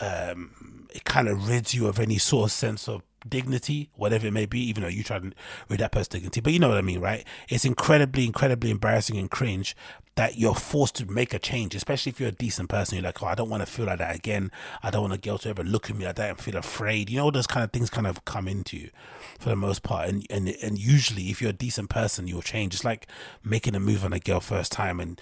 um, 0.00 0.86
it 0.94 1.04
kind 1.04 1.28
of 1.28 1.48
rids 1.48 1.74
you 1.74 1.86
of 1.86 1.98
any 1.98 2.18
sort 2.18 2.46
of 2.46 2.52
sense 2.52 2.88
of 2.88 3.02
dignity, 3.28 3.90
whatever 3.94 4.26
it 4.26 4.32
may 4.32 4.46
be, 4.46 4.60
even 4.60 4.82
though 4.82 4.88
you 4.88 5.02
try 5.02 5.18
to 5.18 5.32
read 5.68 5.80
that 5.80 5.92
person's 5.92 6.08
dignity. 6.08 6.40
But 6.40 6.52
you 6.52 6.58
know 6.58 6.68
what 6.68 6.78
I 6.78 6.82
mean, 6.82 7.00
right? 7.00 7.24
It's 7.48 7.64
incredibly, 7.64 8.26
incredibly 8.26 8.70
embarrassing 8.70 9.18
and 9.18 9.30
cringe 9.30 9.76
that 10.18 10.36
you're 10.36 10.52
forced 10.52 10.96
to 10.96 11.06
make 11.06 11.32
a 11.32 11.38
change, 11.38 11.76
especially 11.76 12.10
if 12.10 12.18
you're 12.18 12.30
a 12.30 12.32
decent 12.32 12.68
person. 12.68 12.96
You're 12.96 13.04
like, 13.04 13.22
oh, 13.22 13.26
I 13.28 13.36
don't 13.36 13.48
want 13.48 13.64
to 13.64 13.72
feel 13.72 13.86
like 13.86 14.00
that 14.00 14.16
again. 14.16 14.50
I 14.82 14.90
don't 14.90 15.02
want 15.02 15.14
a 15.14 15.18
girl 15.18 15.38
to 15.38 15.48
ever 15.48 15.62
look 15.62 15.88
at 15.88 15.96
me 15.96 16.06
like 16.06 16.16
that 16.16 16.30
and 16.30 16.40
feel 16.40 16.56
afraid. 16.56 17.08
You 17.08 17.18
know, 17.18 17.30
those 17.30 17.46
kind 17.46 17.62
of 17.62 17.70
things 17.70 17.88
kind 17.88 18.04
of 18.04 18.24
come 18.24 18.48
into 18.48 18.76
you 18.76 18.90
for 19.38 19.48
the 19.48 19.54
most 19.54 19.84
part. 19.84 20.08
And 20.08 20.26
and 20.28 20.48
and 20.60 20.76
usually, 20.76 21.30
if 21.30 21.40
you're 21.40 21.50
a 21.50 21.52
decent 21.52 21.88
person, 21.88 22.26
you'll 22.26 22.42
change. 22.42 22.74
It's 22.74 22.84
like 22.84 23.06
making 23.44 23.76
a 23.76 23.80
move 23.80 24.04
on 24.04 24.12
a 24.12 24.18
girl 24.18 24.40
first 24.40 24.72
time 24.72 24.98
and 24.98 25.20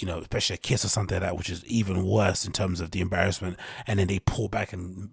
you 0.00 0.06
know, 0.06 0.18
especially 0.18 0.54
a 0.54 0.58
kiss 0.58 0.84
or 0.84 0.88
something 0.88 1.16
like 1.16 1.22
that, 1.22 1.36
which 1.36 1.50
is 1.50 1.64
even 1.66 2.06
worse 2.06 2.44
in 2.44 2.52
terms 2.52 2.80
of 2.80 2.90
the 2.90 3.00
embarrassment. 3.00 3.56
And 3.86 3.98
then 3.98 4.06
they 4.06 4.18
pull 4.20 4.48
back 4.48 4.72
and 4.72 5.10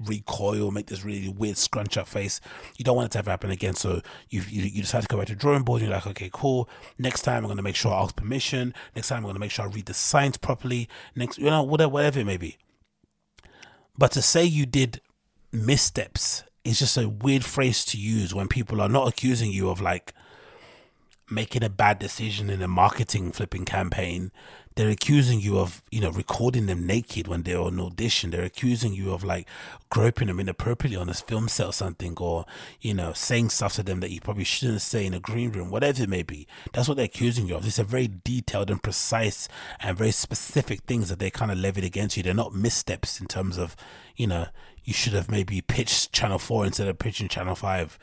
recoil, 0.00 0.70
make 0.70 0.86
this 0.86 1.04
really 1.04 1.28
weird 1.28 1.56
scrunch 1.56 1.96
up 1.96 2.08
face. 2.08 2.40
You 2.76 2.84
don't 2.84 2.96
want 2.96 3.06
it 3.06 3.12
to 3.12 3.18
ever 3.18 3.30
happen 3.30 3.50
again. 3.50 3.74
So 3.74 4.02
you, 4.28 4.42
you, 4.48 4.62
you 4.62 4.82
decide 4.82 5.02
to 5.02 5.08
go 5.08 5.18
back 5.18 5.26
to 5.28 5.34
drawing 5.34 5.62
board. 5.62 5.80
And 5.80 5.88
you're 5.88 5.96
like, 5.96 6.06
okay, 6.06 6.30
cool. 6.32 6.68
Next 6.98 7.22
time 7.22 7.38
I'm 7.38 7.44
going 7.44 7.56
to 7.56 7.62
make 7.62 7.76
sure 7.76 7.92
I 7.92 8.02
ask 8.02 8.16
permission. 8.16 8.74
Next 8.94 9.08
time 9.08 9.18
I'm 9.18 9.24
going 9.24 9.34
to 9.34 9.40
make 9.40 9.50
sure 9.50 9.64
I 9.64 9.68
read 9.68 9.86
the 9.86 9.94
signs 9.94 10.36
properly. 10.36 10.88
Next, 11.14 11.38
you 11.38 11.46
know, 11.46 11.62
whatever, 11.62 11.90
whatever 11.90 12.20
it 12.20 12.26
may 12.26 12.36
be. 12.36 12.56
But 13.98 14.12
to 14.12 14.22
say 14.22 14.44
you 14.44 14.66
did 14.66 15.00
missteps 15.52 16.44
is 16.64 16.78
just 16.78 16.96
a 16.96 17.08
weird 17.08 17.44
phrase 17.44 17.84
to 17.86 17.98
use 17.98 18.34
when 18.34 18.48
people 18.48 18.80
are 18.80 18.88
not 18.88 19.08
accusing 19.08 19.50
you 19.50 19.70
of 19.70 19.80
like, 19.80 20.12
making 21.28 21.64
a 21.64 21.68
bad 21.68 21.98
decision 21.98 22.50
in 22.50 22.62
a 22.62 22.68
marketing 22.68 23.32
flipping 23.32 23.64
campaign. 23.64 24.30
They're 24.76 24.90
accusing 24.90 25.40
you 25.40 25.58
of, 25.58 25.82
you 25.90 26.02
know, 26.02 26.10
recording 26.10 26.66
them 26.66 26.86
naked 26.86 27.26
when 27.26 27.42
they're 27.42 27.58
on 27.58 27.80
audition. 27.80 28.30
They're 28.30 28.44
accusing 28.44 28.92
you 28.92 29.12
of 29.12 29.24
like 29.24 29.48
groping 29.88 30.26
them 30.26 30.38
inappropriately 30.38 30.98
on 30.98 31.08
a 31.08 31.14
film 31.14 31.48
set 31.48 31.66
or 31.66 31.72
something, 31.72 32.14
or, 32.18 32.44
you 32.82 32.92
know, 32.92 33.14
saying 33.14 33.48
stuff 33.48 33.74
to 33.76 33.82
them 33.82 34.00
that 34.00 34.10
you 34.10 34.20
probably 34.20 34.44
shouldn't 34.44 34.82
say 34.82 35.06
in 35.06 35.14
a 35.14 35.20
green 35.20 35.50
room, 35.50 35.70
whatever 35.70 36.02
it 36.02 36.10
may 36.10 36.22
be. 36.22 36.46
That's 36.74 36.88
what 36.88 36.98
they're 36.98 37.06
accusing 37.06 37.46
you 37.46 37.56
of. 37.56 37.64
These 37.64 37.78
are 37.78 37.84
very 37.84 38.10
detailed 38.22 38.70
and 38.70 38.82
precise 38.82 39.48
and 39.80 39.96
very 39.96 40.12
specific 40.12 40.82
things 40.82 41.08
that 41.08 41.18
they 41.18 41.30
kind 41.30 41.50
of 41.50 41.56
levied 41.56 41.84
against 41.84 42.18
you. 42.18 42.22
They're 42.22 42.34
not 42.34 42.54
missteps 42.54 43.18
in 43.18 43.26
terms 43.28 43.56
of, 43.56 43.76
you 44.14 44.26
know, 44.26 44.48
you 44.84 44.92
should 44.92 45.14
have 45.14 45.30
maybe 45.30 45.62
pitched 45.62 46.12
Channel 46.12 46.38
4 46.38 46.66
instead 46.66 46.86
of 46.86 46.98
pitching 46.98 47.28
Channel 47.28 47.54
5 47.54 47.98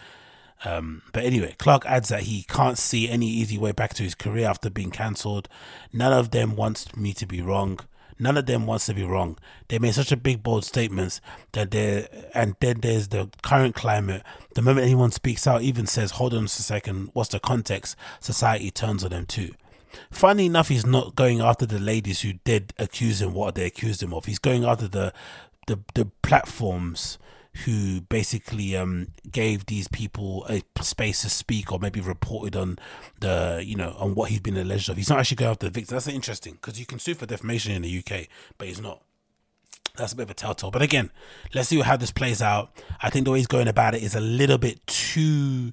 um, 0.64 1.02
but 1.12 1.24
anyway, 1.24 1.56
Clarke 1.58 1.86
adds 1.86 2.10
that 2.10 2.24
he 2.24 2.44
can't 2.44 2.78
see 2.78 3.10
any 3.10 3.28
easy 3.28 3.58
way 3.58 3.72
back 3.72 3.94
to 3.96 4.04
his 4.04 4.16
career 4.16 4.48
after 4.48 4.70
being 4.70 4.92
cancelled. 4.92 5.50
None 5.92 6.14
of 6.14 6.32
them 6.32 6.56
wants 6.56 6.96
me 6.96 7.14
to 7.16 7.26
be 7.26 7.42
wrong. 7.42 7.80
None 8.20 8.38
of 8.38 8.46
them 8.46 8.66
wants 8.66 8.86
to 8.86 8.94
be 8.94 9.04
wrong. 9.04 9.38
They 9.68 9.80
made 9.80 9.96
such 9.96 10.12
a 10.12 10.18
big, 10.18 10.44
bold 10.44 10.64
statements 10.64 11.20
that 11.54 11.72
they 11.72 12.08
and 12.34 12.56
then 12.60 12.80
there's 12.82 13.10
the 13.10 13.30
current 13.42 13.76
climate. 13.76 14.24
The 14.56 14.62
moment 14.62 14.86
anyone 14.86 15.12
speaks 15.12 15.48
out, 15.48 15.64
even 15.64 15.88
says, 15.88 16.12
"Hold 16.12 16.34
on 16.34 16.46
a 16.46 16.48
second, 16.48 17.10
what's 17.14 17.30
the 17.30 17.40
context?" 17.40 17.96
Society 18.20 18.72
turns 18.72 19.04
on 19.04 19.10
them 19.10 19.26
too. 19.26 19.56
Funny 20.10 20.46
enough, 20.46 20.70
he's 20.70 20.86
not 20.86 21.16
going 21.16 21.42
after 21.42 21.66
the 21.66 21.80
ladies 21.80 22.22
who 22.22 22.34
did 22.46 22.74
accuse 22.80 23.22
him 23.22 23.34
what 23.34 23.56
they 23.56 23.66
accused 23.66 24.02
him 24.02 24.14
of. 24.14 24.26
He's 24.26 24.40
going 24.40 24.64
after 24.64 24.88
the 24.88 25.14
the 25.68 25.80
the 25.96 26.06
platforms 26.22 27.18
who 27.66 28.02
basically 28.02 28.76
um, 28.76 29.10
gave 29.32 29.68
these 29.68 29.88
people 29.88 30.46
a 30.50 30.64
space 30.84 31.22
to 31.22 31.30
speak 31.30 31.72
or 31.72 31.80
maybe 31.80 32.02
reported 32.02 32.56
on 32.56 32.80
the 33.20 33.62
you 33.64 33.76
know 33.76 33.96
on 34.00 34.16
what 34.16 34.30
he's 34.30 34.40
been 34.40 34.58
alleged 34.58 34.90
of. 34.90 34.98
He's 34.98 35.10
not 35.10 35.20
actually 35.20 35.36
going 35.36 35.52
after 35.52 35.68
the 35.68 35.72
victim. 35.72 35.96
That's 35.96 36.08
interesting 36.08 36.54
because 36.54 36.80
you 36.80 36.86
can 36.86 37.00
sue 37.00 37.14
for 37.14 37.26
defamation 37.26 37.74
in 37.74 37.84
the 37.84 38.00
UK, 38.00 38.28
but 38.58 38.68
he's 38.68 38.82
not. 38.82 39.02
That's 39.96 40.12
a 40.12 40.16
bit 40.16 40.24
of 40.24 40.32
a 40.32 40.34
telltale. 40.34 40.72
But 40.72 40.82
again, 40.82 41.12
let's 41.54 41.70
see 41.70 41.80
how 41.80 41.96
this 41.98 42.10
plays 42.10 42.42
out. 42.42 42.76
I 43.00 43.12
think 43.12 43.26
the 43.26 43.32
way 43.32 43.38
he's 43.38 43.46
going 43.46 43.68
about 43.68 43.94
it 43.94 44.02
is 44.02 44.16
a 44.16 44.20
little 44.20 44.58
bit 44.58 44.86
too, 44.88 45.72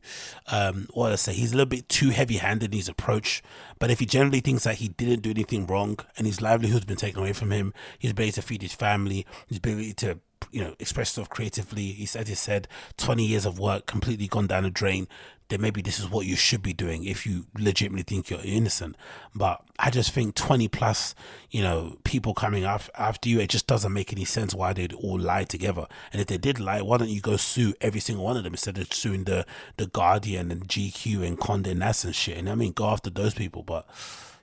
um, 0.49 0.89
what 0.93 1.11
I 1.11 1.15
say, 1.15 1.33
he's 1.33 1.55
a 1.55 1.57
little 1.57 1.71
bit 1.71 1.89
too 1.89 2.11
heavy 2.11 2.37
handed 2.37 2.75
in 2.75 2.79
his 2.79 2.91
approach. 2.91 3.43
But 3.79 3.91
if 3.91 3.99
he 3.99 4.05
generally 4.05 4.41
thinks 4.41 4.65
that 4.65 4.75
he 4.75 4.89
didn't 4.89 5.23
do 5.23 5.31
anything 5.31 5.67
wrong 5.67 5.99
and 6.19 6.27
his 6.27 6.43
livelihood's 6.43 6.85
been 6.85 6.99
taken 6.99 7.21
away 7.21 7.33
from 7.33 7.51
him, 7.51 7.73
his 7.99 8.11
ability 8.11 8.33
to 8.33 8.43
feed 8.43 8.61
his 8.61 8.75
family, 8.75 9.25
his 9.47 9.57
ability 9.57 9.95
to 9.95 10.19
you 10.53 10.61
know, 10.61 10.75
express 10.79 11.11
yourself 11.11 11.29
creatively. 11.29 11.93
He 11.93 12.07
said 12.07 12.29
he 12.29 12.35
said 12.35 12.69
20 12.97 13.25
years 13.25 13.47
of 13.47 13.59
work 13.59 13.87
completely 13.87 14.27
gone 14.27 14.47
down 14.47 14.65
the 14.65 14.71
drain. 14.71 15.09
Then 15.49 15.61
maybe 15.61 15.83
this 15.83 15.99
is 15.99 16.09
what 16.09 16.27
you 16.27 16.37
should 16.37 16.63
be 16.63 16.73
doing 16.73 17.05
if 17.05 17.27
you 17.27 17.47
legitimately 17.59 18.05
think 18.05 18.31
you're 18.31 18.41
innocent. 18.45 18.97
But 19.35 19.63
I 19.81 19.91
just 19.91 20.13
think 20.13 20.37
20 20.37 20.69
plus, 20.69 21.15
you 21.51 21.61
know, 21.61 21.99
people 22.05 22.35
coming 22.35 22.63
after, 22.63 22.93
after 22.97 23.29
you, 23.29 23.41
it 23.41 23.51
just 23.51 23.67
doesn't 23.67 23.93
make 23.93 24.13
any 24.13 24.25
sense 24.25 24.55
why 24.55 24.73
they'd 24.73 24.93
all 24.93 25.19
lie 25.19 25.43
together. 25.43 25.87
And 26.13 26.21
if 26.21 26.29
they 26.29 26.39
did 26.39 26.61
lie, 26.61 26.83
why 26.83 26.99
don't 26.99 27.09
you 27.09 27.21
go 27.21 27.37
sue 27.37 27.75
every 27.81 27.99
single 27.99 28.25
one 28.25 28.37
of 28.37 28.45
them 28.45 28.53
instead 28.53 28.79
of 28.79 28.93
suing 28.93 29.25
the, 29.25 29.45
the 29.77 29.89
Guardian 29.89 30.53
and 30.53 30.69
GQ 30.69 31.27
and 31.27 31.37
Condé 31.37 31.77
Nast 31.77 32.05
and 32.05 32.15
shit? 32.15 32.39
And 32.39 32.49
I 32.49 32.55
mean, 32.55 32.73
go 32.73 32.87
after 32.87 33.11
those 33.11 33.35
people, 33.35 33.65
but 33.65 33.89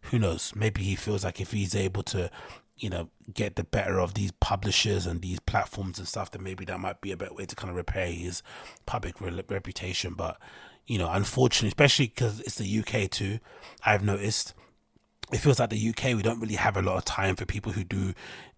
who 0.03 0.19
knows? 0.19 0.53
Maybe 0.55 0.83
he 0.83 0.95
feels 0.95 1.23
like 1.23 1.39
if 1.39 1.51
he's 1.51 1.75
able 1.75 2.03
to 2.03 2.29
you 2.77 2.89
know, 2.89 3.09
get 3.33 3.55
the 3.55 3.63
better 3.63 3.99
of 3.99 4.13
these 4.13 4.31
publishers 4.39 5.05
and 5.05 5.21
these 5.21 5.39
platforms 5.39 5.97
and 5.97 6.07
stuff, 6.07 6.31
then 6.31 6.43
maybe 6.43 6.65
that 6.65 6.79
might 6.79 7.01
be 7.01 7.11
a 7.11 7.17
better 7.17 7.33
way 7.33 7.45
to 7.45 7.55
kind 7.55 7.69
of 7.69 7.75
repair 7.75 8.07
his 8.07 8.43
public 8.85 9.19
re- 9.19 9.43
reputation. 9.49 10.13
But, 10.13 10.37
you 10.85 10.97
know, 10.97 11.09
unfortunately, 11.11 11.69
especially 11.69 12.07
because 12.07 12.39
it's 12.41 12.55
the 12.55 12.79
UK 12.79 13.09
too, 13.09 13.39
I've 13.85 14.03
noticed 14.03 14.53
it 15.31 15.37
feels 15.37 15.59
like 15.59 15.71
the 15.71 15.89
UK, 15.89 16.15
we 16.15 16.21
don't 16.21 16.39
really 16.39 16.55
have 16.55 16.77
a 16.77 16.81
lot 16.81 16.97
of 16.97 17.05
time 17.05 17.35
for 17.35 17.45
people 17.45 17.73
who 17.73 17.83
do 17.83 18.13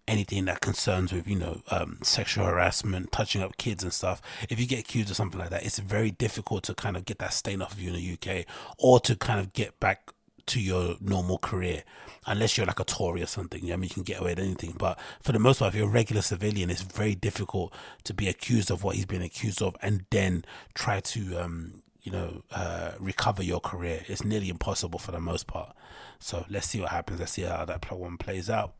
anything 0.06 0.44
that 0.44 0.60
concerns 0.60 1.12
with, 1.12 1.26
you 1.26 1.36
know, 1.36 1.62
um, 1.70 1.98
sexual 2.02 2.44
harassment, 2.44 3.12
touching 3.12 3.42
up 3.42 3.56
kids 3.56 3.82
and 3.82 3.92
stuff. 3.92 4.20
If 4.48 4.60
you 4.60 4.66
get 4.66 4.80
accused 4.80 5.10
of 5.10 5.16
something 5.16 5.38
like 5.38 5.50
that, 5.50 5.64
it's 5.64 5.78
very 5.78 6.10
difficult 6.10 6.64
to 6.64 6.74
kind 6.74 6.96
of 6.96 7.04
get 7.04 7.18
that 7.18 7.32
stain 7.32 7.62
off 7.62 7.72
of 7.72 7.80
you 7.80 7.92
in 7.92 7.96
the 7.96 8.12
UK 8.14 8.46
or 8.78 9.00
to 9.00 9.16
kind 9.16 9.40
of 9.40 9.52
get 9.52 9.78
back 9.80 10.10
to 10.50 10.60
your 10.60 10.96
normal 11.00 11.38
career 11.38 11.84
unless 12.26 12.56
you're 12.56 12.66
like 12.66 12.80
a 12.80 12.84
Tory 12.84 13.22
or 13.22 13.26
something. 13.26 13.72
I 13.72 13.76
mean, 13.76 13.84
you 13.84 13.94
can 13.94 14.02
get 14.02 14.20
away 14.20 14.32
with 14.32 14.40
anything. 14.40 14.74
But 14.76 14.98
for 15.22 15.32
the 15.32 15.38
most 15.38 15.58
part, 15.58 15.74
if 15.74 15.78
you're 15.78 15.88
a 15.88 15.90
regular 15.90 16.22
civilian, 16.22 16.70
it's 16.70 16.82
very 16.82 17.14
difficult 17.14 17.72
to 18.04 18.14
be 18.14 18.28
accused 18.28 18.70
of 18.70 18.84
what 18.84 18.96
he's 18.96 19.06
been 19.06 19.22
accused 19.22 19.62
of 19.62 19.76
and 19.82 20.04
then 20.10 20.44
try 20.74 21.00
to, 21.00 21.36
um, 21.38 21.82
you 22.02 22.12
know, 22.12 22.42
uh, 22.52 22.92
recover 22.98 23.42
your 23.42 23.60
career. 23.60 24.04
It's 24.06 24.24
nearly 24.24 24.48
impossible 24.48 24.98
for 24.98 25.12
the 25.12 25.20
most 25.20 25.46
part. 25.46 25.74
So 26.18 26.44
let's 26.50 26.68
see 26.68 26.80
what 26.80 26.90
happens. 26.90 27.20
Let's 27.20 27.32
see 27.32 27.42
how 27.42 27.64
that 27.64 27.90
one 27.90 28.18
plays 28.18 28.50
out. 28.50 28.74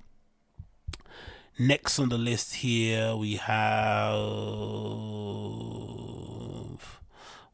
Next 1.58 1.98
on 1.98 2.08
the 2.08 2.18
list 2.18 2.54
here, 2.56 3.16
we 3.16 3.36
have 3.36 4.18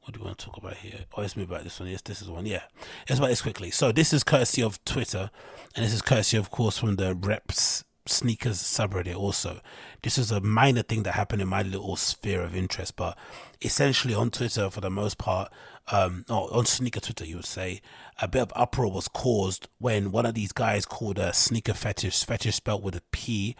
what 0.06 0.14
do 0.14 0.20
we 0.20 0.26
want 0.26 0.38
to 0.38 0.46
talk 0.46 0.56
about 0.56 0.76
here? 0.76 1.00
Oh, 1.16 1.20
let's 1.20 1.36
move 1.36 1.50
back 1.50 1.64
this 1.64 1.80
one. 1.80 1.88
Yes, 1.88 2.00
this 2.00 2.22
is 2.22 2.30
one. 2.30 2.46
Yeah, 2.46 2.62
let's 3.08 3.18
about 3.18 3.28
this 3.28 3.42
quickly. 3.42 3.72
So 3.72 3.90
this 3.90 4.12
is 4.12 4.22
courtesy 4.22 4.62
of 4.62 4.82
Twitter, 4.84 5.30
and 5.74 5.84
this 5.84 5.92
is 5.92 6.00
courtesy, 6.00 6.36
of 6.36 6.52
course, 6.52 6.78
from 6.78 6.94
the 6.94 7.16
Reps 7.16 7.82
sneakers 8.06 8.62
subreddit. 8.62 9.16
Also, 9.16 9.60
this 10.02 10.16
is 10.16 10.30
a 10.30 10.40
minor 10.40 10.82
thing 10.82 11.02
that 11.02 11.12
happened 11.12 11.42
in 11.42 11.48
my 11.48 11.62
little 11.62 11.96
sphere 11.96 12.42
of 12.42 12.54
interest, 12.54 12.94
but 12.94 13.18
essentially 13.62 14.14
on 14.14 14.30
Twitter, 14.30 14.70
for 14.70 14.80
the 14.80 14.90
most 14.90 15.18
part, 15.18 15.50
um, 15.88 16.24
or 16.30 16.54
on 16.54 16.66
sneaker 16.66 17.00
Twitter, 17.00 17.24
you 17.24 17.34
would 17.34 17.44
say, 17.44 17.80
a 18.22 18.28
bit 18.28 18.42
of 18.42 18.52
uproar 18.54 18.92
was 18.92 19.08
caused 19.08 19.66
when 19.78 20.12
one 20.12 20.24
of 20.24 20.34
these 20.34 20.52
guys 20.52 20.86
called 20.86 21.18
a 21.18 21.32
sneaker 21.32 21.74
fetish, 21.74 22.24
fetish 22.24 22.54
spelled 22.54 22.84
with 22.84 22.94
a 22.94 23.02
P, 23.10 23.56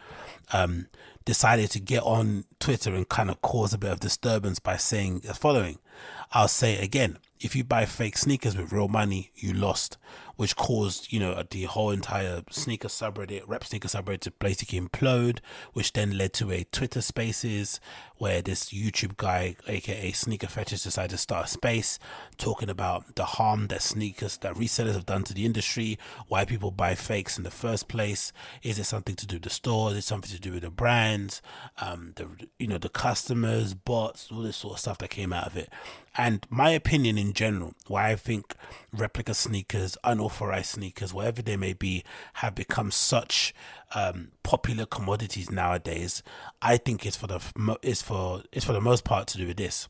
um, 0.52 0.86
decided 1.26 1.70
to 1.72 1.80
get 1.80 2.02
on 2.04 2.44
Twitter 2.58 2.94
and 2.94 3.06
kind 3.06 3.28
of 3.28 3.42
cause 3.42 3.74
a 3.74 3.78
bit 3.78 3.92
of 3.92 4.00
disturbance 4.00 4.58
by 4.58 4.78
saying 4.78 5.18
the 5.20 5.34
following. 5.34 5.78
I'll 6.32 6.48
say 6.48 6.78
again, 6.78 7.18
if 7.40 7.54
you 7.54 7.64
buy 7.64 7.84
fake 7.84 8.16
sneakers 8.16 8.56
with 8.56 8.72
real 8.72 8.88
money, 8.88 9.32
you 9.34 9.52
lost, 9.52 9.98
which 10.36 10.56
caused, 10.56 11.12
you 11.12 11.18
know, 11.18 11.42
the 11.50 11.64
whole 11.64 11.90
entire 11.90 12.42
sneaker 12.50 12.88
subreddit, 12.88 13.42
rep 13.46 13.64
sneaker 13.64 13.88
subreddit 13.88 14.20
to 14.20 14.30
basically 14.32 14.80
implode, 14.80 15.38
which 15.72 15.92
then 15.92 16.16
led 16.16 16.32
to 16.34 16.50
a 16.52 16.64
Twitter 16.64 17.00
spaces 17.00 17.80
where 18.18 18.40
this 18.40 18.66
YouTube 18.66 19.16
guy, 19.16 19.56
aka 19.66 20.12
Sneaker 20.12 20.46
Fetish, 20.46 20.82
decided 20.82 21.10
to 21.10 21.18
start 21.18 21.46
a 21.46 21.48
space 21.48 21.98
talking 22.38 22.70
about 22.70 23.14
the 23.16 23.24
harm 23.24 23.66
that 23.68 23.82
sneakers, 23.82 24.38
that 24.38 24.54
resellers 24.54 24.94
have 24.94 25.06
done 25.06 25.22
to 25.24 25.34
the 25.34 25.44
industry, 25.44 25.98
why 26.28 26.44
people 26.44 26.70
buy 26.70 26.94
fakes 26.94 27.36
in 27.36 27.44
the 27.44 27.50
first 27.50 27.88
place. 27.88 28.32
Is 28.62 28.78
it 28.78 28.84
something 28.84 29.16
to 29.16 29.26
do 29.26 29.36
with 29.36 29.42
the 29.42 29.50
store? 29.50 29.90
Is 29.90 29.98
it 29.98 30.04
something 30.04 30.30
to 30.30 30.40
do 30.40 30.52
with 30.52 30.62
the 30.62 30.70
brands? 30.70 31.42
Um, 31.78 32.12
the 32.16 32.28
you 32.58 32.66
know 32.66 32.78
the 32.78 32.88
customers, 32.88 33.74
bots, 33.74 34.30
all 34.30 34.42
this 34.42 34.56
sort 34.56 34.74
of 34.74 34.80
stuff 34.80 34.98
that 34.98 35.10
came 35.10 35.32
out 35.32 35.46
of 35.46 35.56
it. 35.56 35.70
And 36.18 36.46
my 36.48 36.70
opinion 36.70 37.18
in 37.18 37.32
general, 37.32 37.74
why 37.88 38.10
I 38.10 38.16
think 38.16 38.54
replica 38.92 39.34
sneakers, 39.34 39.98
unauthorized 40.02 40.70
sneakers, 40.70 41.12
whatever 41.12 41.42
they 41.42 41.56
may 41.56 41.74
be, 41.74 42.04
have 42.34 42.54
become 42.54 42.90
such 42.90 43.54
um, 43.94 44.32
popular 44.42 44.86
commodities 44.86 45.50
nowadays, 45.50 46.22
I 46.62 46.78
think 46.78 47.04
it's 47.04 47.16
for 47.16 47.26
the 47.26 47.40
it's 47.82 48.02
for 48.02 48.42
it's 48.52 48.64
for 48.64 48.72
the 48.72 48.80
most 48.80 49.04
part 49.04 49.28
to 49.28 49.38
do 49.38 49.46
with 49.46 49.58
this. 49.58 49.88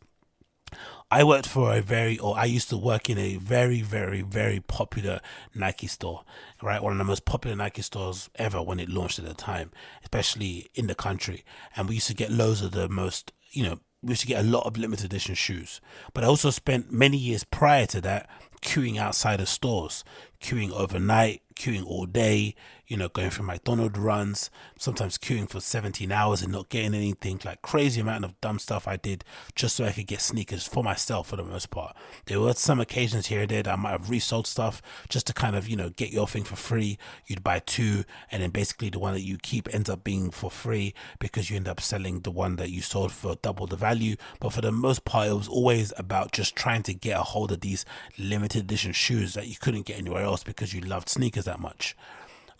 I 1.08 1.22
worked 1.22 1.46
for 1.46 1.72
a 1.72 1.80
very, 1.80 2.18
or 2.18 2.36
I 2.36 2.46
used 2.46 2.68
to 2.70 2.76
work 2.76 3.08
in 3.08 3.18
a 3.18 3.36
very, 3.36 3.80
very, 3.80 4.22
very 4.22 4.58
popular 4.58 5.20
Nike 5.54 5.86
store, 5.86 6.24
right? 6.60 6.82
One 6.82 6.92
of 6.92 6.98
the 6.98 7.04
most 7.04 7.24
popular 7.24 7.54
Nike 7.54 7.82
stores 7.82 8.28
ever 8.34 8.60
when 8.60 8.80
it 8.80 8.88
launched 8.88 9.20
at 9.20 9.24
the 9.24 9.34
time, 9.34 9.70
especially 10.02 10.68
in 10.74 10.88
the 10.88 10.96
country. 10.96 11.44
And 11.76 11.88
we 11.88 11.94
used 11.94 12.08
to 12.08 12.14
get 12.14 12.32
loads 12.32 12.62
of 12.62 12.72
the 12.72 12.88
most, 12.88 13.32
you 13.52 13.62
know, 13.62 13.78
we 14.02 14.10
used 14.10 14.22
to 14.22 14.26
get 14.26 14.44
a 14.44 14.48
lot 14.48 14.66
of 14.66 14.76
limited 14.76 15.06
edition 15.06 15.34
shoes. 15.34 15.80
But 16.12 16.24
I 16.24 16.26
also 16.26 16.50
spent 16.50 16.92
many 16.92 17.16
years 17.16 17.44
prior 17.44 17.86
to 17.86 18.00
that 18.02 18.28
queuing 18.62 18.98
outside 18.98 19.40
of 19.40 19.48
stores, 19.48 20.04
queuing 20.40 20.70
overnight, 20.72 21.42
queuing 21.54 21.84
all 21.86 22.06
day, 22.06 22.54
you 22.86 22.96
know, 22.96 23.08
going 23.08 23.30
for 23.30 23.42
McDonald's 23.42 23.98
runs, 23.98 24.50
sometimes 24.78 25.18
queuing 25.18 25.48
for 25.48 25.60
17 25.60 26.12
hours 26.12 26.42
and 26.42 26.52
not 26.52 26.68
getting 26.68 26.94
anything, 26.94 27.40
like 27.44 27.62
crazy 27.62 28.00
amount 28.00 28.24
of 28.24 28.40
dumb 28.40 28.58
stuff 28.58 28.86
I 28.86 28.96
did 28.96 29.24
just 29.54 29.76
so 29.76 29.84
I 29.84 29.92
could 29.92 30.06
get 30.06 30.20
sneakers 30.20 30.66
for 30.66 30.84
myself 30.84 31.28
for 31.28 31.36
the 31.36 31.44
most 31.44 31.70
part. 31.70 31.96
There 32.26 32.40
were 32.40 32.52
some 32.52 32.80
occasions 32.80 33.26
here 33.26 33.42
and 33.42 33.50
there 33.50 33.62
that 33.64 33.72
I 33.72 33.76
might 33.76 33.90
have 33.90 34.10
resold 34.10 34.46
stuff 34.46 34.80
just 35.08 35.26
to 35.26 35.32
kind 35.32 35.56
of, 35.56 35.68
you 35.68 35.76
know, 35.76 35.90
get 35.90 36.12
your 36.12 36.28
thing 36.28 36.44
for 36.44 36.56
free. 36.56 36.98
You'd 37.26 37.42
buy 37.42 37.58
two 37.60 38.04
and 38.30 38.42
then 38.42 38.50
basically 38.50 38.90
the 38.90 38.98
one 39.00 39.14
that 39.14 39.22
you 39.22 39.38
keep 39.38 39.72
ends 39.74 39.90
up 39.90 40.04
being 40.04 40.30
for 40.30 40.50
free 40.50 40.94
because 41.18 41.50
you 41.50 41.56
end 41.56 41.68
up 41.68 41.80
selling 41.80 42.20
the 42.20 42.30
one 42.30 42.56
that 42.56 42.70
you 42.70 42.82
sold 42.82 43.10
for 43.10 43.36
double 43.42 43.66
the 43.66 43.76
value. 43.76 44.16
But 44.38 44.52
for 44.52 44.60
the 44.60 44.72
most 44.72 45.04
part, 45.04 45.28
it 45.28 45.34
was 45.34 45.48
always 45.48 45.92
about 45.96 46.32
just 46.32 46.54
trying 46.54 46.84
to 46.84 46.94
get 46.94 47.18
a 47.18 47.22
hold 47.22 47.50
of 47.50 47.60
these 47.60 47.84
limited 48.18 48.62
edition 48.62 48.92
shoes 48.92 49.34
that 49.34 49.48
you 49.48 49.56
couldn't 49.60 49.86
get 49.86 49.98
anywhere 49.98 50.22
else 50.22 50.44
because 50.44 50.72
you 50.72 50.80
loved 50.80 51.08
sneakers 51.08 51.46
that 51.46 51.60
much. 51.60 51.96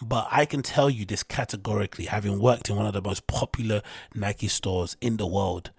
But 0.03 0.29
I 0.31 0.45
can 0.45 0.63
tell 0.63 0.91
you 0.91 1.05
this 1.05 1.23
categorically, 1.23 2.07
having 2.07 2.39
worked 2.39 2.69
in 2.69 2.77
one 2.77 2.87
of 2.87 2.93
the 2.93 3.03
most 3.03 3.27
popular 3.27 3.83
Nike 4.15 4.49
stores 4.49 4.97
in 5.01 5.17
the 5.17 5.27
world, 5.27 5.71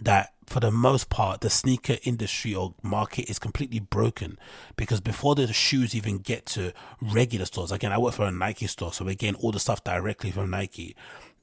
that 0.00 0.32
for 0.46 0.60
the 0.60 0.70
most 0.70 1.08
part, 1.08 1.40
the 1.40 1.50
sneaker 1.50 1.96
industry 2.02 2.54
or 2.54 2.74
market 2.82 3.30
is 3.30 3.38
completely 3.38 3.78
broken. 3.78 4.38
Because 4.76 5.00
before 5.00 5.34
the 5.34 5.52
shoes 5.52 5.94
even 5.94 6.18
get 6.18 6.46
to 6.46 6.72
regular 7.00 7.46
stores, 7.46 7.70
again, 7.70 7.92
I 7.92 7.98
work 7.98 8.14
for 8.14 8.26
a 8.26 8.32
Nike 8.32 8.66
store, 8.66 8.92
so 8.92 9.04
we're 9.04 9.14
getting 9.14 9.40
all 9.40 9.52
the 9.52 9.60
stuff 9.60 9.84
directly 9.84 10.30
from 10.32 10.50
Nike 10.50 10.96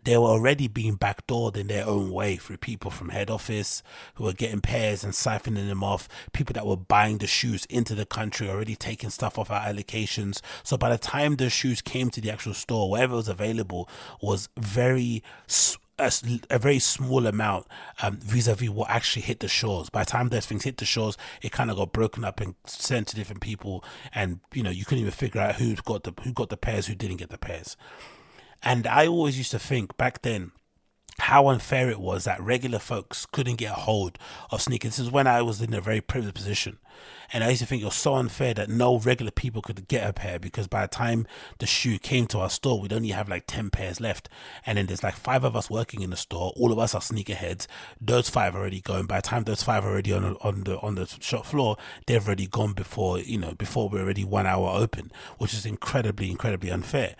they 0.10 0.18
were 0.18 0.28
already 0.28 0.68
being 0.68 0.97
backdoored 0.97 1.55
in 1.55 1.68
their 1.68 1.86
own 1.86 2.10
way 2.12 2.36
through 2.36 2.57
people 2.57 2.89
from 2.89 3.10
head 3.10 3.30
office 3.30 3.84
who 4.16 4.24
were 4.24 4.34
getting 4.34 4.60
pairs 4.60 5.03
and 5.03 5.14
siphoning 5.14 5.68
them 5.68 5.84
off, 5.84 6.10
people 6.34 6.53
that 6.53 6.66
were 6.66 6.76
buying 6.76 7.20
the 7.20 7.28
shoes 7.28 7.66
into 7.66 7.93
the 7.93 8.05
country, 8.05 8.49
already 8.49 8.76
taking 8.76 9.12
stuff 9.12 9.38
off 9.38 9.51
our 9.51 9.62
allocations. 9.62 10.41
So 10.64 10.78
by 10.78 10.89
the 10.89 10.97
time 10.97 11.36
the 11.36 11.49
shoes 11.49 11.82
came 11.82 12.10
to 12.10 12.22
the 12.22 12.32
actual 12.32 12.55
store, 12.55 12.89
whatever 12.89 13.18
was 13.18 13.28
available 13.28 13.88
was 14.20 14.49
very 14.57 15.24
a, 15.99 16.12
a, 16.49 16.57
very 16.57 16.80
small 16.80 17.28
amount 17.28 17.68
um, 18.01 18.16
vis-a-vis 18.18 18.70
what 18.70 18.89
actually 18.89 19.22
hit 19.22 19.41
the 19.41 19.47
shores. 19.47 19.89
By 19.89 20.05
the 20.05 20.12
time 20.12 20.30
those 20.30 20.45
things 20.45 20.64
hit 20.64 20.78
the 20.78 20.86
shores, 20.86 21.18
it 21.41 21.51
kind 21.51 21.70
of 21.70 21.78
got 21.78 21.91
broken 21.91 22.24
up 22.24 22.39
and 22.39 22.55
sent 22.66 23.10
to 23.10 23.16
different 23.16 23.41
people, 23.41 23.84
and 24.16 24.39
you 24.53 24.64
know 24.64 24.70
you 24.70 24.86
couldn't 24.86 25.01
even 25.01 25.12
figure 25.12 25.41
out 25.41 25.55
who 25.55 25.76
got 25.76 26.03
the 26.03 26.14
who 26.24 26.32
got 26.32 26.49
the 26.49 26.57
pairs, 26.57 26.88
who 26.88 26.95
didn't 26.95 27.18
get 27.18 27.30
the 27.30 27.38
pairs. 27.38 27.76
And 28.62 28.88
I 28.88 29.07
always 29.07 29.38
used 29.38 29.51
to 29.51 29.60
think 29.60 29.95
back 29.97 30.22
then 30.22 30.51
how 31.20 31.47
unfair 31.49 31.89
it 31.89 31.99
was 31.99 32.24
that 32.24 32.41
regular 32.41 32.80
folks 32.80 33.26
couldn't 33.26 33.57
get 33.57 33.72
a 33.72 33.82
hold 33.82 34.18
of 34.51 34.62
sneakers. 34.62 34.97
This 34.97 35.05
is 35.05 35.12
when 35.12 35.28
I 35.28 35.41
was 35.41 35.62
in 35.62 35.74
a 35.74 35.82
very 35.82 36.01
privileged 36.01 36.36
position. 36.36 36.80
And 37.32 37.43
I 37.43 37.50
used 37.50 37.62
to 37.62 37.68
think 37.68 37.82
it 37.82 37.86
was 37.86 37.95
so 37.95 38.16
unfair 38.16 38.54
that 38.56 38.70
no 38.70 38.97
regular 38.97 39.32
people 39.32 39.62
could 39.62 39.88
get 39.88 40.08
a 40.08 40.14
pair 40.14 40.39
because 40.39 40.68
by 40.68 40.82
the 40.82 40.88
time 40.88 41.28
the 41.60 41.68
shoe 41.68 42.00
came 42.00 42.26
to 42.28 42.39
our 42.39 42.50
store, 42.50 42.80
we'd 42.80 42.93
only 42.93 43.10
have 43.10 43.30
like 43.30 43.43
10 43.47 43.70
pairs 43.70 44.02
left. 44.02 44.30
And 44.66 44.78
then 44.78 44.88
there's 44.88 45.04
like 45.04 45.16
five 45.16 45.43
of 45.43 45.56
us 45.56 45.70
working 45.70 46.02
in 46.02 46.10
the 46.10 46.18
store. 46.18 46.54
All 46.56 46.72
of 46.72 46.80
us 46.80 46.95
are 46.95 47.02
sneakerheads. 47.02 47.68
Those 48.02 48.30
five 48.30 48.56
are 48.56 48.60
already 48.60 48.82
going. 48.82 49.06
By 49.06 49.18
the 49.18 49.28
time 49.28 49.43
those 49.43 49.64
five 49.64 49.86
are 49.86 49.91
already 49.91 50.14
on, 50.14 50.38
on 50.41 50.64
the, 50.64 50.80
on 50.80 50.95
the 50.95 51.06
shop 51.20 51.45
floor, 51.45 51.78
they've 52.08 52.26
already 52.26 52.47
gone 52.47 52.74
before, 52.74 53.20
you 53.20 53.38
know, 53.38 53.54
before 53.54 53.89
we're 53.89 54.02
already 54.02 54.24
one 54.24 54.47
hour 54.47 54.70
open, 54.70 55.12
which 55.38 55.54
is 55.54 55.66
incredibly, 55.66 56.32
incredibly 56.32 56.72
unfair. 56.72 57.16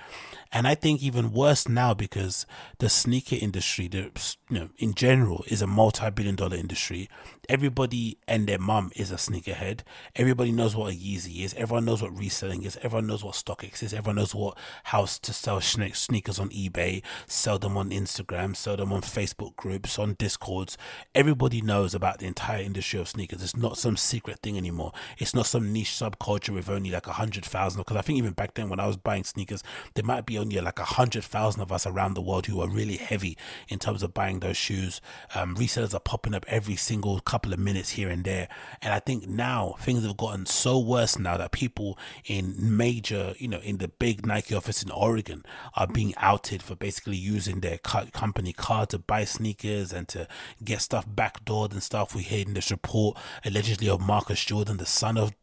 And 0.52 0.68
I 0.68 0.74
think 0.74 1.04
even 1.04 1.32
worse 1.32 1.68
now 1.68 1.94
because 1.94 2.46
the 2.80 2.90
sneaker 2.90 3.36
industry, 3.40 3.88
the, 3.88 4.12
you 4.50 4.60
know, 4.60 4.70
in 4.78 4.96
general, 4.96 5.44
is 5.48 5.62
a 5.62 5.68
multi-billion 5.68 6.36
dollar 6.36 6.58
industry. 6.58 7.08
Everybody 7.50 8.20
and 8.28 8.46
their 8.46 8.60
mum 8.60 8.92
is 8.96 9.10
a 9.10 9.16
sneakerhead. 9.16 9.80
Everybody 10.16 10.52
knows 10.52 10.76
what 10.76 10.94
a 10.94 10.96
Yeezy 10.96 11.44
is. 11.44 11.56
Everyone 11.56 11.84
knows 11.84 12.00
what 12.00 12.16
reselling 12.16 12.62
is. 12.62 12.78
Everyone 12.84 13.08
knows 13.08 13.24
what 13.24 13.34
StockX 13.34 13.82
is. 13.82 13.92
Everyone 13.92 14.18
knows 14.18 14.36
what 14.36 14.56
house 14.84 15.18
to 15.18 15.34
sell 15.34 15.60
sneakers 15.60 16.38
on 16.38 16.50
eBay, 16.50 17.02
sell 17.26 17.58
them 17.58 17.76
on 17.76 17.90
Instagram, 17.90 18.56
sell 18.56 18.78
them 18.78 18.94
on 18.94 19.02
Facebook 19.02 19.56
groups, 19.56 19.98
on 19.98 20.14
Discords. 20.14 20.78
Everybody 21.16 21.60
knows 21.62 21.96
about 21.96 22.20
the 22.20 22.28
entire 22.28 22.62
industry 22.62 23.00
of 23.00 23.08
sneakers. 23.08 23.42
It's 23.42 23.58
not 23.58 23.80
some 23.80 23.98
secret 23.98 24.42
thing 24.44 24.56
anymore. 24.56 24.92
It's 25.18 25.34
not 25.34 25.48
some 25.48 25.74
niche 25.74 25.90
subculture 25.90 26.54
with 26.54 26.70
only 26.70 26.92
like 26.92 27.08
a 27.08 27.14
hundred 27.14 27.46
thousand. 27.46 27.82
Because 27.82 27.98
I 27.98 28.02
think 28.02 28.20
even 28.20 28.34
back 28.34 28.54
then 28.54 28.70
when 28.70 28.80
I 28.80 28.86
was 28.86 28.98
buying 28.98 29.24
sneakers, 29.24 29.64
there 29.96 30.06
might 30.06 30.28
be 30.28 30.38
only 30.38 30.62
like 30.62 30.78
a 30.78 30.84
hundred 30.84 31.24
thousand 31.24 31.64
of 31.64 31.72
us 31.72 31.88
around 31.88 32.14
the 32.14 32.22
world 32.22 32.46
who 32.46 32.62
are 32.62 32.70
really 32.70 32.98
heavy 32.98 33.36
in 33.70 33.80
terms 33.80 34.04
of 34.04 34.14
buying 34.14 34.40
those 34.42 34.56
shoes. 34.56 35.02
Um, 35.34 35.56
resellers 35.56 35.96
are 35.96 36.00
popping 36.00 36.36
up 36.36 36.46
every 36.48 36.76
single 36.76 37.20
couple 37.22 37.39
of 37.46 37.60
minutes 37.60 37.92
here 37.92 38.10
and 38.10 38.24
there, 38.24 38.48
and 38.82 38.94
I 38.94 39.00
think 39.00 39.28
now 39.28 39.76
things 39.80 40.06
have 40.06 40.18
gotten 40.18 40.46
so 40.46 40.80
worse 40.80 41.18
now 41.18 41.38
that 41.38 41.52
people 41.52 41.98
in 42.26 42.56
major, 42.60 43.34
you 43.38 43.48
know, 43.48 43.60
in 43.60 43.78
the 43.78 43.88
big 43.88 44.26
Nike 44.26 44.56
office 44.56 44.84
in 44.84 44.92
Oregon 44.92 45.44
are 45.76 45.88
being 45.88 46.14
outed 46.18 46.62
for 46.62 46.76
basically 46.76 47.18
using 47.18 47.60
their 47.60 47.78
company 47.78 48.54
card 48.54 48.90
to 48.90 49.00
buy 49.00 49.24
sneakers 49.24 49.94
and 49.94 50.08
to 50.10 50.28
get 50.64 50.82
stuff 50.82 51.08
backdoored 51.08 51.72
and 51.72 51.84
stuff. 51.84 52.16
We 52.16 52.24
heard 52.24 52.48
in 52.48 52.54
this 52.54 52.72
report 52.72 53.18
allegedly 53.46 53.90
of 53.90 54.02
Marcus 54.02 54.44
Jordan, 54.44 54.78
the 54.78 54.86
son 54.86 55.18
of, 55.18 55.34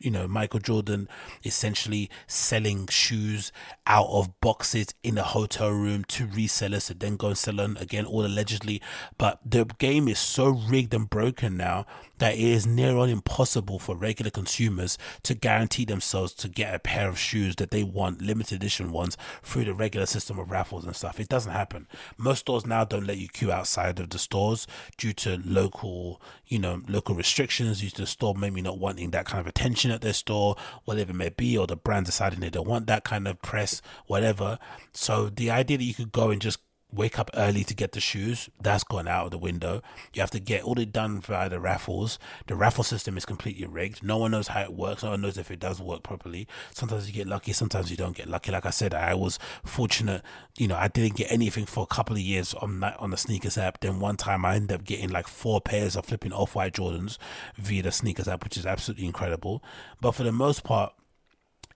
you 0.00 0.10
know, 0.10 0.28
Michael 0.28 0.60
Jordan, 0.60 1.08
essentially 1.44 2.10
selling 2.26 2.86
shoes 2.88 3.52
out 3.86 4.08
of 4.08 4.40
boxes 4.40 4.88
in 5.02 5.18
a 5.18 5.22
hotel 5.22 5.70
room 5.70 6.04
to 6.04 6.26
resellers 6.26 6.86
to 6.88 6.94
then 6.94 7.16
go 7.16 7.28
and 7.28 7.38
sell 7.38 7.54
them 7.54 7.76
again, 7.80 8.04
all 8.04 8.26
allegedly. 8.26 8.82
But 9.18 9.40
the 9.44 9.64
game 9.78 10.08
is 10.08 10.18
so 10.18 10.48
rigged 10.48 10.94
and 10.94 11.08
broken 11.08 11.29
now 11.56 11.86
that 12.18 12.34
it 12.34 12.40
is 12.40 12.66
near 12.66 12.96
on 12.96 13.08
impossible 13.08 13.78
for 13.78 13.96
regular 13.96 14.30
consumers 14.30 14.98
to 15.22 15.34
guarantee 15.34 15.84
themselves 15.84 16.34
to 16.34 16.48
get 16.48 16.74
a 16.74 16.78
pair 16.78 17.08
of 17.08 17.18
shoes 17.18 17.56
that 17.56 17.70
they 17.70 17.82
want, 17.82 18.20
limited 18.20 18.56
edition 18.56 18.92
ones, 18.92 19.16
through 19.42 19.64
the 19.64 19.74
regular 19.74 20.06
system 20.06 20.38
of 20.38 20.50
raffles 20.50 20.84
and 20.84 20.94
stuff. 20.94 21.18
It 21.18 21.28
doesn't 21.28 21.52
happen. 21.52 21.86
Most 22.16 22.40
stores 22.40 22.66
now 22.66 22.84
don't 22.84 23.06
let 23.06 23.18
you 23.18 23.28
queue 23.28 23.52
outside 23.52 23.98
of 24.00 24.10
the 24.10 24.18
stores 24.18 24.66
due 24.96 25.12
to 25.14 25.40
local, 25.44 26.20
you 26.46 26.58
know, 26.58 26.82
local 26.88 27.14
restrictions, 27.14 27.80
due 27.80 27.90
to 27.90 28.02
the 28.02 28.06
store 28.06 28.34
maybe 28.34 28.62
not 28.62 28.78
wanting 28.78 29.10
that 29.10 29.26
kind 29.26 29.40
of 29.40 29.46
attention 29.46 29.90
at 29.90 30.00
their 30.00 30.12
store, 30.12 30.56
whatever 30.84 31.10
it 31.10 31.16
may 31.16 31.30
be, 31.30 31.56
or 31.56 31.66
the 31.66 31.76
brand 31.76 32.06
deciding 32.06 32.40
they 32.40 32.50
don't 32.50 32.68
want 32.68 32.86
that 32.86 33.04
kind 33.04 33.26
of 33.26 33.40
press, 33.42 33.80
whatever. 34.06 34.58
So 34.92 35.28
the 35.28 35.50
idea 35.50 35.78
that 35.78 35.84
you 35.84 35.94
could 35.94 36.12
go 36.12 36.30
and 36.30 36.40
just 36.40 36.58
wake 36.92 37.18
up 37.18 37.30
early 37.34 37.64
to 37.64 37.74
get 37.74 37.92
the 37.92 38.00
shoes 38.00 38.48
that's 38.60 38.84
gone 38.84 39.08
out 39.08 39.26
of 39.26 39.30
the 39.30 39.38
window. 39.38 39.82
You 40.12 40.20
have 40.20 40.30
to 40.32 40.40
get 40.40 40.64
all 40.64 40.78
it 40.78 40.92
done 40.92 41.20
via 41.20 41.48
the 41.48 41.60
raffles. 41.60 42.18
The 42.46 42.56
raffle 42.56 42.84
system 42.84 43.16
is 43.16 43.24
completely 43.24 43.66
rigged. 43.66 44.02
No 44.02 44.18
one 44.18 44.32
knows 44.32 44.48
how 44.48 44.62
it 44.62 44.72
works. 44.72 45.02
No 45.02 45.10
one 45.10 45.20
knows 45.20 45.38
if 45.38 45.50
it 45.50 45.60
does 45.60 45.80
work 45.80 46.02
properly. 46.02 46.48
Sometimes 46.74 47.06
you 47.06 47.12
get 47.12 47.26
lucky 47.26 47.52
sometimes 47.52 47.90
you 47.90 47.96
don't 47.96 48.16
get 48.16 48.28
lucky. 48.28 48.50
Like 48.52 48.66
i 48.66 48.70
said 48.70 48.94
i 48.94 49.14
was 49.14 49.38
fortunate 49.64 50.22
you 50.58 50.66
know 50.66 50.76
i 50.76 50.88
didn't 50.88 51.16
get 51.16 51.30
anything 51.30 51.66
for 51.66 51.82
a 51.82 51.86
couple 51.86 52.16
of 52.16 52.22
years 52.22 52.54
on 52.54 52.80
that 52.80 52.98
on 52.98 53.10
the 53.10 53.16
sneakers 53.16 53.58
app. 53.58 53.80
Then 53.80 54.00
one 54.00 54.16
time 54.16 54.44
i 54.44 54.56
ended 54.56 54.72
up 54.72 54.84
getting 54.84 55.10
like 55.10 55.28
four 55.28 55.60
pairs 55.60 55.96
of 55.96 56.06
flipping 56.06 56.32
off-white 56.32 56.74
jordans 56.74 57.18
via 57.56 57.82
the 57.82 57.92
sneakers 57.92 58.28
app 58.28 58.44
which 58.44 58.56
is 58.56 58.66
absolutely 58.66 59.06
incredible. 59.06 59.62
But 60.00 60.12
for 60.12 60.22
the 60.22 60.32
most 60.32 60.64
part 60.64 60.92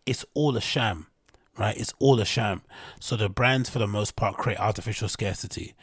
it's 0.06 0.24
all 0.34 0.56
a 0.56 0.60
sham 0.60 1.06
right? 1.58 1.76
It's 1.76 1.92
all 1.98 2.20
a 2.20 2.24
sham. 2.24 2.62
So 3.00 3.16
the 3.16 3.28
brands, 3.28 3.68
for 3.70 3.78
the 3.78 3.86
most 3.86 4.16
part, 4.16 4.36
create 4.36 4.60
artificial 4.60 5.08
scarcity. 5.08 5.74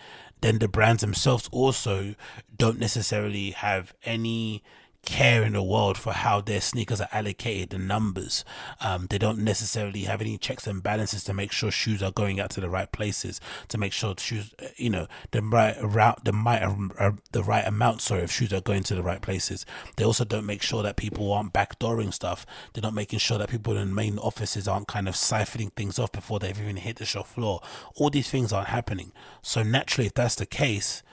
Then 0.42 0.60
the 0.60 0.68
brands 0.68 1.02
themselves 1.02 1.48
also 1.52 2.16
don't 2.58 2.80
necessarily 2.80 3.52
have 3.52 3.94
any 4.04 4.64
care 5.04 5.44
in 5.44 5.54
the 5.54 5.64
world 5.64 5.98
for 5.98 6.14
how 6.14 6.42
their 6.42 6.62
sneakers 6.62 7.02
are 7.02 7.10
allocated, 7.12 7.72
the 7.72 7.78
numbers. 7.78 8.46
Um, 8.80 9.08
they 9.10 9.18
don't 9.18 9.40
necessarily 9.40 10.04
have 10.04 10.22
any 10.22 10.38
checks 10.38 10.68
and 10.68 10.84
balances 10.84 11.24
to 11.26 11.34
make 11.34 11.52
sure 11.52 11.72
shoes 11.72 12.04
are 12.04 12.12
going 12.12 12.40
out 12.40 12.52
to 12.52 12.62
the 12.62 12.70
right 12.70 12.92
places, 12.92 13.42
to 13.70 13.78
make 13.78 13.94
sure 13.94 14.14
shoes, 14.18 14.54
uh, 14.62 14.68
you 14.78 14.90
know, 14.90 15.08
the 15.32 15.42
right 15.42 15.76
route, 15.82 16.24
the 16.24 16.34
right, 16.34 16.62
uh, 17.00 17.12
the 17.32 17.44
right 17.44 17.66
amount, 17.66 18.02
sorry, 18.02 18.24
of 18.24 18.32
shoes 18.32 18.54
are 18.54 18.62
going 18.62 18.84
to 18.84 18.96
the 18.96 19.04
right 19.04 19.22
places. 19.22 19.66
They 19.98 20.06
also 20.06 20.24
don't 20.26 20.46
make 20.46 20.62
sure 20.62 20.84
that 20.84 20.98
people 20.98 21.32
aren't 21.34 21.54
backdooring 21.54 22.14
stuff. 22.14 22.46
They're 22.74 22.82
not 22.82 22.94
making 22.94 23.20
sure 23.20 23.38
that 23.38 23.50
people 23.50 23.76
in 23.78 23.90
the 23.90 23.96
main 23.96 24.18
offices 24.20 24.68
aren't 24.68 24.88
kind 24.88 25.08
of 25.08 25.16
siphoning 25.16 25.74
things 25.74 25.98
off 25.98 26.12
before 26.12 26.40
they've 26.40 26.60
even 26.60 26.78
hit 26.78 26.98
the 26.98 27.06
shop 27.06 27.28
floor. 27.28 27.62
All 27.96 28.10
these 28.10 28.30
things 28.30 28.54
aren't 28.54 28.70
happening. 28.70 29.12
So 29.42 29.64
naturally, 29.64 30.08
if 30.08 30.14
that's 30.14 30.36
the 30.36 30.46
case, 30.46 31.04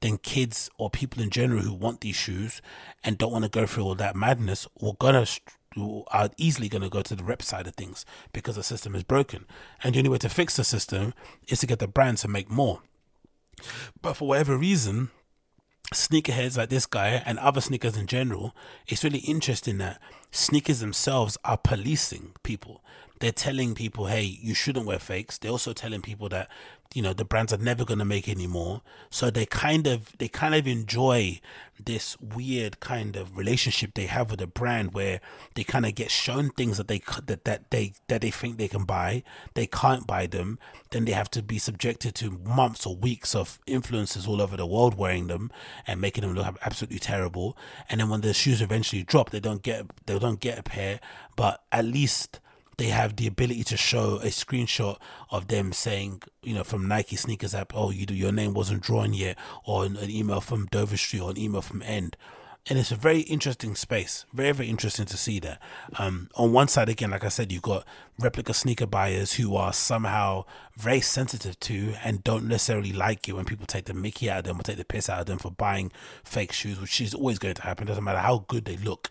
then 0.00 0.18
kids 0.18 0.70
or 0.78 0.90
people 0.90 1.22
in 1.22 1.30
general 1.30 1.62
who 1.62 1.74
want 1.74 2.00
these 2.00 2.16
shoes 2.16 2.62
and 3.02 3.18
don't 3.18 3.32
want 3.32 3.44
to 3.44 3.50
go 3.50 3.66
through 3.66 3.84
all 3.84 3.94
that 3.94 4.16
madness 4.16 4.66
are 4.82 4.94
gonna 4.98 5.26
are 6.08 6.30
easily 6.36 6.68
going 6.68 6.82
to 6.82 6.88
go 6.88 7.02
to 7.02 7.14
the 7.14 7.24
rep 7.24 7.42
side 7.42 7.66
of 7.66 7.74
things 7.74 8.04
because 8.32 8.56
the 8.56 8.62
system 8.62 8.94
is 8.94 9.04
broken. 9.04 9.44
And 9.82 9.94
the 9.94 9.98
only 9.98 10.10
way 10.10 10.18
to 10.18 10.28
fix 10.28 10.56
the 10.56 10.64
system 10.64 11.14
is 11.46 11.60
to 11.60 11.66
get 11.66 11.78
the 11.78 11.86
brand 11.86 12.18
to 12.18 12.28
make 12.28 12.50
more. 12.50 12.80
But 14.00 14.14
for 14.14 14.28
whatever 14.28 14.56
reason, 14.56 15.10
sneakerheads 15.92 16.56
like 16.56 16.68
this 16.68 16.86
guy 16.86 17.22
and 17.24 17.38
other 17.38 17.60
sneakers 17.60 17.96
in 17.96 18.06
general, 18.06 18.54
it's 18.86 19.04
really 19.04 19.20
interesting 19.20 19.78
that 19.78 20.00
sneakers 20.30 20.80
themselves 20.80 21.36
are 21.44 21.58
policing 21.58 22.32
people. 22.42 22.82
They're 23.20 23.32
telling 23.32 23.74
people, 23.74 24.06
hey, 24.06 24.22
you 24.22 24.54
shouldn't 24.54 24.86
wear 24.86 24.98
fakes. 24.98 25.38
They're 25.38 25.50
also 25.50 25.72
telling 25.72 26.02
people 26.02 26.28
that 26.30 26.48
you 26.94 27.02
know 27.02 27.12
the 27.12 27.24
brands 27.24 27.52
are 27.52 27.58
never 27.58 27.84
going 27.84 27.98
to 27.98 28.04
make 28.06 28.30
anymore 28.30 28.80
so 29.10 29.28
they 29.28 29.44
kind 29.44 29.86
of 29.86 30.16
they 30.16 30.26
kind 30.26 30.54
of 30.54 30.66
enjoy 30.66 31.38
this 31.84 32.18
weird 32.20 32.80
kind 32.80 33.16
of 33.16 33.36
relationship 33.36 33.94
they 33.94 34.06
have 34.06 34.30
with 34.30 34.40
a 34.40 34.46
brand 34.46 34.92
where 34.94 35.20
they 35.54 35.64
kind 35.64 35.86
of 35.86 35.94
get 35.94 36.10
shown 36.10 36.50
things 36.50 36.76
that 36.76 36.88
they 36.88 37.00
that, 37.26 37.44
that 37.44 37.70
they 37.70 37.92
that 38.08 38.20
they 38.20 38.30
think 38.30 38.56
they 38.56 38.68
can 38.68 38.84
buy. 38.84 39.22
They 39.54 39.66
can't 39.66 40.06
buy 40.06 40.26
them. 40.26 40.58
Then 40.90 41.04
they 41.04 41.12
have 41.12 41.30
to 41.32 41.42
be 41.42 41.58
subjected 41.58 42.14
to 42.16 42.30
months 42.30 42.86
or 42.86 42.96
weeks 42.96 43.34
of 43.34 43.58
influencers 43.66 44.28
all 44.28 44.42
over 44.42 44.56
the 44.56 44.66
world 44.66 44.94
wearing 44.94 45.28
them 45.28 45.50
and 45.86 46.00
making 46.00 46.22
them 46.22 46.34
look 46.34 46.58
absolutely 46.62 46.98
terrible. 46.98 47.56
And 47.88 48.00
then 48.00 48.08
when 48.08 48.20
the 48.22 48.34
shoes 48.34 48.60
eventually 48.60 49.02
drop 49.04 49.30
they 49.30 49.40
don't 49.40 49.62
get 49.62 49.86
they 50.06 50.18
don't 50.18 50.40
get 50.40 50.58
a 50.58 50.62
pair. 50.62 51.00
But 51.36 51.62
at 51.70 51.84
least 51.84 52.40
they 52.78 52.86
have 52.86 53.16
the 53.16 53.26
ability 53.26 53.64
to 53.64 53.76
show 53.76 54.16
a 54.16 54.28
screenshot 54.28 54.98
of 55.30 55.48
them 55.48 55.72
saying, 55.72 56.22
you 56.42 56.54
know, 56.54 56.64
from 56.64 56.88
Nike 56.88 57.16
sneakers 57.16 57.54
app, 57.54 57.72
oh, 57.74 57.90
you 57.90 58.06
do, 58.06 58.14
your 58.14 58.32
name 58.32 58.54
wasn't 58.54 58.82
drawn 58.82 59.12
yet, 59.12 59.36
or 59.66 59.84
an, 59.84 59.96
an 59.96 60.10
email 60.10 60.40
from 60.40 60.66
Dover 60.66 60.96
Street 60.96 61.20
or 61.20 61.30
an 61.30 61.38
email 61.38 61.60
from 61.60 61.82
End. 61.82 62.16
And 62.70 62.78
it's 62.78 62.92
a 62.92 62.96
very 62.96 63.20
interesting 63.20 63.74
space. 63.74 64.26
Very, 64.32 64.52
very 64.52 64.68
interesting 64.68 65.06
to 65.06 65.16
see 65.16 65.40
that. 65.40 65.60
Um, 65.98 66.28
on 66.34 66.52
one 66.52 66.68
side, 66.68 66.90
again, 66.90 67.10
like 67.10 67.24
I 67.24 67.28
said, 67.28 67.50
you've 67.50 67.62
got 67.62 67.84
replica 68.18 68.52
sneaker 68.52 68.86
buyers 68.86 69.32
who 69.34 69.56
are 69.56 69.72
somehow 69.72 70.44
very 70.76 71.00
sensitive 71.00 71.58
to 71.60 71.94
and 72.04 72.22
don't 72.22 72.46
necessarily 72.46 72.92
like 72.92 73.26
it 73.26 73.32
when 73.32 73.46
people 73.46 73.64
take 73.66 73.86
the 73.86 73.94
mickey 73.94 74.28
out 74.28 74.40
of 74.40 74.44
them 74.44 74.60
or 74.60 74.62
take 74.62 74.76
the 74.76 74.84
piss 74.84 75.08
out 75.08 75.20
of 75.20 75.26
them 75.26 75.38
for 75.38 75.50
buying 75.50 75.90
fake 76.22 76.52
shoes, 76.52 76.78
which 76.78 77.00
is 77.00 77.14
always 77.14 77.38
going 77.38 77.54
to 77.54 77.62
happen. 77.62 77.86
Doesn't 77.86 78.04
matter 78.04 78.18
how 78.18 78.44
good 78.48 78.66
they 78.66 78.76
look. 78.76 79.08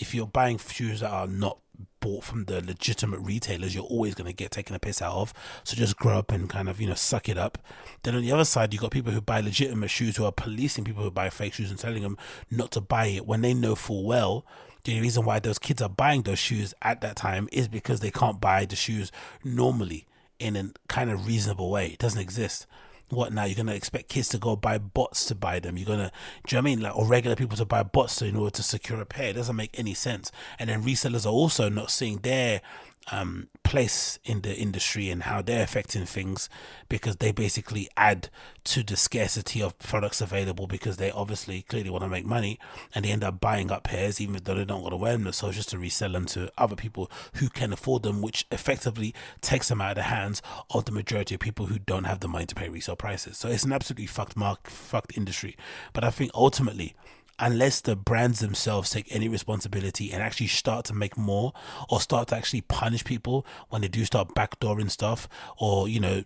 If 0.00 0.14
you're 0.14 0.26
buying 0.26 0.58
shoes 0.58 1.00
that 1.00 1.10
are 1.10 1.28
not 1.28 1.58
bought 2.00 2.24
from 2.24 2.46
the 2.46 2.64
legitimate 2.64 3.20
retailers, 3.20 3.74
you're 3.74 3.84
always 3.84 4.14
going 4.14 4.26
to 4.26 4.32
get 4.32 4.50
taken 4.50 4.74
a 4.74 4.78
piss 4.78 5.00
out 5.00 5.14
of. 5.14 5.32
So 5.64 5.76
just 5.76 5.96
grow 5.96 6.18
up 6.18 6.32
and 6.32 6.48
kind 6.48 6.68
of, 6.68 6.80
you 6.80 6.88
know, 6.88 6.94
suck 6.94 7.28
it 7.28 7.38
up. 7.38 7.58
Then 8.02 8.16
on 8.16 8.22
the 8.22 8.32
other 8.32 8.44
side, 8.44 8.72
you've 8.72 8.82
got 8.82 8.90
people 8.90 9.12
who 9.12 9.20
buy 9.20 9.40
legitimate 9.40 9.90
shoes 9.90 10.16
who 10.16 10.24
are 10.24 10.32
policing 10.32 10.84
people 10.84 11.02
who 11.02 11.10
buy 11.10 11.30
fake 11.30 11.54
shoes 11.54 11.70
and 11.70 11.78
telling 11.78 12.02
them 12.02 12.16
not 12.50 12.72
to 12.72 12.80
buy 12.80 13.06
it 13.06 13.26
when 13.26 13.42
they 13.42 13.54
know 13.54 13.74
full 13.74 14.04
well 14.04 14.44
the 14.84 15.00
reason 15.00 15.24
why 15.24 15.38
those 15.38 15.58
kids 15.58 15.82
are 15.82 15.88
buying 15.88 16.22
those 16.22 16.38
shoes 16.38 16.74
at 16.82 17.00
that 17.02 17.16
time 17.16 17.48
is 17.52 17.68
because 17.68 18.00
they 18.00 18.10
can't 18.10 18.40
buy 18.40 18.64
the 18.64 18.76
shoes 18.76 19.12
normally 19.44 20.06
in 20.38 20.56
a 20.56 20.70
kind 20.88 21.10
of 21.10 21.26
reasonable 21.26 21.70
way. 21.70 21.88
It 21.88 21.98
doesn't 21.98 22.20
exist 22.20 22.66
what 23.10 23.32
now? 23.32 23.44
You're 23.44 23.56
gonna 23.56 23.74
expect 23.74 24.08
kids 24.08 24.28
to 24.30 24.38
go 24.38 24.56
buy 24.56 24.78
bots 24.78 25.24
to 25.26 25.34
buy 25.34 25.60
them. 25.60 25.76
You're 25.76 25.86
gonna, 25.86 26.12
do 26.46 26.56
you 26.56 26.62
know 26.62 26.68
I 26.68 26.70
mean? 26.70 26.80
Like, 26.80 26.96
or 26.96 27.06
regular 27.06 27.36
people 27.36 27.56
to 27.56 27.64
buy 27.64 27.82
bots 27.82 28.16
to, 28.16 28.26
in 28.26 28.36
order 28.36 28.50
to 28.50 28.62
secure 28.62 29.00
a 29.00 29.06
pair. 29.06 29.30
It 29.30 29.34
doesn't 29.34 29.56
make 29.56 29.78
any 29.78 29.94
sense. 29.94 30.30
And 30.58 30.70
then 30.70 30.82
resellers 30.82 31.26
are 31.26 31.30
also 31.30 31.68
not 31.68 31.90
seeing 31.90 32.18
their 32.18 32.60
um, 33.10 33.48
place 33.64 34.18
in 34.24 34.42
the 34.42 34.54
industry 34.54 35.10
and 35.10 35.24
how 35.24 35.42
they're 35.42 35.62
affecting 35.62 36.04
things 36.04 36.48
because 36.88 37.16
they 37.16 37.32
basically 37.32 37.88
add 37.96 38.28
to 38.64 38.82
the 38.82 38.96
scarcity 38.96 39.62
of 39.62 39.78
products 39.78 40.20
available 40.20 40.66
because 40.66 40.96
they 40.96 41.10
obviously 41.10 41.62
clearly 41.62 41.90
want 41.90 42.04
to 42.04 42.08
make 42.08 42.26
money 42.26 42.58
and 42.94 43.04
they 43.04 43.10
end 43.10 43.24
up 43.24 43.40
buying 43.40 43.70
up 43.70 43.84
pairs 43.84 44.20
even 44.20 44.38
though 44.44 44.54
they 44.54 44.64
don't 44.64 44.82
want 44.82 44.92
to 44.92 44.96
wear 44.96 45.16
them. 45.16 45.32
So 45.32 45.50
just 45.50 45.70
to 45.70 45.78
resell 45.78 46.12
them 46.12 46.26
to 46.26 46.52
other 46.58 46.76
people 46.76 47.10
who 47.34 47.48
can 47.48 47.72
afford 47.72 48.02
them 48.02 48.22
which 48.22 48.46
effectively 48.50 49.14
takes 49.40 49.68
them 49.68 49.80
out 49.80 49.92
of 49.92 49.96
the 49.96 50.02
hands 50.02 50.42
of 50.70 50.84
the 50.84 50.92
majority 50.92 51.34
of 51.34 51.40
people 51.40 51.66
who 51.66 51.78
don't 51.78 52.04
have 52.04 52.20
the 52.20 52.28
money 52.28 52.46
to 52.46 52.54
pay 52.54 52.68
resale 52.68 52.96
prices. 52.96 53.38
So 53.38 53.48
it's 53.48 53.64
an 53.64 53.72
absolutely 53.72 54.06
fucked 54.06 54.36
mark 54.36 54.68
fucked 54.68 55.16
industry. 55.16 55.56
But 55.92 56.04
I 56.04 56.10
think 56.10 56.30
ultimately 56.34 56.94
unless 57.40 57.80
the 57.80 57.96
brands 57.96 58.40
themselves 58.40 58.90
take 58.90 59.06
any 59.14 59.28
responsibility 59.28 60.12
and 60.12 60.22
actually 60.22 60.46
start 60.46 60.84
to 60.84 60.94
make 60.94 61.16
more 61.16 61.52
or 61.88 62.00
start 62.00 62.28
to 62.28 62.36
actually 62.36 62.60
punish 62.60 63.04
people 63.04 63.46
when 63.70 63.82
they 63.82 63.88
do 63.88 64.04
start 64.04 64.34
backdooring 64.34 64.90
stuff 64.90 65.28
or, 65.58 65.88
you 65.88 65.98
know, 65.98 66.22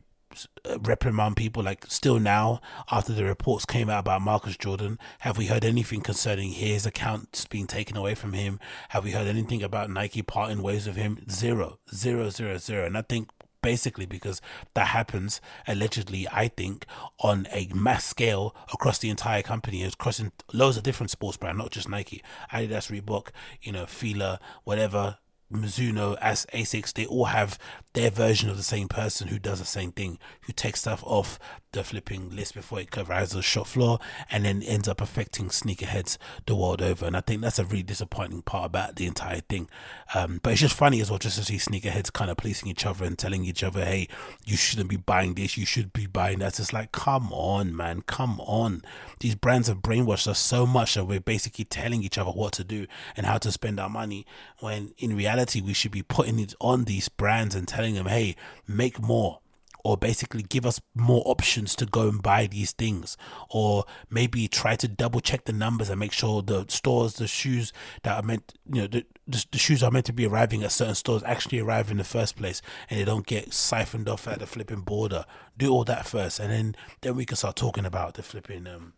uh, 0.69 0.79
reprimand 0.81 1.37
people 1.37 1.63
like 1.63 1.87
still 1.87 2.19
now 2.19 2.61
after 2.91 3.13
the 3.13 3.25
reports 3.25 3.65
came 3.65 3.89
out 3.89 4.01
about 4.01 4.21
Marcus 4.21 4.57
Jordan 4.57 4.99
have 5.21 5.39
we 5.39 5.47
heard 5.47 5.65
anything 5.65 6.01
concerning 6.01 6.51
his 6.51 6.87
accounts 6.87 7.45
being 7.45 7.69
taken 7.69 7.97
away 7.97 8.15
from 8.15 8.33
him? 8.33 8.59
Have 8.89 9.05
we 9.05 9.13
heard 9.13 9.29
anything 9.29 9.63
about 9.63 9.91
Nike 9.91 10.23
parting 10.23 10.63
ways 10.63 10.87
with 10.87 10.97
him? 10.97 11.25
Zero. 11.31 11.79
Zero 11.95 12.31
zero 12.31 12.59
zero. 12.59 12.85
And 12.85 12.99
I 12.99 13.03
think 13.03 13.29
basically 13.65 14.07
because 14.07 14.41
that 14.75 14.89
happens 14.89 15.41
allegedly, 15.67 16.29
I 16.31 16.49
think, 16.49 16.87
on 17.21 17.49
a 17.51 17.69
mass 17.75 18.05
scale 18.05 18.55
across 18.73 18.99
the 18.99 19.11
entire 19.11 19.43
company. 19.43 19.83
It's 19.83 19.95
crossing 19.95 20.33
loads 20.53 20.77
of 20.77 20.83
different 20.83 21.11
sports 21.11 21.37
brands, 21.37 21.59
not 21.59 21.71
just 21.71 21.89
Nike, 21.89 22.23
Adidas, 22.53 22.91
Reebok, 22.93 23.29
you 23.63 23.73
know, 23.73 23.87
Fila, 23.87 24.39
whatever. 24.65 25.19
Mizuno, 25.53 26.17
as 26.21 26.47
Asics, 26.53 26.93
they 26.93 27.07
all 27.07 27.27
have 27.27 27.59
their 27.95 28.11
version 28.11 28.51
of 28.51 28.57
the 28.57 28.63
same 28.63 28.89
person 28.89 29.29
who 29.29 29.39
does 29.39 29.61
the 29.61 29.65
same 29.65 29.93
thing, 29.93 30.19
who 30.43 30.53
takes 30.53 30.81
stuff 30.81 31.03
off 31.07 31.39
the 31.75 31.85
flipping 31.85 32.31
list 32.35 32.55
before 32.55 32.81
it 32.81 32.91
covers 32.91 33.31
the 33.31 33.43
shop 33.43 33.67
floor 33.67 33.99
and 34.31 34.45
then 34.45 34.63
ends 34.63 34.89
up 34.89 35.01
affecting 35.01 35.49
sneakerheads 35.49 36.17
the 36.47 36.55
world 36.55 36.81
over. 36.81 37.07
And 37.07 37.17
I 37.17 37.21
think 37.21 37.43
that's 37.43 37.59
a 37.59 37.65
really 37.65 37.83
disappointing 37.83 38.43
part 38.43 38.67
about 38.67 38.97
the 38.97 39.07
entire 39.07 39.41
thing. 39.41 39.69
Um, 40.15 40.41
but 40.43 40.53
it's 40.53 40.61
just 40.61 40.77
funny 40.77 41.01
as 41.01 41.11
well 41.11 41.19
just 41.19 41.39
to 41.39 41.45
see 41.45 41.57
sneakerheads 41.57 42.13
kind 42.13 42.31
of 42.31 42.37
policing 42.37 42.69
each 42.69 42.87
other 42.87 43.05
and 43.05 43.19
telling 43.19 43.45
each 43.45 43.63
other, 43.63 43.85
hey, 43.85 44.09
you 44.45 44.57
shouldn't 44.57 44.89
be 44.89 44.97
buying 44.97 45.35
this, 45.35 45.57
you 45.57 45.67
should 45.67 45.93
be 45.93 46.07
buying 46.07 46.41
that. 46.41 46.59
It's 46.59 46.73
like, 46.73 46.93
come 46.93 47.33
on, 47.33 47.77
man, 47.77 48.03
come 48.03 48.41
on. 48.41 48.83
These 49.21 49.35
brands 49.35 49.69
have 49.69 49.79
brainwashed 49.79 50.29
us 50.29 50.39
so 50.39 50.67
much 50.67 50.95
that 50.95 51.05
we're 51.05 51.21
basically 51.21 51.65
telling 51.65 52.03
each 52.03 52.19
other 52.19 52.31
what 52.31 52.53
to 52.55 52.65
do 52.65 52.87
and 53.17 53.27
how 53.27 53.39
to 53.39 53.53
spend 53.53 53.79
our 53.79 53.89
money 53.89 54.27
when 54.61 54.93
in 54.99 55.17
reality 55.17 55.61
we 55.61 55.75
should 55.75 55.93
be 55.93 56.03
putting 56.03 56.39
it 56.39 56.55
on 56.61 56.85
these 56.85 57.09
brands 57.09 57.55
and 57.55 57.67
telling 57.67 57.84
them, 57.93 58.07
hey, 58.07 58.37
make 58.67 58.99
more 59.03 59.41
or 59.85 59.99
basically 59.99 60.43
give 60.43 60.65
us 60.65 60.81
more 60.95 61.23
options 61.27 61.77
to 61.77 61.85
go 61.85 62.09
and 62.09 62.23
buy 62.23 62.47
these 62.47 62.73
things 62.73 63.17
or 63.51 63.85
maybe 64.11 64.49
try 64.49 64.75
to 64.75 64.89
double 64.89 65.21
check 65.21 65.45
the 65.45 65.53
numbers 65.53 65.91
and 65.91 66.01
make 66.01 66.13
sure 66.13 66.41
the 66.43 66.65
stores 66.69 67.15
the 67.15 67.27
shoes 67.27 67.73
that 68.03 68.17
are 68.17 68.27
meant 68.27 68.55
you 68.73 68.81
know 68.81 68.87
the, 68.87 69.05
the, 69.29 69.45
the, 69.53 69.59
shoes 69.59 69.83
are 69.83 69.91
meant 69.91 70.07
to 70.07 70.13
be 70.13 70.27
arriving 70.27 70.65
at 70.65 70.73
certain 70.73 70.95
stores 70.95 71.23
actually 71.25 71.59
arrive 71.59 71.91
in 71.91 71.99
the 71.99 72.05
first 72.05 72.35
place 72.35 72.63
and 72.89 72.99
they 72.99 73.05
don't 73.05 73.27
get 73.27 73.53
siphoned 73.53 74.09
off 74.09 74.27
at 74.27 74.39
the 74.39 74.47
flipping 74.47 74.81
border. 74.81 75.25
Do 75.57 75.71
all 75.71 75.85
that 75.85 76.07
first 76.07 76.41
and 76.41 76.51
then 76.51 76.77
then 77.03 77.15
we 77.15 77.27
can 77.27 77.37
start 77.37 77.55
talking 77.55 77.85
about 77.85 78.15
the 78.15 78.23
flipping 78.23 78.67
um 78.67 78.95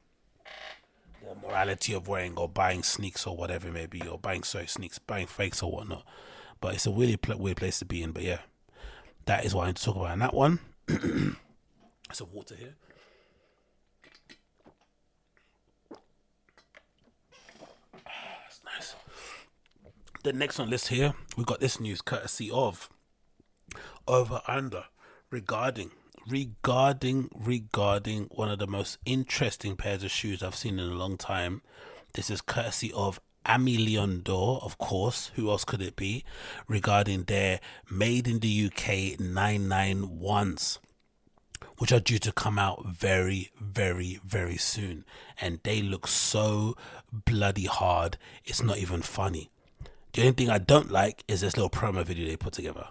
the 1.22 1.34
morality 1.34 1.93
of 1.93 2.07
wearing 2.07 2.37
or 2.37 2.49
buying 2.49 2.84
sneaks 2.84 3.26
or 3.26 3.37
whatever 3.37 3.66
it 3.66 3.72
may 3.72 3.87
be 3.87 4.07
or 4.07 4.18
buying 4.18 4.45
sorry 4.45 4.68
sneaks 4.68 5.01
buying 5.01 5.26
fakes 5.26 5.62
or 5.62 5.72
whatnot. 5.72 6.05
But 6.61 6.74
it's 6.74 6.87
a 6.87 6.93
really 6.93 7.18
weird 7.26 7.57
place 7.57 7.80
to 7.80 7.84
be 7.84 8.05
in 8.05 8.12
but 8.12 8.22
yeah 8.22 8.39
that 9.27 9.45
is 9.45 9.55
what 9.55 9.64
I 9.64 9.66
need 9.68 9.77
to 9.77 9.85
talk 9.85 9.97
about 9.97 10.12
in 10.12 10.18
that 10.20 10.35
one 10.35 10.59
some 12.12 12.29
water 12.33 12.55
here. 12.55 12.74
That's 18.05 18.61
nice. 18.64 18.95
The 20.22 20.33
next 20.33 20.59
on 20.59 20.70
list 20.70 20.89
here, 20.89 21.14
we 21.37 21.45
got 21.45 21.61
this 21.61 21.81
news 21.81 22.01
courtesy 22.01 22.51
of 22.51 22.89
Over 24.07 24.41
Under 24.47 24.85
regarding 25.31 25.91
regarding 26.29 27.29
regarding 27.35 28.24
one 28.33 28.51
of 28.51 28.59
the 28.59 28.66
most 28.66 28.99
interesting 29.05 29.77
pairs 29.77 30.03
of 30.03 30.11
shoes 30.11 30.43
I've 30.43 30.57
seen 30.57 30.79
in 30.79 30.89
a 30.89 30.95
long 30.95 31.16
time. 31.16 31.62
This 32.14 32.31
is 32.31 32.41
courtesy 32.41 32.93
of 32.93 33.20
Dore, 33.47 34.61
of 34.62 34.78
course, 34.78 35.30
who 35.34 35.51
else 35.51 35.64
could 35.64 35.80
it 35.80 35.97
be, 35.97 36.24
regarding 36.68 37.24
their 37.24 37.61
Made 37.90 38.28
in 38.28 38.40
the 38.40 38.66
UK 38.66 39.18
991s, 39.18 40.78
which 41.78 41.92
are 41.92 42.01
due 42.01 42.18
to 42.18 42.32
come 42.32 42.59
out 42.59 42.84
very, 42.86 43.51
very, 43.61 44.20
very 44.24 44.57
soon. 44.57 45.05
And 45.40 45.61
they 45.62 45.82
look 45.82 46.09
so 46.09 46.76
bloody 47.12 47.66
hard, 47.66 48.18
it's 48.44 48.62
not 48.62 48.78
even 48.78 49.03
funny. 49.03 49.51
The 50.12 50.22
only 50.22 50.32
thing 50.32 50.51
I 50.51 50.59
don't 50.59 50.90
like 50.90 51.24
is 51.28 51.42
this 51.42 51.57
little 51.57 51.70
promo 51.70 52.05
video 52.05 52.26
they 52.26 52.36
put 52.36 52.55
together. 52.55 52.88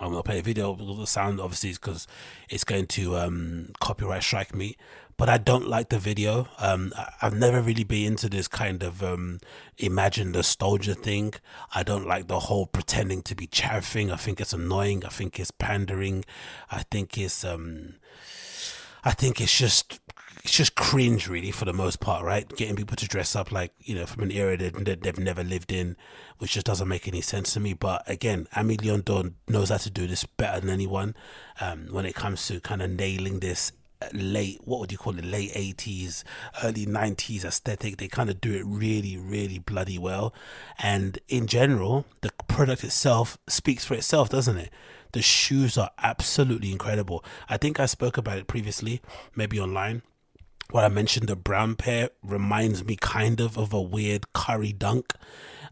I'm 0.00 0.10
gonna 0.10 0.22
play 0.22 0.38
a 0.38 0.42
video 0.42 0.72
with 0.72 0.98
the 0.98 1.06
sound, 1.06 1.40
obviously, 1.40 1.72
because 1.72 2.06
it's 2.48 2.64
going 2.64 2.86
to 2.88 3.16
um, 3.16 3.72
copyright 3.80 4.22
strike 4.22 4.54
me 4.54 4.76
but 5.18 5.28
I 5.28 5.36
don't 5.36 5.68
like 5.68 5.88
the 5.88 5.98
video. 5.98 6.48
Um, 6.58 6.94
I've 7.20 7.34
never 7.34 7.60
really 7.60 7.82
been 7.82 8.12
into 8.12 8.28
this 8.28 8.46
kind 8.46 8.84
of 8.84 9.02
um, 9.02 9.40
imagine 9.76 10.30
nostalgia 10.30 10.94
thing. 10.94 11.34
I 11.74 11.82
don't 11.82 12.06
like 12.06 12.28
the 12.28 12.38
whole 12.38 12.66
pretending 12.66 13.22
to 13.22 13.34
be 13.34 13.48
chav 13.48 13.82
thing. 13.82 14.12
I 14.12 14.16
think 14.16 14.40
it's 14.40 14.52
annoying. 14.52 15.04
I 15.04 15.08
think 15.08 15.40
it's 15.40 15.50
pandering. 15.50 16.24
I 16.70 16.84
think 16.84 17.18
it's 17.18 17.44
um, 17.44 17.96
I 19.02 19.10
think 19.10 19.40
it's 19.40 19.58
just 19.58 20.00
it's 20.44 20.56
just 20.56 20.76
cringe, 20.76 21.28
really, 21.28 21.50
for 21.50 21.64
the 21.64 21.72
most 21.72 21.98
part, 21.98 22.24
right? 22.24 22.48
Getting 22.56 22.76
people 22.76 22.96
to 22.96 23.08
dress 23.08 23.34
up 23.34 23.50
like 23.50 23.72
you 23.80 23.96
know 23.96 24.06
from 24.06 24.22
an 24.22 24.30
era 24.30 24.56
that 24.56 25.02
they've 25.02 25.18
never 25.18 25.42
lived 25.42 25.72
in, 25.72 25.96
which 26.38 26.52
just 26.52 26.66
doesn't 26.66 26.86
make 26.86 27.08
any 27.08 27.22
sense 27.22 27.54
to 27.54 27.60
me. 27.60 27.72
But 27.72 28.08
again, 28.08 28.46
Aimé 28.54 28.80
Leon 28.80 29.34
knows 29.48 29.70
how 29.70 29.78
to 29.78 29.90
do 29.90 30.06
this 30.06 30.22
better 30.22 30.60
than 30.60 30.70
anyone 30.70 31.16
um, 31.60 31.88
when 31.90 32.06
it 32.06 32.14
comes 32.14 32.46
to 32.46 32.60
kind 32.60 32.82
of 32.82 32.90
nailing 32.90 33.40
this 33.40 33.72
late 34.12 34.60
what 34.64 34.80
would 34.80 34.92
you 34.92 34.98
call 34.98 35.18
it 35.18 35.24
late 35.24 35.52
80s 35.52 36.22
early 36.62 36.86
90s 36.86 37.44
aesthetic. 37.44 37.96
They 37.96 38.08
kind 38.08 38.30
of 38.30 38.40
do 38.40 38.54
it 38.54 38.64
really 38.64 39.16
really 39.16 39.58
bloody 39.58 39.98
well. 39.98 40.34
And 40.78 41.18
in 41.28 41.46
general 41.46 42.04
the 42.20 42.30
product 42.48 42.84
itself 42.84 43.38
speaks 43.48 43.84
for 43.84 43.94
itself 43.94 44.28
doesn't 44.28 44.58
it? 44.58 44.70
The 45.12 45.22
shoes 45.22 45.78
are 45.78 45.90
absolutely 46.02 46.70
incredible. 46.70 47.24
I 47.48 47.56
think 47.56 47.80
i 47.80 47.86
spoke 47.86 48.16
about 48.16 48.38
it 48.38 48.46
previously 48.46 49.00
maybe 49.34 49.58
online 49.58 50.02
what 50.70 50.84
I 50.84 50.88
mentioned, 50.88 51.28
the 51.28 51.36
brown 51.36 51.76
pair 51.76 52.10
reminds 52.22 52.84
me 52.84 52.96
kind 52.96 53.40
of 53.40 53.56
of 53.56 53.72
a 53.72 53.80
weird 53.80 54.32
curry 54.34 54.72
dunk 54.72 55.14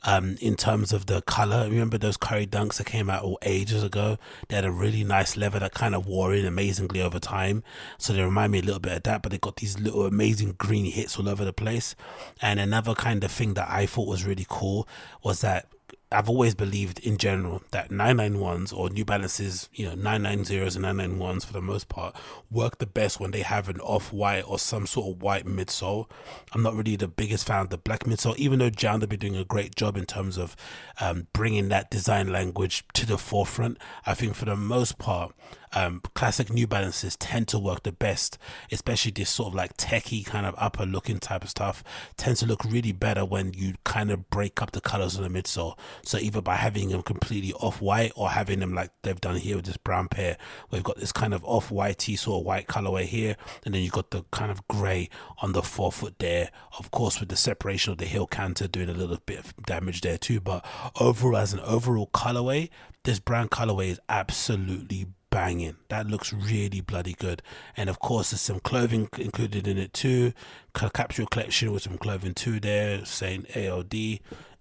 um, 0.03 0.37
in 0.41 0.57
terms 0.57 0.93
of 0.93 1.07
the 1.07 1.23
color. 1.23 1.69
Remember 1.69 1.99
those 1.99 2.17
curry 2.17 2.47
dunks 2.47 2.77
that 2.79 2.87
came 2.87 3.11
out 3.11 3.23
all 3.23 3.39
ages 3.43 3.83
ago? 3.83 4.19
They 4.49 4.57
had 4.57 4.65
a 4.65 4.71
really 4.71 5.05
nice 5.05 5.37
leather 5.37 5.59
that 5.59 5.75
kind 5.75 5.95
of 5.95 6.07
wore 6.07 6.35
in 6.35 6.45
amazingly 6.47 7.01
over 7.03 7.19
time. 7.19 7.63
So 7.99 8.13
they 8.13 8.23
remind 8.23 8.53
me 8.53 8.59
a 8.59 8.63
little 8.63 8.81
bit 8.81 8.97
of 8.97 9.03
that, 9.05 9.23
but 9.23 9.33
they 9.33 9.39
got 9.39 9.57
these 9.57 9.79
little 9.79 10.07
amazing 10.07 10.55
green 10.59 10.91
hits 10.91 11.19
all 11.19 11.29
over 11.29 11.45
the 11.45 11.53
place. 11.53 11.95
And 12.41 12.61
another 12.61 12.95
kind 12.95 13.23
of 13.25 13.31
thing 13.31 13.55
that 13.55 13.69
I 13.71 13.87
thought 13.87 14.09
was 14.09 14.25
really 14.25 14.47
cool 14.49 14.89
was 15.23 15.41
that 15.41 15.69
I've 16.13 16.29
always 16.29 16.55
believed 16.55 17.01
in 17.01 17.17
general 17.17 17.63
that 17.73 17.91
991s 17.91 18.73
or 18.73 18.91
New 18.91 19.05
Balances, 19.05 19.69
you 19.73 19.87
know, 19.87 19.97
990s 19.97 20.77
and 20.77 20.85
991s 20.85 21.45
for 21.45 21.53
the 21.53 21.61
most 21.61 21.89
part 21.89 22.15
work 22.49 22.79
the 22.79 22.87
best 22.87 23.19
when 23.19 23.33
they 23.33 23.43
have 23.43 23.69
an 23.69 23.81
off 23.81 24.13
white 24.13 24.43
or 24.43 24.57
some 24.57 24.87
sort 24.87 25.17
of 25.17 25.21
white 25.21 25.47
midsole. 25.47 26.09
I'm 26.53 26.63
not 26.63 26.77
really 26.77 26.95
the 26.95 27.09
biggest 27.09 27.45
fan 27.49 27.63
of 27.63 27.71
the 27.71 27.79
black 27.79 28.05
midsole, 28.05 28.37
even 28.37 28.61
though 28.61 28.71
John 28.71 29.01
have 29.01 29.11
been 29.11 29.19
doing 29.19 29.37
a 29.37 29.45
great 29.45 29.75
job 29.75 29.97
in 29.97 30.07
terms 30.07 30.39
of 30.39 30.55
um, 31.01 31.27
bringing 31.33 31.71
that 31.71 31.91
design 31.91 32.31
language 32.31 32.85
to 32.95 33.05
the 33.05 33.19
forefront. 33.19 33.79
I 34.07 34.15
think 34.15 34.37
for 34.37 34.45
the 34.45 34.55
most 34.55 34.99
part, 34.99 35.35
um, 35.77 36.01
classic 36.15 36.51
New 36.51 36.67
Balances 36.67 37.17
tend 37.17 37.49
to 37.49 37.59
work 37.59 37.83
the 37.83 37.93
best, 37.93 38.39
especially 38.73 39.11
this 39.11 39.29
sort 39.29 39.49
of 39.49 39.55
like 39.55 39.77
techie 39.77 40.25
kind 40.25 40.47
of 40.47 40.55
upper 40.57 40.87
looking 40.87 41.19
type 41.19 41.45
of 41.45 41.51
stuff 41.51 41.85
tends 42.17 42.41
to 42.41 42.47
look 42.47 42.65
really 42.65 42.93
better 42.93 43.27
when 43.27 43.53
you 43.53 43.75
kind 43.85 44.11
of 44.11 44.31
break 44.31 44.63
up 44.63 44.73
the 44.73 44.81
colors 44.81 45.17
of 45.17 45.23
the 45.23 45.29
midsole. 45.29 45.79
So 46.03 46.17
either 46.17 46.41
by 46.41 46.57
having 46.57 46.89
them 46.89 47.03
completely 47.03 47.53
off 47.53 47.83
white 47.83 48.13
or 48.17 48.31
having 48.31 48.61
them 48.61 48.73
like 48.73 48.91
they've 49.03 49.21
done 49.21 49.37
here 49.37 49.57
with 49.57 49.67
this 49.67 49.77
brown 49.77 50.09
pair, 50.09 50.39
we've 50.71 50.83
got 50.83 50.97
this 50.97 51.13
kind 51.13 51.35
of 51.35 51.45
off 51.45 51.69
whitey 51.69 52.19
sort 52.19 52.41
of 52.41 52.47
white 52.47 52.69
colorway 52.69 53.05
here, 53.05 53.37
and 53.67 53.75
then 53.75 53.83
you've 53.83 53.93
got 53.93 54.13
the 54.13 54.25
kind 54.31 54.51
of 54.51 54.67
grey 54.69 55.11
on 55.43 55.53
the 55.53 55.63
forefoot 55.63 56.19
there. 56.21 56.51
Of 56.79 56.91
course, 56.91 57.21
with 57.21 57.29
the 57.29 57.37
separation 57.37 57.93
of 57.93 57.99
the 57.99 58.07
heel 58.07 58.27
counter 58.27 58.67
doing 58.67 58.89
a 58.89 58.95
little 58.95 59.19
bit 59.27 59.41
of 59.41 59.55
damage 59.67 60.01
there 60.01 60.17
too, 60.17 60.41
but 60.41 60.65
overall 60.99 61.37
as 61.37 61.53
an 61.53 61.61
overall 61.61 62.09
colorway, 62.15 62.71
this 63.05 63.19
brown 63.19 63.51
colorway 63.51 63.89
is 63.89 64.01
absolutely 64.09 65.09
banging. 65.31 65.77
That 65.89 66.07
looks 66.07 66.33
really 66.33 66.81
bloody 66.81 67.15
good. 67.15 67.43
And 67.77 67.89
of 67.91 67.99
course, 67.99 68.31
there's 68.31 68.41
some 68.41 68.61
clothing 68.61 69.09
included 69.19 69.67
in 69.67 69.79
it 69.79 69.93
too. 69.93 70.33
Capsule 70.75 71.27
collection 71.27 71.73
with 71.73 71.83
some 71.83 71.99
clothing 71.99 72.35
too 72.35 72.61
there, 72.61 73.05
saying 73.05 73.47
ALD. 73.55 73.95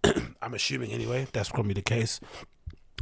I'm 0.42 0.54
assuming 0.54 0.92
anyway, 0.92 1.28
that's 1.34 1.50
probably 1.50 1.74
the 1.74 1.82
case. 1.82 2.20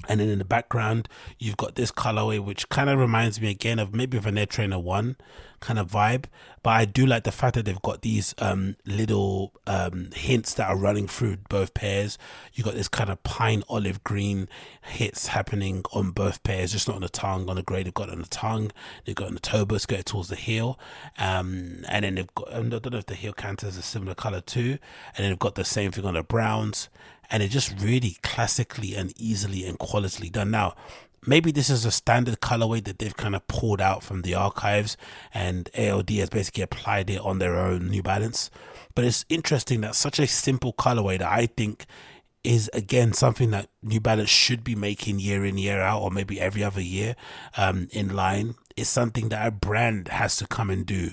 And 0.07 0.19
then 0.19 0.29
in 0.29 0.39
the 0.39 0.45
background, 0.45 1.07
you've 1.39 1.57
got 1.57 1.75
this 1.75 1.91
colorway, 1.91 2.43
which 2.43 2.67
kind 2.69 2.89
of 2.89 2.99
reminds 2.99 3.39
me 3.39 3.49
again 3.49 3.79
of 3.79 3.93
maybe 3.93 4.17
of 4.17 4.25
an 4.25 4.37
Air 4.37 4.45
Trainer 4.45 4.79
1 4.79 5.15
kind 5.61 5.79
of 5.79 5.89
vibe. 5.89 6.25
But 6.61 6.71
I 6.71 6.85
do 6.85 7.05
like 7.05 7.23
the 7.23 7.31
fact 7.31 7.55
that 7.55 7.65
they've 7.65 7.81
got 7.81 8.01
these 8.01 8.35
um, 8.39 8.75
little 8.85 9.53
um, 9.65 10.09
hints 10.13 10.53
that 10.55 10.69
are 10.69 10.77
running 10.77 11.07
through 11.07 11.37
both 11.49 11.73
pairs. 11.73 12.17
you've 12.53 12.65
got 12.65 12.75
this 12.75 12.89
kind 12.89 13.09
of 13.09 13.23
pine 13.23 13.63
olive 13.69 14.03
green 14.03 14.49
hits 14.81 15.27
happening 15.27 15.83
on 15.93 16.11
both 16.11 16.43
pairs, 16.43 16.73
just 16.73 16.87
not 16.87 16.95
on 16.95 17.01
the 17.01 17.09
tongue. 17.09 17.49
On 17.49 17.55
the 17.55 17.63
grey, 17.63 17.83
they've 17.83 17.93
got 17.93 18.09
on 18.09 18.21
the 18.21 18.27
tongue, 18.27 18.71
they've 19.05 19.15
got 19.15 19.27
on 19.27 19.35
the 19.35 19.39
toe, 19.39 19.65
but 19.65 19.81
skirt 19.81 20.05
towards 20.05 20.27
the 20.27 20.35
heel. 20.35 20.77
Um, 21.17 21.85
and 21.87 22.03
then 22.03 22.15
they've 22.15 22.35
got, 22.35 22.53
I 22.53 22.61
don't 22.61 22.91
know 22.91 22.97
if 22.97 23.05
the 23.05 23.15
heel 23.15 23.33
counter 23.33 23.67
is 23.67 23.77
a 23.77 23.81
similar 23.81 24.15
color 24.15 24.41
too. 24.41 24.77
And 25.15 25.23
then 25.23 25.31
they've 25.31 25.39
got 25.39 25.55
the 25.55 25.65
same 25.65 25.91
thing 25.91 26.05
on 26.05 26.15
the 26.15 26.23
browns 26.23 26.89
and 27.33 27.41
it 27.41 27.47
just 27.49 27.81
really 27.81 28.17
classically 28.21 28.95
and 28.95 29.11
easily 29.19 29.65
and 29.65 29.79
quality 29.79 30.29
done. 30.29 30.51
Now, 30.51 30.75
maybe 31.25 31.51
this 31.51 31.67
is 31.67 31.83
a 31.83 31.89
standard 31.89 32.41
colorway 32.41 32.83
that 32.85 32.99
they've 32.99 33.17
kind 33.17 33.35
of 33.35 33.47
pulled 33.47 33.81
out 33.81 34.03
from 34.03 34.21
the 34.21 34.35
archives 34.35 34.95
and 35.33 35.67
ALD 35.75 36.11
has 36.11 36.29
basically 36.29 36.61
applied 36.61 37.09
it 37.09 37.19
on 37.19 37.39
their 37.39 37.57
own 37.57 37.87
New 37.89 38.03
Balance. 38.03 38.51
But 38.93 39.05
it's 39.05 39.25
interesting 39.29 39.81
that 39.81 39.95
such 39.95 40.19
a 40.19 40.27
simple 40.27 40.73
colorway 40.73 41.17
that 41.17 41.27
I 41.27 41.47
think 41.47 41.87
is 42.43 42.69
again 42.71 43.13
something 43.13 43.49
that 43.49 43.69
New 43.81 43.99
Balance 43.99 44.29
should 44.29 44.63
be 44.63 44.75
making 44.75 45.19
year 45.19 45.43
in 45.43 45.57
year 45.57 45.81
out 45.81 46.03
or 46.03 46.11
maybe 46.11 46.39
every 46.39 46.63
other 46.63 46.81
year 46.81 47.15
um, 47.57 47.87
in 47.91 48.13
line 48.15 48.53
is 48.75 48.89
something 48.89 49.29
that 49.29 49.47
a 49.47 49.49
brand 49.49 50.09
has 50.09 50.35
to 50.37 50.45
come 50.45 50.69
and 50.69 50.85
do 50.85 51.11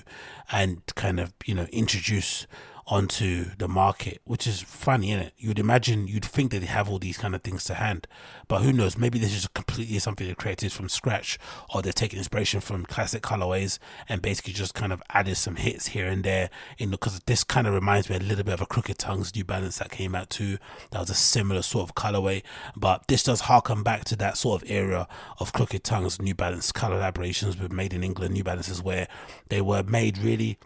and 0.51 0.81
kind 0.95 1.19
of 1.19 1.33
you 1.45 1.55
know 1.55 1.65
introduce 1.71 2.45
onto 2.91 3.45
the 3.57 3.69
market, 3.69 4.19
which 4.25 4.45
is 4.45 4.61
funny, 4.61 5.11
isn't 5.11 5.27
it? 5.27 5.33
You'd 5.37 5.59
imagine, 5.59 6.09
you'd 6.09 6.25
think 6.25 6.51
that 6.51 6.59
they 6.59 6.65
have 6.65 6.89
all 6.89 6.99
these 6.99 7.17
kind 7.17 7.33
of 7.33 7.41
things 7.41 7.63
to 7.65 7.75
hand, 7.75 8.05
but 8.49 8.63
who 8.63 8.73
knows? 8.73 8.97
Maybe 8.97 9.17
this 9.17 9.33
is 9.33 9.47
completely 9.47 9.97
something 9.99 10.27
they 10.27 10.35
created 10.35 10.73
from 10.73 10.89
scratch, 10.89 11.39
or 11.73 11.81
they're 11.81 11.93
taking 11.93 12.19
inspiration 12.19 12.59
from 12.59 12.85
classic 12.85 13.23
colorways 13.23 13.79
and 14.09 14.21
basically 14.21 14.51
just 14.51 14.73
kind 14.73 14.91
of 14.91 15.01
added 15.09 15.37
some 15.37 15.55
hits 15.55 15.87
here 15.87 16.05
and 16.05 16.25
there. 16.25 16.49
In 16.77 16.91
because 16.91 17.21
this 17.21 17.45
kind 17.45 17.65
of 17.65 17.73
reminds 17.73 18.09
me 18.09 18.17
a 18.17 18.19
little 18.19 18.43
bit 18.43 18.55
of 18.55 18.61
a 18.61 18.65
Crooked 18.65 18.97
Tongues 18.97 19.33
New 19.33 19.45
Balance 19.45 19.79
that 19.79 19.89
came 19.89 20.13
out 20.13 20.29
too. 20.29 20.57
That 20.91 20.99
was 20.99 21.09
a 21.09 21.15
similar 21.15 21.61
sort 21.61 21.89
of 21.89 21.95
colorway, 21.95 22.43
but 22.75 23.07
this 23.07 23.23
does 23.23 23.41
harken 23.41 23.83
back 23.83 24.03
to 24.05 24.17
that 24.17 24.37
sort 24.37 24.61
of 24.61 24.69
era 24.69 25.07
of 25.39 25.53
Crooked 25.53 25.85
Tongues 25.85 26.21
New 26.21 26.35
Balance 26.35 26.73
color 26.73 26.99
collaborations 26.99 27.57
with 27.57 27.71
Made 27.71 27.93
in 27.93 28.03
England 28.03 28.33
New 28.33 28.43
Balances, 28.43 28.83
where 28.83 29.07
they 29.47 29.61
were 29.61 29.83
made 29.83 30.17
really 30.17 30.57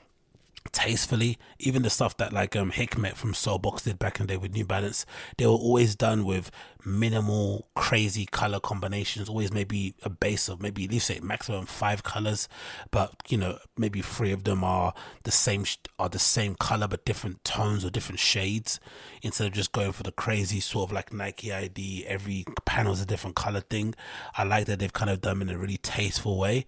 tastefully. 0.75 1.37
Even 1.57 1.81
the 1.81 1.89
stuff 1.89 2.15
that 2.17 2.33
like 2.33 2.55
um 2.55 2.71
Hikmet 2.71 3.15
from 3.15 3.33
Solebox 3.33 3.83
did 3.83 3.97
back 3.97 4.19
in 4.19 4.27
the 4.27 4.33
day 4.33 4.37
with 4.37 4.53
New 4.53 4.65
Balance, 4.65 5.05
they 5.37 5.45
were 5.45 5.53
always 5.53 5.95
done 5.95 6.25
with 6.25 6.51
minimal 6.85 7.67
crazy 7.75 8.25
color 8.25 8.59
combinations 8.59 9.29
always 9.29 9.51
maybe 9.51 9.95
a 10.03 10.09
base 10.09 10.47
of 10.47 10.61
maybe 10.61 10.85
at 10.85 10.91
least 10.91 11.07
say 11.07 11.19
maximum 11.21 11.65
five 11.65 12.03
colors 12.03 12.47
but 12.91 13.11
you 13.27 13.37
know 13.37 13.57
maybe 13.77 14.01
three 14.01 14.31
of 14.31 14.43
them 14.43 14.63
are 14.63 14.93
the 15.23 15.31
same 15.31 15.65
are 15.99 16.09
the 16.09 16.19
same 16.19 16.55
color 16.55 16.87
but 16.87 17.05
different 17.05 17.43
tones 17.43 17.83
or 17.83 17.89
different 17.89 18.19
shades 18.19 18.79
instead 19.21 19.47
of 19.47 19.53
just 19.53 19.71
going 19.71 19.91
for 19.91 20.03
the 20.03 20.11
crazy 20.11 20.59
sort 20.59 20.89
of 20.89 20.93
like 20.93 21.11
nike 21.11 21.51
id 21.51 22.05
every 22.07 22.45
panel 22.75 22.91
is 22.91 23.01
a 23.01 23.05
different 23.05 23.37
color 23.37 23.61
thing. 23.61 23.95
I 24.37 24.43
like 24.43 24.65
that 24.65 24.79
they've 24.79 24.91
kind 24.91 25.09
of 25.09 25.21
done 25.21 25.41
in 25.41 25.49
a 25.49 25.57
really 25.57 25.77
tasteful 25.77 26.37
way. 26.37 26.65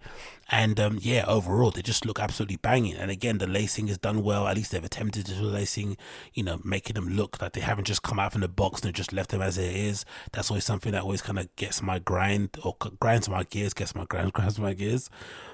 And 0.50 0.80
um, 0.80 0.98
yeah 1.02 1.26
overall 1.28 1.70
they 1.70 1.82
just 1.82 2.06
look 2.06 2.18
absolutely 2.18 2.56
banging. 2.56 2.94
And 2.94 3.10
again 3.10 3.38
the 3.38 3.46
lacing 3.46 3.88
is 3.88 3.98
done 3.98 4.22
well. 4.22 4.48
At 4.48 4.56
least 4.56 4.72
they've 4.72 4.82
attempted 4.82 5.26
to 5.26 5.34
do 5.34 5.42
lacing 5.42 5.98
you 6.32 6.42
know 6.42 6.60
making 6.64 6.94
them 6.94 7.08
look 7.08 7.40
like 7.42 7.52
they 7.52 7.60
haven't 7.60 7.84
just 7.84 8.02
come 8.02 8.18
out 8.18 8.32
from 8.32 8.40
the 8.40 8.48
box 8.48 8.82
and 8.82 8.94
just 8.94 9.12
left 9.12 9.30
them 9.30 9.42
as 9.42 9.58
it 9.58 9.74
is 9.74 10.04
that's 10.32 10.50
always 10.50 10.64
something 10.64 10.92
that 10.92 11.02
always 11.02 11.22
kind 11.22 11.38
of 11.38 11.54
gets 11.56 11.82
my 11.82 11.98
grind 11.98 12.56
or 12.64 12.76
grinds 13.00 13.28
my 13.28 13.44
gears, 13.44 13.74
gets 13.74 13.94
my 13.94 14.04
grind, 14.04 14.32
grinds 14.32 14.58
my 14.58 14.74
gears. 14.74 15.10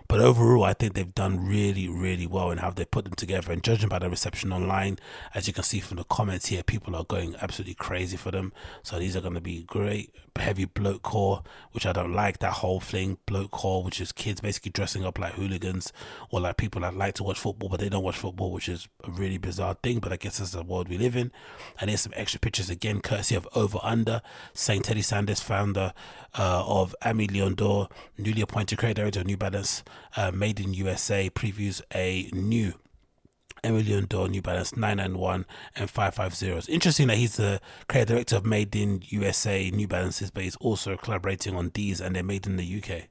But 0.08 0.20
overall, 0.20 0.64
I 0.64 0.74
think 0.74 0.94
they've 0.94 1.14
done 1.14 1.46
really, 1.46 1.88
really 1.88 2.26
well 2.26 2.50
in 2.50 2.58
how 2.58 2.70
they 2.70 2.84
put 2.84 3.04
them 3.04 3.14
together. 3.14 3.52
And 3.52 3.62
judging 3.62 3.88
by 3.88 3.98
the 3.98 4.10
reception 4.10 4.52
online, 4.52 4.98
as 5.34 5.46
you 5.46 5.54
can 5.54 5.64
see 5.64 5.80
from 5.80 5.96
the 5.96 6.04
comments 6.04 6.46
here, 6.46 6.62
people 6.62 6.94
are 6.94 7.04
going 7.04 7.34
absolutely 7.40 7.74
crazy 7.74 8.16
for 8.16 8.30
them. 8.30 8.52
So 8.82 8.98
these 8.98 9.16
are 9.16 9.22
going 9.22 9.34
to 9.34 9.40
be 9.40 9.64
great. 9.64 10.14
Heavy 10.36 10.64
bloke 10.64 11.02
core, 11.02 11.42
which 11.72 11.86
I 11.86 11.92
don't 11.92 12.12
like 12.12 12.38
that 12.40 12.54
whole 12.54 12.80
thing. 12.80 13.18
Bloke 13.24 13.52
core, 13.52 13.84
which 13.84 14.00
is 14.00 14.12
kids 14.12 14.40
basically 14.40 14.72
dressing 14.72 15.04
up 15.04 15.18
like 15.18 15.34
hooligans 15.34 15.92
or 16.30 16.40
like 16.40 16.56
people 16.56 16.80
that 16.82 16.96
like 16.96 17.14
to 17.14 17.22
watch 17.22 17.38
football, 17.38 17.68
but 17.68 17.80
they 17.80 17.88
don't 17.88 18.02
watch 18.02 18.16
football, 18.16 18.50
which 18.50 18.68
is 18.68 18.88
a 19.04 19.10
really 19.10 19.38
bizarre 19.38 19.76
thing. 19.82 20.00
But 20.00 20.12
I 20.12 20.16
guess 20.16 20.38
that's 20.38 20.50
the 20.50 20.62
world 20.62 20.88
we 20.88 20.98
live 20.98 21.16
in. 21.16 21.32
And 21.80 21.88
here's 21.88 22.02
some 22.02 22.12
extra 22.16 22.40
pictures 22.40 22.68
again, 22.68 23.00
courtesy 23.00 23.36
of 23.36 23.48
Over 23.54 23.78
Under, 23.82 24.22
Saint 24.52 24.84
Teddy 24.84 25.02
Santis, 25.02 25.42
founder 25.42 25.92
uh, 26.38 26.64
of 26.66 26.94
Aimé 27.02 27.30
Leon 27.30 27.54
Dore, 27.54 27.88
newly 28.18 28.42
appointed 28.42 28.78
creator 28.78 29.02
director 29.02 29.20
of 29.20 29.26
New 29.26 29.36
Balance 29.36 29.82
uh, 30.16 30.30
Made 30.30 30.60
in 30.60 30.74
USA 30.74 31.30
previews 31.30 31.80
a 31.94 32.28
new 32.32 32.74
Aimé 33.64 33.86
Leon 33.86 34.06
Dore 34.08 34.28
New 34.28 34.42
Balance 34.42 34.76
991 34.76 35.46
and 35.74 35.90
550. 35.90 36.58
It's 36.58 36.68
interesting 36.68 37.08
that 37.08 37.16
he's 37.16 37.36
the 37.36 37.60
creative 37.88 38.16
director 38.16 38.36
of 38.36 38.46
Made 38.46 38.76
in 38.76 39.02
USA 39.06 39.70
New 39.70 39.88
Balances, 39.88 40.30
but 40.30 40.44
he's 40.44 40.56
also 40.56 40.96
collaborating 40.96 41.56
on 41.56 41.70
these 41.74 42.00
and 42.00 42.14
they're 42.14 42.22
made 42.22 42.46
in 42.46 42.56
the 42.56 42.82
UK. 42.82 43.08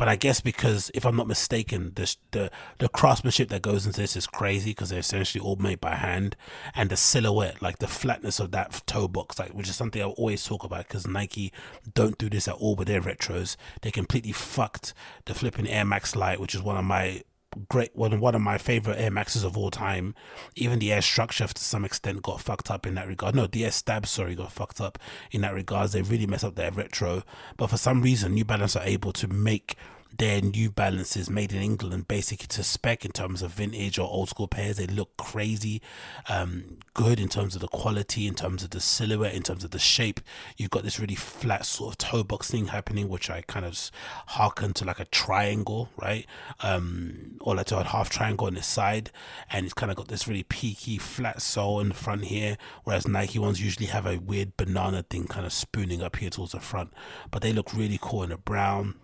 But 0.00 0.08
I 0.08 0.16
guess 0.16 0.40
because, 0.40 0.90
if 0.94 1.04
I'm 1.04 1.14
not 1.14 1.26
mistaken, 1.26 1.92
the 1.94 2.16
the, 2.30 2.50
the 2.78 2.88
craftsmanship 2.88 3.50
that 3.50 3.60
goes 3.60 3.84
into 3.84 4.00
this 4.00 4.16
is 4.16 4.26
crazy 4.26 4.70
because 4.70 4.88
they're 4.88 5.00
essentially 5.00 5.44
all 5.44 5.56
made 5.56 5.78
by 5.78 5.94
hand, 5.94 6.36
and 6.74 6.88
the 6.88 6.96
silhouette, 6.96 7.60
like 7.60 7.80
the 7.80 7.86
flatness 7.86 8.40
of 8.40 8.50
that 8.52 8.82
toe 8.86 9.08
box, 9.08 9.38
like 9.38 9.50
which 9.50 9.68
is 9.68 9.76
something 9.76 10.00
I 10.00 10.06
always 10.06 10.42
talk 10.42 10.64
about 10.64 10.88
because 10.88 11.06
Nike 11.06 11.52
don't 11.92 12.16
do 12.16 12.30
this 12.30 12.48
at 12.48 12.54
all 12.54 12.76
with 12.76 12.88
their 12.88 13.02
retros. 13.02 13.56
They 13.82 13.90
completely 13.90 14.32
fucked 14.32 14.94
the 15.26 15.34
flipping 15.34 15.68
Air 15.68 15.84
Max 15.84 16.16
Light, 16.16 16.40
which 16.40 16.54
is 16.54 16.62
one 16.62 16.78
of 16.78 16.84
my 16.86 17.22
great 17.68 17.94
one 17.94 18.18
one 18.20 18.34
of 18.34 18.40
my 18.40 18.58
favorite 18.58 18.98
Air 18.98 19.10
Maxes 19.10 19.44
of 19.44 19.56
all 19.56 19.70
time. 19.70 20.14
Even 20.54 20.78
the 20.78 20.92
air 20.92 21.02
structure 21.02 21.46
to 21.46 21.62
some 21.62 21.84
extent 21.84 22.22
got 22.22 22.40
fucked 22.40 22.70
up 22.70 22.86
in 22.86 22.94
that 22.94 23.08
regard. 23.08 23.34
No, 23.34 23.46
the 23.46 23.64
air 23.64 23.70
stab 23.70 24.06
sorry 24.06 24.34
got 24.34 24.52
fucked 24.52 24.80
up 24.80 24.98
in 25.30 25.40
that 25.42 25.54
regard. 25.54 25.90
They 25.90 26.02
really 26.02 26.26
mess 26.26 26.44
up 26.44 26.54
their 26.54 26.70
retro, 26.70 27.24
but 27.56 27.68
for 27.68 27.76
some 27.76 28.02
reason 28.02 28.34
New 28.34 28.44
Balance 28.44 28.76
are 28.76 28.84
able 28.84 29.12
to 29.14 29.28
make 29.28 29.76
their 30.16 30.40
New 30.40 30.70
Balances 30.70 31.30
made 31.30 31.52
in 31.52 31.62
England, 31.62 32.08
basically 32.08 32.46
to 32.48 32.62
spec 32.62 33.04
in 33.04 33.12
terms 33.12 33.42
of 33.42 33.52
vintage 33.52 33.98
or 33.98 34.08
old 34.08 34.28
school 34.28 34.48
pairs. 34.48 34.76
They 34.76 34.86
look 34.86 35.16
crazy, 35.16 35.80
um, 36.28 36.78
good 36.94 37.20
in 37.20 37.28
terms 37.28 37.54
of 37.54 37.60
the 37.60 37.68
quality, 37.68 38.26
in 38.26 38.34
terms 38.34 38.62
of 38.62 38.70
the 38.70 38.80
silhouette, 38.80 39.34
in 39.34 39.42
terms 39.42 39.64
of 39.64 39.70
the 39.70 39.78
shape. 39.78 40.20
You've 40.56 40.70
got 40.70 40.82
this 40.82 40.98
really 40.98 41.14
flat 41.14 41.64
sort 41.64 41.94
of 41.94 41.98
toe 41.98 42.24
box 42.24 42.50
thing 42.50 42.66
happening, 42.66 43.08
which 43.08 43.30
I 43.30 43.42
kind 43.42 43.64
of 43.64 43.90
hearken 44.26 44.72
to 44.74 44.84
like 44.84 45.00
a 45.00 45.04
triangle, 45.06 45.88
right? 45.96 46.26
Um, 46.60 47.38
or 47.40 47.54
like 47.54 47.70
a 47.70 47.84
half 47.84 48.10
triangle 48.10 48.46
on 48.46 48.54
the 48.54 48.62
side, 48.62 49.10
and 49.50 49.64
it's 49.64 49.74
kind 49.74 49.90
of 49.90 49.96
got 49.96 50.08
this 50.08 50.28
really 50.28 50.42
peaky 50.42 50.98
flat 50.98 51.40
sole 51.40 51.80
in 51.80 51.88
the 51.88 51.94
front 51.94 52.24
here, 52.24 52.58
whereas 52.84 53.06
Nike 53.06 53.38
ones 53.38 53.62
usually 53.62 53.86
have 53.86 54.06
a 54.06 54.18
weird 54.18 54.56
banana 54.56 55.02
thing 55.02 55.26
kind 55.26 55.46
of 55.46 55.52
spooning 55.52 56.02
up 56.02 56.16
here 56.16 56.30
towards 56.30 56.52
the 56.52 56.60
front. 56.60 56.92
But 57.30 57.42
they 57.42 57.52
look 57.52 57.72
really 57.74 57.98
cool 58.00 58.22
in 58.22 58.30
the 58.30 58.36
brown 58.36 58.96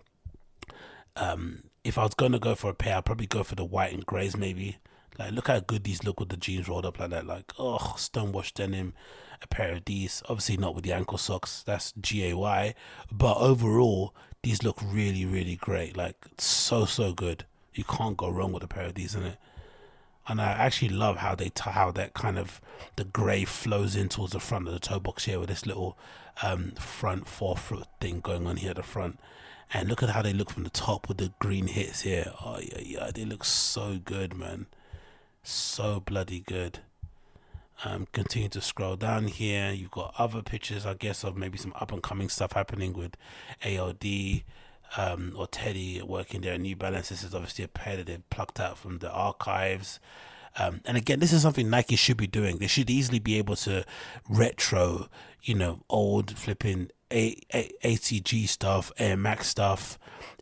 um, 1.17 1.63
if 1.83 1.97
I 1.97 2.03
was 2.03 2.13
gonna 2.13 2.39
go 2.39 2.55
for 2.55 2.69
a 2.69 2.73
pair, 2.73 2.97
I'd 2.97 3.05
probably 3.05 3.27
go 3.27 3.43
for 3.43 3.55
the 3.55 3.65
white 3.65 3.93
and 3.93 4.05
greys 4.05 4.37
maybe. 4.37 4.77
Like, 5.19 5.31
look 5.31 5.47
how 5.47 5.59
good 5.59 5.83
these 5.83 6.03
look 6.03 6.19
with 6.19 6.29
the 6.29 6.37
jeans 6.37 6.69
rolled 6.69 6.85
up 6.85 6.99
like 6.99 7.09
that. 7.09 7.25
Like, 7.25 7.51
oh, 7.57 7.95
stonewashed 7.97 8.55
denim, 8.55 8.93
a 9.41 9.47
pair 9.47 9.73
of 9.73 9.85
these. 9.85 10.21
Obviously, 10.29 10.57
not 10.57 10.75
with 10.75 10.83
the 10.83 10.93
ankle 10.93 11.17
socks. 11.17 11.63
That's 11.65 11.91
G 11.99 12.29
A 12.29 12.37
Y. 12.37 12.75
But 13.11 13.37
overall, 13.37 14.13
these 14.43 14.61
look 14.61 14.79
really, 14.83 15.25
really 15.25 15.55
great. 15.55 15.97
Like, 15.97 16.27
so, 16.37 16.85
so 16.85 17.13
good. 17.13 17.45
You 17.73 17.83
can't 17.83 18.15
go 18.15 18.29
wrong 18.29 18.51
with 18.51 18.63
a 18.63 18.67
pair 18.67 18.85
of 18.85 18.93
these, 18.93 19.15
in 19.15 19.23
it. 19.23 19.37
And 20.27 20.39
I 20.39 20.51
actually 20.51 20.89
love 20.89 21.17
how 21.17 21.35
they 21.35 21.49
t- 21.49 21.71
how 21.71 21.89
that 21.91 22.13
kind 22.13 22.37
of 22.37 22.61
the 22.95 23.05
grey 23.05 23.45
flows 23.45 23.95
in 23.95 24.09
towards 24.09 24.33
the 24.33 24.39
front 24.39 24.67
of 24.67 24.73
the 24.73 24.79
toe 24.79 24.99
box 24.99 25.25
here 25.25 25.39
with 25.39 25.49
this 25.49 25.65
little 25.65 25.97
um, 26.43 26.71
front 26.71 27.27
forefoot 27.27 27.87
thing 27.99 28.19
going 28.19 28.45
on 28.45 28.57
here 28.57 28.71
at 28.71 28.75
the 28.75 28.83
front. 28.83 29.19
And 29.73 29.89
look 29.89 30.01
at 30.01 30.09
how 30.09 30.21
they 30.21 30.33
look 30.33 30.49
from 30.49 30.63
the 30.63 30.69
top 30.69 31.07
with 31.07 31.17
the 31.17 31.33
green 31.39 31.67
hits 31.67 32.01
here. 32.01 32.31
Oh 32.43 32.59
yeah, 32.59 32.79
yeah, 32.79 33.11
they 33.13 33.25
look 33.25 33.43
so 33.43 33.99
good, 34.03 34.33
man. 34.33 34.67
So 35.43 35.99
bloody 35.99 36.39
good. 36.39 36.79
Um, 37.85 38.07
continue 38.11 38.49
to 38.49 38.61
scroll 38.61 38.95
down 38.95 39.27
here. 39.27 39.71
You've 39.71 39.91
got 39.91 40.13
other 40.17 40.41
pictures, 40.41 40.85
I 40.85 40.95
guess, 40.95 41.23
of 41.23 41.37
maybe 41.37 41.57
some 41.57 41.73
up 41.75 41.91
and 41.91 42.01
coming 42.01 42.29
stuff 42.29 42.53
happening 42.53 42.93
with 42.93 43.15
ALD 43.63 44.43
um, 44.95 45.33
or 45.37 45.47
Teddy 45.47 46.01
working 46.01 46.41
there 46.41 46.53
at 46.53 46.61
New 46.61 46.75
Balance. 46.75 47.09
This 47.09 47.23
is 47.23 47.35
obviously 47.35 47.65
a 47.65 47.67
pair 47.67 47.97
that 47.97 48.07
they've 48.07 48.29
plucked 48.29 48.59
out 48.59 48.77
from 48.77 48.99
the 48.99 49.11
archives. 49.11 49.99
Um, 50.57 50.81
and 50.85 50.97
again, 50.97 51.19
this 51.19 51.33
is 51.33 51.43
something 51.43 51.69
Nike 51.69 51.95
should 51.95 52.17
be 52.17 52.25
doing. 52.25 52.57
They 52.57 52.67
should 52.67 52.89
easily 52.89 53.19
be 53.19 53.37
able 53.37 53.55
to 53.57 53.85
retro, 54.27 55.07
you 55.43 55.55
know, 55.55 55.81
old 55.89 56.37
flipping 56.37 56.89
a- 57.11 57.39
A- 57.53 57.71
ACG 57.83 58.47
stuff, 58.47 58.91
Air 58.97 59.17
Max 59.17 59.47
stuff, 59.47 59.97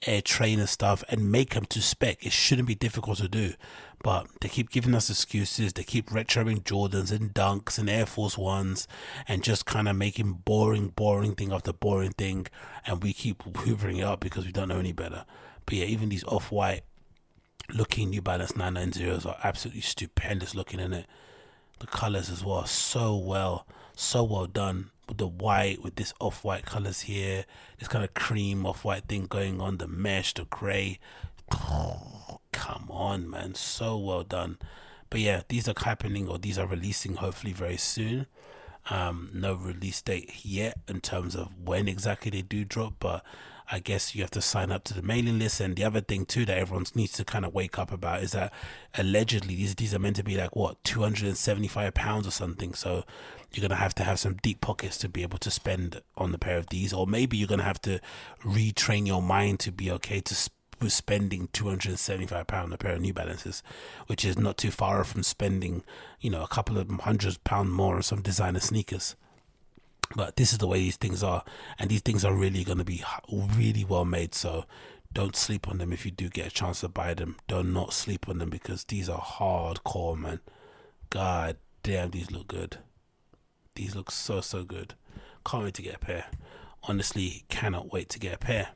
Air 0.06 0.22
Trainer 0.22 0.68
stuff, 0.68 1.04
and 1.10 1.32
make 1.32 1.54
them 1.54 1.66
to 1.66 1.82
spec. 1.82 2.26
It 2.26 2.32
shouldn't 2.32 2.68
be 2.68 2.76
difficult 2.76 3.18
to 3.20 3.28
do, 3.28 3.54
but 4.02 4.28
they 4.42 4.50
keep 4.50 4.72
giving 4.72 4.96
us 4.96 5.10
excuses. 5.10 5.74
They 5.74 5.84
keep 5.84 6.10
retroing 6.10 6.64
Jordans 6.64 7.12
and 7.12 7.34
Dunks 7.34 7.78
and 7.78 7.90
Air 7.90 8.06
Force 8.06 8.38
Ones, 8.38 8.88
and 9.28 9.44
just 9.44 9.66
kind 9.66 9.88
of 9.88 9.96
making 9.96 10.42
boring, 10.46 10.88
boring 10.90 11.36
thing 11.36 11.52
after 11.52 11.74
boring 11.74 12.12
thing, 12.12 12.48
and 12.86 13.04
we 13.04 13.14
keep 13.14 13.44
hoovering 13.44 14.00
it 14.00 14.04
up 14.04 14.20
because 14.20 14.46
we 14.46 14.52
don't 14.52 14.70
know 14.70 14.80
any 14.80 14.94
better. 14.94 15.26
But 15.66 15.76
yeah, 15.76 15.86
even 15.86 16.10
these 16.10 16.24
off 16.26 16.52
white 16.52 16.82
looking 17.74 18.10
New 18.10 18.22
Balance 18.22 18.54
990s 18.54 19.26
are 19.26 19.38
absolutely 19.44 19.82
stupendous 19.82 20.56
looking 20.56 20.80
in 20.80 20.94
it. 20.94 21.08
The 21.80 21.88
colors 21.88 22.30
as 22.30 22.44
well, 22.44 22.66
so 22.66 23.16
well, 23.18 23.68
so 23.96 24.24
well 24.24 24.48
done 24.48 24.92
with 25.08 25.18
the 25.18 25.28
white, 25.28 25.84
with 25.84 25.96
this 25.96 26.14
off 26.20 26.44
white 26.44 26.66
colors 26.66 27.02
here, 27.02 27.46
this 27.80 27.88
kind 27.88 28.04
of 28.04 28.14
cream 28.14 28.66
off 28.66 28.84
white 28.84 29.06
thing 29.08 29.26
going 29.26 29.62
on, 29.62 29.78
the 29.78 29.88
mesh, 29.88 30.34
the 30.34 30.46
gray. 30.46 31.00
come 32.52 32.88
on, 32.90 33.30
man, 33.30 33.56
so 33.56 33.98
well 33.98 34.24
done. 34.24 34.58
But 35.10 35.20
yeah, 35.20 35.42
these 35.48 35.70
are 35.70 35.74
happening 35.78 36.28
or 36.28 36.38
these 36.38 36.58
are 36.58 36.68
releasing 36.68 37.16
hopefully 37.16 37.54
very 37.54 37.78
soon. 37.78 38.28
Um, 38.90 39.30
no 39.34 39.56
release 39.56 40.02
date 40.02 40.46
yet 40.46 40.78
in 40.88 41.02
terms 41.02 41.36
of 41.36 41.50
when 41.64 41.88
exactly 41.88 42.32
they 42.32 42.42
do 42.42 42.66
drop, 42.66 42.96
but 43.00 43.24
I 43.72 43.80
guess 43.80 44.14
you 44.14 44.22
have 44.22 44.32
to 44.32 44.42
sign 44.42 44.72
up 44.72 44.84
to 44.86 44.94
the 44.94 45.02
mailing 45.02 45.40
list. 45.40 45.60
And 45.60 45.76
the 45.76 45.84
other 45.84 46.02
thing 46.02 46.26
too 46.26 46.46
that 46.46 46.58
everyone 46.58 46.86
needs 46.94 47.14
to 47.14 47.26
kind 47.26 47.46
of 47.46 47.54
wake 47.54 47.80
up 47.80 47.92
about 47.92 48.24
is 48.24 48.34
that 48.34 48.54
allegedly 48.96 49.56
these 49.56 49.76
these 49.76 49.94
are 49.94 50.00
meant 50.00 50.16
to 50.18 50.24
be 50.24 50.38
like 50.38 50.56
what 50.56 50.84
275 50.84 51.94
pounds 51.94 52.28
or 52.28 52.32
something. 52.32 52.74
So 52.74 53.04
you're 53.52 53.62
gonna 53.68 53.80
have 53.80 53.96
to 53.96 54.04
have 54.04 54.20
some 54.20 54.36
deep 54.36 54.62
pockets 54.62 54.98
to 55.00 55.10
be 55.10 55.24
able 55.24 55.40
to 55.40 55.52
spend 55.52 56.02
on 56.18 56.32
the 56.32 56.38
pair 56.38 56.58
of 56.58 56.68
these, 56.68 56.94
or 56.94 57.08
maybe 57.08 57.38
you're 57.38 57.48
gonna 57.48 57.64
have 57.64 57.82
to 57.82 58.00
retrain 58.44 59.08
your 59.08 59.22
mind 59.22 59.60
to 59.62 59.72
be 59.72 59.90
okay 59.92 60.20
to 60.22 60.36
sp- 60.36 60.54
spending 60.88 61.48
275 61.54 62.48
pound 62.48 62.74
a 62.74 62.78
pair 62.78 62.94
of 62.94 63.02
New 63.02 63.14
Balances, 63.14 63.64
which 64.08 64.26
is 64.26 64.38
not 64.38 64.58
too 64.58 64.72
far 64.72 65.04
from 65.04 65.24
spending, 65.24 65.84
you 66.20 66.30
know, 66.30 66.44
a 66.44 66.48
couple 66.48 66.78
of 66.78 66.90
hundred 66.90 67.42
pound 67.44 67.72
more 67.72 67.96
on 67.96 68.04
some 68.04 68.22
designer 68.22 68.60
sneakers. 68.60 69.16
But 70.16 70.36
this 70.36 70.52
is 70.52 70.60
the 70.60 70.68
way 70.68 70.80
these 70.80 70.98
things 70.98 71.24
are, 71.24 71.44
and 71.80 71.90
these 71.90 72.02
things 72.02 72.24
are 72.26 72.34
really 72.34 72.64
going 72.64 72.78
to 72.78 72.84
be 72.84 73.04
really 73.32 73.84
well 73.84 74.06
made. 74.06 74.36
So 74.36 74.66
don't 75.14 75.36
sleep 75.36 75.68
on 75.68 75.78
them 75.78 75.94
if 75.94 76.06
you 76.06 76.12
do 76.12 76.30
get 76.30 76.48
a 76.48 76.52
chance 76.52 76.82
to 76.82 76.90
buy 76.90 77.14
them. 77.14 77.38
Do 77.48 77.64
not 77.64 77.66
not 77.66 77.94
sleep 77.94 78.28
on 78.28 78.38
them 78.38 78.50
because 78.50 78.84
these 78.84 79.10
are 79.10 79.22
hardcore, 79.22 80.18
man. 80.18 80.42
God 81.10 81.58
damn, 81.84 82.12
these 82.12 82.32
look 82.32 82.48
good. 82.48 82.78
These 83.76 83.96
look 83.96 84.12
so 84.12 84.42
so 84.42 84.64
good. 84.64 84.96
Can't 85.46 85.64
wait 85.64 85.74
to 85.76 85.82
get 85.82 85.96
a 85.96 86.00
pair. 86.00 86.26
Honestly, 86.84 87.46
cannot 87.50 87.92
wait 87.92 88.10
to 88.10 88.20
get 88.20 88.36
a 88.36 88.38
pair. 88.38 88.70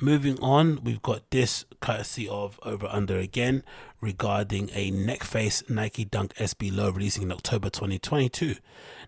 Moving 0.00 0.38
on, 0.40 0.84
we've 0.84 1.00
got 1.00 1.30
this 1.30 1.64
courtesy 1.80 2.28
of 2.28 2.60
Over 2.62 2.86
Under 2.86 3.16
again 3.16 3.62
regarding 4.00 4.68
a 4.74 4.90
Neckface 4.90 5.70
Nike 5.70 6.04
Dunk 6.04 6.34
SB 6.34 6.74
Low 6.74 6.90
releasing 6.90 7.22
in 7.22 7.32
October 7.32 7.70
2022. 7.70 8.56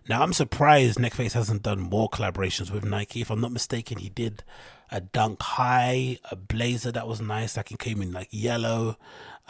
Now, 0.07 0.23
I'm 0.23 0.33
surprised 0.33 0.97
Neckface 0.97 1.33
hasn't 1.33 1.63
done 1.63 1.79
more 1.79 2.09
collaborations 2.09 2.71
with 2.71 2.85
Nike. 2.85 3.21
If 3.21 3.29
I'm 3.29 3.41
not 3.41 3.51
mistaken, 3.51 3.97
he 3.97 4.09
did 4.09 4.43
a 4.91 5.01
Dunk 5.01 5.41
High, 5.41 6.17
a 6.31 6.35
blazer 6.35 6.91
that 6.91 7.07
was 7.07 7.21
nice, 7.21 7.57
it 7.57 7.79
came 7.79 8.01
in 8.01 8.11
like 8.11 8.29
yellow. 8.31 8.97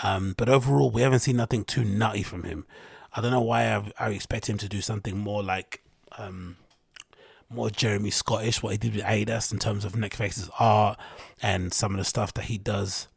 Um, 0.04 0.34
but 0.38 0.50
overall, 0.50 0.92
we 0.92 1.02
haven't 1.02 1.20
seen 1.20 1.38
nothing 1.38 1.64
too 1.64 1.84
nutty 1.86 2.24
from 2.24 2.44
him. 2.44 2.66
I 3.14 3.22
don't 3.22 3.32
know 3.32 3.42
why 3.42 3.74
I, 3.74 3.92
I 4.00 4.10
expect 4.12 4.50
him 4.50 4.58
to 4.60 4.70
do 4.70 4.82
something 4.82 5.18
more 5.18 5.44
like. 5.44 5.84
Um, 6.18 6.58
more 7.50 7.70
Jeremy 7.70 8.12
Scottish, 8.12 8.62
what 8.62 8.74
he 8.74 8.78
did 8.78 8.96
with 8.96 9.04
Adidas 9.04 9.52
in 9.52 9.60
terms 9.60 9.84
of 9.84 9.94
Neckface's 9.94 10.50
art 10.60 11.00
and 11.42 11.74
some 11.74 11.94
of 11.94 11.98
the 11.98 12.06
stuff 12.06 12.34
that 12.36 12.46
he 12.46 12.58
does 12.58 13.08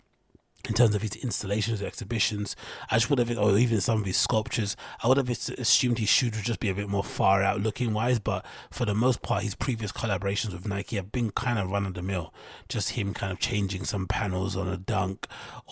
in 0.65 0.75
terms 0.75 0.95
of 0.95 1.03
his 1.03 1.17
installations 1.17 1.83
exhibitions. 1.83 2.55
I 2.91 2.97
just 2.97 3.11
would 3.11 3.19
have, 3.19 3.37
or 3.37 3.59
even 3.59 3.81
some 3.81 4.01
of 4.01 4.07
his 4.07 4.17
sculptures, 4.17 4.77
I 5.03 5.09
would 5.09 5.17
have 5.17 5.29
assumed 5.29 5.99
his 5.99 6.09
shoes 6.09 6.33
would 6.37 6.45
just 6.45 6.61
be 6.61 6.69
a 6.69 6.75
bit 6.75 6.89
more 6.89 7.05
far 7.05 7.43
out 7.43 7.61
looking 7.61 7.93
wise. 7.93 8.19
But 8.19 8.45
for 8.71 8.85
the 8.85 8.95
most 8.95 9.23
part, 9.23 9.43
his 9.43 9.55
previous 9.55 9.93
collaborations 9.93 10.53
with 10.53 10.67
Nike 10.67 10.97
have 10.97 11.13
been 11.13 11.31
kind 11.31 11.59
of 11.59 11.71
run 11.71 11.87
of 11.87 11.95
the 11.95 12.03
mill. 12.03 12.33
Just 12.69 12.91
him 12.91 13.13
kind 13.15 13.33
of 13.33 13.39
changing 13.39 13.85
some 13.85 14.07
panels 14.07 14.57
on 14.57 14.69
a 14.69 14.77
dunk 14.77 15.27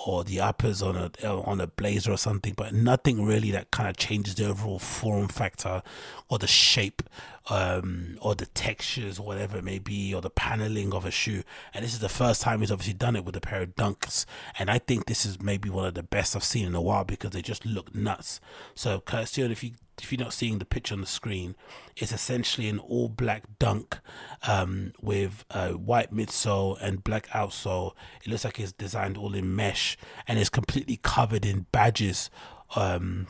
or 0.07 0.25
the 0.25 0.41
uppers 0.41 0.83
on 0.83 0.97
a 0.97 1.11
on 1.27 1.61
a 1.61 1.67
blazer 1.67 2.13
or 2.13 2.19
something, 2.19 2.55
but 2.57 2.75
nothing 2.75 3.25
really 3.25 3.51
that 3.51 3.71
kind 3.71 3.89
of 3.89 3.97
changes 3.97 4.35
the 4.35 4.49
overall 4.49 4.79
form 4.79 5.29
factor 5.29 5.83
or 6.29 6.39
the 6.39 6.47
shape 6.47 7.03
um, 7.51 8.17
or 8.21 8.35
the 8.35 8.47
textures, 8.47 9.19
or 9.19 9.27
whatever 9.27 9.59
it 9.59 9.65
may 9.65 9.79
be, 9.79 10.15
or 10.15 10.23
the 10.23 10.31
paneling 10.31 10.95
of 10.95 11.05
a 11.05 11.11
shoe. 11.11 11.43
And 11.75 11.85
this 11.85 11.93
is 11.93 11.99
the 11.99 12.09
first 12.09 12.41
time 12.41 12.61
he's 12.61 12.71
obviously 12.71 12.95
done 12.95 13.17
it 13.17 13.25
with 13.25 13.37
a 13.37 13.41
pair 13.41 13.63
of 13.63 13.75
Dunks. 13.75 14.25
And 14.59 14.71
I 14.71 14.79
think 14.79 15.07
this 15.07 15.27
is 15.27 15.43
maybe 15.43 15.69
one 15.69 15.85
of 15.85 15.95
the 15.95 16.03
best 16.03 16.35
I've 16.35 16.45
seen 16.45 16.67
in 16.67 16.75
a 16.75 16.81
while 16.81 17.05
because 17.05 17.31
they 17.33 17.43
just 17.43 17.67
look 17.67 17.95
nuts. 17.95 18.41
So, 18.75 19.01
Curtis, 19.01 19.37
if 19.37 19.65
you 19.65 19.73
if 20.03 20.11
you're 20.11 20.21
not 20.21 20.33
seeing 20.33 20.59
the 20.59 20.65
picture 20.65 20.95
on 20.95 21.01
the 21.01 21.07
screen, 21.07 21.55
it's 21.97 22.13
essentially 22.13 22.69
an 22.69 22.79
all 22.79 23.09
black 23.09 23.45
dunk 23.59 23.99
um, 24.47 24.93
with 25.01 25.45
a 25.51 25.73
white 25.73 26.13
midsole 26.13 26.79
and 26.81 27.05
black 27.05 27.29
outsole. 27.29 27.93
It 28.25 28.31
looks 28.31 28.45
like 28.45 28.59
it's 28.59 28.73
designed 28.73 29.17
all 29.17 29.35
in 29.35 29.55
mesh 29.55 29.97
and 30.27 30.39
it's 30.39 30.49
completely 30.49 30.99
covered 31.03 31.45
in 31.45 31.67
badges. 31.73 32.31
Um, 32.77 33.27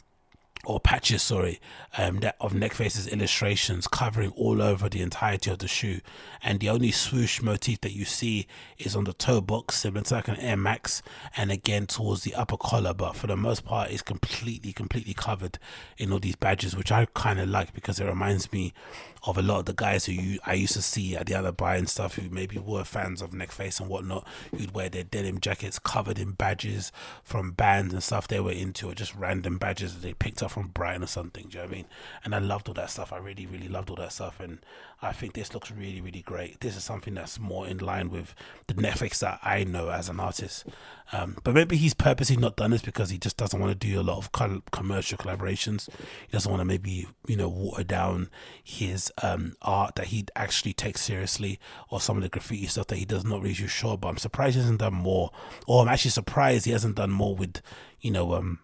or 0.65 0.79
patches, 0.79 1.23
sorry, 1.23 1.59
um, 1.97 2.19
that 2.21 2.37
of 2.41 2.53
Neckface's 2.53 3.09
illustrations 3.09 3.89
covering 3.89 4.31
all 4.33 4.61
over 4.61 4.89
the 4.89 5.01
entirety 5.01 5.51
of 5.51 5.59
the 5.59 5.69
shoe. 5.69 6.01
And 6.43 6.61
the 6.61 6.69
only 6.69 6.91
swoosh 6.91 7.41
motif 7.41 7.81
that 7.81 7.93
you 7.93 8.05
see 8.05 8.47
is 8.79 8.95
on 8.95 9.05
the 9.05 9.15
toe 9.15 9.41
box, 9.41 9.77
similar 9.77 10.03
to 10.05 10.15
like 10.15 10.29
an 10.29 10.37
Air 10.37 10.57
Max, 10.57 11.03
and 11.37 11.51
again 11.51 11.87
towards 11.87 12.25
the 12.25 12.35
upper 12.35 12.57
collar. 12.57 12.93
But 12.93 13.17
for 13.17 13.27
the 13.27 13.37
most 13.37 13.65
part, 13.65 13.91
it's 13.91 14.03
completely, 14.03 14.73
completely 14.73 15.15
covered 15.15 15.59
in 15.97 16.13
all 16.13 16.19
these 16.19 16.37
badges, 16.37 16.77
which 16.77 16.93
I 16.93 17.07
kind 17.15 17.41
of 17.41 17.49
like 17.49 17.73
because 17.73 17.99
it 17.99 18.05
reminds 18.07 18.53
me 18.53 18.75
of 19.25 19.37
a 19.37 19.43
lot 19.43 19.61
of 19.61 19.65
the 19.67 19.75
guys 19.75 20.07
who 20.07 20.13
you, 20.13 20.39
I 20.45 20.55
used 20.55 20.73
to 20.75 20.83
see 20.83 21.17
at 21.17 21.27
the 21.27 21.35
other 21.35 21.53
bar 21.53 21.75
and 21.75 21.89
stuff 21.89 22.15
who 22.15 22.31
maybe 22.31 22.59
were 22.59 22.85
fans 22.85 23.21
of 23.21 23.31
Neckface 23.31 23.81
and 23.81 23.89
whatnot, 23.89 24.27
who'd 24.51 24.75
wear 24.75 24.89
their 24.89 25.05
denim 25.05 25.41
jackets 25.41 25.79
covered 25.79 26.19
in 26.19 26.33
badges 26.33 26.93
from 27.23 27.53
bands 27.53 27.93
and 27.93 28.03
stuff 28.03 28.29
they 28.29 28.41
were 28.41 28.53
into, 28.53 28.89
or 28.89 28.95
just 28.95 29.15
random 29.15 29.59
badges 29.59 29.95
that 29.95 30.03
they 30.03 30.15
picked 30.15 30.43
up 30.43 30.53
from 30.53 30.69
Brighton 30.69 31.05
or 31.05 31.07
something. 31.07 31.49
Do 31.49 31.59
you 31.59 31.65
know 31.65 31.69
what 31.69 31.75
I 31.75 31.77
mean? 31.77 31.87
And 32.25 32.35
I 32.35 32.39
loved 32.39 32.69
all 32.69 32.75
that 32.75 32.91
stuff. 32.91 33.13
I 33.13 33.19
really, 33.19 33.47
really 33.47 33.69
loved 33.69 33.91
all 33.91 33.97
that 33.97 34.13
stuff. 34.13 34.41
And 34.41 34.59
I 35.03 35.13
think 35.13 35.33
this 35.33 35.55
looks 35.55 35.71
really, 35.71 36.01
really 36.03 36.21
great. 36.21 36.61
This 36.61 36.77
is 36.77 36.85
something 36.85 37.15
that's 37.15 37.39
more 37.39 37.67
in 37.67 37.79
line 37.79 38.11
with 38.11 38.35
the 38.67 38.75
Neckface 38.75 39.21
that 39.21 39.41
I 39.43 39.65
know 39.65 39.89
as 39.89 40.11
an 40.11 40.21
artist. 40.21 40.67
Um, 41.13 41.39
but 41.43 41.55
maybe 41.55 41.77
he's 41.77 41.95
purposely 41.95 42.37
not 42.37 42.57
done 42.57 42.71
this 42.71 42.83
because 42.83 43.09
he 43.09 43.17
just 43.17 43.39
doesn't 43.39 43.59
want 43.59 43.73
to 43.73 43.87
do 43.89 43.99
a 43.99 44.03
lot 44.03 44.19
of 44.19 44.31
commercial 44.71 45.17
collaborations. 45.17 45.89
He 45.91 46.33
doesn't 46.33 46.51
want 46.51 46.61
to 46.61 46.67
maybe 46.67 47.09
you 47.27 47.37
know 47.37 47.49
water 47.49 47.83
down 47.83 48.29
his 48.63 49.11
um, 49.23 49.55
art 49.63 49.95
that 49.95 50.09
he 50.09 50.27
actually 50.37 50.75
takes 50.75 51.01
seriously, 51.01 51.59
or 51.89 52.01
some 52.01 52.19
of 52.19 52.23
the 52.23 52.29
graffiti 52.29 52.67
stuff 52.67 52.89
that 52.89 52.97
he 52.97 53.07
does 53.07 53.25
not 53.25 53.41
really 53.41 53.55
sure. 53.55 53.97
But 53.97 54.09
I'm 54.09 54.19
surprised 54.19 54.55
he 54.55 54.61
hasn't 54.61 54.81
done 54.81 54.95
more, 54.95 55.31
or 55.67 55.83
I'm 55.83 55.89
actually 55.89 56.11
surprised 56.11 56.67
he 56.67 56.73
hasn't 56.73 56.97
done 56.97 57.11
more 57.11 57.35
with 57.35 57.63
you 58.01 58.11
know 58.11 58.35
um, 58.35 58.59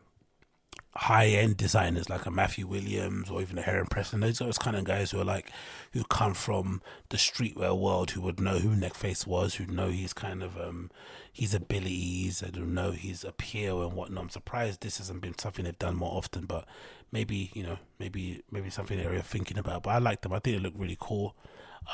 high 0.97 1.27
end 1.27 1.57
designers 1.57 2.09
like 2.09 2.27
a 2.27 2.31
Matthew 2.31 2.67
Williams 2.67 3.31
or 3.31 3.43
even 3.43 3.59
a 3.59 3.63
Heron 3.63 3.87
Preston. 3.87 4.21
Those 4.21 4.39
those 4.39 4.59
kind 4.59 4.77
of 4.77 4.85
guys 4.85 5.11
who 5.11 5.21
are 5.21 5.25
like 5.25 5.51
who 5.93 6.05
come 6.05 6.35
from 6.35 6.83
the 7.11 7.17
streetwear 7.17 7.79
world, 7.79 8.13
who 8.13 8.21
would 8.23 8.41
know 8.41 8.59
who 8.59 8.71
Neckface 8.71 9.27
was, 9.27 9.55
who 9.55 9.67
know 9.67 9.89
he's 9.89 10.13
kind 10.13 10.43
of 10.43 10.57
um 10.59 10.91
his 11.33 11.55
abilities 11.55 12.43
and 12.43 12.57
who 12.57 12.65
know 12.65 12.93
his 12.93 13.25
appeal 13.25 13.83
and 13.83 13.93
whatnot. 13.93 14.25
I'm 14.25 14.31
surprised 14.31 14.81
this 14.81 14.99
hasn't 14.99 15.21
been 15.21 15.39
something 15.39 15.65
they've 15.65 15.79
done 15.79 15.97
more 15.97 16.17
often, 16.17 16.47
but 16.47 16.67
maybe 17.13 17.51
you 17.55 17.63
know 17.63 17.79
maybe 17.99 18.43
maybe 18.51 18.71
something 18.71 18.97
they're 18.97 19.21
thinking 19.21 19.59
about. 19.59 19.83
But 19.83 19.91
I 19.91 19.99
like 19.99 20.23
them. 20.23 20.33
I 20.33 20.39
think 20.39 20.57
they 20.57 20.63
look 20.63 20.75
really 20.77 20.97
cool. 20.99 21.37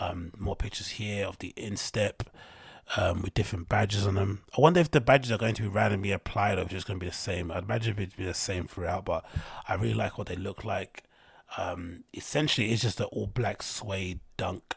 Um, 0.01 0.33
more 0.39 0.57
pictures 0.57 0.89
here 0.89 1.27
of 1.27 1.39
the 1.39 1.53
instep 1.57 2.23
um, 2.97 3.23
with 3.23 3.35
different 3.35 3.69
badges 3.69 4.07
on 4.07 4.15
them. 4.15 4.43
I 4.57 4.61
wonder 4.61 4.81
if 4.81 4.91
the 4.91 5.01
badges 5.01 5.33
are 5.33 5.39
going 5.39 5.55
to 5.55 5.63
be 5.63 5.69
randomly 5.69 6.13
applied 6.13 6.59
or 6.59 6.63
if 6.63 6.73
it's 6.73 6.85
going 6.85 6.99
to 6.99 7.05
be 7.05 7.09
the 7.09 7.17
same. 7.17 7.51
I'd 7.51 7.65
imagine 7.65 7.95
it'd 7.97 8.17
be 8.17 8.25
the 8.25 8.35
same 8.35 8.67
throughout, 8.67 9.05
but 9.05 9.25
I 9.69 9.75
really 9.75 9.95
like 9.95 10.19
what 10.19 10.27
they 10.27 10.37
look 10.37 10.65
like. 10.65 11.05
Um, 11.57 12.05
essentially, 12.15 12.71
it's 12.71 12.83
just 12.83 13.01
an 13.01 13.07
all 13.07 13.27
black 13.27 13.63
suede 13.63 14.21
dunk 14.37 14.77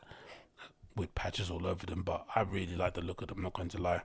with 0.95 1.13
patches 1.15 1.49
all 1.49 1.65
over 1.65 1.85
them, 1.85 2.03
but 2.03 2.25
I 2.35 2.41
really 2.41 2.75
like 2.75 2.93
the 2.93 3.01
look 3.01 3.21
of 3.21 3.27
them, 3.27 3.37
I'm 3.37 3.43
not 3.43 3.53
going 3.53 3.69
to 3.69 3.81
lie. 3.81 4.01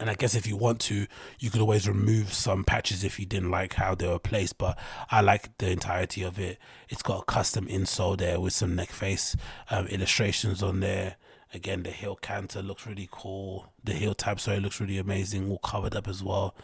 And 0.00 0.10
I 0.10 0.14
guess 0.14 0.34
if 0.34 0.46
you 0.46 0.56
want 0.56 0.80
to, 0.80 1.06
you 1.38 1.50
could 1.50 1.60
always 1.60 1.86
remove 1.86 2.32
some 2.32 2.64
patches 2.64 3.04
if 3.04 3.20
you 3.20 3.26
didn't 3.26 3.52
like 3.52 3.74
how 3.74 3.94
they 3.94 4.08
were 4.08 4.18
placed. 4.18 4.58
But 4.58 4.76
I 5.08 5.20
like 5.20 5.56
the 5.58 5.70
entirety 5.70 6.24
of 6.24 6.38
it. 6.38 6.58
It's 6.88 7.02
got 7.02 7.22
a 7.22 7.24
custom 7.24 7.66
insole 7.66 8.18
there 8.18 8.40
with 8.40 8.52
some 8.52 8.76
Neckface 8.76 9.36
um, 9.70 9.86
illustrations 9.86 10.64
on 10.64 10.80
there. 10.80 11.16
Again, 11.54 11.84
the 11.84 11.90
heel 11.90 12.18
counter 12.20 12.62
looks 12.62 12.86
really 12.86 13.08
cool. 13.10 13.72
The 13.82 13.92
heel 13.92 14.14
tab, 14.14 14.40
sorry, 14.40 14.60
looks 14.60 14.80
really 14.80 14.98
amazing, 14.98 15.50
all 15.50 15.58
covered 15.58 15.94
up 15.94 16.08
as 16.08 16.22
well. 16.22 16.54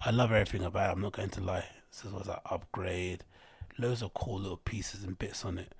I 0.00 0.10
love 0.10 0.32
everything 0.32 0.66
about 0.66 0.90
it. 0.90 0.92
I'm 0.92 1.00
not 1.00 1.12
going 1.12 1.30
to 1.30 1.40
lie. 1.40 1.66
This 1.90 2.12
was 2.12 2.28
an 2.28 2.36
upgrade. 2.46 3.24
Loads 3.78 4.02
of 4.02 4.12
cool 4.14 4.40
little 4.40 4.56
pieces 4.56 5.04
and 5.04 5.18
bits 5.18 5.44
on 5.44 5.58
it 5.58 5.72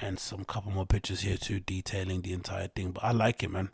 and 0.00 0.18
some 0.18 0.44
couple 0.44 0.72
more 0.72 0.86
pictures 0.86 1.20
here 1.20 1.36
too 1.36 1.60
detailing 1.60 2.22
the 2.22 2.32
entire 2.32 2.68
thing. 2.68 2.90
But 2.92 3.04
i 3.04 3.12
like 3.12 3.42
it 3.42 3.50
man. 3.50 3.70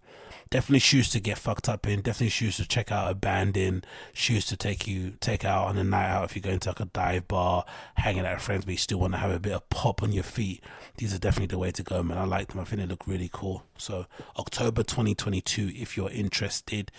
Definitely 0.51 0.81
shoes 0.81 1.09
to 1.11 1.21
get 1.21 1.39
fucked 1.39 1.69
up 1.69 1.87
in. 1.87 2.01
Definitely 2.01 2.31
shoes 2.31 2.57
to 2.57 2.67
check 2.67 2.91
out 2.91 3.11
a 3.11 3.15
band 3.15 3.57
in. 3.57 3.85
Shoes 4.13 4.45
to 4.47 4.57
take 4.57 4.87
you 4.87 5.13
take 5.21 5.45
out 5.45 5.69
on 5.69 5.79
a 5.79 5.85
night 5.85 6.09
out 6.09 6.25
if 6.25 6.35
you're 6.35 6.43
going 6.43 6.59
to 6.61 6.69
like 6.71 6.81
a 6.81 6.87
dive 6.87 7.29
bar 7.29 7.65
hanging 7.95 8.27
out 8.27 8.35
with 8.35 8.43
friends 8.43 8.65
but 8.65 8.73
you 8.73 8.79
still 8.79 8.99
want 8.99 9.13
to 9.15 9.19
have 9.19 9.31
a 9.31 9.41
bit 9.41 9.53
of 9.53 9.69
pop 9.71 10.03
on 10.03 10.13
your 10.13 10.25
feet. 10.25 10.63
These 10.97 11.15
are 11.15 11.19
definitely 11.19 11.47
the 11.47 11.59
way 11.59 11.71
to 11.73 11.83
go 11.83 12.03
man. 12.03 12.19
I 12.19 12.25
like 12.25 12.49
them. 12.49 12.61
I 12.61 12.65
think 12.65 12.81
they 12.81 12.87
look 12.87 13.07
really 13.07 13.31
cool. 13.33 13.65
So 13.79 14.07
october 14.39 14.83
2022 14.83 15.73
if 15.75 15.97
you're 15.97 16.11
interested 16.11 16.91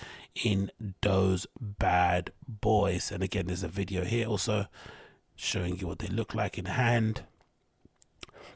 in 0.43 0.71
those 1.01 1.45
bad 1.59 2.31
boys. 2.47 3.11
And 3.11 3.21
again 3.21 3.47
there's 3.47 3.63
a 3.63 3.67
video 3.67 4.03
here 4.03 4.27
also 4.27 4.67
showing 5.35 5.77
you 5.77 5.87
what 5.87 5.99
they 5.99 6.07
look 6.07 6.33
like 6.33 6.57
in 6.57 6.65
hand 6.65 7.23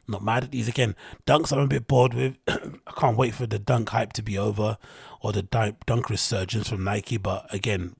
not 0.08 0.22
mad 0.22 0.44
at 0.44 0.50
these 0.50 0.68
again. 0.68 0.94
Dunks 1.26 1.52
I'm 1.52 1.60
a 1.60 1.66
bit 1.66 1.86
bored 1.86 2.14
with. 2.14 2.36
I 2.48 2.92
can't 2.96 3.16
wait 3.16 3.34
for 3.34 3.46
the 3.46 3.58
dunk 3.58 3.90
hype 3.90 4.12
to 4.14 4.22
be 4.22 4.38
over 4.38 4.78
or 5.20 5.32
the 5.32 5.42
dunk 5.42 6.10
resurgence 6.10 6.68
from 6.68 6.84
Nike. 6.84 7.16
But 7.16 7.52
again, 7.52 7.96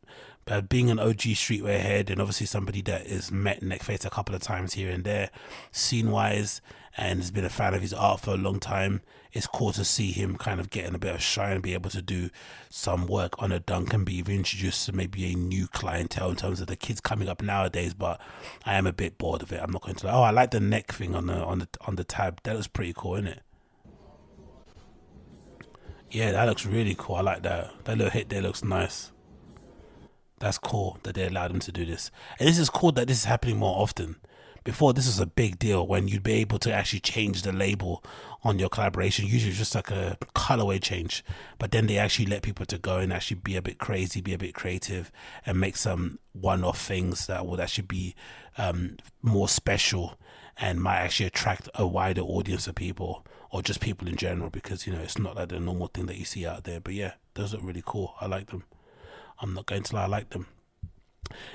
uh, 0.49 0.61
being 0.61 0.91
an 0.91 0.99
OG 0.99 1.21
streetwear 1.35 1.81
head 1.81 2.11
and 2.11 2.21
obviously 2.21 2.47
somebody 2.47 2.83
that 2.83 3.07
has 3.09 3.33
met 3.33 3.63
Neckface 3.63 4.05
a 4.05 4.11
couple 4.11 4.35
of 4.35 4.43
times 4.43 4.75
here 4.75 4.91
and 4.91 5.05
there, 5.05 5.31
scene 5.73 6.11
wise, 6.11 6.61
and 6.97 7.21
has 7.21 7.31
been 7.31 7.45
a 7.45 7.51
fan 7.51 7.75
of 7.75 7.83
his 7.83 7.93
art 7.93 8.21
for 8.21 8.31
a 8.31 8.37
long 8.37 8.59
time, 8.59 9.03
it's 9.33 9.47
cool 9.47 9.73
to 9.73 9.85
see 9.85 10.13
him 10.13 10.37
kind 10.37 10.61
of 10.61 10.71
getting 10.71 10.95
a 10.95 10.99
bit 10.99 11.15
of 11.15 11.21
shine 11.21 11.53
and 11.53 11.63
be 11.63 11.75
able 11.75 11.91
to 11.91 12.01
do 12.01 12.31
some 12.71 13.07
work 13.07 13.35
on 13.43 13.53
a 13.53 13.61
dunk 13.61 13.93
and 13.93 14.07
be 14.07 14.21
introduced 14.21 14.87
to 14.87 14.93
maybe 14.93 15.31
a 15.31 15.37
new 15.37 15.67
clientele 15.67 16.31
in 16.31 16.37
terms 16.37 16.61
of 16.61 16.69
the 16.69 16.77
kids 16.77 17.01
coming 17.01 17.29
up 17.29 17.43
nowadays. 17.43 17.93
But 17.93 18.21
I 18.65 18.77
am 18.77 18.87
a 18.87 18.95
bit 18.95 19.19
bored 19.19 19.43
of 19.43 19.53
it. 19.53 19.61
I'm 19.63 19.71
not 19.71 19.83
going 19.83 19.97
to. 19.97 20.11
Oh, 20.11 20.23
I 20.23 20.31
like 20.31 20.53
the 20.53 20.61
neck 20.61 20.93
thing 20.93 21.15
on 21.15 21.27
the 21.27 21.35
on 21.35 21.59
the 21.59 21.69
on 21.83 21.97
the 21.97 22.05
tab. 22.05 22.41
That 22.45 22.55
looks 22.55 22.67
pretty 22.67 22.95
cool, 22.97 23.17
isn't 23.17 23.29
it? 23.29 23.43
Yeah, 26.11 26.33
that 26.33 26.45
looks 26.49 26.65
really 26.65 26.95
cool. 26.97 27.17
I 27.17 27.21
like 27.21 27.43
that. 27.43 27.85
That 27.85 27.99
little 27.99 28.13
hit 28.13 28.31
there 28.31 28.41
looks 28.41 28.65
nice. 28.65 29.13
That's 30.39 30.59
cool 30.59 30.99
that 31.03 31.15
they 31.15 31.27
allowed 31.27 31.51
him 31.51 31.61
to 31.61 31.73
do 31.73 31.87
this. 31.87 32.11
And 32.39 32.49
this 32.49 32.59
is 32.59 32.69
cool 32.69 32.93
that 32.93 33.09
this 33.09 33.19
is 33.19 33.25
happening 33.25 33.57
more 33.57 33.81
often. 33.81 34.17
Before 34.65 34.93
this 34.93 35.07
was 35.07 35.21
a 35.21 35.27
big 35.27 35.61
deal 35.61 35.87
when 35.87 36.09
you'd 36.09 36.25
be 36.25 36.33
able 36.33 36.59
to 36.59 36.73
actually 36.73 36.99
change 36.99 37.43
the 37.43 37.53
label 37.53 38.03
on 38.43 38.59
your 38.59 38.69
collaboration. 38.69 39.27
Usually 39.27 39.53
just 39.53 39.77
like 39.77 39.93
a 39.93 40.19
colorway 40.35 40.83
change. 40.83 41.25
But 41.59 41.71
then 41.71 41.87
they 41.87 41.99
actually 41.99 42.27
let 42.27 42.43
people 42.43 42.67
to 42.67 42.77
go 42.77 42.99
and 42.99 43.13
actually 43.13 43.39
be 43.39 43.55
a 43.57 43.63
bit 43.63 43.79
crazy 43.79 44.21
be 44.21 44.35
a 44.35 44.39
bit 44.39 44.55
creative 44.55 45.13
and 45.47 45.61
make 45.61 45.77
some 45.77 46.19
one-off 46.33 46.81
things 46.81 47.29
that 47.29 47.47
would 47.47 47.61
actually 47.61 47.87
be 47.87 48.15
um, 48.59 48.97
more 49.23 49.49
special 49.49 50.19
and 50.59 50.81
might 50.81 50.99
actually 50.99 51.27
attract 51.27 51.69
a 51.77 51.87
wider 51.87 52.23
audience 52.23 52.67
of 52.67 52.75
people 52.75 53.25
or 53.51 53.63
just 53.63 53.81
people 53.81 54.09
in 54.09 54.17
general 54.17 54.51
because 54.51 54.87
you 54.87 54.93
know 54.93 55.01
it's 55.01 55.19
not 55.19 55.37
like 55.37 55.51
the 55.51 55.61
normal 55.61 55.87
thing 55.87 56.07
that 56.07 56.17
you 56.17 56.25
see 56.25 56.45
out 56.45 56.65
there. 56.65 56.81
But 56.81 56.95
yeah 56.95 57.13
those 57.35 57.53
look 57.53 57.63
really 57.63 57.83
cool. 57.87 58.15
I 58.21 58.27
like 58.27 58.49
them 58.49 58.65
i'm 59.41 59.55
not 59.55 59.67
going 59.67 59.83
to 59.83 59.95
lie 59.95 60.05
i 60.05 60.07
like 60.07 60.31
them 60.31 60.47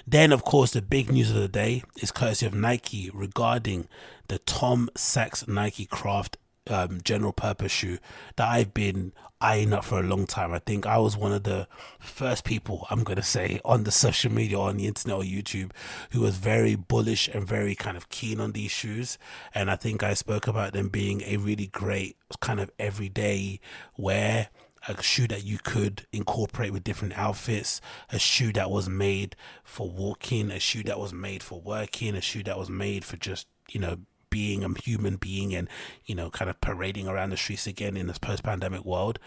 then, 0.07 0.31
of 0.31 0.43
course, 0.43 0.71
the 0.71 0.81
big 0.81 1.11
news 1.11 1.29
of 1.29 1.37
the 1.37 1.47
day 1.47 1.83
is 2.01 2.11
courtesy 2.11 2.45
of 2.45 2.53
Nike 2.53 3.09
regarding 3.13 3.87
the 4.27 4.39
Tom 4.39 4.89
Sachs 4.95 5.47
Nike 5.47 5.85
Craft 5.85 6.37
um, 6.69 7.01
general 7.03 7.33
purpose 7.33 7.71
shoe 7.71 7.97
that 8.35 8.47
I've 8.47 8.73
been 8.73 9.13
eyeing 9.39 9.73
up 9.73 9.83
for 9.83 9.99
a 9.99 10.03
long 10.03 10.27
time. 10.27 10.53
I 10.53 10.59
think 10.59 10.85
I 10.85 10.99
was 10.99 11.17
one 11.17 11.31
of 11.31 11.43
the 11.43 11.67
first 11.99 12.43
people, 12.45 12.85
I'm 12.91 13.03
going 13.03 13.17
to 13.17 13.23
say, 13.23 13.59
on 13.65 13.83
the 13.83 13.91
social 13.91 14.31
media, 14.31 14.59
on 14.59 14.77
the 14.77 14.85
internet 14.85 15.17
or 15.17 15.23
YouTube, 15.23 15.71
who 16.11 16.21
was 16.21 16.37
very 16.37 16.75
bullish 16.75 17.27
and 17.27 17.47
very 17.47 17.73
kind 17.73 17.97
of 17.97 18.09
keen 18.09 18.39
on 18.39 18.51
these 18.51 18.71
shoes. 18.71 19.17
And 19.55 19.71
I 19.71 19.75
think 19.75 20.03
I 20.03 20.13
spoke 20.13 20.47
about 20.47 20.73
them 20.73 20.89
being 20.89 21.23
a 21.23 21.37
really 21.37 21.67
great 21.67 22.17
kind 22.39 22.59
of 22.59 22.71
everyday 22.77 23.59
wear 23.97 24.49
a 24.87 25.01
shoe 25.01 25.27
that 25.27 25.43
you 25.43 25.57
could 25.57 26.05
incorporate 26.11 26.73
with 26.73 26.83
different 26.83 27.17
outfits, 27.17 27.81
a 28.09 28.19
shoe 28.19 28.51
that 28.53 28.71
was 28.71 28.89
made 28.89 29.35
for 29.63 29.89
walking, 29.89 30.51
a 30.51 30.59
shoe 30.59 30.83
that 30.83 30.99
was 30.99 31.13
made 31.13 31.43
for 31.43 31.61
working, 31.61 32.15
a 32.15 32.21
shoe 32.21 32.43
that 32.43 32.57
was 32.57 32.69
made 32.69 33.05
for 33.05 33.17
just, 33.17 33.47
you 33.69 33.79
know, 33.79 33.97
being 34.29 34.63
a 34.63 34.69
human 34.79 35.17
being 35.17 35.53
and, 35.53 35.67
you 36.05 36.15
know, 36.15 36.29
kind 36.29 36.49
of 36.49 36.59
parading 36.61 37.07
around 37.07 37.29
the 37.29 37.37
streets 37.37 37.67
again 37.67 37.97
in 37.97 38.07
this 38.07 38.17
post 38.17 38.43
pandemic 38.43 38.83
world. 38.85 39.19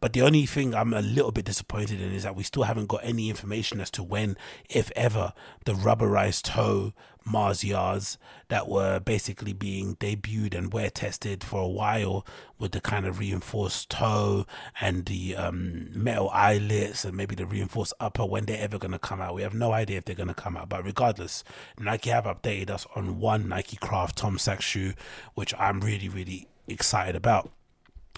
But 0.00 0.14
the 0.14 0.22
only 0.22 0.46
thing 0.46 0.74
I'm 0.74 0.94
a 0.94 1.02
little 1.02 1.30
bit 1.30 1.44
disappointed 1.44 2.00
in 2.00 2.12
is 2.12 2.22
that 2.22 2.34
we 2.34 2.42
still 2.42 2.62
haven't 2.62 2.86
got 2.86 3.04
any 3.04 3.28
information 3.28 3.80
as 3.80 3.90
to 3.92 4.02
when, 4.02 4.36
if 4.68 4.90
ever, 4.96 5.34
the 5.64 5.72
rubberized 5.72 6.42
toe 6.42 6.94
Mars 7.24 7.62
yards 7.62 8.18
that 8.48 8.66
were 8.66 8.98
basically 8.98 9.52
being 9.52 9.96
debuted 9.96 10.56
and 10.56 10.72
wear 10.72 10.90
tested 10.90 11.44
for 11.44 11.62
a 11.62 11.68
while 11.68 12.26
with 12.58 12.72
the 12.72 12.80
kind 12.80 13.06
of 13.06 13.18
reinforced 13.18 13.90
toe 13.90 14.46
and 14.80 15.06
the 15.06 15.36
um, 15.36 15.90
metal 15.92 16.30
eyelets 16.30 17.04
and 17.04 17.16
maybe 17.16 17.34
the 17.34 17.46
reinforced 17.46 17.92
upper 18.00 18.24
when 18.24 18.46
they're 18.46 18.62
ever 18.62 18.78
going 18.78 18.92
to 18.92 18.98
come 18.98 19.20
out. 19.20 19.34
We 19.34 19.42
have 19.42 19.54
no 19.54 19.72
idea 19.72 19.98
if 19.98 20.06
they're 20.06 20.14
going 20.14 20.28
to 20.28 20.34
come 20.34 20.56
out, 20.56 20.68
but 20.68 20.84
regardless, 20.84 21.44
Nike 21.78 22.10
have 22.10 22.24
updated 22.24 22.70
us 22.70 22.86
on 22.96 23.20
one 23.20 23.48
Nike 23.48 23.76
Craft 23.76 24.16
Tom 24.16 24.38
Sachs 24.38 24.64
shoe, 24.64 24.94
which 25.34 25.54
I'm 25.58 25.80
really, 25.80 26.08
really 26.08 26.48
excited 26.66 27.16
about. 27.16 27.52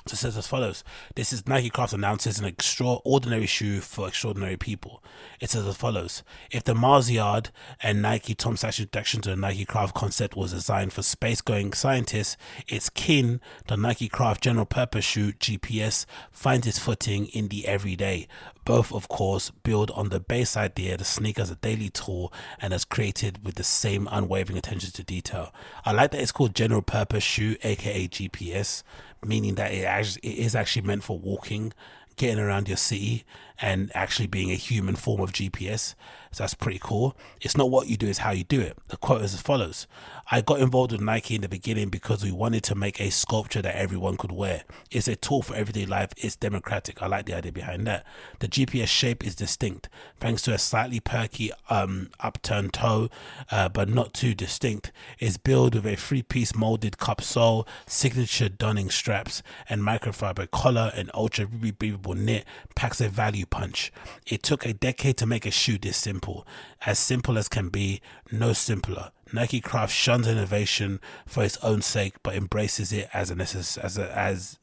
So 0.06 0.14
it 0.14 0.16
says 0.16 0.36
as 0.36 0.48
follows 0.48 0.82
This 1.14 1.32
is 1.32 1.46
Nike 1.46 1.70
Craft 1.70 1.92
announces 1.92 2.38
an 2.38 2.44
extraordinary 2.44 3.46
shoe 3.46 3.80
for 3.80 4.08
extraordinary 4.08 4.56
people. 4.56 5.02
It 5.40 5.50
says 5.50 5.66
as 5.66 5.76
follows 5.76 6.24
If 6.50 6.64
the 6.64 6.74
Mars 6.74 7.10
Yard 7.10 7.50
and 7.82 8.02
Nike 8.02 8.34
Tom 8.34 8.56
Sachs 8.56 8.80
introduction 8.80 9.20
to 9.22 9.30
the 9.30 9.36
Nike 9.36 9.64
Craft 9.64 9.94
concept 9.94 10.36
was 10.36 10.52
designed 10.52 10.92
for 10.92 11.02
space 11.02 11.40
going 11.40 11.72
scientists, 11.72 12.36
its 12.66 12.90
kin, 12.90 13.40
the 13.68 13.76
Nike 13.76 14.08
Craft 14.08 14.42
general 14.42 14.66
purpose 14.66 15.04
shoe 15.04 15.32
GPS, 15.34 16.04
finds 16.32 16.66
its 16.66 16.78
footing 16.78 17.26
in 17.26 17.48
the 17.48 17.68
everyday. 17.68 18.26
Both, 18.64 18.92
of 18.92 19.08
course, 19.08 19.50
build 19.50 19.90
on 19.90 20.10
the 20.10 20.20
base 20.20 20.56
idea 20.56 20.96
the 20.96 21.04
sneaker 21.04 21.42
as 21.42 21.50
a 21.50 21.56
daily 21.56 21.88
tool 21.88 22.32
and 22.60 22.72
is 22.72 22.84
created 22.84 23.44
with 23.44 23.56
the 23.56 23.64
same 23.64 24.08
unwavering 24.10 24.56
attention 24.56 24.92
to 24.92 25.02
detail. 25.02 25.52
I 25.84 25.92
like 25.92 26.12
that 26.12 26.20
it's 26.20 26.32
called 26.32 26.54
General 26.54 26.82
Purpose 26.82 27.24
Shoe, 27.24 27.56
aka 27.62 28.06
GPS, 28.06 28.84
meaning 29.24 29.56
that 29.56 29.72
it, 29.72 29.84
actually, 29.84 30.22
it 30.22 30.38
is 30.38 30.54
actually 30.54 30.82
meant 30.82 31.02
for 31.02 31.18
walking, 31.18 31.72
getting 32.16 32.38
around 32.38 32.68
your 32.68 32.76
city, 32.76 33.24
and 33.60 33.90
actually 33.94 34.26
being 34.26 34.50
a 34.50 34.56
human 34.56 34.96
form 34.96 35.20
of 35.20 35.32
GPS. 35.32 35.94
So 36.32 36.42
that's 36.42 36.54
pretty 36.54 36.80
cool. 36.82 37.16
It's 37.40 37.56
not 37.56 37.70
what 37.70 37.88
you 37.88 37.96
do, 37.96 38.08
it's 38.08 38.20
how 38.20 38.30
you 38.30 38.44
do 38.44 38.60
it. 38.60 38.78
The 38.88 38.96
quote 38.96 39.22
is 39.22 39.34
as 39.34 39.42
follows 39.42 39.86
I 40.30 40.40
got 40.40 40.60
involved 40.60 40.92
with 40.92 41.00
Nike 41.02 41.34
in 41.34 41.42
the 41.42 41.48
beginning 41.48 41.90
because 41.90 42.24
we 42.24 42.32
wanted 42.32 42.62
to 42.64 42.74
make 42.74 43.00
a 43.00 43.10
sculpture 43.10 43.60
that 43.60 43.76
everyone 43.76 44.16
could 44.16 44.32
wear. 44.32 44.64
It's 44.90 45.08
a 45.08 45.16
tool 45.16 45.42
for 45.42 45.54
everyday 45.54 45.84
life, 45.84 46.12
it's 46.16 46.36
democratic. 46.36 47.02
I 47.02 47.06
like 47.06 47.26
the 47.26 47.34
idea 47.34 47.52
behind 47.52 47.86
that. 47.86 48.06
The 48.38 48.48
GPS 48.48 48.86
shape 48.86 49.26
is 49.26 49.34
distinct, 49.34 49.90
thanks 50.20 50.40
to 50.42 50.54
a 50.54 50.58
slightly 50.58 51.00
perky 51.00 51.50
um, 51.68 52.10
upturned 52.20 52.72
toe, 52.72 53.10
uh, 53.50 53.68
but 53.68 53.90
not 53.90 54.14
too 54.14 54.34
distinct. 54.34 54.90
It's 55.18 55.36
built 55.36 55.74
with 55.74 55.86
a 55.86 55.96
three 55.96 56.22
piece 56.22 56.54
molded 56.54 56.96
cup 56.96 57.20
sole, 57.20 57.66
signature 57.86 58.48
donning 58.48 58.88
straps, 58.88 59.42
and 59.68 59.82
microfiber 59.82 60.50
collar 60.50 60.92
and 60.94 61.10
ultra 61.12 61.46
breathable 61.46 62.14
knit 62.14 62.46
packs 62.74 63.02
a 63.02 63.08
value 63.08 63.44
punch. 63.52 63.92
It 64.26 64.42
took 64.42 64.66
a 64.66 64.72
decade 64.72 65.16
to 65.18 65.26
make 65.26 65.46
a 65.46 65.52
shoe 65.52 65.78
this 65.78 65.96
simple, 65.96 66.44
as 66.84 66.98
simple 66.98 67.38
as 67.38 67.48
can 67.48 67.68
be, 67.68 68.00
no 68.32 68.52
simpler. 68.52 69.12
Nike 69.32 69.60
Craft 69.60 69.94
shuns 69.94 70.26
innovation 70.26 71.00
for 71.26 71.44
its 71.44 71.58
own 71.58 71.82
sake, 71.82 72.14
but 72.24 72.34
embraces 72.34 72.92
it 72.92 73.08
as 73.12 73.30
a 73.30 73.36
necess- 73.36 73.78
as 73.78 73.96
a, 73.98 74.18
as 74.18 74.58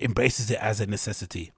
embraces 0.00 0.50
it 0.50 0.58
as 0.58 0.80
a 0.80 0.86
necessity. 0.86 1.52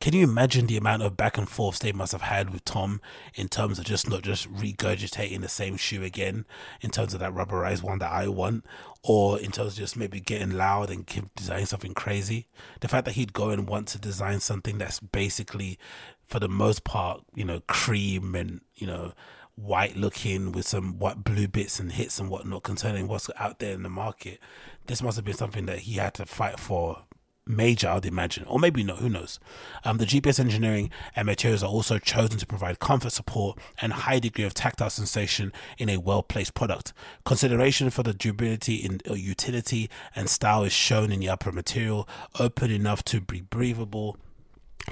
Can 0.00 0.14
you 0.14 0.22
imagine 0.22 0.66
the 0.66 0.76
amount 0.76 1.02
of 1.02 1.16
back 1.16 1.36
and 1.36 1.48
forths 1.48 1.80
they 1.80 1.92
must 1.92 2.12
have 2.12 2.22
had 2.22 2.50
with 2.50 2.64
Tom 2.64 3.00
in 3.34 3.48
terms 3.48 3.78
of 3.78 3.84
just 3.84 4.08
not 4.08 4.22
just 4.22 4.52
regurgitating 4.52 5.40
the 5.40 5.48
same 5.48 5.76
shoe 5.76 6.02
again, 6.02 6.46
in 6.80 6.90
terms 6.90 7.14
of 7.14 7.20
that 7.20 7.34
rubberized 7.34 7.82
one 7.82 7.98
that 7.98 8.12
I 8.12 8.28
want, 8.28 8.64
or 9.02 9.38
in 9.40 9.50
terms 9.50 9.72
of 9.72 9.78
just 9.78 9.96
maybe 9.96 10.20
getting 10.20 10.52
loud 10.52 10.90
and 10.90 11.06
keep 11.06 11.34
designing 11.34 11.66
something 11.66 11.94
crazy? 11.94 12.46
The 12.80 12.88
fact 12.88 13.04
that 13.06 13.14
he'd 13.14 13.32
go 13.32 13.50
and 13.50 13.68
want 13.68 13.88
to 13.88 13.98
design 13.98 14.40
something 14.40 14.78
that's 14.78 15.00
basically, 15.00 15.78
for 16.26 16.38
the 16.38 16.48
most 16.48 16.84
part, 16.84 17.22
you 17.34 17.44
know, 17.44 17.60
cream 17.66 18.34
and, 18.34 18.60
you 18.76 18.86
know, 18.86 19.12
white 19.56 19.96
looking 19.96 20.52
with 20.52 20.66
some 20.66 20.98
white 20.98 21.24
blue 21.24 21.48
bits 21.48 21.80
and 21.80 21.92
hits 21.92 22.20
and 22.20 22.30
whatnot 22.30 22.62
concerning 22.62 23.08
what's 23.08 23.30
out 23.38 23.58
there 23.58 23.72
in 23.72 23.82
the 23.82 23.88
market. 23.88 24.38
This 24.86 25.02
must 25.02 25.16
have 25.16 25.24
been 25.24 25.34
something 25.34 25.66
that 25.66 25.80
he 25.80 25.94
had 25.94 26.14
to 26.14 26.26
fight 26.26 26.60
for 26.60 27.05
major, 27.46 27.88
I'd 27.88 28.06
imagine, 28.06 28.44
or 28.44 28.58
maybe 28.58 28.82
not, 28.82 28.98
who 28.98 29.08
knows. 29.08 29.38
Um, 29.84 29.98
the 29.98 30.04
GPS 30.04 30.40
engineering 30.40 30.90
and 31.14 31.26
materials 31.26 31.62
are 31.62 31.70
also 31.70 31.98
chosen 31.98 32.38
to 32.38 32.46
provide 32.46 32.80
comfort, 32.80 33.12
support, 33.12 33.58
and 33.80 33.92
high 33.92 34.18
degree 34.18 34.44
of 34.44 34.54
tactile 34.54 34.90
sensation 34.90 35.52
in 35.78 35.88
a 35.88 35.98
well 35.98 36.22
placed 36.22 36.54
product. 36.54 36.92
Consideration 37.24 37.90
for 37.90 38.02
the 38.02 38.14
durability, 38.14 38.76
in, 38.76 39.00
utility, 39.06 39.88
and 40.14 40.28
style 40.28 40.64
is 40.64 40.72
shown 40.72 41.12
in 41.12 41.20
the 41.20 41.28
upper 41.28 41.52
material, 41.52 42.08
open 42.38 42.70
enough 42.70 43.04
to 43.04 43.20
be 43.20 43.40
breathable 43.42 44.16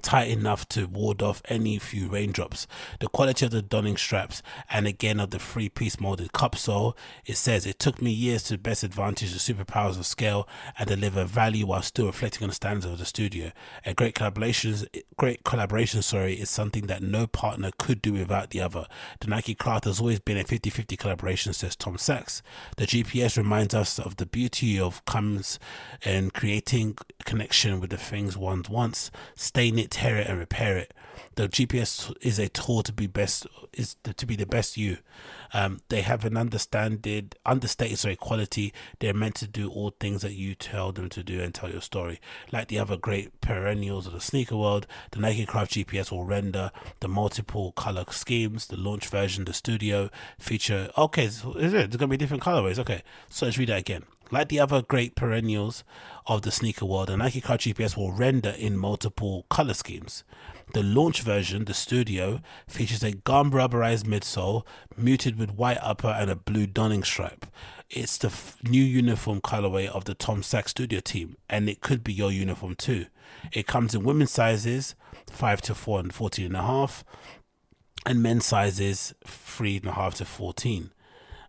tight 0.02 0.28
enough 0.28 0.68
to 0.70 0.86
ward 0.86 1.22
off 1.22 1.42
any 1.46 1.78
few 1.78 2.08
raindrops. 2.08 2.66
The 3.00 3.08
quality 3.08 3.44
of 3.46 3.52
the 3.52 3.62
donning 3.62 3.96
straps 3.96 4.42
and 4.70 4.86
again 4.86 5.20
of 5.20 5.30
the 5.30 5.38
three 5.38 5.68
piece 5.68 6.00
molded 6.00 6.32
cup 6.32 6.56
sole, 6.56 6.96
it 7.26 7.36
says 7.36 7.66
it 7.66 7.78
took 7.78 8.00
me 8.00 8.10
years 8.10 8.42
to 8.44 8.58
best 8.58 8.82
advantage 8.82 9.32
the 9.32 9.38
superpowers 9.38 9.98
of 9.98 10.06
scale 10.06 10.48
and 10.78 10.88
deliver 10.88 11.24
value 11.24 11.66
while 11.66 11.82
still 11.82 12.06
reflecting 12.06 12.44
on 12.44 12.48
the 12.48 12.54
standards 12.54 12.86
of 12.86 12.98
the 12.98 13.04
studio. 13.04 13.52
A 13.86 13.94
great 13.94 14.14
collaboration, 14.14 14.74
great 15.16 15.44
collaboration, 15.44 16.02
sorry, 16.02 16.34
is 16.34 16.50
something 16.50 16.86
that 16.86 17.02
no 17.02 17.26
partner 17.26 17.70
could 17.78 18.02
do 18.02 18.12
without 18.12 18.50
the 18.50 18.60
other. 18.60 18.86
The 19.20 19.28
Nike 19.28 19.54
Craft 19.54 19.84
has 19.84 20.00
always 20.00 20.20
been 20.20 20.38
a 20.38 20.44
50-50 20.44 20.98
collaboration, 20.98 21.52
says 21.52 21.76
Tom 21.76 21.98
Sachs. 21.98 22.42
The 22.76 22.86
GPS 22.86 23.36
reminds 23.36 23.74
us 23.74 23.98
of 23.98 24.16
the 24.16 24.26
beauty 24.26 24.78
of 24.78 25.04
comes 25.04 25.58
in 26.04 26.30
creating 26.30 26.96
connection 27.24 27.80
with 27.80 27.90
the 27.90 27.96
things 27.96 28.36
one 28.36 28.64
wants, 28.68 29.10
staying 29.34 29.78
it, 29.84 29.90
tear 29.90 30.16
it, 30.16 30.26
and 30.26 30.38
repair 30.38 30.76
it. 30.76 30.92
The 31.36 31.48
GPS 31.48 32.14
is 32.20 32.38
a 32.38 32.48
tool 32.48 32.82
to 32.82 32.92
be 32.92 33.06
best 33.06 33.46
is 33.72 33.96
to 34.04 34.26
be 34.26 34.36
the 34.36 34.46
best 34.46 34.76
you. 34.76 34.98
Um, 35.52 35.80
they 35.88 36.02
have 36.02 36.24
an 36.24 36.36
understanding, 36.36 37.30
understated 37.44 37.98
sorry 37.98 38.16
quality. 38.16 38.72
They're 39.00 39.14
meant 39.14 39.36
to 39.36 39.48
do 39.48 39.68
all 39.70 39.94
things 39.98 40.22
that 40.22 40.34
you 40.34 40.54
tell 40.54 40.92
them 40.92 41.08
to 41.10 41.22
do 41.22 41.40
and 41.40 41.54
tell 41.54 41.70
your 41.70 41.80
story. 41.80 42.20
Like 42.52 42.68
the 42.68 42.78
other 42.78 42.96
great 42.96 43.40
perennials 43.40 44.06
of 44.06 44.12
the 44.12 44.20
sneaker 44.20 44.56
world, 44.56 44.86
the 45.10 45.20
Nike 45.20 45.46
Craft 45.46 45.72
GPS 45.72 46.10
will 46.10 46.24
render 46.24 46.70
the 47.00 47.08
multiple 47.08 47.72
color 47.72 48.04
schemes. 48.10 48.66
The 48.66 48.76
launch 48.76 49.08
version, 49.08 49.44
the 49.44 49.52
studio 49.52 50.10
feature. 50.38 50.90
Okay, 50.96 51.28
so 51.28 51.54
is 51.54 51.72
it? 51.72 51.90
There's 51.90 51.96
gonna 51.96 52.10
be 52.10 52.16
different 52.16 52.42
colorways. 52.42 52.78
Okay, 52.78 53.02
so 53.28 53.46
let's 53.46 53.58
read 53.58 53.68
that 53.68 53.78
again. 53.78 54.04
Like 54.30 54.48
the 54.48 54.60
other 54.60 54.82
great 54.82 55.14
perennials 55.14 55.84
of 56.26 56.42
the 56.42 56.50
sneaker 56.50 56.86
world, 56.86 57.08
the 57.08 57.16
Nike 57.16 57.40
Craft 57.40 57.62
GPS 57.62 57.96
will 57.96 58.12
render 58.12 58.50
in 58.50 58.76
multiple 58.76 59.46
color 59.50 59.74
schemes. 59.74 60.24
The 60.72 60.82
launch 60.82 61.20
version, 61.20 61.66
the 61.66 61.74
Studio, 61.74 62.40
features 62.66 63.02
a 63.02 63.12
gum 63.12 63.50
rubberized 63.50 64.04
midsole, 64.04 64.66
muted 64.96 65.38
with 65.38 65.52
white 65.54 65.78
upper 65.82 66.08
and 66.08 66.30
a 66.30 66.36
blue 66.36 66.66
donning 66.66 67.04
stripe. 67.04 67.46
It's 67.90 68.16
the 68.16 68.28
f- 68.28 68.56
new 68.64 68.82
uniform 68.82 69.40
colorway 69.40 69.88
of 69.88 70.04
the 70.04 70.14
Tom 70.14 70.42
Sachs 70.42 70.70
Studio 70.70 71.00
team, 71.00 71.36
and 71.48 71.68
it 71.68 71.80
could 71.80 72.02
be 72.02 72.12
your 72.12 72.32
uniform 72.32 72.74
too. 72.74 73.06
It 73.52 73.66
comes 73.66 73.94
in 73.94 74.04
women's 74.04 74.32
sizes 74.32 74.94
5 75.30 75.60
to 75.62 75.74
4 75.74 76.00
and 76.00 76.14
14 76.14 76.46
and 76.46 76.56
a 76.56 76.62
half, 76.62 77.04
and 78.06 78.22
men's 78.22 78.46
sizes 78.46 79.14
3 79.26 79.76
and 79.76 79.86
a 79.86 79.92
half 79.92 80.14
to 80.16 80.24
14 80.24 80.90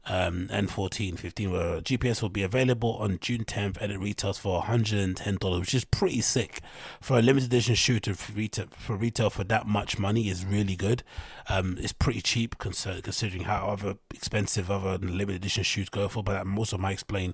um, 0.07 0.47
and 0.51 0.69
14, 0.69 1.17
15 1.17 1.51
where 1.51 1.81
GPS 1.81 2.21
will 2.21 2.29
be 2.29 2.43
available 2.43 2.93
on 2.97 3.17
June 3.19 3.43
10th 3.43 3.77
and 3.81 3.91
it 3.91 3.99
retails 3.99 4.37
for 4.37 4.63
$110, 4.63 5.59
which 5.59 5.73
is 5.73 5.85
pretty 5.85 6.21
sick. 6.21 6.61
For 7.01 7.17
a 7.17 7.21
limited 7.21 7.47
edition 7.47 7.75
shoe 7.75 7.99
to 8.01 8.15
retail, 8.33 8.67
for 8.77 8.95
retail 8.95 9.29
for 9.29 9.43
that 9.45 9.65
much 9.65 9.97
money 9.97 10.29
is 10.29 10.45
really 10.45 10.75
good. 10.75 11.03
Um, 11.49 11.77
it's 11.79 11.93
pretty 11.93 12.21
cheap 12.21 12.57
considering 12.57 13.43
how 13.43 13.67
other 13.67 13.95
expensive 14.13 14.69
other 14.69 14.97
limited 14.97 15.37
edition 15.37 15.63
shoes 15.63 15.89
go 15.89 16.07
for, 16.07 16.23
but 16.23 16.33
that 16.33 16.57
also 16.57 16.77
might 16.77 16.93
explain 16.93 17.33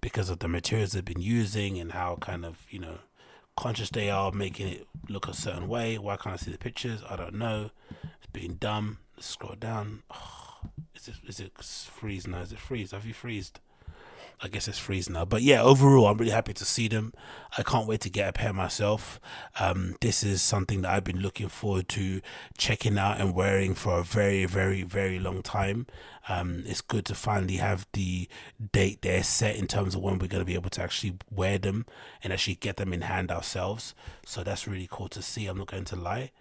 because 0.00 0.30
of 0.30 0.38
the 0.38 0.48
materials 0.48 0.92
they've 0.92 1.04
been 1.04 1.20
using 1.20 1.78
and 1.78 1.92
how 1.92 2.16
kind 2.20 2.44
of, 2.44 2.58
you 2.70 2.78
know, 2.78 2.98
conscious 3.56 3.90
they 3.90 4.10
are 4.10 4.32
making 4.32 4.68
it 4.68 4.86
look 5.08 5.28
a 5.28 5.34
certain 5.34 5.68
way. 5.68 5.98
Why 5.98 6.16
can't 6.16 6.34
I 6.34 6.36
see 6.36 6.52
the 6.52 6.58
pictures? 6.58 7.02
I 7.08 7.16
don't 7.16 7.34
know. 7.34 7.70
It's 7.90 8.30
being 8.32 8.54
dumb. 8.54 8.98
Let's 9.16 9.26
scroll 9.26 9.56
down. 9.56 10.02
Oh 10.10 10.41
is 11.08 11.08
it 11.08 11.14
is 11.26 11.40
it 11.40 11.52
freeze 11.62 12.26
now? 12.26 12.38
Is 12.40 12.52
it 12.52 12.58
freeze? 12.58 12.92
Have 12.92 13.06
you 13.06 13.14
freezed? 13.14 13.60
I 14.44 14.48
guess 14.48 14.66
it's 14.66 14.78
freeze 14.78 15.08
now. 15.08 15.24
But 15.24 15.42
yeah, 15.42 15.62
overall, 15.62 16.08
I'm 16.08 16.18
really 16.18 16.32
happy 16.32 16.52
to 16.54 16.64
see 16.64 16.88
them. 16.88 17.12
I 17.56 17.62
can't 17.62 17.86
wait 17.86 18.00
to 18.00 18.10
get 18.10 18.28
a 18.28 18.32
pair 18.32 18.52
myself. 18.52 19.20
Um, 19.60 19.94
this 20.00 20.24
is 20.24 20.42
something 20.42 20.82
that 20.82 20.90
I've 20.90 21.04
been 21.04 21.20
looking 21.20 21.48
forward 21.48 21.88
to 21.90 22.20
checking 22.58 22.98
out 22.98 23.20
and 23.20 23.34
wearing 23.34 23.74
for 23.76 23.98
a 23.98 24.02
very, 24.02 24.44
very, 24.46 24.82
very 24.82 25.20
long 25.20 25.42
time. 25.42 25.86
Um, 26.28 26.64
it's 26.66 26.80
good 26.80 27.04
to 27.06 27.14
finally 27.14 27.56
have 27.56 27.86
the 27.92 28.28
date 28.72 29.02
there 29.02 29.22
set 29.22 29.54
in 29.54 29.68
terms 29.68 29.94
of 29.94 30.02
when 30.02 30.18
we're 30.18 30.26
going 30.26 30.42
to 30.42 30.44
be 30.44 30.54
able 30.54 30.70
to 30.70 30.82
actually 30.82 31.14
wear 31.30 31.58
them 31.58 31.86
and 32.24 32.32
actually 32.32 32.56
get 32.56 32.78
them 32.78 32.92
in 32.92 33.02
hand 33.02 33.30
ourselves. 33.30 33.94
So 34.26 34.42
that's 34.42 34.66
really 34.66 34.88
cool 34.90 35.08
to 35.10 35.22
see. 35.22 35.46
I'm 35.46 35.58
not 35.58 35.68
going 35.68 35.84
to 35.84 35.96
lie. 35.96 36.32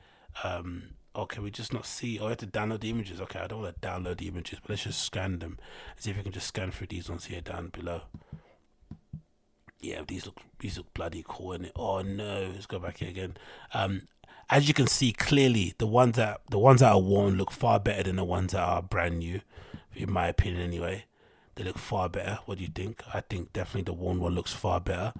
Um, 0.43 0.95
or 1.13 1.27
can 1.27 1.43
we 1.43 1.51
just 1.51 1.73
not 1.73 1.85
see? 1.85 2.19
Oh, 2.19 2.27
have 2.27 2.37
to 2.37 2.47
download 2.47 2.81
the 2.81 2.89
images? 2.89 3.19
Okay, 3.21 3.39
I 3.39 3.47
don't 3.47 3.61
want 3.61 3.81
to 3.81 3.87
download 3.87 4.17
the 4.17 4.27
images, 4.27 4.59
but 4.61 4.71
let's 4.71 4.83
just 4.83 5.03
scan 5.03 5.39
them. 5.39 5.57
See 5.97 6.11
if 6.11 6.17
we 6.17 6.23
can 6.23 6.31
just 6.31 6.47
scan 6.47 6.71
through 6.71 6.87
these 6.87 7.09
ones 7.09 7.25
here 7.25 7.41
down 7.41 7.67
below. 7.67 8.03
Yeah, 9.79 10.01
these 10.07 10.25
look 10.25 10.37
these 10.59 10.77
look 10.77 10.93
bloody 10.93 11.23
cool. 11.27 11.53
And 11.53 11.71
oh 11.75 12.01
no, 12.01 12.51
let's 12.53 12.65
go 12.65 12.79
back 12.79 12.97
here 12.97 13.09
again. 13.09 13.35
Um, 13.73 14.03
as 14.49 14.67
you 14.67 14.73
can 14.73 14.87
see 14.87 15.11
clearly, 15.11 15.73
the 15.77 15.87
ones 15.87 16.15
that 16.15 16.41
the 16.49 16.59
ones 16.59 16.79
that 16.79 16.91
are 16.91 17.01
worn 17.01 17.35
look 17.35 17.51
far 17.51 17.79
better 17.79 18.03
than 18.03 18.15
the 18.17 18.23
ones 18.23 18.53
that 18.53 18.61
are 18.61 18.81
brand 18.81 19.19
new, 19.19 19.41
in 19.95 20.11
my 20.11 20.27
opinion. 20.27 20.61
Anyway, 20.61 21.05
they 21.55 21.63
look 21.63 21.77
far 21.77 22.07
better. 22.09 22.39
What 22.45 22.57
do 22.57 22.63
you 22.63 22.69
think? 22.73 23.03
I 23.13 23.21
think 23.21 23.51
definitely 23.53 23.83
the 23.83 23.93
worn 23.93 24.19
one 24.19 24.35
looks 24.35 24.53
far 24.53 24.79
better. 24.79 25.13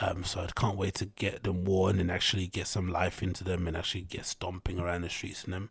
Um, 0.00 0.24
so 0.24 0.40
I 0.40 0.46
can't 0.54 0.76
wait 0.76 0.94
to 0.94 1.06
get 1.06 1.42
them 1.42 1.64
worn 1.64 1.98
and 1.98 2.10
actually 2.10 2.46
get 2.46 2.66
some 2.66 2.88
life 2.90 3.22
into 3.22 3.44
them 3.44 3.66
and 3.66 3.76
actually 3.76 4.02
get 4.02 4.26
stomping 4.26 4.78
around 4.78 5.02
the 5.02 5.10
streets 5.10 5.44
in 5.44 5.52
them. 5.52 5.70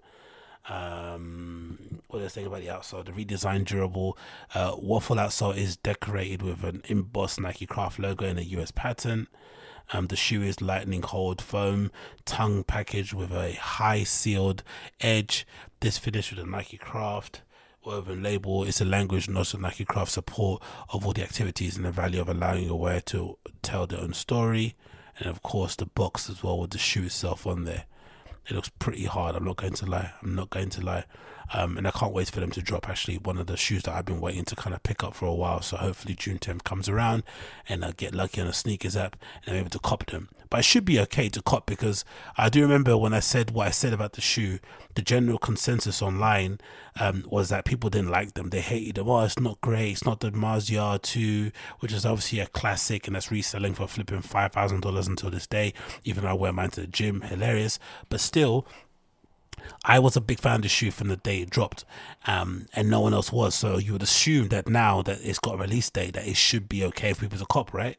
Um, 0.68 2.02
what 2.08 2.20
did 2.20 2.26
I 2.26 2.30
say 2.30 2.44
about 2.44 2.62
the 2.62 2.68
outsole? 2.68 3.06
The 3.06 3.12
redesigned 3.12 3.66
durable 3.66 4.18
uh, 4.54 4.76
waffle 4.78 5.18
outsole 5.18 5.56
is 5.56 5.78
decorated 5.78 6.42
with 6.42 6.64
an 6.64 6.82
embossed 6.86 7.40
Nike 7.40 7.68
Craft 7.68 8.00
logo 8.00 8.26
in 8.26 8.40
a 8.40 8.42
US 8.42 8.72
pattern. 8.72 9.28
Um, 9.94 10.08
the 10.08 10.16
shoe 10.16 10.42
is 10.42 10.62
lightning 10.62 11.04
hold 11.04 11.42
foam 11.42 11.92
tongue 12.26 12.64
package 12.64 13.14
with 13.14 13.32
a 13.32 13.54
high 13.54 14.04
sealed 14.04 14.64
edge. 15.00 15.46
This 15.80 16.00
finished 16.00 16.32
with 16.32 16.44
a 16.44 16.50
Nike 16.50 16.78
Craft 16.78 17.42
woven 17.86 18.24
label 18.24 18.64
is 18.64 18.82
a 18.82 18.86
language 18.86 19.30
not 19.30 19.48
so 19.48 19.58
Nike 19.58 19.86
Craft 19.86 20.12
support 20.12 20.62
of 20.90 21.06
all 21.06 21.14
the 21.14 21.24
activities 21.24 21.78
and 21.78 21.86
the 21.86 21.92
value 21.92 22.22
of 22.22 22.30
allowing 22.30 22.66
your 22.66 22.80
wearer 22.80 23.02
to 23.02 23.38
tell 23.62 23.86
their 23.88 24.02
own 24.02 24.14
story. 24.14 24.76
And 25.20 25.30
of 25.30 25.42
course, 25.42 25.76
the 25.76 25.86
box 25.86 26.30
as 26.30 26.44
well 26.44 26.60
with 26.60 26.72
the 26.72 26.78
shoe 26.78 27.04
itself 27.04 27.48
on 27.48 27.64
there. 27.64 27.86
It 28.48 28.54
looks 28.54 28.70
pretty 28.80 29.06
hard. 29.06 29.36
I'm 29.36 29.46
not 29.46 29.58
going 29.58 29.74
to 29.74 29.86
lie. 29.86 30.12
I'm 30.22 30.36
not 30.36 30.50
going 30.50 30.70
to 30.72 30.82
lie. 30.82 31.06
Um, 31.54 31.78
and 31.78 31.88
I 31.88 31.92
can't 31.92 32.14
wait 32.14 32.30
for 32.30 32.40
them 32.40 32.52
to 32.52 32.62
drop. 32.62 32.90
Actually, 32.90 33.18
one 33.18 33.38
of 33.38 33.48
the 33.48 33.58
shoes 33.58 33.84
that 33.84 33.96
I've 33.96 34.06
been 34.06 34.22
waiting 34.22 34.46
to 34.46 34.56
kind 34.56 34.76
of 34.76 34.84
pick 34.84 35.04
up 35.04 35.16
for 35.16 35.26
a 35.26 35.34
while. 35.34 35.62
So 35.62 35.78
hopefully 35.78 36.16
June 36.16 36.40
10th 36.40 36.64
comes 36.64 36.90
around 36.90 37.24
and 37.68 37.84
I 37.86 37.92
get 37.92 38.16
lucky 38.16 38.42
on 38.42 38.48
a 38.48 38.54
sneakers 38.54 38.98
app 38.98 39.16
and 39.46 39.56
I'm 39.56 39.62
able 39.62 39.70
to 39.72 39.80
cop 39.80 40.06
them. 40.08 40.30
But 40.50 40.60
it 40.60 40.64
should 40.64 40.86
be 40.86 41.00
okay 41.02 41.30
to 41.30 41.42
cop 41.42 41.66
because 41.66 42.06
I 42.38 42.50
do 42.50 42.62
remember 42.62 42.98
when 42.98 43.14
I 43.14 43.20
said 43.20 43.52
what 43.52 43.68
I 43.68 43.72
said 43.72 43.94
about 43.94 44.14
the 44.14 44.22
shoe. 44.22 44.60
The 44.94 45.02
general 45.02 45.38
consensus 45.38 46.02
online 46.02 46.60
um, 47.00 47.26
was 47.28 47.50
that 47.50 47.66
people 47.66 47.90
didn't 47.90 48.12
like 48.12 48.34
them. 48.34 48.50
They 48.50 48.62
hated 48.62 48.96
them. 48.96 49.10
Oh, 49.10 49.24
it's 49.24 49.40
not 49.40 49.60
great. 49.62 49.92
It's 49.92 50.06
not 50.06 50.20
the 50.20 50.32
Mars 50.32 50.70
Yard 50.70 51.04
2, 51.04 51.52
which 51.80 51.92
is 51.92 52.06
obviously 52.06 52.40
a 52.40 52.48
classic 52.48 53.08
and 53.08 53.16
that's 53.16 53.32
reselling 53.32 53.74
for 53.74 53.88
flipping 53.88 54.22
five 54.22 54.54
thousand 54.54 54.82
dollars 54.82 55.08
until 55.08 55.32
this 55.32 55.48
day. 55.48 55.74
Even 56.04 56.24
though 56.24 56.30
I 56.30 56.34
wear 56.34 56.54
mine 56.54 56.70
to 56.72 56.82
the 56.82 56.88
gym, 56.88 57.22
hilarious. 57.22 57.80
But 58.10 58.22
still, 58.22 58.66
I 59.84 60.00
was 60.00 60.16
a 60.16 60.22
big 60.22 60.40
fan 60.40 60.58
of 60.58 60.62
the 60.64 60.70
shoe 60.70 60.92
from 60.92 61.08
the 61.10 61.18
day 61.18 61.42
it 61.42 61.50
dropped, 61.50 61.86
um, 62.28 62.68
and 62.74 62.90
no 62.90 63.02
one 63.02 63.14
else 63.14 63.32
was. 63.32 63.56
So 63.56 63.78
you 63.78 63.94
would 63.94 64.04
assume 64.04 64.50
that 64.50 64.68
now 64.68 65.02
that 65.04 65.20
it's 65.24 65.40
got 65.40 65.56
a 65.56 65.58
release 65.58 65.90
date, 65.90 66.14
that 66.14 66.28
it 66.28 66.38
should 66.38 66.68
be 66.68 66.84
okay 66.86 67.14
for 67.14 67.22
people 67.22 67.38
to 67.38 67.46
cop, 67.46 67.74
right? 67.74 67.98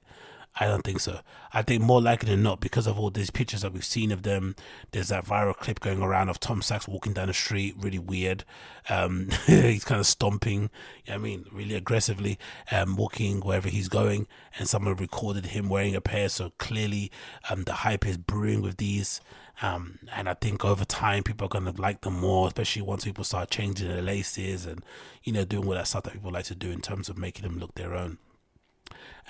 I 0.58 0.66
don't 0.66 0.82
think 0.82 1.00
so. 1.00 1.20
I 1.52 1.60
think 1.62 1.82
more 1.82 2.00
likely 2.00 2.30
than 2.30 2.42
not, 2.42 2.60
because 2.60 2.86
of 2.86 2.98
all 2.98 3.10
these 3.10 3.30
pictures 3.30 3.60
that 3.60 3.72
we've 3.72 3.84
seen 3.84 4.10
of 4.10 4.22
them, 4.22 4.56
there's 4.92 5.08
that 5.08 5.26
viral 5.26 5.54
clip 5.54 5.80
going 5.80 6.00
around 6.00 6.30
of 6.30 6.40
Tom 6.40 6.62
Sachs 6.62 6.88
walking 6.88 7.12
down 7.12 7.26
the 7.26 7.34
street, 7.34 7.74
really 7.78 7.98
weird. 7.98 8.44
Um, 8.88 9.28
he's 9.46 9.84
kind 9.84 10.00
of 10.00 10.06
stomping, 10.06 10.70
you 11.04 11.12
know 11.12 11.14
I 11.14 11.18
mean, 11.18 11.44
really 11.52 11.74
aggressively, 11.74 12.38
um, 12.70 12.96
walking 12.96 13.40
wherever 13.40 13.68
he's 13.68 13.88
going, 13.88 14.26
and 14.58 14.66
someone 14.66 14.96
recorded 14.96 15.46
him 15.46 15.68
wearing 15.68 15.94
a 15.94 16.00
pair. 16.00 16.30
So 16.30 16.52
clearly, 16.56 17.10
um, 17.50 17.64
the 17.64 17.74
hype 17.74 18.06
is 18.06 18.16
brewing 18.16 18.62
with 18.62 18.78
these. 18.78 19.20
Um, 19.62 19.98
and 20.14 20.28
I 20.28 20.34
think 20.34 20.64
over 20.64 20.84
time 20.84 21.22
people 21.22 21.46
are 21.46 21.48
gonna 21.48 21.72
like 21.76 22.02
them 22.02 22.20
more, 22.20 22.48
especially 22.48 22.82
once 22.82 23.04
people 23.04 23.24
start 23.24 23.50
changing 23.50 23.88
the 23.88 24.02
laces 24.02 24.66
and 24.66 24.84
you 25.24 25.32
know 25.32 25.44
doing 25.44 25.66
all 25.66 25.74
that 25.74 25.88
stuff 25.88 26.04
that 26.04 26.12
people 26.12 26.30
like 26.30 26.44
to 26.46 26.54
do 26.54 26.70
in 26.70 26.80
terms 26.80 27.08
of 27.08 27.16
making 27.16 27.44
them 27.44 27.58
look 27.58 27.74
their 27.74 27.94
own. 27.94 28.18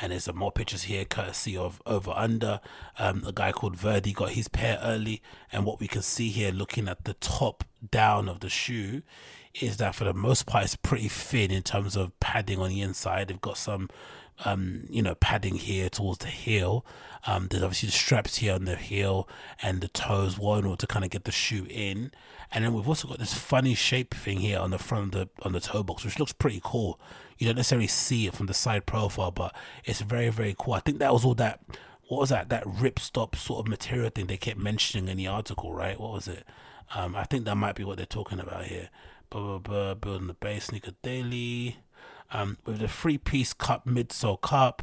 And 0.01 0.13
there's 0.13 0.25
some 0.25 0.37
more 0.37 0.53
pictures 0.53 0.85
here, 0.85 1.07
courtesy 1.07 1.57
of 1.57 1.81
Over 1.87 2.13
Under. 2.15 2.61
Um, 2.99 3.25
a 3.27 3.33
guy 3.33 3.53
called 3.53 3.79
Verdy 3.79 4.13
got 4.13 4.31
his 4.31 4.49
pair 4.49 4.79
early, 4.83 5.23
and 5.51 5.65
what 5.65 5.81
we 5.81 5.89
can 5.89 6.03
see 6.03 6.29
here, 6.29 6.51
looking 6.51 6.87
at 6.87 7.05
the 7.05 7.15
top 7.15 7.65
down 7.91 8.29
of 8.29 8.41
the 8.41 8.51
shoe, 8.51 9.03
is 9.55 9.79
that 9.79 9.95
for 9.95 10.05
the 10.05 10.13
most 10.13 10.45
part 10.45 10.65
it's 10.65 10.77
pretty 10.77 11.09
thin 11.09 11.51
in 11.51 11.63
terms 11.63 11.97
of 11.97 12.19
padding 12.21 12.59
on 12.59 12.69
the 12.69 12.83
inside. 12.83 13.29
They've 13.29 13.41
got 13.41 13.57
some 13.57 13.89
um, 14.45 14.87
you 14.91 15.03
know, 15.03 15.15
padding 15.15 15.57
here 15.57 15.89
towards 15.89 16.19
the 16.19 16.29
heel. 16.29 16.85
Um, 17.27 17.49
there's 17.49 17.63
obviously 17.63 17.89
the 17.89 17.93
straps 17.93 18.37
here 18.37 18.55
on 18.55 18.65
the 18.65 18.77
heel 18.77 19.29
and 19.63 19.81
the 19.81 19.89
toes, 19.89 20.39
one 20.39 20.65
or 20.65 20.77
to 20.77 20.87
kind 20.87 21.05
of 21.05 21.11
get 21.11 21.25
the 21.25 21.33
shoe 21.33 21.67
in. 21.69 22.13
And 22.53 22.65
then 22.65 22.75
we've 22.75 22.89
also 22.89 23.09
got 23.09 23.19
this 23.19 23.35
funny 23.35 23.75
shape 23.75 24.15
thing 24.15 24.39
here 24.39 24.59
on 24.59 24.71
the 24.71 24.79
front 24.79 25.15
of 25.15 25.21
the 25.21 25.29
on 25.43 25.53
the 25.53 25.61
toe 25.61 25.83
box, 25.83 26.05
which 26.05 26.19
looks 26.19 26.33
pretty 26.33 26.61
cool. 26.63 27.01
You 27.39 27.47
don't 27.47 27.57
necessarily 27.57 27.89
see 27.89 28.27
it 28.27 28.35
from 28.35 28.47
the 28.47 28.55
side 28.55 28.87
profile, 28.87 29.31
but 29.31 29.55
it's 29.85 30.01
very 30.01 30.29
very 30.29 30.55
cool. 30.59 30.75
I 30.75 30.81
think 30.81 30.99
that 30.99 31.13
was 31.13 31.25
all 31.25 31.35
that. 31.35 31.61
What 32.09 32.21
was 32.21 32.31
that? 32.31 32.51
That 32.51 32.65
ripstop 32.65 33.35
sort 33.35 33.67
of 33.67 33.69
material 33.69 34.11
thing 34.11 34.27
they 34.27 34.37
kept 34.37 34.61
mentioning 34.61 35.09
in 35.09 35.17
the 35.17 35.27
article, 35.27 35.73
right? 35.75 35.99
What 35.99 36.13
was 36.13 36.29
it? 36.29 36.45
Um, 36.95 37.17
I 37.17 37.25
think 37.25 37.45
that 37.45 37.57
might 37.57 37.75
be 37.75 37.83
what 37.83 37.97
they're 37.97 38.07
talking 38.07 38.39
about 38.39 38.67
here. 38.67 38.91
Blah, 39.29 39.59
blah, 39.59 39.59
blah, 39.59 39.95
building 39.95 40.29
the 40.29 40.35
base 40.35 40.67
sneaker 40.67 40.93
daily 41.03 41.79
um, 42.33 42.59
with 42.65 42.79
the 42.79 42.89
three 42.89 43.19
piece 43.19 43.53
cup 43.53 43.87
midsole 43.87 44.41
cup, 44.41 44.83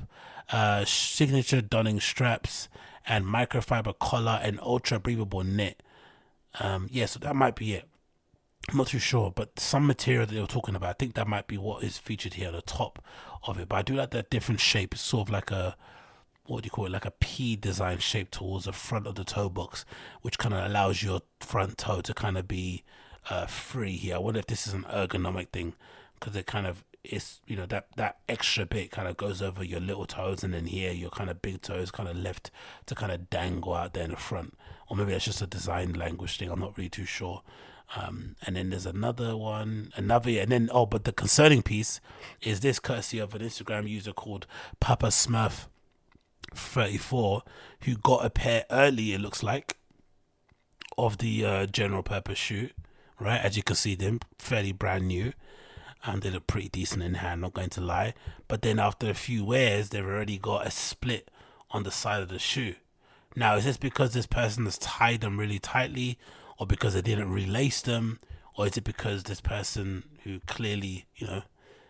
uh, 0.51 0.85
signature 0.85 1.61
donning 1.61 1.99
straps, 1.99 2.69
and 3.07 3.25
microfiber 3.25 3.97
collar 3.99 4.39
and 4.43 4.59
ultra 4.61 4.99
breathable 4.99 5.43
knit. 5.43 5.83
Um, 6.59 6.87
yeah, 6.91 7.05
so 7.05 7.19
that 7.19 7.35
might 7.35 7.55
be 7.55 7.73
it. 7.73 7.87
I'm 8.69 8.77
not 8.77 8.87
too 8.87 8.99
sure, 8.99 9.31
but 9.31 9.59
some 9.59 9.85
material 9.85 10.25
that 10.25 10.33
they 10.33 10.39
were 10.39 10.47
talking 10.47 10.75
about, 10.75 10.89
I 10.89 10.93
think 10.93 11.15
that 11.15 11.27
might 11.27 11.47
be 11.47 11.57
what 11.57 11.83
is 11.83 11.97
featured 11.97 12.35
here 12.35 12.47
at 12.47 12.53
the 12.53 12.61
top 12.61 13.03
of 13.45 13.59
it. 13.59 13.67
But 13.67 13.75
I 13.75 13.81
do 13.81 13.95
like 13.95 14.11
that 14.11 14.29
different 14.29 14.61
shape. 14.61 14.93
It's 14.93 15.01
sort 15.01 15.27
of 15.27 15.33
like 15.33 15.51
a 15.51 15.75
what 16.45 16.63
do 16.63 16.67
you 16.67 16.71
call 16.71 16.85
it, 16.85 16.91
like 16.91 17.05
a 17.05 17.11
P 17.11 17.55
design 17.55 17.99
shape 17.99 18.29
towards 18.29 18.65
the 18.65 18.73
front 18.73 19.07
of 19.07 19.15
the 19.15 19.23
toe 19.23 19.49
box, 19.49 19.85
which 20.21 20.37
kind 20.37 20.53
of 20.53 20.65
allows 20.65 21.01
your 21.01 21.21
front 21.39 21.77
toe 21.77 22.01
to 22.01 22.13
kind 22.13 22.37
of 22.37 22.47
be 22.47 22.83
uh, 23.29 23.45
free 23.45 23.95
here. 23.95 24.15
I 24.15 24.19
wonder 24.19 24.39
if 24.39 24.47
this 24.47 24.67
is 24.67 24.73
an 24.73 24.83
ergonomic 24.83 25.49
thing 25.49 25.73
because 26.19 26.35
it 26.35 26.45
kind 26.45 26.67
of 26.67 26.83
it's 27.03 27.41
you 27.47 27.55
know 27.55 27.65
that 27.65 27.87
that 27.97 28.19
extra 28.29 28.65
bit 28.65 28.91
kind 28.91 29.07
of 29.07 29.17
goes 29.17 29.41
over 29.41 29.63
your 29.63 29.79
little 29.79 30.05
toes 30.05 30.43
and 30.43 30.53
then 30.53 30.67
here 30.67 30.91
your 30.91 31.09
kind 31.09 31.29
of 31.29 31.41
big 31.41 31.61
toes 31.61 31.91
kind 31.91 32.07
of 32.07 32.15
left 32.15 32.49
to 32.85 32.95
kind 32.95 33.11
of 33.11 33.29
dangle 33.29 33.73
out 33.73 33.93
there 33.93 34.05
in 34.05 34.11
the 34.11 34.17
front. 34.17 34.57
Or 34.87 34.95
maybe 34.95 35.11
that's 35.11 35.25
just 35.25 35.41
a 35.41 35.47
design 35.47 35.93
language 35.93 36.37
thing 36.37 36.49
i'm 36.49 36.59
not 36.59 36.77
really 36.77 36.89
too 36.89 37.05
sure. 37.05 37.41
Um, 37.95 38.37
and 38.47 38.55
then 38.55 38.69
there's 38.69 38.85
another 38.85 39.35
one 39.37 39.91
another 39.95 40.29
and 40.31 40.51
then 40.51 40.69
oh 40.71 40.85
but 40.85 41.03
the 41.03 41.11
concerning 41.11 41.61
piece 41.61 41.99
is 42.41 42.61
this 42.61 42.79
courtesy 42.79 43.19
of 43.19 43.35
an 43.35 43.41
instagram 43.41 43.87
user 43.87 44.13
called 44.13 44.47
papa 44.79 45.07
smurf 45.07 45.67
34 46.55 47.43
who 47.81 47.95
got 47.95 48.25
a 48.25 48.31
pair 48.31 48.65
early 48.71 49.13
it 49.13 49.21
looks 49.21 49.43
like 49.43 49.77
of 50.97 51.19
the 51.19 51.45
uh, 51.45 51.65
general 51.67 52.01
purpose 52.01 52.39
shoe 52.39 52.69
right? 53.19 53.41
As 53.41 53.57
you 53.57 53.63
can 53.63 53.75
see 53.75 53.95
them 53.95 54.19
fairly 54.37 54.71
brand 54.71 55.07
new 55.07 55.33
and 56.03 56.21
they 56.21 56.29
look 56.29 56.47
pretty 56.47 56.69
decent 56.69 57.03
in 57.03 57.15
hand, 57.15 57.41
not 57.41 57.53
going 57.53 57.69
to 57.69 57.81
lie. 57.81 58.13
But 58.47 58.61
then 58.61 58.79
after 58.79 59.09
a 59.09 59.13
few 59.13 59.45
wears, 59.45 59.89
they've 59.89 60.05
already 60.05 60.37
got 60.37 60.67
a 60.67 60.71
split 60.71 61.29
on 61.71 61.83
the 61.83 61.91
side 61.91 62.21
of 62.21 62.29
the 62.29 62.39
shoe. 62.39 62.75
Now, 63.35 63.55
is 63.55 63.65
this 63.65 63.77
because 63.77 64.13
this 64.13 64.27
person 64.27 64.65
has 64.65 64.77
tied 64.77 65.21
them 65.21 65.39
really 65.39 65.59
tightly, 65.59 66.19
or 66.59 66.67
because 66.67 66.93
they 66.93 67.01
didn't 67.01 67.31
relace 67.31 67.81
them, 67.81 68.19
or 68.55 68.67
is 68.67 68.77
it 68.77 68.83
because 68.83 69.23
this 69.23 69.41
person 69.41 70.03
who 70.23 70.39
clearly, 70.41 71.05
you 71.15 71.25
know, 71.25 71.43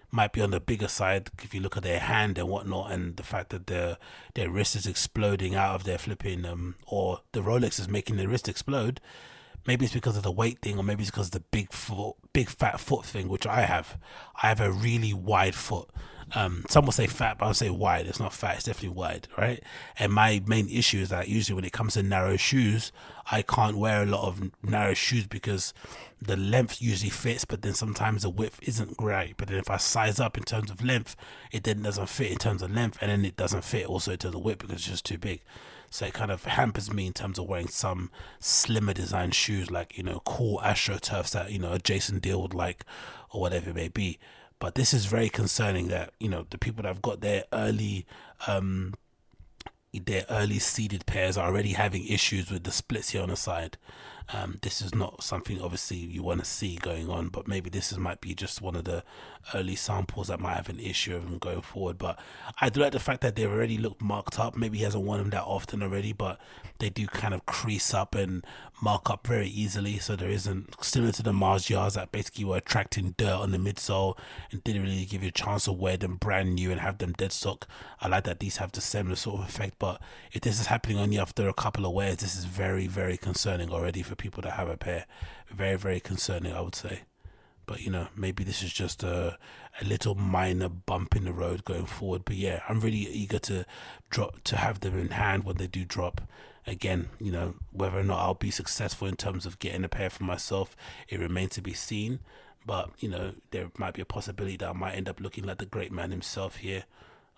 might 0.10 0.32
be 0.32 0.42
on 0.42 0.52
the 0.52 0.60
bigger 0.60 0.88
side 0.88 1.30
if 1.42 1.54
you 1.54 1.60
look 1.60 1.76
at 1.76 1.84
their 1.84 2.00
hand 2.00 2.38
and 2.38 2.48
whatnot, 2.48 2.92
and 2.92 3.18
the 3.18 3.24
fact 3.24 3.50
that 3.50 3.68
their 3.68 3.98
their 4.36 4.50
wrist 4.50 4.76
is 4.76 4.86
exploding 4.86 5.56
out 5.56 5.76
of 5.76 5.84
their 5.84 5.98
flipping, 5.98 6.46
um, 6.46 6.76
or 6.86 7.22
the 7.32 7.42
Rolex 7.42 7.80
is 7.80 7.90
making 7.90 8.16
their 8.18 8.28
wrist 8.28 8.48
explode 8.48 9.02
maybe 9.66 9.86
it's 9.86 9.94
because 9.94 10.18
of 10.18 10.24
the 10.24 10.32
weight 10.32 10.60
thing 10.60 10.78
or 10.78 10.84
maybe 10.84 11.02
it's 11.04 11.12
because 11.12 11.28
of 11.28 11.32
the 11.34 11.40
big 11.40 11.72
foot 11.72 12.16
big 12.34 12.50
fat 12.50 12.80
foot 12.80 13.06
thing 13.06 13.28
which 13.28 13.46
i 13.46 13.62
have. 13.62 13.98
I 14.42 14.48
have 14.48 14.60
a 14.60 14.72
really 14.72 15.14
wide 15.14 15.56
foot. 15.56 15.90
Um, 16.36 16.66
some 16.68 16.86
will 16.86 16.92
say 16.94 17.06
fat 17.06 17.38
but 17.38 17.46
i'll 17.46 17.54
say 17.54 17.70
wide. 17.70 18.08
It's 18.08 18.20
not 18.20 18.34
fat 18.34 18.56
it's 18.56 18.66
definitely 18.66 18.98
wide 18.98 19.28
right? 19.38 19.64
And 20.00 20.12
my 20.12 20.42
main 20.46 20.68
issue 20.70 21.00
is 21.00 21.10
that 21.10 21.28
usually 21.28 21.56
when 21.56 21.66
it 21.66 21.74
comes 21.74 21.94
to 21.94 22.04
narrow 22.04 22.38
shoes 22.38 22.92
i 23.32 23.42
can't 23.42 23.78
wear 23.78 24.04
a 24.04 24.06
lot 24.06 24.28
of 24.28 24.52
narrow 24.64 24.94
shoes 24.94 25.28
because 25.28 25.74
the 26.22 26.36
length 26.36 26.82
usually 26.82 27.10
fits 27.10 27.46
but 27.46 27.62
then 27.62 27.74
sometimes 27.74 28.24
the 28.24 28.30
width 28.30 28.60
isn't 28.64 28.98
great. 28.98 29.38
But 29.38 29.50
then 29.50 29.58
if 29.58 29.70
i 29.70 29.78
size 29.78 30.20
up 30.20 30.38
in 30.38 30.44
terms 30.44 30.72
of 30.72 30.84
length 30.84 31.16
it 31.52 31.64
then 31.64 31.84
doesn't 31.84 32.10
fit 32.10 32.32
in 32.32 32.38
terms 32.38 32.62
of 32.62 32.74
length 32.74 32.98
and 33.02 33.12
then 33.12 33.26
it 33.26 33.36
doesn't 33.36 33.64
fit 33.64 33.86
also 33.86 34.16
to 34.16 34.30
the 34.32 34.40
width 34.40 34.60
because 34.60 34.76
it's 34.78 34.88
just 34.88 35.06
too 35.06 35.18
big 35.18 35.42
so 35.94 36.08
it 36.08 36.14
kind 36.16 36.32
of 36.32 36.46
hampers 36.46 36.92
me 36.92 37.06
in 37.06 37.14
terms 37.14 37.38
of 37.38 37.46
wearing 37.48 37.68
some 37.68 38.10
slimmer 38.40 38.94
design 38.94 39.30
shoes, 39.30 39.70
like, 39.70 39.96
you 39.96 40.02
know, 40.02 40.24
cool 40.26 40.60
AstroTurfs 40.64 41.30
that, 41.34 41.52
you 41.52 41.60
know, 41.60 41.74
a 41.74 41.78
Jason 41.78 42.18
Dill 42.18 42.42
would 42.42 42.56
like 42.56 42.84
or 43.30 43.40
whatever 43.40 43.70
it 43.70 43.76
may 43.76 43.90
be. 43.90 44.18
But 44.58 44.74
this 44.74 44.92
is 44.92 45.06
very 45.06 45.30
concerning 45.30 45.90
that, 45.90 46.12
you 46.20 46.30
know, 46.30 46.48
the 46.50 46.58
people 46.58 46.82
that 46.82 46.88
have 46.88 47.04
got 47.04 47.22
their 47.22 47.44
early, 47.54 48.08
um, 48.48 48.96
their 49.94 50.26
early 50.32 50.58
seeded 50.58 51.06
pairs 51.06 51.38
are 51.38 51.48
already 51.48 51.74
having 51.74 52.08
issues 52.08 52.50
with 52.50 52.64
the 52.64 52.72
splits 52.72 53.12
here 53.12 53.22
on 53.22 53.30
the 53.30 53.36
side. 53.36 53.78
Um, 54.32 54.58
this 54.62 54.82
is 54.82 54.96
not 54.96 55.22
something 55.22 55.62
obviously 55.62 55.98
you 55.98 56.24
want 56.24 56.40
to 56.40 56.46
see 56.46 56.78
going 56.78 57.10
on, 57.10 57.30
but 57.30 57.48
maybe 57.48 57.70
this 57.70 57.92
is, 57.92 57.98
might 57.98 58.22
be 58.22 58.34
just 58.34 58.62
one 58.62 58.76
of 58.76 58.86
the 58.86 59.04
early 59.54 59.76
samples 59.76 60.28
that 60.28 60.40
might 60.40 60.56
have 60.56 60.70
an 60.70 60.80
issue 60.80 61.16
of 61.16 61.24
him 61.24 61.38
going 61.38 61.62
forward. 61.62 61.98
But 61.98 62.20
I 62.62 62.70
do 62.70 62.80
like 62.82 62.94
the 62.94 63.00
fact 63.00 63.22
that 63.22 63.36
they 63.36 63.46
already 63.46 63.78
look 63.78 64.02
marked 64.02 64.40
up. 64.40 64.56
Maybe 64.56 64.78
he 64.78 64.84
hasn't 64.84 65.04
worn 65.04 65.20
them 65.20 65.30
that 65.32 65.44
often 65.44 65.84
already, 65.84 66.14
but 66.14 66.40
they 66.80 66.90
do 66.90 67.08
kind 67.08 67.34
of 67.34 67.46
crease 67.46 67.94
up 67.94 68.16
and 68.16 68.46
mark 68.82 69.10
up 69.10 69.28
very 69.28 69.48
easily. 69.48 70.00
So 70.00 70.16
there 70.16 70.30
isn't 70.30 70.84
similar 70.84 71.12
to 71.14 71.24
the 71.24 71.34
Mars 71.34 71.70
yards 71.70 71.96
that 71.96 72.12
basically 72.12 72.46
were 72.46 72.58
attracting 72.58 73.16
dirt 73.18 73.36
on 73.36 73.52
the 73.52 73.58
midsole 73.58 74.18
and 74.52 74.64
didn't 74.64 74.84
really 74.84 75.06
give 75.06 75.24
you 75.24 75.30
a 75.30 75.32
chance 75.32 75.66
to 75.66 75.72
wear 75.72 75.98
them 75.98 76.16
brand 76.16 76.56
new 76.56 76.72
and 76.72 76.80
have 76.82 76.98
them 76.98 77.14
dead 77.14 77.32
stock. 77.32 77.68
I 78.02 78.08
like 78.08 78.24
that 78.26 78.40
these 78.40 78.58
have 78.58 78.72
the 78.72 78.82
similar 78.82 79.16
sort 79.16 79.42
of 79.42 79.50
effect, 79.50 79.76
but 79.80 80.02
if 80.32 80.42
this 80.42 80.60
is 80.60 80.68
happening 80.68 80.98
only 80.98 81.18
after 81.20 81.48
a 81.48 81.54
couple 81.54 81.86
of 81.86 81.94
wears, 81.94 82.18
this 82.18 82.36
is 82.36 82.46
very, 82.46 82.88
very 82.88 83.18
concerning 83.18 83.70
already 83.72 84.02
for 84.02 84.13
people 84.16 84.42
that 84.44 84.54
have 84.54 84.70
a 84.70 84.78
pair. 84.78 85.06
Very, 85.50 85.78
very 85.78 86.00
concerning, 86.00 86.54
I 86.54 86.62
would 86.62 86.76
say. 86.76 87.02
But 87.66 87.82
you 87.82 87.92
know, 87.92 88.08
maybe 88.16 88.44
this 88.44 88.62
is 88.62 88.74
just 88.74 89.04
a 89.04 89.38
a 89.82 89.86
little 89.86 90.16
minor 90.16 90.70
bump 90.70 91.16
in 91.16 91.26
the 91.26 91.34
road 91.34 91.66
going 91.66 91.86
forward. 91.86 92.24
But 92.26 92.36
yeah, 92.36 92.62
I'm 92.68 92.80
really 92.80 92.98
eager 92.98 93.40
to 93.40 93.66
drop 94.10 94.44
to 94.46 94.58
have 94.58 94.82
them 94.82 94.98
in 94.98 95.10
hand 95.10 95.44
when 95.44 95.58
they 95.58 95.68
do 95.68 95.86
drop. 95.86 96.22
Again, 96.66 97.10
you 97.20 97.32
know, 97.32 97.56
whether 97.72 98.00
or 98.00 98.04
not 98.04 98.20
I'll 98.20 98.34
be 98.36 98.52
successful 98.52 99.08
in 99.08 99.18
terms 99.18 99.46
of 99.46 99.60
getting 99.60 99.84
a 99.84 99.90
pair 99.90 100.10
for 100.10 100.24
myself, 100.24 100.78
it 101.10 101.20
remains 101.20 101.52
to 101.52 101.62
be 101.62 101.74
seen. 101.74 102.20
But 102.66 102.92
you 103.00 103.10
know, 103.10 103.34
there 103.52 103.70
might 103.78 103.94
be 103.94 104.02
a 104.02 104.06
possibility 104.06 104.58
that 104.58 104.70
I 104.70 104.74
might 104.74 104.96
end 104.96 105.10
up 105.10 105.20
looking 105.20 105.44
like 105.44 105.58
the 105.58 105.66
great 105.66 105.92
man 105.92 106.12
himself 106.12 106.58
here. 106.58 106.86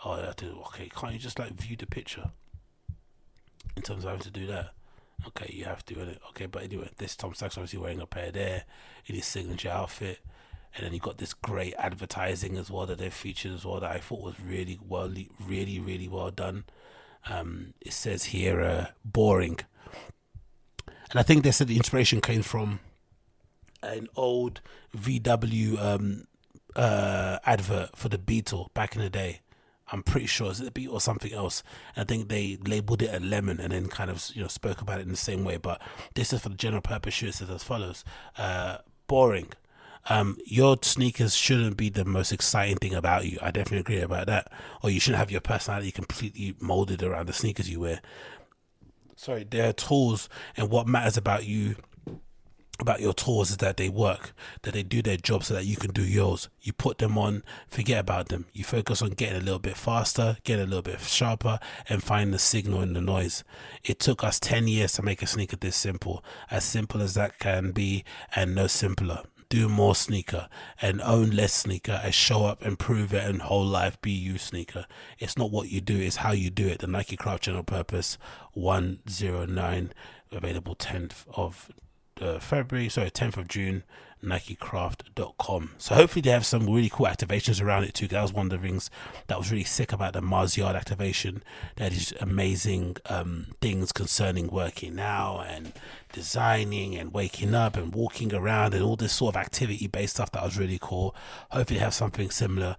Oh, 0.03 0.11
I 0.11 0.34
to, 0.38 0.45
okay, 0.68 0.89
can't 0.93 1.14
you 1.14 1.19
just 1.19 1.39
like 1.39 1.53
view 1.53 1.76
the 1.76 1.88
picture? 1.88 2.31
In 3.76 3.81
terms 3.81 4.03
of 4.03 4.10
having 4.10 4.23
to 4.23 4.30
do 4.30 4.45
that. 4.47 4.74
Okay, 5.27 5.51
you 5.53 5.65
have 5.65 5.85
to? 5.85 6.17
Okay, 6.29 6.45
but 6.45 6.63
anyway, 6.63 6.89
this 6.97 7.15
Tom 7.15 7.33
Sachs 7.33 7.57
obviously 7.57 7.79
wearing 7.79 8.01
a 8.01 8.05
pair 8.05 8.31
there 8.31 8.63
in 9.05 9.15
his 9.15 9.25
signature 9.25 9.69
outfit. 9.69 10.19
And 10.75 10.85
then 10.85 10.93
you 10.93 10.99
got 10.99 11.17
this 11.17 11.33
great 11.33 11.73
advertising 11.77 12.57
as 12.57 12.69
well 12.69 12.85
that 12.85 12.97
they 12.97 13.09
featured 13.09 13.53
as 13.53 13.65
well 13.65 13.79
that 13.79 13.91
I 13.91 13.99
thought 13.99 14.21
was 14.21 14.39
really 14.39 14.77
well, 14.85 15.11
really, 15.39 15.79
really 15.79 16.07
well 16.09 16.31
done. 16.31 16.65
Um, 17.27 17.73
it 17.79 17.93
says 17.93 18.25
here, 18.25 18.61
uh, 18.61 18.87
boring. 19.05 19.59
And 21.09 21.19
I 21.19 21.23
think 21.23 21.43
they 21.43 21.51
said 21.51 21.67
the 21.67 21.77
inspiration 21.77 22.19
came 22.19 22.41
from 22.41 22.81
an 23.81 24.07
old 24.15 24.61
VW 24.95 25.79
um, 25.79 26.27
uh, 26.75 27.39
advert 27.45 27.95
for 27.95 28.09
the 28.09 28.17
Beetle 28.17 28.69
back 28.73 28.95
in 28.95 29.01
the 29.01 29.09
day. 29.09 29.41
I'm 29.91 30.03
pretty 30.03 30.28
sure 30.28 30.49
it's 30.49 30.60
a 30.60 30.72
beat 30.72 30.90
or 30.90 30.99
something 30.99 31.32
else. 31.32 31.62
I 31.95 32.03
think 32.03 32.28
they 32.28 32.57
labeled 32.66 33.02
it 33.02 33.14
a 33.14 33.20
lemon 33.24 33.60
and 33.60 33.72
then 33.72 33.88
kind 33.88 34.10
of 34.10 34.30
you 34.34 34.41
know 34.41 34.48
spoke 34.48 34.82
about 34.82 34.99
it 34.99 35.03
in 35.03 35.12
the 35.12 35.18
same 35.18 35.44
way. 35.44 35.57
But 35.57 35.82
this 36.16 36.34
is 36.34 36.41
for 36.41 36.49
the 36.49 36.56
general 36.56 36.82
purpose. 36.82 37.22
It 37.22 37.34
says 37.34 37.49
as 37.49 37.64
follows: 37.64 38.03
uh, 38.38 38.80
boring. 39.07 39.49
Um, 40.07 40.38
your 40.45 40.78
sneakers 40.84 41.36
shouldn't 41.36 41.78
be 41.78 41.90
the 41.90 42.06
most 42.06 42.32
exciting 42.32 42.78
thing 42.78 42.94
about 42.94 43.26
you. 43.26 43.40
I 43.41 43.49
definitely 43.49 43.80
agree 43.80 44.02
about 44.02 44.28
that. 44.28 44.52
Or 44.84 44.91
you 44.91 44.99
shouldn't 44.99 45.18
have 45.18 45.32
your 45.32 45.41
personality 45.41 45.91
completely 45.91 46.56
molded 46.60 47.02
around 47.02 47.26
the 47.28 47.34
sneakers 47.34 47.72
you 47.72 47.80
wear. 47.80 48.02
Sorry, 49.16 49.48
they're 49.49 49.74
tools, 49.74 50.30
and 50.56 50.70
what 50.70 50.88
matters 50.88 51.18
about 51.18 51.45
you 51.45 51.78
about 52.81 53.02
your 53.02 53.14
tours 53.14 53.52
is 53.52 53.57
that 53.57 53.77
they 53.77 53.89
work, 53.89 54.34
that 54.64 54.73
they 54.73 54.84
do 54.84 55.02
their 55.02 55.18
job 55.18 55.43
so 55.43 55.53
that 55.53 55.65
you 55.65 55.76
can 55.76 55.91
do 55.91 56.03
yours. 56.03 56.49
You 56.61 56.73
put 56.73 56.97
them 56.97 57.18
on, 57.18 57.43
forget 57.68 57.99
about 57.99 58.30
them. 58.30 58.45
You 58.53 58.64
focus 58.64 59.02
on 59.02 59.11
getting 59.11 59.38
a 59.38 59.43
little 59.43 59.60
bit 59.60 59.77
faster, 59.77 60.38
getting 60.43 60.65
a 60.65 60.68
little 60.68 60.81
bit 60.81 60.99
sharper, 61.02 61.60
and 61.88 62.03
find 62.03 62.34
the 62.34 62.39
signal 62.39 62.81
in 62.81 62.93
the 62.93 63.02
noise. 63.02 63.43
It 63.84 63.99
took 63.99 64.23
us 64.23 64.39
10 64.39 64.68
years 64.68 64.93
to 64.93 65.02
make 65.02 65.22
a 65.22 65.27
sneaker 65.27 65.56
this 65.57 65.76
simple, 65.76 66.23
as 66.52 66.64
simple 66.64 67.02
as 67.02 67.14
that 67.14 67.39
can 67.39 67.72
be, 67.72 68.03
and 68.35 68.56
no 68.56 68.68
simpler. 68.68 69.23
Do 69.47 69.69
more 69.69 69.95
sneaker 69.95 70.49
and 70.81 71.02
own 71.02 71.30
less 71.30 71.53
sneaker 71.53 72.02
and 72.03 72.14
show 72.14 72.45
up 72.45 72.64
and 72.64 72.80
prove 72.80 73.14
it 73.14 73.23
and 73.23 73.43
whole 73.43 73.65
life 73.65 74.02
be 74.02 74.11
you 74.11 74.38
sneaker. 74.39 74.88
It's 75.19 75.38
not 75.38 75.52
what 75.52 75.69
you 75.69 75.81
do, 75.81 75.97
it's 75.97 76.18
how 76.18 76.31
you 76.31 76.49
do 76.49 76.68
it. 76.68 76.80
The 76.80 76.88
Nike 76.88 77.15
Craft 77.15 77.43
General 77.43 77.64
Purpose 77.64 78.18
109 78.53 79.93
available 80.31 80.76
10th 80.76 81.26
of 81.34 81.69
uh, 82.21 82.39
February, 82.39 82.89
sorry, 82.89 83.11
10th 83.11 83.37
of 83.37 83.47
June, 83.47 83.83
NikeCraft.com. 84.23 85.71
So 85.77 85.95
hopefully 85.95 86.21
they 86.21 86.31
have 86.31 86.45
some 86.45 86.65
really 86.65 86.89
cool 86.89 87.05
activations 87.05 87.61
around 87.61 87.83
it 87.83 87.93
too. 87.93 88.07
That 88.07 88.21
was 88.21 88.33
one 88.33 88.47
of 88.47 88.51
the 88.51 88.67
things 88.67 88.89
that 89.27 89.37
was 89.37 89.51
really 89.51 89.63
sick 89.63 89.91
about 89.91 90.13
the 90.13 90.21
Mars 90.21 90.57
Yard 90.57 90.75
activation. 90.75 91.43
That 91.75 91.91
is 91.93 92.13
amazing 92.19 92.97
um, 93.05 93.47
things 93.61 93.91
concerning 93.91 94.47
working 94.47 94.95
now 94.95 95.43
and 95.47 95.73
designing 96.11 96.95
and 96.95 97.13
waking 97.13 97.53
up 97.53 97.75
and 97.75 97.93
walking 97.93 98.33
around 98.33 98.73
and 98.73 98.83
all 98.83 98.95
this 98.95 99.13
sort 99.13 99.35
of 99.35 99.41
activity 99.41 99.87
based 99.87 100.15
stuff 100.15 100.31
that 100.31 100.43
was 100.43 100.57
really 100.57 100.79
cool. 100.81 101.15
Hopefully 101.51 101.79
they 101.79 101.83
have 101.83 101.93
something 101.93 102.29
similar 102.29 102.75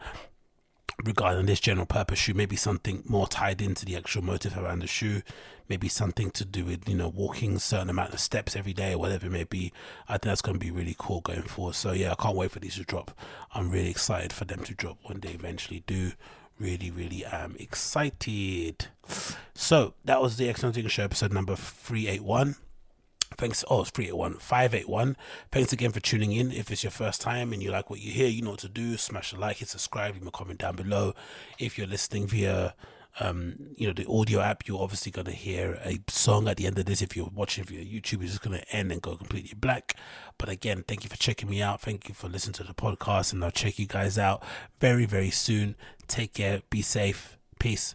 regarding 1.04 1.46
this 1.46 1.60
general 1.60 1.86
purpose 1.86 2.18
shoe, 2.18 2.34
maybe 2.34 2.56
something 2.56 3.02
more 3.06 3.26
tied 3.26 3.60
into 3.60 3.84
the 3.84 3.96
actual 3.96 4.22
motive 4.22 4.56
around 4.56 4.80
the 4.80 4.86
shoe, 4.86 5.22
maybe 5.68 5.88
something 5.88 6.30
to 6.30 6.44
do 6.44 6.64
with, 6.64 6.88
you 6.88 6.94
know, 6.94 7.08
walking 7.08 7.58
certain 7.58 7.90
amount 7.90 8.12
of 8.12 8.20
steps 8.20 8.56
every 8.56 8.72
day 8.72 8.92
or 8.92 8.98
whatever 8.98 9.26
it 9.26 9.32
may 9.32 9.44
be. 9.44 9.72
I 10.08 10.14
think 10.14 10.22
that's 10.22 10.42
going 10.42 10.58
to 10.58 10.64
be 10.64 10.70
really 10.70 10.96
cool 10.98 11.20
going 11.20 11.42
forward. 11.42 11.74
So, 11.74 11.92
yeah, 11.92 12.12
I 12.12 12.14
can't 12.14 12.36
wait 12.36 12.50
for 12.50 12.60
these 12.60 12.76
to 12.76 12.84
drop. 12.84 13.16
I'm 13.54 13.70
really 13.70 13.90
excited 13.90 14.32
for 14.32 14.44
them 14.44 14.64
to 14.64 14.74
drop 14.74 14.98
when 15.04 15.20
they 15.20 15.30
eventually 15.30 15.82
do. 15.86 16.12
Really, 16.58 16.90
really 16.90 17.24
am 17.24 17.54
excited. 17.58 18.86
So, 19.54 19.94
that 20.04 20.22
was 20.22 20.36
the 20.36 20.48
Excellent 20.48 20.90
Show 20.90 21.04
episode 21.04 21.32
number 21.32 21.54
381. 21.54 22.56
Thanks. 23.36 23.65
Oh, 23.69 23.82
it's 23.82 23.90
381 23.90 24.39
581. 24.39 25.16
Thanks 25.51 25.73
again 25.73 25.93
for 25.93 26.01
tuning 26.01 26.32
in. 26.32 26.53
If 26.53 26.70
it's 26.70 26.85
your 26.85 26.90
first 26.90 27.20
time 27.20 27.53
and 27.53 27.62
you 27.62 27.70
like 27.70 27.90
what 27.90 28.01
you 28.01 28.12
hear, 28.12 28.28
you 28.28 28.43
know 28.43 28.51
what 28.51 28.61
to 28.61 28.69
do. 28.69 28.97
Smash 28.97 29.32
a 29.32 29.36
like, 29.36 29.59
hit 29.59 29.69
subscribe, 29.69 30.15
leave 30.15 30.27
a 30.27 30.31
comment 30.31 30.61
down 30.61 30.77
below. 30.77 31.15
If 31.59 31.77
you're 31.77 31.86
listening 31.86 32.27
via 32.28 32.74
um, 33.19 33.57
you 33.77 33.86
know, 33.86 33.93
the 33.93 34.07
audio 34.09 34.40
app, 34.40 34.66
you're 34.66 34.82
obviously 34.82 35.11
going 35.11 35.27
to 35.27 35.32
hear 35.32 35.81
a 35.85 35.98
song 36.09 36.48
at 36.48 36.57
the 36.59 36.66
end 36.66 36.78
of 36.78 36.85
this. 36.85 37.01
If 37.01 37.16
you're 37.16 37.31
watching 37.35 37.65
via 37.65 37.85
YouTube, 37.85 38.23
it's 38.23 38.32
just 38.32 38.43
going 38.43 38.59
to 38.59 38.77
end 38.77 38.93
and 38.93 39.01
go 39.01 39.16
completely 39.16 39.55
black. 39.57 39.97
But 40.39 40.48
again, 40.48 40.85
thank 40.86 41.05
you 41.05 41.11
for 41.11 41.16
checking 41.16 41.48
me 41.48 41.62
out. 41.62 41.81
Thank 41.81 42.09
you 42.09 42.15
for 42.15 42.28
listening 42.28 42.55
to 42.55 42.65
the 42.65 42.74
podcast, 42.74 43.32
and 43.32 43.43
I'll 43.43 43.51
check 43.51 43.78
you 43.78 43.86
guys 43.86 44.19
out 44.19 44.43
very, 44.81 45.07
very 45.07 45.31
soon. 45.31 45.77
Take 46.09 46.35
care. 46.35 46.61
Be 46.69 46.82
safe. 46.82 47.39
Peace. 47.59 47.94